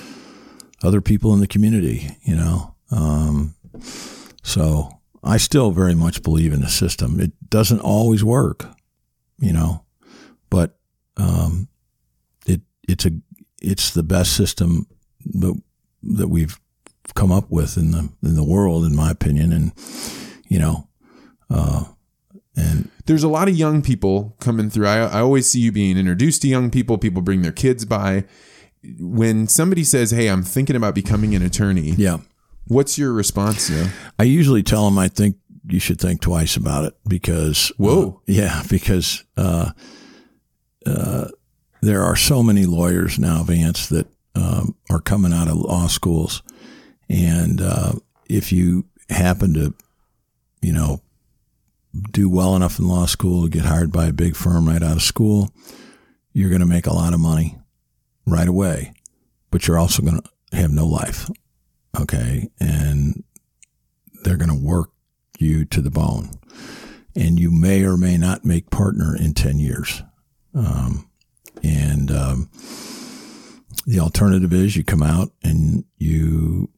other 0.83 1.01
people 1.01 1.35
in 1.35 1.41
the 1.41 1.47
community, 1.47 2.17
you 2.23 2.35
know. 2.35 2.75
Um, 2.91 3.55
so 4.43 4.91
I 5.23 5.37
still 5.37 5.71
very 5.71 5.95
much 5.95 6.23
believe 6.23 6.53
in 6.53 6.61
the 6.61 6.69
system. 6.69 7.21
It 7.21 7.33
doesn't 7.51 7.81
always 7.81 8.25
work, 8.25 8.67
you 9.39 9.53
know, 9.53 9.85
but, 10.49 10.79
um, 11.17 11.69
it, 12.47 12.63
it's 12.89 13.05
a, 13.05 13.11
it's 13.61 13.93
the 13.93 14.03
best 14.03 14.35
system 14.37 14.87
that, 15.27 15.61
that 16.03 16.29
we've 16.29 16.59
come 17.15 17.31
up 17.31 17.51
with 17.51 17.77
in 17.77 17.91
the, 17.91 18.09
in 18.23 18.35
the 18.35 18.45
world, 18.45 18.85
in 18.85 18.97
my 18.97 19.11
opinion. 19.11 19.53
And, 19.53 19.73
you 20.49 20.59
know, 20.59 20.89
uh, 21.51 21.85
and 22.57 22.91
there's 23.07 23.23
a 23.23 23.29
lot 23.29 23.49
of 23.49 23.57
young 23.57 23.83
people 23.83 24.37
coming 24.41 24.71
through. 24.71 24.87
I, 24.87 24.99
I 24.99 25.21
always 25.21 25.51
see 25.51 25.61
you 25.61 25.73
being 25.73 25.99
introduced 25.99 26.43
to 26.43 26.49
young 26.49 26.71
people. 26.71 26.99
People 26.99 27.23
bring 27.23 27.43
their 27.43 27.53
kids 27.53 27.85
by. 27.85 28.25
When 28.99 29.47
somebody 29.47 29.85
says, 29.85 30.11
"Hey, 30.11 30.29
I'm 30.29 30.43
thinking 30.43 30.77
about 30.77 30.95
becoming 30.95 31.35
an 31.35 31.43
attorney," 31.43 31.91
yeah, 31.93 32.19
what's 32.67 32.97
your 32.97 33.13
response? 33.13 33.71
I 34.19 34.23
usually 34.23 34.63
tell 34.63 34.85
them 34.87 34.99
I 34.99 35.09
think 35.09 35.37
you 35.67 35.81
should 35.81 36.01
think 36.01 36.21
twice 36.21 36.57
about 36.57 36.85
it 36.85 36.95
because 37.07 37.73
Whoa. 37.77 38.17
uh, 38.17 38.21
yeah, 38.27 38.63
because 38.71 39.25
uh, 39.37 39.73
uh, 40.87 41.29
there 41.83 42.03
are 42.03 42.17
so 42.17 42.43
many 42.43 42.65
lawyers 42.65 43.19
now, 43.19 43.43
Vance, 43.43 43.89
that 43.89 44.07
um, 44.35 44.77
are 44.89 45.01
coming 45.01 45.33
out 45.33 45.49
of 45.49 45.57
law 45.57 45.87
schools, 45.87 46.43
and 47.09 47.61
uh, 47.61 47.93
if 48.29 48.53
you 48.53 48.87
happen 49.11 49.55
to, 49.55 49.75
you 50.63 50.73
know, 50.73 51.03
do 52.13 52.29
well 52.31 52.57
enough 52.57 52.79
in 52.79 52.87
law 52.87 53.07
school 53.07 53.49
get 53.49 53.65
hired 53.65 53.93
by 53.93 54.07
a 54.07 54.13
big 54.13 54.37
firm 54.37 54.69
right 54.69 54.83
out 54.83 54.97
of 54.97 55.03
school, 55.03 55.51
you're 56.33 56.49
going 56.49 56.61
to 56.61 56.67
make 56.67 56.87
a 56.87 56.95
lot 56.95 57.13
of 57.13 57.21
money 57.21 57.59
right 58.31 58.49
away, 58.49 58.93
but 59.51 59.67
you're 59.67 59.79
also 59.79 60.03
going 60.03 60.21
to 60.21 60.57
have 60.57 60.71
no 60.71 60.87
life. 60.87 61.31
Okay. 61.99 62.49
And 62.61 63.25
they're 64.23 64.37
going 64.37 64.51
to 64.51 64.67
work 64.67 64.91
you 65.39 65.65
to 65.67 65.81
the 65.81 65.91
bone. 65.91 66.31
And 67.17 67.41
you 67.41 67.51
may 67.51 67.85
or 67.85 67.97
may 67.97 68.17
not 68.17 68.45
make 68.45 68.71
partner 68.71 69.17
in 69.17 69.35
10 69.35 69.59
years. 69.59 70.03
Um, 70.55 71.11
and 71.63 72.11
um, 72.11 72.51
the 73.87 74.01
alternative 74.01 74.53
is 74.53 74.77
you 74.77 74.85
come 74.85 75.03
out 75.03 75.31
and 75.43 75.85
you 75.99 76.71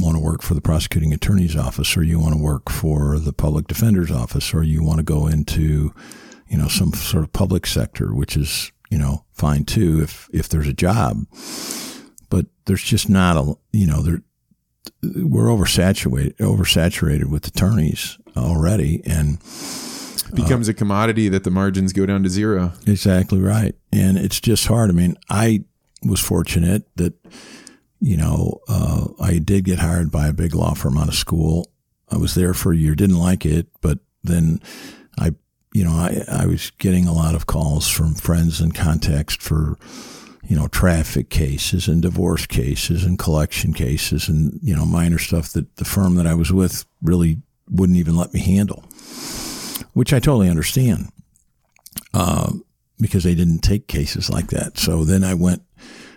want 0.00 0.16
to 0.16 0.22
work 0.22 0.42
for 0.42 0.54
the 0.54 0.60
prosecuting 0.60 1.12
attorney's 1.12 1.56
office 1.56 1.96
or 1.96 2.02
you 2.02 2.18
want 2.18 2.34
to 2.34 2.40
work 2.40 2.68
for 2.68 3.18
the 3.18 3.32
public 3.32 3.66
defender's 3.66 4.10
office 4.10 4.52
or 4.52 4.62
you 4.62 4.82
want 4.82 4.98
to 4.98 5.04
go 5.04 5.26
into 5.26 5.94
you 6.48 6.58
know 6.58 6.68
some 6.68 6.92
sort 6.92 7.22
of 7.22 7.32
public 7.32 7.66
sector 7.66 8.12
which 8.12 8.36
is 8.36 8.72
you 8.94 9.00
know 9.00 9.24
fine 9.32 9.64
too 9.64 10.00
if 10.00 10.30
if 10.32 10.48
there's 10.48 10.68
a 10.68 10.72
job 10.72 11.26
but 12.30 12.46
there's 12.66 12.84
just 12.84 13.08
not 13.08 13.36
a 13.36 13.54
you 13.72 13.88
know 13.88 14.02
there 14.02 14.22
we're 15.02 15.48
oversaturated 15.48 16.36
oversaturated 16.36 17.24
with 17.24 17.44
attorneys 17.48 18.18
already 18.36 19.02
and 19.04 19.38
It 20.28 20.36
becomes 20.36 20.68
a 20.68 20.74
commodity 20.74 21.28
that 21.28 21.42
the 21.42 21.50
margins 21.50 21.92
go 21.92 22.06
down 22.06 22.22
to 22.22 22.28
zero. 22.28 22.72
Exactly 22.86 23.40
right. 23.40 23.74
And 23.92 24.16
it's 24.16 24.40
just 24.40 24.66
hard. 24.66 24.90
I 24.90 24.92
mean, 24.92 25.16
I 25.28 25.64
was 26.02 26.20
fortunate 26.20 26.84
that, 26.96 27.14
you 28.00 28.16
know, 28.16 28.60
uh, 28.68 29.08
I 29.20 29.38
did 29.38 29.64
get 29.64 29.80
hired 29.80 30.10
by 30.10 30.28
a 30.28 30.32
big 30.32 30.54
law 30.54 30.74
firm 30.74 30.96
out 30.98 31.08
of 31.08 31.14
school. 31.14 31.70
I 32.10 32.16
was 32.16 32.34
there 32.34 32.54
for 32.54 32.72
a 32.72 32.76
year, 32.76 32.94
didn't 32.94 33.18
like 33.18 33.44
it, 33.44 33.66
but 33.80 33.98
then 34.24 34.60
you 35.74 35.84
know, 35.84 35.90
I, 35.90 36.24
I 36.28 36.46
was 36.46 36.70
getting 36.78 37.06
a 37.06 37.12
lot 37.12 37.34
of 37.34 37.46
calls 37.46 37.88
from 37.88 38.14
friends 38.14 38.60
and 38.60 38.74
contacts 38.74 39.34
for, 39.34 39.76
you 40.44 40.56
know, 40.56 40.68
traffic 40.68 41.28
cases 41.28 41.88
and 41.88 42.00
divorce 42.00 42.46
cases 42.46 43.04
and 43.04 43.18
collection 43.18 43.74
cases 43.74 44.28
and, 44.28 44.58
you 44.62 44.74
know, 44.74 44.86
minor 44.86 45.18
stuff 45.18 45.52
that 45.52 45.76
the 45.76 45.84
firm 45.84 46.14
that 46.14 46.26
I 46.26 46.34
was 46.34 46.52
with 46.52 46.86
really 47.02 47.42
wouldn't 47.68 47.98
even 47.98 48.16
let 48.16 48.32
me 48.32 48.40
handle, 48.40 48.84
which 49.92 50.12
I 50.12 50.20
totally 50.20 50.48
understand 50.48 51.08
uh, 52.14 52.52
because 53.00 53.24
they 53.24 53.34
didn't 53.34 53.60
take 53.60 53.88
cases 53.88 54.30
like 54.30 54.48
that. 54.48 54.78
So 54.78 55.04
then 55.04 55.24
I 55.24 55.34
went 55.34 55.62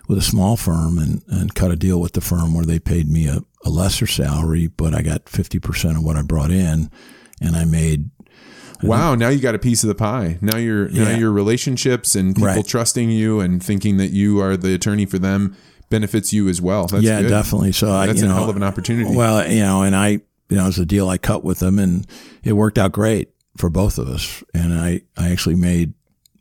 with 0.08 0.18
a 0.18 0.22
small 0.22 0.56
firm 0.56 0.98
and, 0.98 1.24
and 1.28 1.56
cut 1.56 1.72
a 1.72 1.76
deal 1.76 2.00
with 2.00 2.14
the 2.14 2.22
firm 2.22 2.54
where 2.54 2.66
they 2.66 2.80
paid 2.80 3.10
me 3.10 3.28
a, 3.28 3.40
a 3.66 3.70
lesser 3.70 4.08
salary, 4.08 4.68
but 4.68 4.94
I 4.94 5.02
got 5.02 5.26
50% 5.26 5.98
of 5.98 6.04
what 6.04 6.16
I 6.16 6.22
brought 6.22 6.52
in 6.52 6.90
and 7.42 7.56
I 7.56 7.66
made, 7.66 8.10
Wow, 8.84 9.16
now 9.16 9.30
you 9.30 9.40
got 9.40 9.56
a 9.56 9.60
piece 9.60 9.84
of 9.84 9.88
the 9.88 9.96
pie. 9.96 10.38
Now 10.42 10.58
you're 10.58 10.90
now 10.90 11.10
Yeah. 11.10 11.18
your 11.18 11.32
relationships 11.32 12.16
and 12.16 12.36
people 12.36 12.48
Right. 12.48 12.68
trusting 12.68 13.10
you 13.12 13.40
and 13.40 13.62
thinking 13.64 13.98
that 13.98 14.12
you 14.12 14.40
are 14.40 14.56
the 14.58 14.74
attorney 14.74 15.06
for 15.06 15.20
them 15.20 15.56
benefits 15.90 16.34
you 16.34 16.48
as 16.50 16.62
well. 16.62 16.88
That's 16.88 17.04
yeah, 17.04 17.22
good. 17.22 17.30
definitely. 17.30 17.72
So 17.72 17.92
I, 17.92 18.08
That's 18.08 18.20
you 18.20 18.26
a 18.26 18.30
know, 18.30 18.36
hell 18.36 18.50
of 18.50 18.56
an 18.56 18.64
opportunity. 18.64 19.16
Well, 19.16 19.50
you 19.50 19.62
know, 19.62 19.84
and 19.84 19.96
I, 19.96 20.08
you 20.10 20.22
know, 20.58 20.64
it 20.64 20.68
was 20.68 20.80
a 20.80 20.86
deal 20.86 21.08
I 21.10 21.18
cut 21.18 21.44
with 21.44 21.60
them 21.60 21.80
and 21.80 22.06
it 22.44 22.54
worked 22.54 22.78
out 22.78 22.92
great 22.92 23.30
for 23.58 23.70
both 23.70 23.98
of 23.98 24.08
us. 24.10 24.44
And 24.54 24.74
I, 24.74 25.02
I 25.18 25.32
actually 25.32 25.56
made 25.56 25.94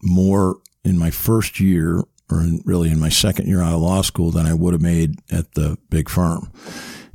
more 0.03 0.57
in 0.85 0.99
my 0.99 1.11
first 1.11 1.61
year 1.61 2.03
or 2.31 2.41
in, 2.41 2.61
really 2.65 2.91
in 2.91 2.99
my 2.99 3.09
second 3.09 3.47
year 3.47 3.63
out 3.63 3.75
of 3.75 3.81
law 3.81 4.03
school 4.03 4.31
than 4.31 4.47
I 4.47 4.53
would 4.55 4.73
have 4.75 4.83
made 4.83 5.21
at 5.31 5.53
the 5.55 5.79
big 5.91 6.09
firm. 6.09 6.51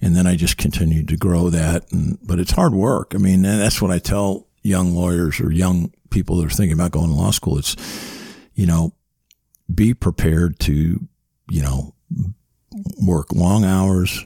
And 0.02 0.16
then 0.16 0.26
I 0.26 0.36
just 0.36 0.58
continued 0.58 1.08
to 1.10 1.18
grow 1.18 1.50
that. 1.50 1.92
And, 1.92 2.18
but 2.24 2.40
it's 2.40 2.52
hard 2.52 2.74
work. 2.74 3.14
I 3.14 3.18
mean, 3.18 3.42
that's 3.44 3.82
what 3.82 3.92
I 3.92 4.00
tell 4.00 4.48
young 4.62 4.94
lawyers 4.94 5.40
or 5.40 5.52
young 5.52 5.92
people 6.10 6.38
that 6.38 6.46
are 6.46 6.50
thinking 6.50 6.74
about 6.74 6.92
going 6.92 7.10
to 7.10 7.16
law 7.16 7.32
school. 7.32 7.58
It's, 7.58 7.76
you 8.54 8.66
know, 8.66 8.94
be 9.74 9.94
prepared 9.94 10.60
to, 10.60 11.00
you 11.50 11.62
know, 11.62 11.96
work 13.02 13.34
long 13.34 13.66
hours, 13.66 14.26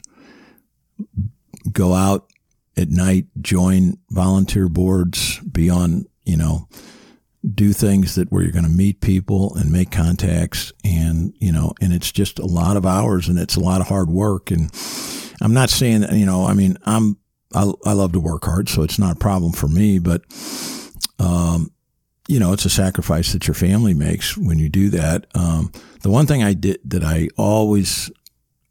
go 1.71 1.93
out 1.93 2.27
at 2.77 2.89
night, 2.89 3.27
join 3.41 3.97
volunteer 4.09 4.67
boards, 4.67 5.39
be 5.39 5.69
on, 5.69 6.05
you 6.25 6.37
know, 6.37 6.67
do 7.53 7.73
things 7.73 8.15
that 8.15 8.31
where 8.31 8.41
you're 8.41 8.51
going 8.51 8.65
to 8.65 8.71
meet 8.71 9.01
people 9.01 9.55
and 9.55 9.71
make 9.71 9.91
contacts 9.91 10.73
and, 10.83 11.33
you 11.39 11.51
know, 11.51 11.73
and 11.79 11.93
it's 11.93 12.11
just 12.11 12.39
a 12.39 12.45
lot 12.45 12.75
of 12.75 12.85
hours 12.85 13.29
and 13.29 13.37
it's 13.37 13.55
a 13.55 13.59
lot 13.59 13.81
of 13.81 13.87
hard 13.87 14.09
work. 14.09 14.49
And 14.49 14.71
I'm 15.41 15.53
not 15.53 15.69
saying 15.69 16.01
that, 16.01 16.13
you 16.13 16.25
know, 16.25 16.45
I 16.45 16.53
mean, 16.53 16.77
I'm, 16.85 17.17
I, 17.55 17.71
I 17.85 17.93
love 17.93 18.11
to 18.13 18.19
work 18.19 18.45
hard, 18.45 18.69
so 18.69 18.83
it's 18.83 18.99
not 18.99 19.15
a 19.15 19.19
problem 19.19 19.53
for 19.53 19.67
me, 19.67 19.99
but, 19.99 20.21
um, 21.19 21.71
you 22.27 22.39
know, 22.39 22.53
it's 22.53 22.65
a 22.65 22.69
sacrifice 22.69 23.33
that 23.33 23.47
your 23.47 23.55
family 23.55 23.93
makes 23.93 24.37
when 24.37 24.59
you 24.59 24.67
do 24.69 24.89
that. 24.89 25.27
Um, 25.35 25.71
the 26.01 26.09
one 26.09 26.25
thing 26.25 26.43
I 26.43 26.53
did 26.53 26.79
that 26.85 27.03
I 27.03 27.29
always, 27.37 28.11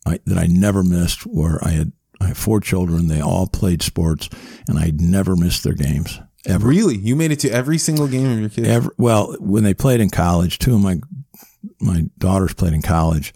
I, 0.07 0.19
that 0.27 0.39
I 0.39 0.47
never 0.47 0.83
missed 0.83 1.23
where 1.27 1.59
I 1.65 1.71
had, 1.71 1.93
I 2.21 2.29
have 2.29 2.39
four 2.39 2.61
children. 2.61 3.09
They 3.09 3.21
all 3.21 3.47
played 3.47 3.83
sports 3.83 4.29
and 4.69 4.79
I 4.79 4.93
never 4.95 5.37
missed 5.37 5.65
their 5.65 5.75
games 5.75 6.21
ever. 6.47 6.67
Really? 6.67 6.97
You 6.97 7.17
made 7.17 7.33
it 7.33 7.41
to 7.41 7.51
every 7.51 7.79
single 7.79 8.07
game 8.07 8.31
of 8.31 8.41
your 8.41 8.49
kids? 8.49 8.69
Ever, 8.69 8.95
well, 8.99 9.37
when 9.41 9.65
they 9.65 9.75
played 9.75 10.01
in 10.01 10.11
college, 10.11 10.59
two 10.59 10.75
of 10.75 10.81
my, 10.81 11.01
my 11.81 12.05
daughters 12.19 12.55
played 12.55 12.73
in 12.73 12.83
college 12.83 13.33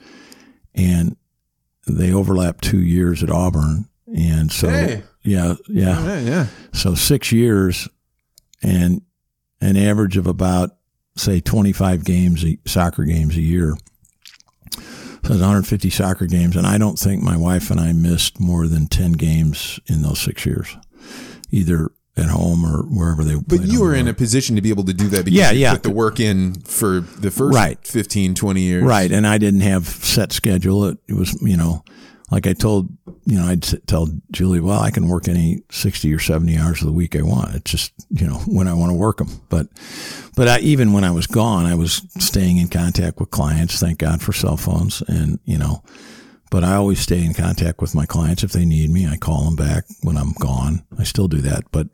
and 0.75 1.17
they 1.87 2.13
overlapped 2.13 2.65
two 2.65 2.81
years 2.81 3.23
at 3.23 3.31
Auburn. 3.31 3.89
And 4.15 4.51
so, 4.51 4.69
Hey. 4.69 5.03
Yeah, 5.29 5.55
yeah. 5.69 6.05
Yeah, 6.05 6.21
yeah. 6.21 6.47
So 6.73 6.95
six 6.95 7.33
years 7.33 7.89
and 8.63 9.03
an 9.61 9.77
average 9.77 10.17
of 10.17 10.27
about, 10.27 10.71
say, 11.17 11.41
25 11.41 12.05
games, 12.05 12.45
soccer 12.67 13.05
games 13.05 13.37
a 13.37 13.41
year. 13.41 13.77
So 15.25 15.35
it's 15.35 15.41
150 15.43 15.91
soccer 15.91 16.27
games. 16.27 16.57
And 16.57 16.67
I 16.67 16.79
don't 16.79 16.99
think 16.99 17.23
my 17.23 17.37
wife 17.37 17.71
and 17.71 17.81
I 17.81 17.93
missed 17.93 18.41
more 18.41 18.67
than 18.69 18.87
10 18.87 19.13
games 19.13 19.79
in 19.87 20.03
those 20.03 20.21
six 20.21 20.47
years, 20.47 20.77
either 21.51 21.91
at 22.17 22.27
home 22.31 22.65
or 22.65 22.83
wherever 22.83 23.23
they 23.23 23.37
But 23.37 23.63
you 23.67 23.81
were 23.81 23.95
in 23.95 24.09
a 24.09 24.15
position 24.15 24.57
to 24.57 24.63
be 24.63 24.71
able 24.71 24.85
to 24.85 24.93
do 24.95 25.09
that 25.09 25.25
because 25.25 25.39
Yeah, 25.39 25.51
you 25.53 25.61
yeah. 25.61 25.73
put 25.73 25.83
the 25.85 25.91
work 25.91 26.19
in 26.19 26.55
for 26.63 27.01
the 27.01 27.31
first 27.31 27.55
Right. 27.55 27.79
15, 27.87 28.35
20 28.35 28.61
years. 28.61 28.83
Right. 28.85 29.11
And 29.13 29.27
I 29.27 29.39
didn't 29.39 29.61
have 29.61 29.87
set 29.87 30.33
schedule. 30.33 30.85
It, 30.87 30.99
it 31.09 31.15
was, 31.15 31.41
you 31.43 31.57
know, 31.57 31.85
like 32.31 32.47
I 32.47 32.53
told, 32.53 32.89
you 33.25 33.39
know, 33.39 33.47
I'd 33.47 33.63
tell 33.87 34.09
Julie, 34.31 34.61
well, 34.61 34.81
I 34.81 34.91
can 34.91 35.09
work 35.09 35.29
any 35.29 35.63
60 35.71 36.13
or 36.13 36.19
70 36.19 36.59
hours 36.59 36.81
of 36.81 36.87
the 36.87 36.93
week 36.93 37.17
I 37.17 37.23
want. 37.23 37.55
It's 37.55 37.71
just, 37.71 37.93
you 38.11 38.27
know, 38.27 38.39
when 38.47 38.69
I 38.69 38.75
want 38.75 38.91
to 38.91 38.97
work 38.97 39.19
them. 39.19 39.29
But, 39.49 39.69
but 40.37 40.49
I, 40.49 40.59
even 40.61 40.93
when 40.93 41.05
I 41.05 41.11
was 41.11 41.27
gone, 41.27 41.65
I 41.65 41.75
was 41.75 42.03
staying 42.19 42.59
in 42.59 42.69
contact 42.69 43.19
with 43.19 43.31
clients. 43.31 43.81
Thank 43.81 43.99
God 43.99 44.21
for 44.21 44.33
cell 44.33 44.57
phones. 44.57 45.03
And, 45.09 45.39
you 45.45 45.57
know, 45.57 45.83
but 46.51 46.65
I 46.65 46.75
always 46.75 47.01
stay 47.01 47.25
in 47.25 47.35
contact 47.35 47.81
with 47.81 47.95
my 47.95 48.05
clients. 48.05 48.43
If 48.43 48.53
they 48.53 48.65
need 48.65 48.91
me, 48.91 49.07
I 49.07 49.17
call 49.17 49.45
them 49.45 49.57
back 49.57 49.85
when 50.03 50.17
I'm 50.17 50.33
gone. 50.33 50.85
I 50.99 51.05
still 51.05 51.29
do 51.29 51.39
that. 51.39 51.65
But, 51.73 51.89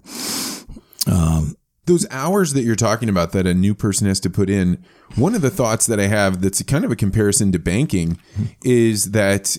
um, 1.12 1.56
those 1.86 2.06
hours 2.10 2.54
that 2.54 2.62
you're 2.62 2.76
talking 2.76 3.08
about 3.08 3.32
that 3.32 3.46
a 3.46 3.54
new 3.54 3.74
person 3.74 4.06
has 4.06 4.18
to 4.20 4.30
put 4.30 4.48
in 4.48 4.82
one 5.16 5.34
of 5.34 5.42
the 5.42 5.50
thoughts 5.50 5.84
that 5.84 6.00
i 6.00 6.06
have 6.06 6.40
that's 6.40 6.62
kind 6.62 6.82
of 6.82 6.90
a 6.90 6.96
comparison 6.96 7.52
to 7.52 7.58
banking 7.58 8.14
mm-hmm. 8.32 8.44
is 8.64 9.10
that 9.10 9.58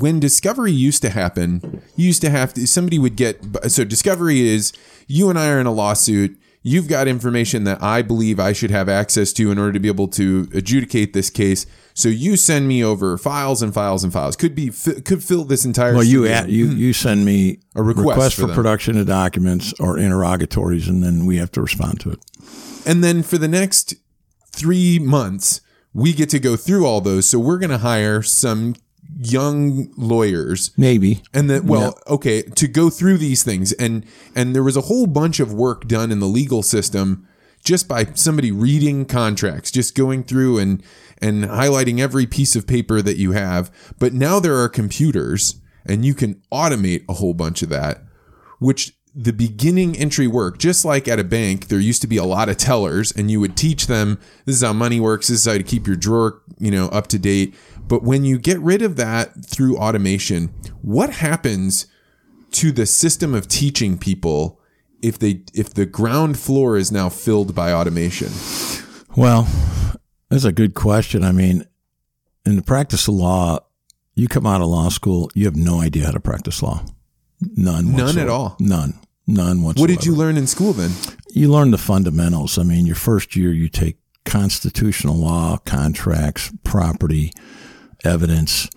when 0.00 0.20
discovery 0.20 0.72
used 0.72 1.02
to 1.02 1.10
happen 1.10 1.82
you 1.96 2.06
used 2.06 2.22
to 2.22 2.30
have 2.30 2.54
to 2.54 2.66
somebody 2.66 2.98
would 2.98 3.16
get 3.16 3.40
so 3.70 3.84
discovery 3.84 4.40
is 4.40 4.72
you 5.06 5.28
and 5.30 5.38
i 5.38 5.48
are 5.48 5.60
in 5.60 5.66
a 5.66 5.72
lawsuit. 5.72 6.38
You've 6.64 6.86
got 6.86 7.08
information 7.08 7.64
that 7.64 7.82
i 7.82 8.02
believe 8.02 8.38
i 8.38 8.52
should 8.52 8.70
have 8.70 8.88
access 8.88 9.32
to 9.34 9.50
in 9.50 9.58
order 9.58 9.72
to 9.72 9.80
be 9.80 9.88
able 9.88 10.08
to 10.08 10.48
adjudicate 10.54 11.12
this 11.12 11.28
case. 11.28 11.66
So 11.94 12.08
you 12.08 12.36
send 12.36 12.68
me 12.68 12.82
over 12.82 13.18
files 13.18 13.62
and 13.62 13.74
files 13.74 14.04
and 14.04 14.12
files. 14.12 14.36
Could 14.36 14.54
be 14.54 14.70
could 15.04 15.22
fill 15.22 15.44
this 15.44 15.64
entire 15.64 15.94
well, 15.94 16.04
you, 16.04 16.26
at, 16.26 16.48
you, 16.48 16.66
you 16.66 16.92
send 16.92 17.24
me 17.24 17.58
A 17.74 17.82
request 17.82 18.36
for 18.36 18.48
for 18.48 18.54
production 18.54 18.96
of 18.96 19.06
documents 19.06 19.74
or 19.78 19.98
interrogatories, 19.98 20.88
and 20.88 21.02
then 21.02 21.26
we 21.26 21.36
have 21.36 21.50
to 21.52 21.60
respond 21.60 22.00
to 22.00 22.10
it. 22.10 22.20
And 22.86 23.04
then 23.04 23.22
for 23.22 23.38
the 23.38 23.48
next 23.48 23.94
three 24.52 24.98
months, 24.98 25.60
we 25.92 26.12
get 26.12 26.30
to 26.30 26.38
go 26.38 26.56
through 26.56 26.86
all 26.86 27.00
those. 27.00 27.28
So 27.28 27.38
we're 27.38 27.58
going 27.58 27.70
to 27.70 27.78
hire 27.78 28.22
some 28.22 28.74
young 29.24 29.92
lawyers. 29.96 30.70
Maybe. 30.76 31.22
and 31.32 31.48
then 31.48 31.66
well 31.66 31.98
okay 32.08 32.42
to 32.42 32.68
go 32.68 32.90
through 32.90 33.18
these 33.18 33.42
things. 33.42 33.72
And 33.72 34.04
and 34.34 34.54
there 34.54 34.62
was 34.62 34.76
a 34.76 34.82
whole 34.82 35.06
bunch 35.06 35.40
of 35.40 35.52
work 35.52 35.86
done 35.86 36.10
in 36.10 36.20
the 36.20 36.26
legal 36.26 36.62
system 36.62 37.26
just 37.64 37.86
by 37.86 38.04
somebody 38.14 38.50
reading 38.50 39.04
contracts 39.04 39.70
just 39.70 39.94
going 39.94 40.24
through 40.24 40.58
and 40.58 40.82
and 41.20 41.44
highlighting 41.44 42.00
every 42.00 42.26
piece 42.26 42.56
of 42.56 42.66
paper 42.66 43.00
that 43.00 43.16
you 43.16 43.32
have. 43.32 43.70
But 43.98 44.12
now 44.12 44.40
there 44.40 44.56
are 44.56 44.68
computers 44.68 45.60
and 45.86 46.04
you 46.04 46.14
can 46.14 46.42
automate 46.52 47.04
a 47.08 47.14
whole 47.14 47.34
bunch 47.34 47.62
of 47.62 47.68
that 47.68 48.02
which 48.58 48.94
the 49.14 49.32
beginning 49.32 49.96
entry 49.96 50.26
work, 50.26 50.58
just 50.58 50.84
like 50.84 51.06
at 51.06 51.18
a 51.18 51.24
bank, 51.24 51.68
there 51.68 51.78
used 51.78 52.00
to 52.00 52.06
be 52.06 52.16
a 52.16 52.24
lot 52.24 52.48
of 52.48 52.56
tellers, 52.56 53.12
and 53.12 53.30
you 53.30 53.40
would 53.40 53.56
teach 53.56 53.86
them 53.86 54.18
this 54.46 54.56
is 54.56 54.62
how 54.62 54.72
money 54.72 55.00
works, 55.00 55.28
this 55.28 55.40
is 55.40 55.44
how 55.44 55.58
to 55.58 55.62
keep 55.62 55.86
your 55.86 55.96
drawer, 55.96 56.40
you 56.58 56.70
know, 56.70 56.88
up 56.88 57.08
to 57.08 57.18
date. 57.18 57.54
But 57.92 58.04
when 58.04 58.24
you 58.24 58.38
get 58.38 58.58
rid 58.60 58.80
of 58.80 58.96
that 58.96 59.44
through 59.44 59.76
automation, 59.76 60.46
what 60.80 61.10
happens 61.10 61.86
to 62.52 62.72
the 62.72 62.86
system 62.86 63.34
of 63.34 63.48
teaching 63.48 63.98
people 63.98 64.58
if 65.02 65.18
they 65.18 65.42
if 65.52 65.74
the 65.74 65.84
ground 65.84 66.38
floor 66.38 66.78
is 66.78 66.90
now 66.90 67.10
filled 67.10 67.54
by 67.54 67.70
automation? 67.70 68.32
Well, 69.14 69.46
that's 70.30 70.44
a 70.44 70.52
good 70.52 70.72
question. 70.72 71.22
I 71.22 71.32
mean, 71.32 71.66
in 72.46 72.56
the 72.56 72.62
practice 72.62 73.08
of 73.08 73.12
law, 73.12 73.58
you 74.14 74.26
come 74.26 74.46
out 74.46 74.62
of 74.62 74.68
law 74.68 74.88
school, 74.88 75.30
you 75.34 75.44
have 75.44 75.56
no 75.56 75.82
idea 75.82 76.06
how 76.06 76.12
to 76.12 76.20
practice 76.20 76.62
law. 76.62 76.86
None. 77.42 77.92
None 77.92 78.16
at 78.16 78.30
all? 78.30 78.56
None. 78.58 78.98
None 79.26 79.60
whatsoever. 79.60 79.82
What 79.82 79.94
did 79.94 80.06
you 80.06 80.14
learn 80.14 80.38
in 80.38 80.46
school 80.46 80.72
then? 80.72 80.92
You 81.28 81.52
learn 81.52 81.72
the 81.72 81.76
fundamentals. 81.76 82.56
I 82.56 82.62
mean, 82.62 82.86
your 82.86 82.96
first 82.96 83.36
year, 83.36 83.52
you 83.52 83.68
take 83.68 83.98
constitutional 84.24 85.16
law, 85.16 85.58
contracts, 85.58 86.50
property, 86.64 87.32
evidence, 88.04 88.68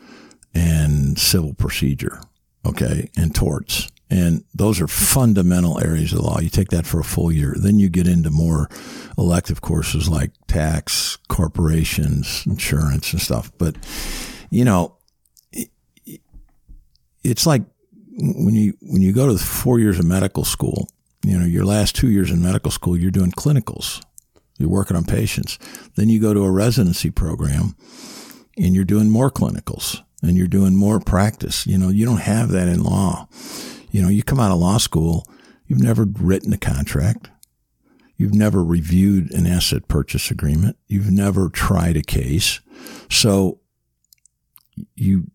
and 0.53 1.19
civil 1.19 1.53
procedure. 1.53 2.21
Okay. 2.65 3.09
And 3.17 3.35
torts. 3.35 3.89
And 4.09 4.43
those 4.53 4.79
are 4.81 4.87
fundamental 4.87 5.83
areas 5.83 6.13
of 6.13 6.19
law. 6.19 6.39
You 6.39 6.49
take 6.49 6.69
that 6.69 6.85
for 6.85 6.99
a 6.99 7.03
full 7.03 7.31
year. 7.31 7.55
Then 7.57 7.79
you 7.79 7.89
get 7.89 8.07
into 8.07 8.29
more 8.29 8.69
elective 9.17 9.61
courses 9.61 10.07
like 10.07 10.31
tax, 10.47 11.17
corporations, 11.27 12.43
insurance, 12.45 13.13
and 13.13 13.21
stuff. 13.21 13.51
But, 13.57 13.75
you 14.51 14.63
know, 14.63 14.97
it's 17.23 17.47
like 17.47 17.63
when 18.17 18.53
you 18.53 18.77
when 18.81 19.01
you 19.01 19.11
go 19.11 19.27
to 19.27 19.33
the 19.33 19.39
four 19.39 19.79
years 19.79 19.97
of 19.99 20.05
medical 20.05 20.45
school, 20.45 20.87
you 21.23 21.37
know, 21.37 21.45
your 21.45 21.65
last 21.65 21.95
two 21.95 22.09
years 22.09 22.29
in 22.29 22.41
medical 22.41 22.71
school, 22.71 22.95
you're 22.95 23.11
doing 23.11 23.31
clinicals. 23.31 24.03
You're 24.57 24.69
working 24.69 24.95
on 24.95 25.03
patients. 25.03 25.57
Then 25.95 26.09
you 26.09 26.21
go 26.21 26.33
to 26.33 26.43
a 26.43 26.51
residency 26.51 27.09
program 27.09 27.75
and 28.57 28.73
you're 28.73 28.85
doing 28.85 29.09
more 29.09 29.31
clinicals 29.31 30.01
and 30.21 30.37
you're 30.37 30.47
doing 30.47 30.75
more 30.75 30.99
practice. 30.99 31.65
You 31.67 31.77
know, 31.77 31.89
you 31.89 32.05
don't 32.05 32.21
have 32.21 32.49
that 32.49 32.67
in 32.67 32.83
law. 32.83 33.27
You 33.91 34.01
know, 34.01 34.09
you 34.09 34.23
come 34.23 34.39
out 34.39 34.51
of 34.51 34.59
law 34.59 34.77
school, 34.77 35.27
you've 35.67 35.81
never 35.81 36.05
written 36.05 36.53
a 36.53 36.57
contract. 36.57 37.29
You've 38.17 38.33
never 38.33 38.63
reviewed 38.63 39.31
an 39.31 39.45
asset 39.45 39.87
purchase 39.87 40.31
agreement. 40.31 40.77
You've 40.87 41.11
never 41.11 41.49
tried 41.49 41.97
a 41.97 42.01
case. 42.01 42.61
So 43.09 43.59
you 44.95 45.31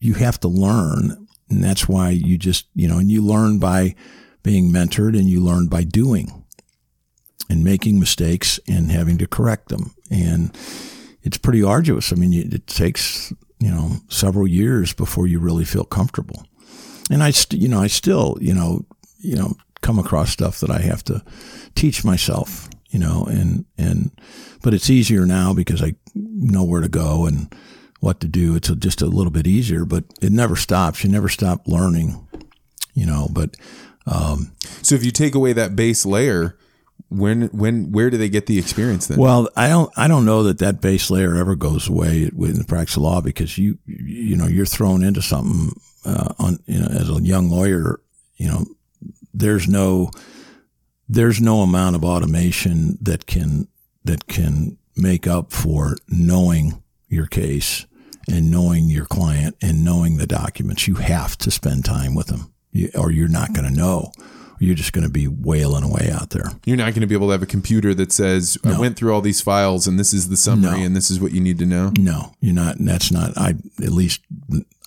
you 0.00 0.14
have 0.14 0.40
to 0.40 0.48
learn 0.48 1.26
and 1.48 1.62
that's 1.62 1.88
why 1.88 2.10
you 2.10 2.38
just 2.38 2.66
you 2.74 2.88
know 2.88 2.98
and 2.98 3.10
you 3.10 3.22
learn 3.22 3.58
by 3.58 3.94
being 4.42 4.72
mentored 4.72 5.16
and 5.16 5.28
you 5.28 5.40
learn 5.40 5.66
by 5.68 5.84
doing 5.84 6.44
and 7.48 7.62
making 7.62 8.00
mistakes 8.00 8.58
and 8.66 8.90
having 8.90 9.18
to 9.18 9.26
correct 9.26 9.68
them 9.68 9.94
and 10.10 10.56
it's 11.22 11.38
pretty 11.38 11.62
arduous 11.62 12.12
i 12.12 12.16
mean 12.16 12.32
it 12.32 12.66
takes 12.66 13.32
you 13.58 13.70
know 13.70 13.96
several 14.08 14.46
years 14.46 14.92
before 14.92 15.26
you 15.26 15.38
really 15.38 15.64
feel 15.64 15.84
comfortable 15.84 16.44
and 17.10 17.22
i 17.22 17.30
st- 17.30 17.60
you 17.60 17.68
know 17.68 17.80
i 17.80 17.86
still 17.86 18.36
you 18.40 18.54
know 18.54 18.84
you 19.18 19.36
know 19.36 19.54
come 19.80 19.98
across 19.98 20.30
stuff 20.30 20.60
that 20.60 20.70
i 20.70 20.80
have 20.80 21.02
to 21.02 21.22
teach 21.74 22.04
myself 22.04 22.68
you 22.90 22.98
know 22.98 23.24
and 23.24 23.64
and 23.78 24.10
but 24.62 24.74
it's 24.74 24.90
easier 24.90 25.26
now 25.26 25.52
because 25.54 25.82
i 25.82 25.94
know 26.14 26.64
where 26.64 26.80
to 26.80 26.88
go 26.88 27.26
and 27.26 27.54
what 28.02 28.18
to 28.18 28.26
do. 28.26 28.56
It's 28.56 28.68
just 28.68 29.00
a 29.00 29.06
little 29.06 29.30
bit 29.30 29.46
easier, 29.46 29.84
but 29.84 30.02
it 30.20 30.32
never 30.32 30.56
stops. 30.56 31.04
You 31.04 31.10
never 31.10 31.28
stop 31.28 31.68
learning, 31.68 32.26
you 32.94 33.06
know. 33.06 33.28
But 33.30 33.56
um, 34.06 34.50
So 34.82 34.96
if 34.96 35.04
you 35.04 35.12
take 35.12 35.36
away 35.36 35.52
that 35.52 35.76
base 35.76 36.04
layer, 36.04 36.58
when 37.08 37.42
when 37.48 37.92
where 37.92 38.10
do 38.10 38.16
they 38.16 38.28
get 38.28 38.46
the 38.46 38.58
experience 38.58 39.06
then? 39.06 39.18
Well, 39.18 39.48
I 39.56 39.68
don't 39.68 39.90
I 39.96 40.08
don't 40.08 40.24
know 40.24 40.44
that 40.44 40.58
that 40.58 40.80
base 40.80 41.10
layer 41.10 41.36
ever 41.36 41.54
goes 41.54 41.88
away 41.88 42.24
in 42.24 42.58
the 42.58 42.64
practice 42.66 42.96
of 42.96 43.02
law 43.02 43.20
because 43.20 43.58
you 43.58 43.78
you 43.86 44.36
know 44.36 44.46
you're 44.46 44.66
thrown 44.66 45.02
into 45.02 45.22
something 45.22 45.78
uh, 46.04 46.32
on 46.38 46.58
you 46.66 46.80
know 46.80 46.86
as 46.86 47.10
a 47.10 47.22
young 47.22 47.50
lawyer 47.50 48.00
you 48.36 48.48
know 48.48 48.64
there's 49.34 49.68
no 49.68 50.10
there's 51.08 51.40
no 51.40 51.60
amount 51.60 51.96
of 51.96 52.04
automation 52.04 52.96
that 53.02 53.26
can 53.26 53.68
that 54.04 54.26
can 54.26 54.78
make 54.96 55.26
up 55.26 55.52
for 55.52 55.96
knowing 56.08 56.82
your 57.08 57.26
case 57.26 57.86
and 58.28 58.50
knowing 58.50 58.88
your 58.88 59.04
client 59.04 59.56
and 59.60 59.84
knowing 59.84 60.16
the 60.16 60.26
documents. 60.26 60.88
You 60.88 60.94
have 60.96 61.36
to 61.38 61.50
spend 61.50 61.84
time 61.84 62.14
with 62.14 62.28
them, 62.28 62.52
or 62.94 63.10
you're 63.10 63.28
not 63.28 63.52
going 63.52 63.68
to 63.68 63.74
know. 63.74 64.12
You're 64.62 64.76
just 64.76 64.92
going 64.92 65.04
to 65.04 65.10
be 65.10 65.26
wailing 65.26 65.82
away 65.82 66.10
out 66.12 66.30
there. 66.30 66.44
You're 66.64 66.76
not 66.76 66.92
going 66.92 67.00
to 67.00 67.06
be 67.08 67.14
able 67.16 67.26
to 67.28 67.32
have 67.32 67.42
a 67.42 67.46
computer 67.46 67.94
that 67.94 68.12
says, 68.12 68.56
"I 68.64 68.78
went 68.78 68.96
through 68.96 69.12
all 69.12 69.20
these 69.20 69.40
files 69.40 69.88
and 69.88 69.98
this 69.98 70.14
is 70.14 70.28
the 70.28 70.36
summary 70.36 70.78
No. 70.78 70.86
and 70.86 70.94
this 70.94 71.10
is 71.10 71.18
what 71.20 71.32
you 71.32 71.40
need 71.40 71.58
to 71.58 71.66
know." 71.66 71.92
No, 71.98 72.34
you're 72.40 72.54
not. 72.54 72.76
That's 72.78 73.10
not. 73.10 73.36
I 73.36 73.54
at 73.82 73.90
least 73.90 74.20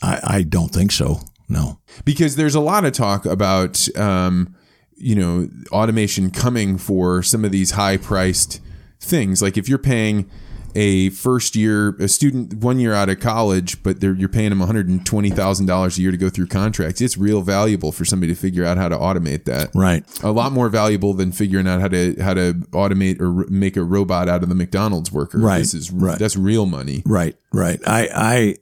I, 0.02 0.20
I 0.24 0.42
don't 0.44 0.70
think 0.70 0.92
so. 0.92 1.20
No. 1.50 1.80
because 2.06 2.38
there's 2.38 2.56
a 2.56 2.60
lot 2.62 2.86
of 2.86 2.94
talk 2.94 3.26
about 3.26 3.88
um, 3.98 4.56
you 4.96 5.14
know 5.16 5.50
automation 5.72 6.32
coming 6.32 6.78
for 6.78 7.22
some 7.22 7.44
of 7.44 7.52
these 7.52 7.72
high 7.72 7.98
priced 7.98 8.62
things 9.02 9.42
like 9.42 9.58
if 9.58 9.68
you're 9.70 9.78
paying 9.78 10.30
a 10.76 11.10
first 11.12 11.56
year 11.56 11.96
a 12.00 12.08
student 12.08 12.54
one 12.56 12.80
year 12.80 12.94
out 12.94 13.10
of 13.10 13.20
college 13.20 13.82
but 13.82 14.02
they're, 14.02 14.14
you're 14.14 14.30
paying 14.30 14.50
them 14.50 14.60
$120000 14.60 15.98
a 15.98 16.02
year 16.02 16.12
to 16.12 16.18
go 16.18 16.30
through 16.30 16.48
contracts 16.48 17.02
it's 17.02 17.18
real 17.18 17.42
valuable 17.42 17.92
for 17.92 18.06
somebody 18.06 18.34
to 18.34 18.40
figure 18.40 18.66
out 18.66 18.78
how 18.78 18.90
to 18.90 18.98
automate 18.98 19.46
that 19.46 19.70
Right. 19.74 20.04
a 20.24 20.32
lot 20.32 20.52
more 20.52 20.70
valuable 20.70 21.14
than 21.14 21.32
figuring 21.32 21.68
out 21.68 21.82
how 21.82 21.88
to 21.88 22.16
how 22.22 22.34
to 22.34 22.54
automate 22.72 23.20
or 23.22 23.32
make 23.50 23.78
a 23.78 23.84
robot 23.84 24.28
out 24.30 24.44
of 24.44 24.50
the 24.50 24.56
McDonald's 24.56 25.12
worker. 25.12 25.38
Right, 25.40 25.60
This 25.60 25.74
is 25.74 25.92
right. 25.92 26.18
that's 26.20 26.36
real 26.36 26.66
money. 26.66 27.04
Right. 27.06 27.36
Right. 27.54 27.80
I 27.88 28.10
I 28.14 28.56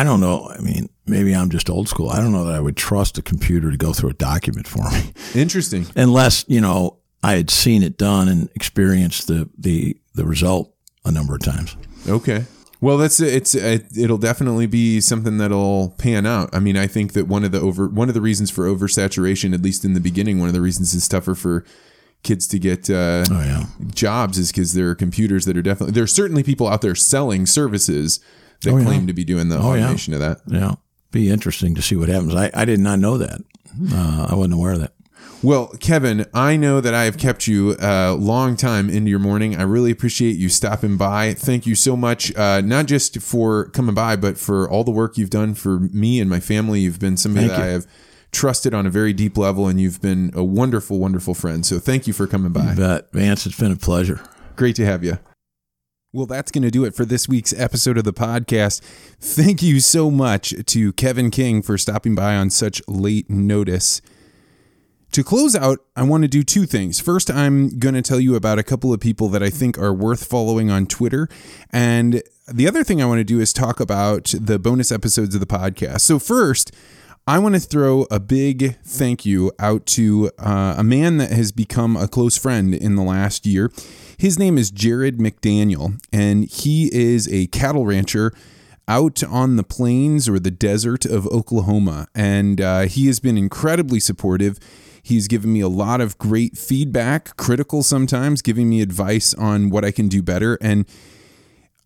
I 0.00 0.02
don't 0.04 0.20
know. 0.20 0.48
I 0.48 0.60
mean, 0.60 0.88
maybe 1.06 1.32
I'm 1.34 1.48
just 1.50 1.70
old 1.70 1.88
school. 1.88 2.10
I 2.10 2.16
don't 2.20 2.32
know 2.32 2.44
that 2.46 2.54
I 2.56 2.60
would 2.60 2.76
trust 2.76 3.18
a 3.18 3.22
computer 3.22 3.70
to 3.70 3.76
go 3.76 3.92
through 3.92 4.10
a 4.10 4.14
document 4.14 4.66
for 4.66 4.90
me 4.90 5.12
Interesting. 5.34 5.86
unless 5.94 6.44
you 6.48 6.60
know 6.60 6.98
I 7.22 7.34
had 7.34 7.50
seen 7.50 7.82
it 7.82 7.96
done 7.98 8.28
and 8.28 8.48
experienced 8.54 9.26
the 9.28 9.48
the 9.58 9.96
the 10.14 10.24
result 10.26 10.74
a 11.06 11.10
number 11.12 11.34
of 11.34 11.40
times. 11.42 11.76
Okay. 12.08 12.44
Well, 12.80 12.98
that's 12.98 13.20
it's 13.20 13.54
it, 13.54 13.86
it'll 13.96 14.18
definitely 14.18 14.66
be 14.66 15.00
something 15.00 15.38
that'll 15.38 15.94
pan 15.98 16.26
out. 16.26 16.50
I 16.54 16.58
mean, 16.60 16.76
I 16.76 16.86
think 16.86 17.14
that 17.14 17.26
one 17.26 17.42
of 17.42 17.50
the 17.52 17.60
over 17.60 17.88
one 17.88 18.08
of 18.08 18.14
the 18.14 18.20
reasons 18.20 18.50
for 18.50 18.66
oversaturation, 18.68 19.54
at 19.54 19.62
least 19.62 19.84
in 19.84 19.94
the 19.94 20.00
beginning, 20.00 20.38
one 20.38 20.48
of 20.48 20.54
the 20.54 20.60
reasons 20.60 20.94
it's 20.94 21.08
tougher 21.08 21.34
for 21.34 21.64
kids 22.22 22.46
to 22.48 22.58
get 22.58 22.90
uh, 22.90 23.24
Oh 23.30 23.40
yeah. 23.40 23.66
jobs 23.94 24.36
is 24.36 24.52
because 24.52 24.74
there 24.74 24.90
are 24.90 24.94
computers 24.94 25.46
that 25.46 25.56
are 25.56 25.62
definitely 25.62 25.92
there 25.92 26.04
are 26.04 26.08
certainly 26.08 26.42
people 26.42 26.66
out 26.68 26.82
there 26.82 26.94
selling 26.94 27.46
services 27.46 28.20
that 28.62 28.72
Oh, 28.74 28.76
yeah. 28.78 28.84
claim 28.84 29.06
to 29.06 29.12
be 29.14 29.24
doing 29.24 29.48
the 29.48 29.56
Oh, 29.58 29.72
yeah. 29.74 29.84
automation 29.84 30.12
of 30.12 30.20
that. 30.20 30.40
Yeah. 30.46 30.74
Be 31.12 31.30
interesting 31.30 31.74
to 31.76 31.82
see 31.82 31.96
what 31.96 32.08
happens. 32.10 32.34
I, 32.34 32.50
I 32.52 32.64
did 32.66 32.80
not 32.80 32.98
know 32.98 33.16
that. 33.16 33.40
Uh, 33.92 34.26
I 34.30 34.34
wasn't 34.34 34.54
aware 34.54 34.72
of 34.72 34.80
that. 34.80 34.92
Well, 35.42 35.68
Kevin, 35.80 36.26
I 36.32 36.56
know 36.56 36.80
that 36.80 36.94
I 36.94 37.04
have 37.04 37.18
kept 37.18 37.46
you 37.46 37.76
a 37.78 38.14
long 38.14 38.56
time 38.56 38.88
into 38.88 39.10
your 39.10 39.18
morning. 39.18 39.54
I 39.56 39.62
really 39.62 39.90
appreciate 39.90 40.36
you 40.36 40.48
stopping 40.48 40.96
by. 40.96 41.34
Thank 41.34 41.66
you 41.66 41.74
so 41.74 41.96
much, 41.96 42.34
uh, 42.36 42.62
not 42.62 42.86
just 42.86 43.20
for 43.20 43.66
coming 43.68 43.94
by, 43.94 44.16
but 44.16 44.38
for 44.38 44.68
all 44.68 44.82
the 44.82 44.90
work 44.90 45.18
you've 45.18 45.30
done 45.30 45.54
for 45.54 45.78
me 45.78 46.20
and 46.20 46.28
my 46.28 46.40
family. 46.40 46.80
You've 46.80 46.98
been 46.98 47.16
somebody 47.16 47.48
Thank 47.48 47.58
that 47.58 47.64
you. 47.64 47.70
I 47.70 47.72
have 47.74 47.86
trusted 48.32 48.74
on 48.74 48.86
a 48.86 48.90
very 48.90 49.12
deep 49.12 49.36
level, 49.36 49.68
and 49.68 49.80
you've 49.80 50.00
been 50.00 50.32
a 50.34 50.42
wonderful, 50.42 50.98
wonderful 50.98 51.34
friend. 51.34 51.64
So 51.64 51.78
thank 51.78 52.06
you 52.06 52.12
for 52.12 52.26
coming 52.26 52.52
by. 52.52 52.74
But 52.74 53.12
Vance, 53.12 53.46
it's 53.46 53.58
been 53.58 53.72
a 53.72 53.76
pleasure. 53.76 54.20
Great 54.56 54.76
to 54.76 54.86
have 54.86 55.04
you. 55.04 55.18
Well, 56.12 56.26
that's 56.26 56.50
going 56.50 56.62
to 56.62 56.70
do 56.70 56.84
it 56.84 56.94
for 56.94 57.04
this 57.04 57.28
week's 57.28 57.52
episode 57.52 57.98
of 57.98 58.04
the 58.04 58.12
podcast. 58.12 58.80
Thank 59.20 59.62
you 59.62 59.80
so 59.80 60.10
much 60.10 60.54
to 60.64 60.92
Kevin 60.94 61.30
King 61.30 61.60
for 61.60 61.76
stopping 61.76 62.14
by 62.14 62.36
on 62.36 62.48
such 62.48 62.80
late 62.88 63.28
notice. 63.28 64.00
To 65.16 65.24
close 65.24 65.56
out, 65.56 65.78
I 65.96 66.02
want 66.02 66.24
to 66.24 66.28
do 66.28 66.42
two 66.42 66.66
things. 66.66 67.00
First, 67.00 67.30
I'm 67.30 67.78
going 67.78 67.94
to 67.94 68.02
tell 68.02 68.20
you 68.20 68.34
about 68.34 68.58
a 68.58 68.62
couple 68.62 68.92
of 68.92 69.00
people 69.00 69.30
that 69.30 69.42
I 69.42 69.48
think 69.48 69.78
are 69.78 69.94
worth 69.94 70.26
following 70.26 70.70
on 70.70 70.84
Twitter. 70.84 71.26
And 71.70 72.22
the 72.46 72.68
other 72.68 72.84
thing 72.84 73.00
I 73.00 73.06
want 73.06 73.20
to 73.20 73.24
do 73.24 73.40
is 73.40 73.54
talk 73.54 73.80
about 73.80 74.34
the 74.38 74.58
bonus 74.58 74.92
episodes 74.92 75.34
of 75.34 75.40
the 75.40 75.46
podcast. 75.46 76.02
So, 76.02 76.18
first, 76.18 76.70
I 77.26 77.38
want 77.38 77.54
to 77.54 77.60
throw 77.62 78.06
a 78.10 78.20
big 78.20 78.76
thank 78.82 79.24
you 79.24 79.52
out 79.58 79.86
to 79.86 80.32
uh, 80.38 80.74
a 80.76 80.84
man 80.84 81.16
that 81.16 81.30
has 81.30 81.50
become 81.50 81.96
a 81.96 82.08
close 82.08 82.36
friend 82.36 82.74
in 82.74 82.96
the 82.96 83.02
last 83.02 83.46
year. 83.46 83.72
His 84.18 84.38
name 84.38 84.58
is 84.58 84.70
Jerod 84.70 85.16
McDaniel, 85.16 85.98
and 86.12 86.44
he 86.44 86.90
is 86.92 87.26
a 87.32 87.46
cattle 87.46 87.86
rancher 87.86 88.34
out 88.86 89.24
on 89.24 89.56
the 89.56 89.64
plains 89.64 90.28
or 90.28 90.38
the 90.38 90.50
desert 90.50 91.06
of 91.06 91.26
Oklahoma. 91.28 92.06
And 92.14 92.60
uh, 92.60 92.82
he 92.82 93.06
has 93.06 93.18
been 93.18 93.38
incredibly 93.38 93.98
supportive. 93.98 94.58
He's 95.06 95.28
given 95.28 95.52
me 95.52 95.60
a 95.60 95.68
lot 95.68 96.00
of 96.00 96.18
great 96.18 96.58
feedback, 96.58 97.36
critical 97.36 97.84
sometimes, 97.84 98.42
giving 98.42 98.68
me 98.68 98.80
advice 98.80 99.34
on 99.34 99.70
what 99.70 99.84
I 99.84 99.92
can 99.92 100.08
do 100.08 100.20
better. 100.20 100.58
And 100.60 100.84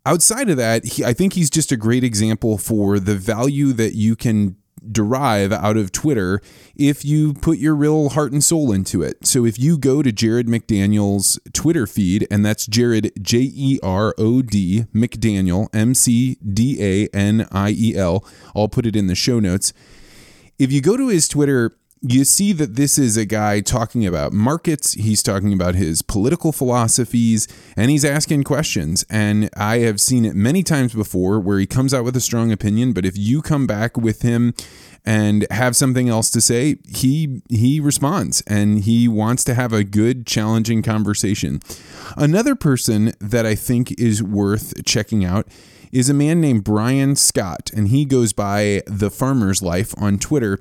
outside 0.07 0.49
of 0.49 0.57
that, 0.57 0.87
he, 0.87 1.05
I 1.05 1.13
think 1.13 1.35
he's 1.35 1.51
just 1.51 1.71
a 1.71 1.77
great 1.77 2.03
example 2.03 2.57
for 2.57 2.99
the 2.99 3.17
value 3.17 3.75
that 3.75 3.95
you 3.95 4.17
can 4.17 4.57
derive 4.91 5.53
out 5.53 5.77
of 5.77 5.93
Twitter 5.93 6.41
if 6.75 7.05
you 7.05 7.35
put 7.35 7.59
your 7.59 7.75
real 7.75 8.09
heart 8.09 8.33
and 8.33 8.43
soul 8.43 8.73
into 8.73 9.03
it. 9.03 9.27
So 9.27 9.45
if 9.45 9.59
you 9.59 9.77
go 9.77 10.03
to 10.03 10.11
Jerod 10.11 10.45
McDaniel's 10.45 11.39
Twitter 11.53 11.87
feed, 11.87 12.27
and 12.31 12.43
that's 12.43 12.67
Jerod 12.67 13.11
J 13.21 13.51
E 13.55 13.79
R 13.83 14.15
O 14.17 14.41
D 14.41 14.87
McDaniel 14.95 15.69
M 15.75 15.95
C 15.95 16.37
D 16.37 16.79
A 16.81 17.15
N 17.15 17.47
I 17.53 17.75
E 17.77 17.95
L, 17.95 18.25
I'll 18.57 18.69
put 18.69 18.87
it 18.87 18.97
in 18.97 19.09
the 19.09 19.15
show 19.15 19.41
notes. 19.41 19.75
If 20.59 20.73
you 20.73 20.81
go 20.81 20.97
to 20.97 21.09
his 21.09 21.29
Twitter, 21.29 21.77
you 22.03 22.25
see 22.25 22.53
that 22.55 22.77
this 22.77 22.97
is 22.97 23.17
a 23.19 23.27
guy 23.27 23.61
talking 23.61 24.07
about 24.07 24.33
markets. 24.33 24.95
He's 24.95 25.23
talking 25.23 25.53
about 25.53 25.75
his 25.75 26.01
political 26.01 26.51
philosophies 26.51 27.47
and 27.77 27.91
he's 27.91 28.07
asking 28.07 28.45
questions. 28.45 29.05
And 29.11 29.51
I 29.55 29.79
have 29.81 30.01
seen 30.01 30.25
it 30.25 30.35
many 30.35 30.63
times 30.63 30.95
before 30.95 31.39
where 31.39 31.59
he 31.59 31.67
comes 31.67 31.93
out 31.93 32.05
with 32.05 32.17
a 32.17 32.21
strong 32.21 32.53
opinion, 32.53 32.95
but 32.95 33.05
if 33.05 33.19
you 33.19 33.43
come 33.43 33.67
back 33.67 33.99
with 33.99 34.23
him 34.23 34.55
and 35.05 35.47
have 35.51 35.77
something 35.77 36.09
else 36.09 36.31
to 36.31 36.41
say, 36.41 36.77
he 36.89 37.43
he 37.51 37.81
responds 37.81 38.43
and 38.47 38.81
he 38.81 39.07
wants 39.07 39.45
to 39.45 39.55
have 39.55 39.73
a 39.73 39.85
good 39.85 40.27
challenging 40.27 40.83
conversation. 40.83 41.61
Another 42.17 42.55
person 42.55 43.13
that 43.21 43.45
I 43.45 43.55
think 43.55 43.99
is 44.01 44.23
worth 44.23 44.85
checking 44.85 45.25
out 45.25 45.49
is 45.93 46.09
a 46.09 46.15
man 46.15 46.41
named 46.41 46.65
Brian 46.65 47.17
Scott, 47.17 47.71
and 47.75 47.89
he 47.89 48.05
goes 48.05 48.33
by 48.33 48.83
The 48.87 49.11
Farmer's 49.11 49.63
Life 49.63 49.95
on 49.99 50.19
Twitter. 50.19 50.61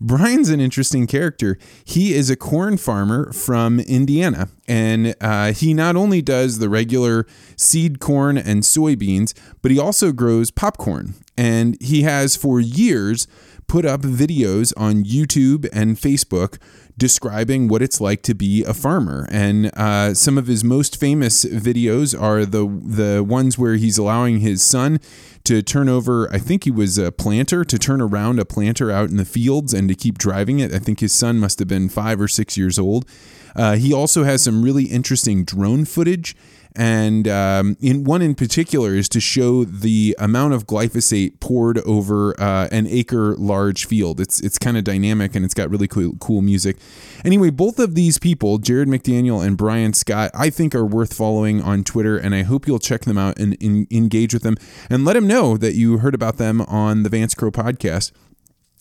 Brian's 0.00 0.48
an 0.48 0.60
interesting 0.60 1.06
character. 1.06 1.58
He 1.84 2.14
is 2.14 2.30
a 2.30 2.36
corn 2.36 2.78
farmer 2.78 3.32
from 3.32 3.80
Indiana, 3.80 4.48
and 4.66 5.14
uh, 5.20 5.52
he 5.52 5.74
not 5.74 5.94
only 5.94 6.22
does 6.22 6.58
the 6.58 6.70
regular 6.70 7.26
seed 7.56 8.00
corn 8.00 8.38
and 8.38 8.62
soybeans, 8.62 9.34
but 9.60 9.70
he 9.70 9.78
also 9.78 10.12
grows 10.12 10.50
popcorn. 10.50 11.14
And 11.36 11.80
he 11.82 12.02
has 12.02 12.34
for 12.34 12.60
years 12.60 13.26
put 13.66 13.84
up 13.84 14.00
videos 14.00 14.72
on 14.76 15.04
YouTube 15.04 15.68
and 15.72 15.96
Facebook 15.96 16.58
describing 16.98 17.68
what 17.68 17.80
it's 17.80 18.00
like 18.00 18.20
to 18.20 18.34
be 18.34 18.64
a 18.64 18.74
farmer. 18.74 19.28
And 19.30 19.70
uh, 19.76 20.12
some 20.14 20.36
of 20.36 20.48
his 20.48 20.64
most 20.64 20.98
famous 20.98 21.44
videos 21.44 22.20
are 22.20 22.44
the 22.44 22.66
the 22.66 23.22
ones 23.22 23.58
where 23.58 23.76
he's 23.76 23.96
allowing 23.96 24.40
his 24.40 24.62
son 24.62 24.98
to 25.44 25.62
turn 25.62 25.88
over. 25.88 26.32
I 26.32 26.38
think 26.38 26.64
he 26.64 26.70
was 26.70 26.98
a 26.98 27.10
planter 27.10 27.64
to 27.64 27.78
turn 27.78 28.00
around 28.00 28.38
a 28.38 28.44
planter 28.44 28.90
out 28.90 29.10
in 29.10 29.16
the 29.16 29.24
fields 29.24 29.72
and 29.72 29.88
to 29.88 29.94
keep 29.94 30.18
driving 30.18 30.60
it. 30.60 30.72
I 30.72 30.78
think 30.78 31.00
his 31.00 31.12
son 31.12 31.38
must 31.38 31.58
have 31.58 31.68
been 31.68 31.88
five 31.88 32.20
or 32.20 32.28
six 32.28 32.56
years 32.56 32.78
old. 32.78 33.06
Uh, 33.56 33.76
he 33.76 33.92
also 33.92 34.24
has 34.24 34.42
some 34.42 34.62
really 34.62 34.84
interesting 34.84 35.44
drone 35.44 35.84
footage. 35.84 36.36
And 36.76 37.26
um, 37.26 37.76
in 37.80 38.04
one 38.04 38.22
in 38.22 38.34
particular 38.34 38.94
is 38.94 39.08
to 39.10 39.20
show 39.20 39.64
the 39.64 40.14
amount 40.18 40.54
of 40.54 40.66
glyphosate 40.66 41.40
poured 41.40 41.78
over 41.78 42.40
uh, 42.40 42.68
an 42.70 42.86
acre 42.86 43.34
large 43.36 43.86
field. 43.86 44.20
It's 44.20 44.40
it's 44.40 44.58
kind 44.58 44.76
of 44.76 44.84
dynamic 44.84 45.34
and 45.34 45.44
it's 45.44 45.54
got 45.54 45.68
really 45.70 45.88
cool, 45.88 46.14
cool 46.20 46.42
music. 46.42 46.76
Anyway, 47.24 47.50
both 47.50 47.78
of 47.78 47.94
these 47.94 48.18
people, 48.18 48.58
Jerod 48.58 48.86
McDaniel 48.86 49.44
and 49.44 49.56
Brian 49.56 49.92
Scott, 49.92 50.30
I 50.34 50.50
think 50.50 50.74
are 50.74 50.86
worth 50.86 51.12
following 51.12 51.60
on 51.60 51.84
Twitter, 51.84 52.16
and 52.16 52.34
I 52.34 52.42
hope 52.42 52.66
you'll 52.66 52.78
check 52.78 53.02
them 53.02 53.18
out 53.18 53.38
and, 53.38 53.56
and 53.60 53.90
engage 53.92 54.32
with 54.32 54.42
them 54.42 54.56
and 54.88 55.04
let 55.04 55.14
them 55.14 55.26
know 55.26 55.56
that 55.56 55.74
you 55.74 55.98
heard 55.98 56.14
about 56.14 56.36
them 56.36 56.60
on 56.62 57.02
the 57.02 57.08
Vance 57.08 57.34
Crowe 57.34 57.50
podcast. 57.50 58.12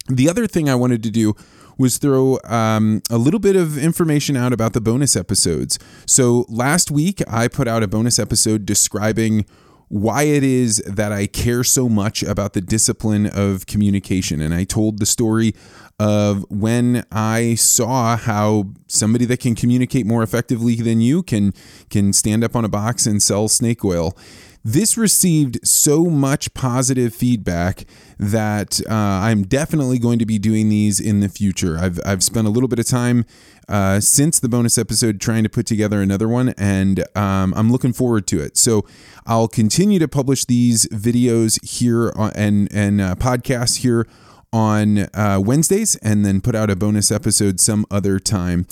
The 0.07 0.29
other 0.29 0.47
thing 0.47 0.69
I 0.69 0.75
wanted 0.75 1.03
to 1.03 1.11
do 1.11 1.35
was 1.79 1.97
throw 1.97 2.37
um, 2.43 3.01
a 3.09 3.17
little 3.17 3.39
bit 3.39 3.55
of 3.55 3.77
information 3.77 4.35
out 4.35 4.53
about 4.53 4.73
the 4.73 4.81
bonus 4.81 5.15
episodes. 5.15 5.79
So 6.05 6.45
last 6.49 6.91
week, 6.91 7.23
I 7.27 7.47
put 7.47 7.67
out 7.67 7.81
a 7.81 7.87
bonus 7.87 8.19
episode 8.19 8.65
describing 8.65 9.45
why 9.87 10.23
it 10.23 10.43
is 10.43 10.77
that 10.85 11.11
I 11.11 11.25
care 11.25 11.63
so 11.63 11.89
much 11.89 12.21
about 12.21 12.53
the 12.53 12.61
discipline 12.61 13.25
of 13.25 13.65
communication. 13.65 14.41
And 14.41 14.53
I 14.53 14.65
told 14.65 14.99
the 14.99 15.05
story 15.05 15.55
of 15.99 16.45
when 16.49 17.05
I 17.11 17.55
saw 17.55 18.15
how 18.15 18.65
somebody 18.87 19.25
that 19.25 19.39
can 19.39 19.55
communicate 19.55 20.05
more 20.05 20.21
effectively 20.21 20.75
than 20.75 21.01
you 21.01 21.23
can 21.23 21.53
can 21.89 22.13
stand 22.13 22.43
up 22.43 22.55
on 22.55 22.63
a 22.63 22.69
box 22.69 23.05
and 23.05 23.21
sell 23.21 23.47
snake 23.47 23.83
oil. 23.83 24.15
This 24.63 24.97
received 24.97 25.65
so 25.65 26.05
much 26.05 26.53
positive 26.53 27.13
feedback 27.15 27.85
that 28.17 28.81
uh, 28.89 28.93
I'm 28.93 29.43
definitely 29.43 29.99
going 29.99 30.19
to 30.19 30.25
be 30.25 30.37
doing 30.37 30.67
these 30.69 30.99
in 30.99 31.21
the 31.21 31.29
future. 31.29 31.77
I've, 31.77 31.99
I've 32.05 32.23
spent 32.23 32.45
a 32.45 32.49
little 32.49 32.67
bit 32.67 32.79
of 32.79 32.85
time 32.85 33.25
uh, 33.69 33.99
since 33.99 34.39
the 34.39 34.49
bonus 34.49 34.77
episode 34.77 35.21
trying 35.21 35.43
to 35.43 35.49
put 35.49 35.65
together 35.65 36.01
another 36.01 36.27
one, 36.27 36.49
and 36.57 37.05
um, 37.15 37.53
I'm 37.55 37.71
looking 37.71 37.93
forward 37.93 38.27
to 38.27 38.41
it. 38.41 38.57
So 38.57 38.85
I'll 39.25 39.47
continue 39.47 39.99
to 39.99 40.07
publish 40.07 40.45
these 40.45 40.87
videos 40.87 41.63
here 41.63 42.11
on, 42.15 42.31
and 42.35 42.67
and 42.73 42.99
uh, 42.99 43.15
podcasts 43.15 43.77
here 43.77 44.07
on 44.51 44.99
uh, 45.13 45.39
Wednesdays 45.43 45.95
and 45.97 46.25
then 46.25 46.41
put 46.41 46.55
out 46.55 46.69
a 46.69 46.75
bonus 46.75 47.11
episode 47.11 47.59
some 47.59 47.85
other 47.91 48.19
time. 48.19 48.65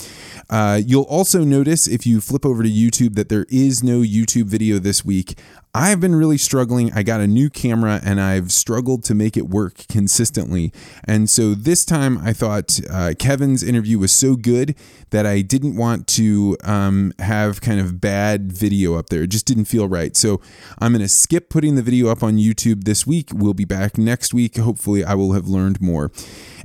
Uh, 0.50 0.80
you'll 0.84 1.04
also 1.04 1.44
notice 1.44 1.86
if 1.86 2.06
you 2.06 2.20
flip 2.20 2.44
over 2.44 2.62
to 2.62 2.68
YouTube 2.68 3.14
that 3.14 3.28
there 3.28 3.46
is 3.48 3.82
no 3.82 4.00
YouTube 4.00 4.46
video 4.46 4.78
this 4.78 5.04
week. 5.04 5.38
I've 5.78 6.00
been 6.00 6.16
really 6.16 6.38
struggling. 6.38 6.92
I 6.92 7.04
got 7.04 7.20
a 7.20 7.28
new 7.28 7.48
camera 7.48 8.00
and 8.04 8.20
I've 8.20 8.50
struggled 8.50 9.04
to 9.04 9.14
make 9.14 9.36
it 9.36 9.48
work 9.48 9.86
consistently. 9.88 10.72
And 11.04 11.30
so 11.30 11.54
this 11.54 11.84
time 11.84 12.18
I 12.18 12.32
thought 12.32 12.80
uh, 12.90 13.14
Kevin's 13.16 13.62
interview 13.62 14.00
was 14.00 14.10
so 14.10 14.34
good 14.34 14.74
that 15.10 15.24
I 15.24 15.40
didn't 15.40 15.76
want 15.76 16.08
to 16.08 16.56
um, 16.64 17.12
have 17.20 17.60
kind 17.60 17.78
of 17.78 18.00
bad 18.00 18.52
video 18.52 18.94
up 18.94 19.08
there. 19.08 19.22
It 19.22 19.28
just 19.28 19.46
didn't 19.46 19.66
feel 19.66 19.86
right. 19.86 20.16
So 20.16 20.40
I'm 20.80 20.90
going 20.90 21.00
to 21.00 21.08
skip 21.08 21.48
putting 21.48 21.76
the 21.76 21.82
video 21.82 22.08
up 22.08 22.24
on 22.24 22.38
YouTube 22.38 22.82
this 22.82 23.06
week. 23.06 23.28
We'll 23.32 23.54
be 23.54 23.64
back 23.64 23.96
next 23.96 24.34
week. 24.34 24.56
Hopefully, 24.56 25.04
I 25.04 25.14
will 25.14 25.32
have 25.34 25.46
learned 25.46 25.80
more. 25.80 26.10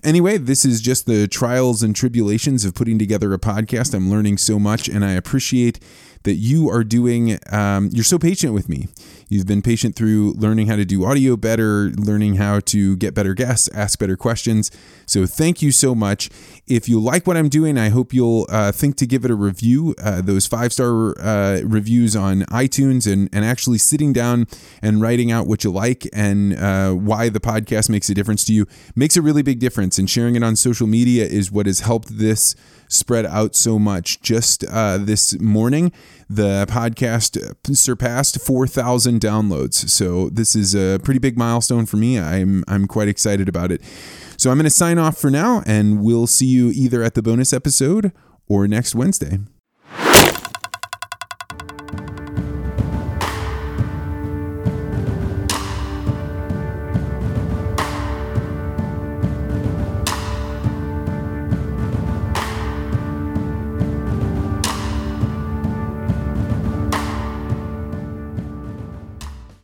Anyway, 0.03 0.38
this 0.38 0.65
is 0.65 0.81
just 0.81 1.06
the 1.06 1.27
trials 1.27 1.81
and 1.84 1.95
tribulations 1.95 2.65
of 2.65 2.73
putting 2.76 2.99
together 2.99 3.31
a 3.34 3.40
podcast. 3.40 3.94
I'm 3.94 4.10
learning 4.10 4.38
so 4.40 4.60
much 4.60 4.90
and 4.90 5.06
I 5.06 5.11
appreciate 5.11 5.80
that 6.24 6.36
you 6.36 6.70
are 6.70 6.84
doing. 6.84 7.40
Um, 7.52 7.90
you're 7.91 8.04
so 8.04 8.20
patient 8.20 8.54
with 8.54 8.70
me. 8.70 8.88
You've 9.34 9.47
been 9.47 9.64
patient 9.64 9.95
through 9.95 10.34
learning 10.34 10.68
how 10.68 10.76
to 10.76 10.85
do 10.85 11.05
audio 11.05 11.35
better, 11.35 11.89
learning 11.95 12.35
how 12.35 12.60
to 12.60 12.95
get 12.97 13.15
better 13.15 13.34
guests, 13.34 13.68
ask 13.73 13.97
better 13.97 14.15
questions. 14.15 14.69
So 15.07 15.26
thank 15.26 15.60
you 15.60 15.72
so 15.72 15.95
much. 15.95 16.30
If 16.68 16.88
you 16.88 16.99
like 16.99 17.26
what 17.26 17.35
I'm 17.35 17.49
doing, 17.49 17.76
I 17.76 17.89
hope 17.89 18.14
you'll 18.14 18.45
uh, 18.49 18.72
think 18.72 18.95
to 18.97 19.07
give 19.07 19.26
it 19.26 19.31
a 19.31 19.35
review. 19.35 19.95
Uh, 19.99 20.22
those 20.22 20.45
five 20.45 20.72
star 20.72 21.19
uh, 21.19 21.61
reviews 21.64 22.15
on 22.15 22.41
iTunes 22.43 23.11
and, 23.11 23.27
and 23.34 23.43
actually 23.43 23.80
sitting 23.80 24.14
down 24.14 24.45
and 24.84 25.01
writing 25.01 25.31
out 25.31 25.47
what 25.47 25.64
you 25.64 25.72
like 25.72 26.07
and 26.14 26.55
uh, 26.55 26.91
why 26.91 27.30
the 27.30 27.39
podcast 27.39 27.89
makes 27.89 28.10
a 28.10 28.14
difference 28.14 28.45
to 28.45 28.53
you 28.53 28.68
makes 28.95 29.18
a 29.18 29.22
really 29.23 29.41
big 29.41 29.57
difference. 29.57 29.97
And 29.97 30.07
sharing 30.07 30.35
it 30.35 30.43
on 30.43 30.55
social 30.55 30.85
media 30.85 31.26
is 31.26 31.51
what 31.51 31.65
has 31.65 31.80
helped 31.80 32.19
this 32.19 32.55
spread 32.88 33.26
out 33.26 33.55
so 33.55 33.80
much. 33.80 34.22
Just 34.22 34.64
uh, 34.69 34.99
this 34.99 35.39
morning, 35.39 35.91
the 36.30 36.66
podcast 36.70 37.38
surpassed 37.76 38.41
4,000 38.41 39.20
downloads. 39.20 39.90
So 39.90 40.30
this 40.30 40.56
is 40.56 40.76
a 40.76 41.00
pretty 41.04 41.20
big 41.20 41.38
milestone 41.38 41.86
for 41.86 41.98
me. 41.98 42.20
I'm 42.20 42.64
I'm 42.68 42.88
quite 42.88 43.08
excited 43.08 43.48
about 43.48 43.72
it. 43.72 43.82
So 44.38 44.50
I'm 44.50 44.58
going 44.58 44.66
to 44.66 44.70
sign 44.70 44.98
off 44.98 45.18
for 45.18 45.30
now, 45.30 45.64
and 45.66 46.04
we'll 46.04 46.28
see 46.28 46.48
you 46.48 46.70
either 46.70 47.04
at 47.04 47.14
the 47.14 47.22
bonus 47.22 47.54
episode 47.54 48.12
or 48.48 48.68
next 48.68 48.95
Wednesday. 48.95 49.40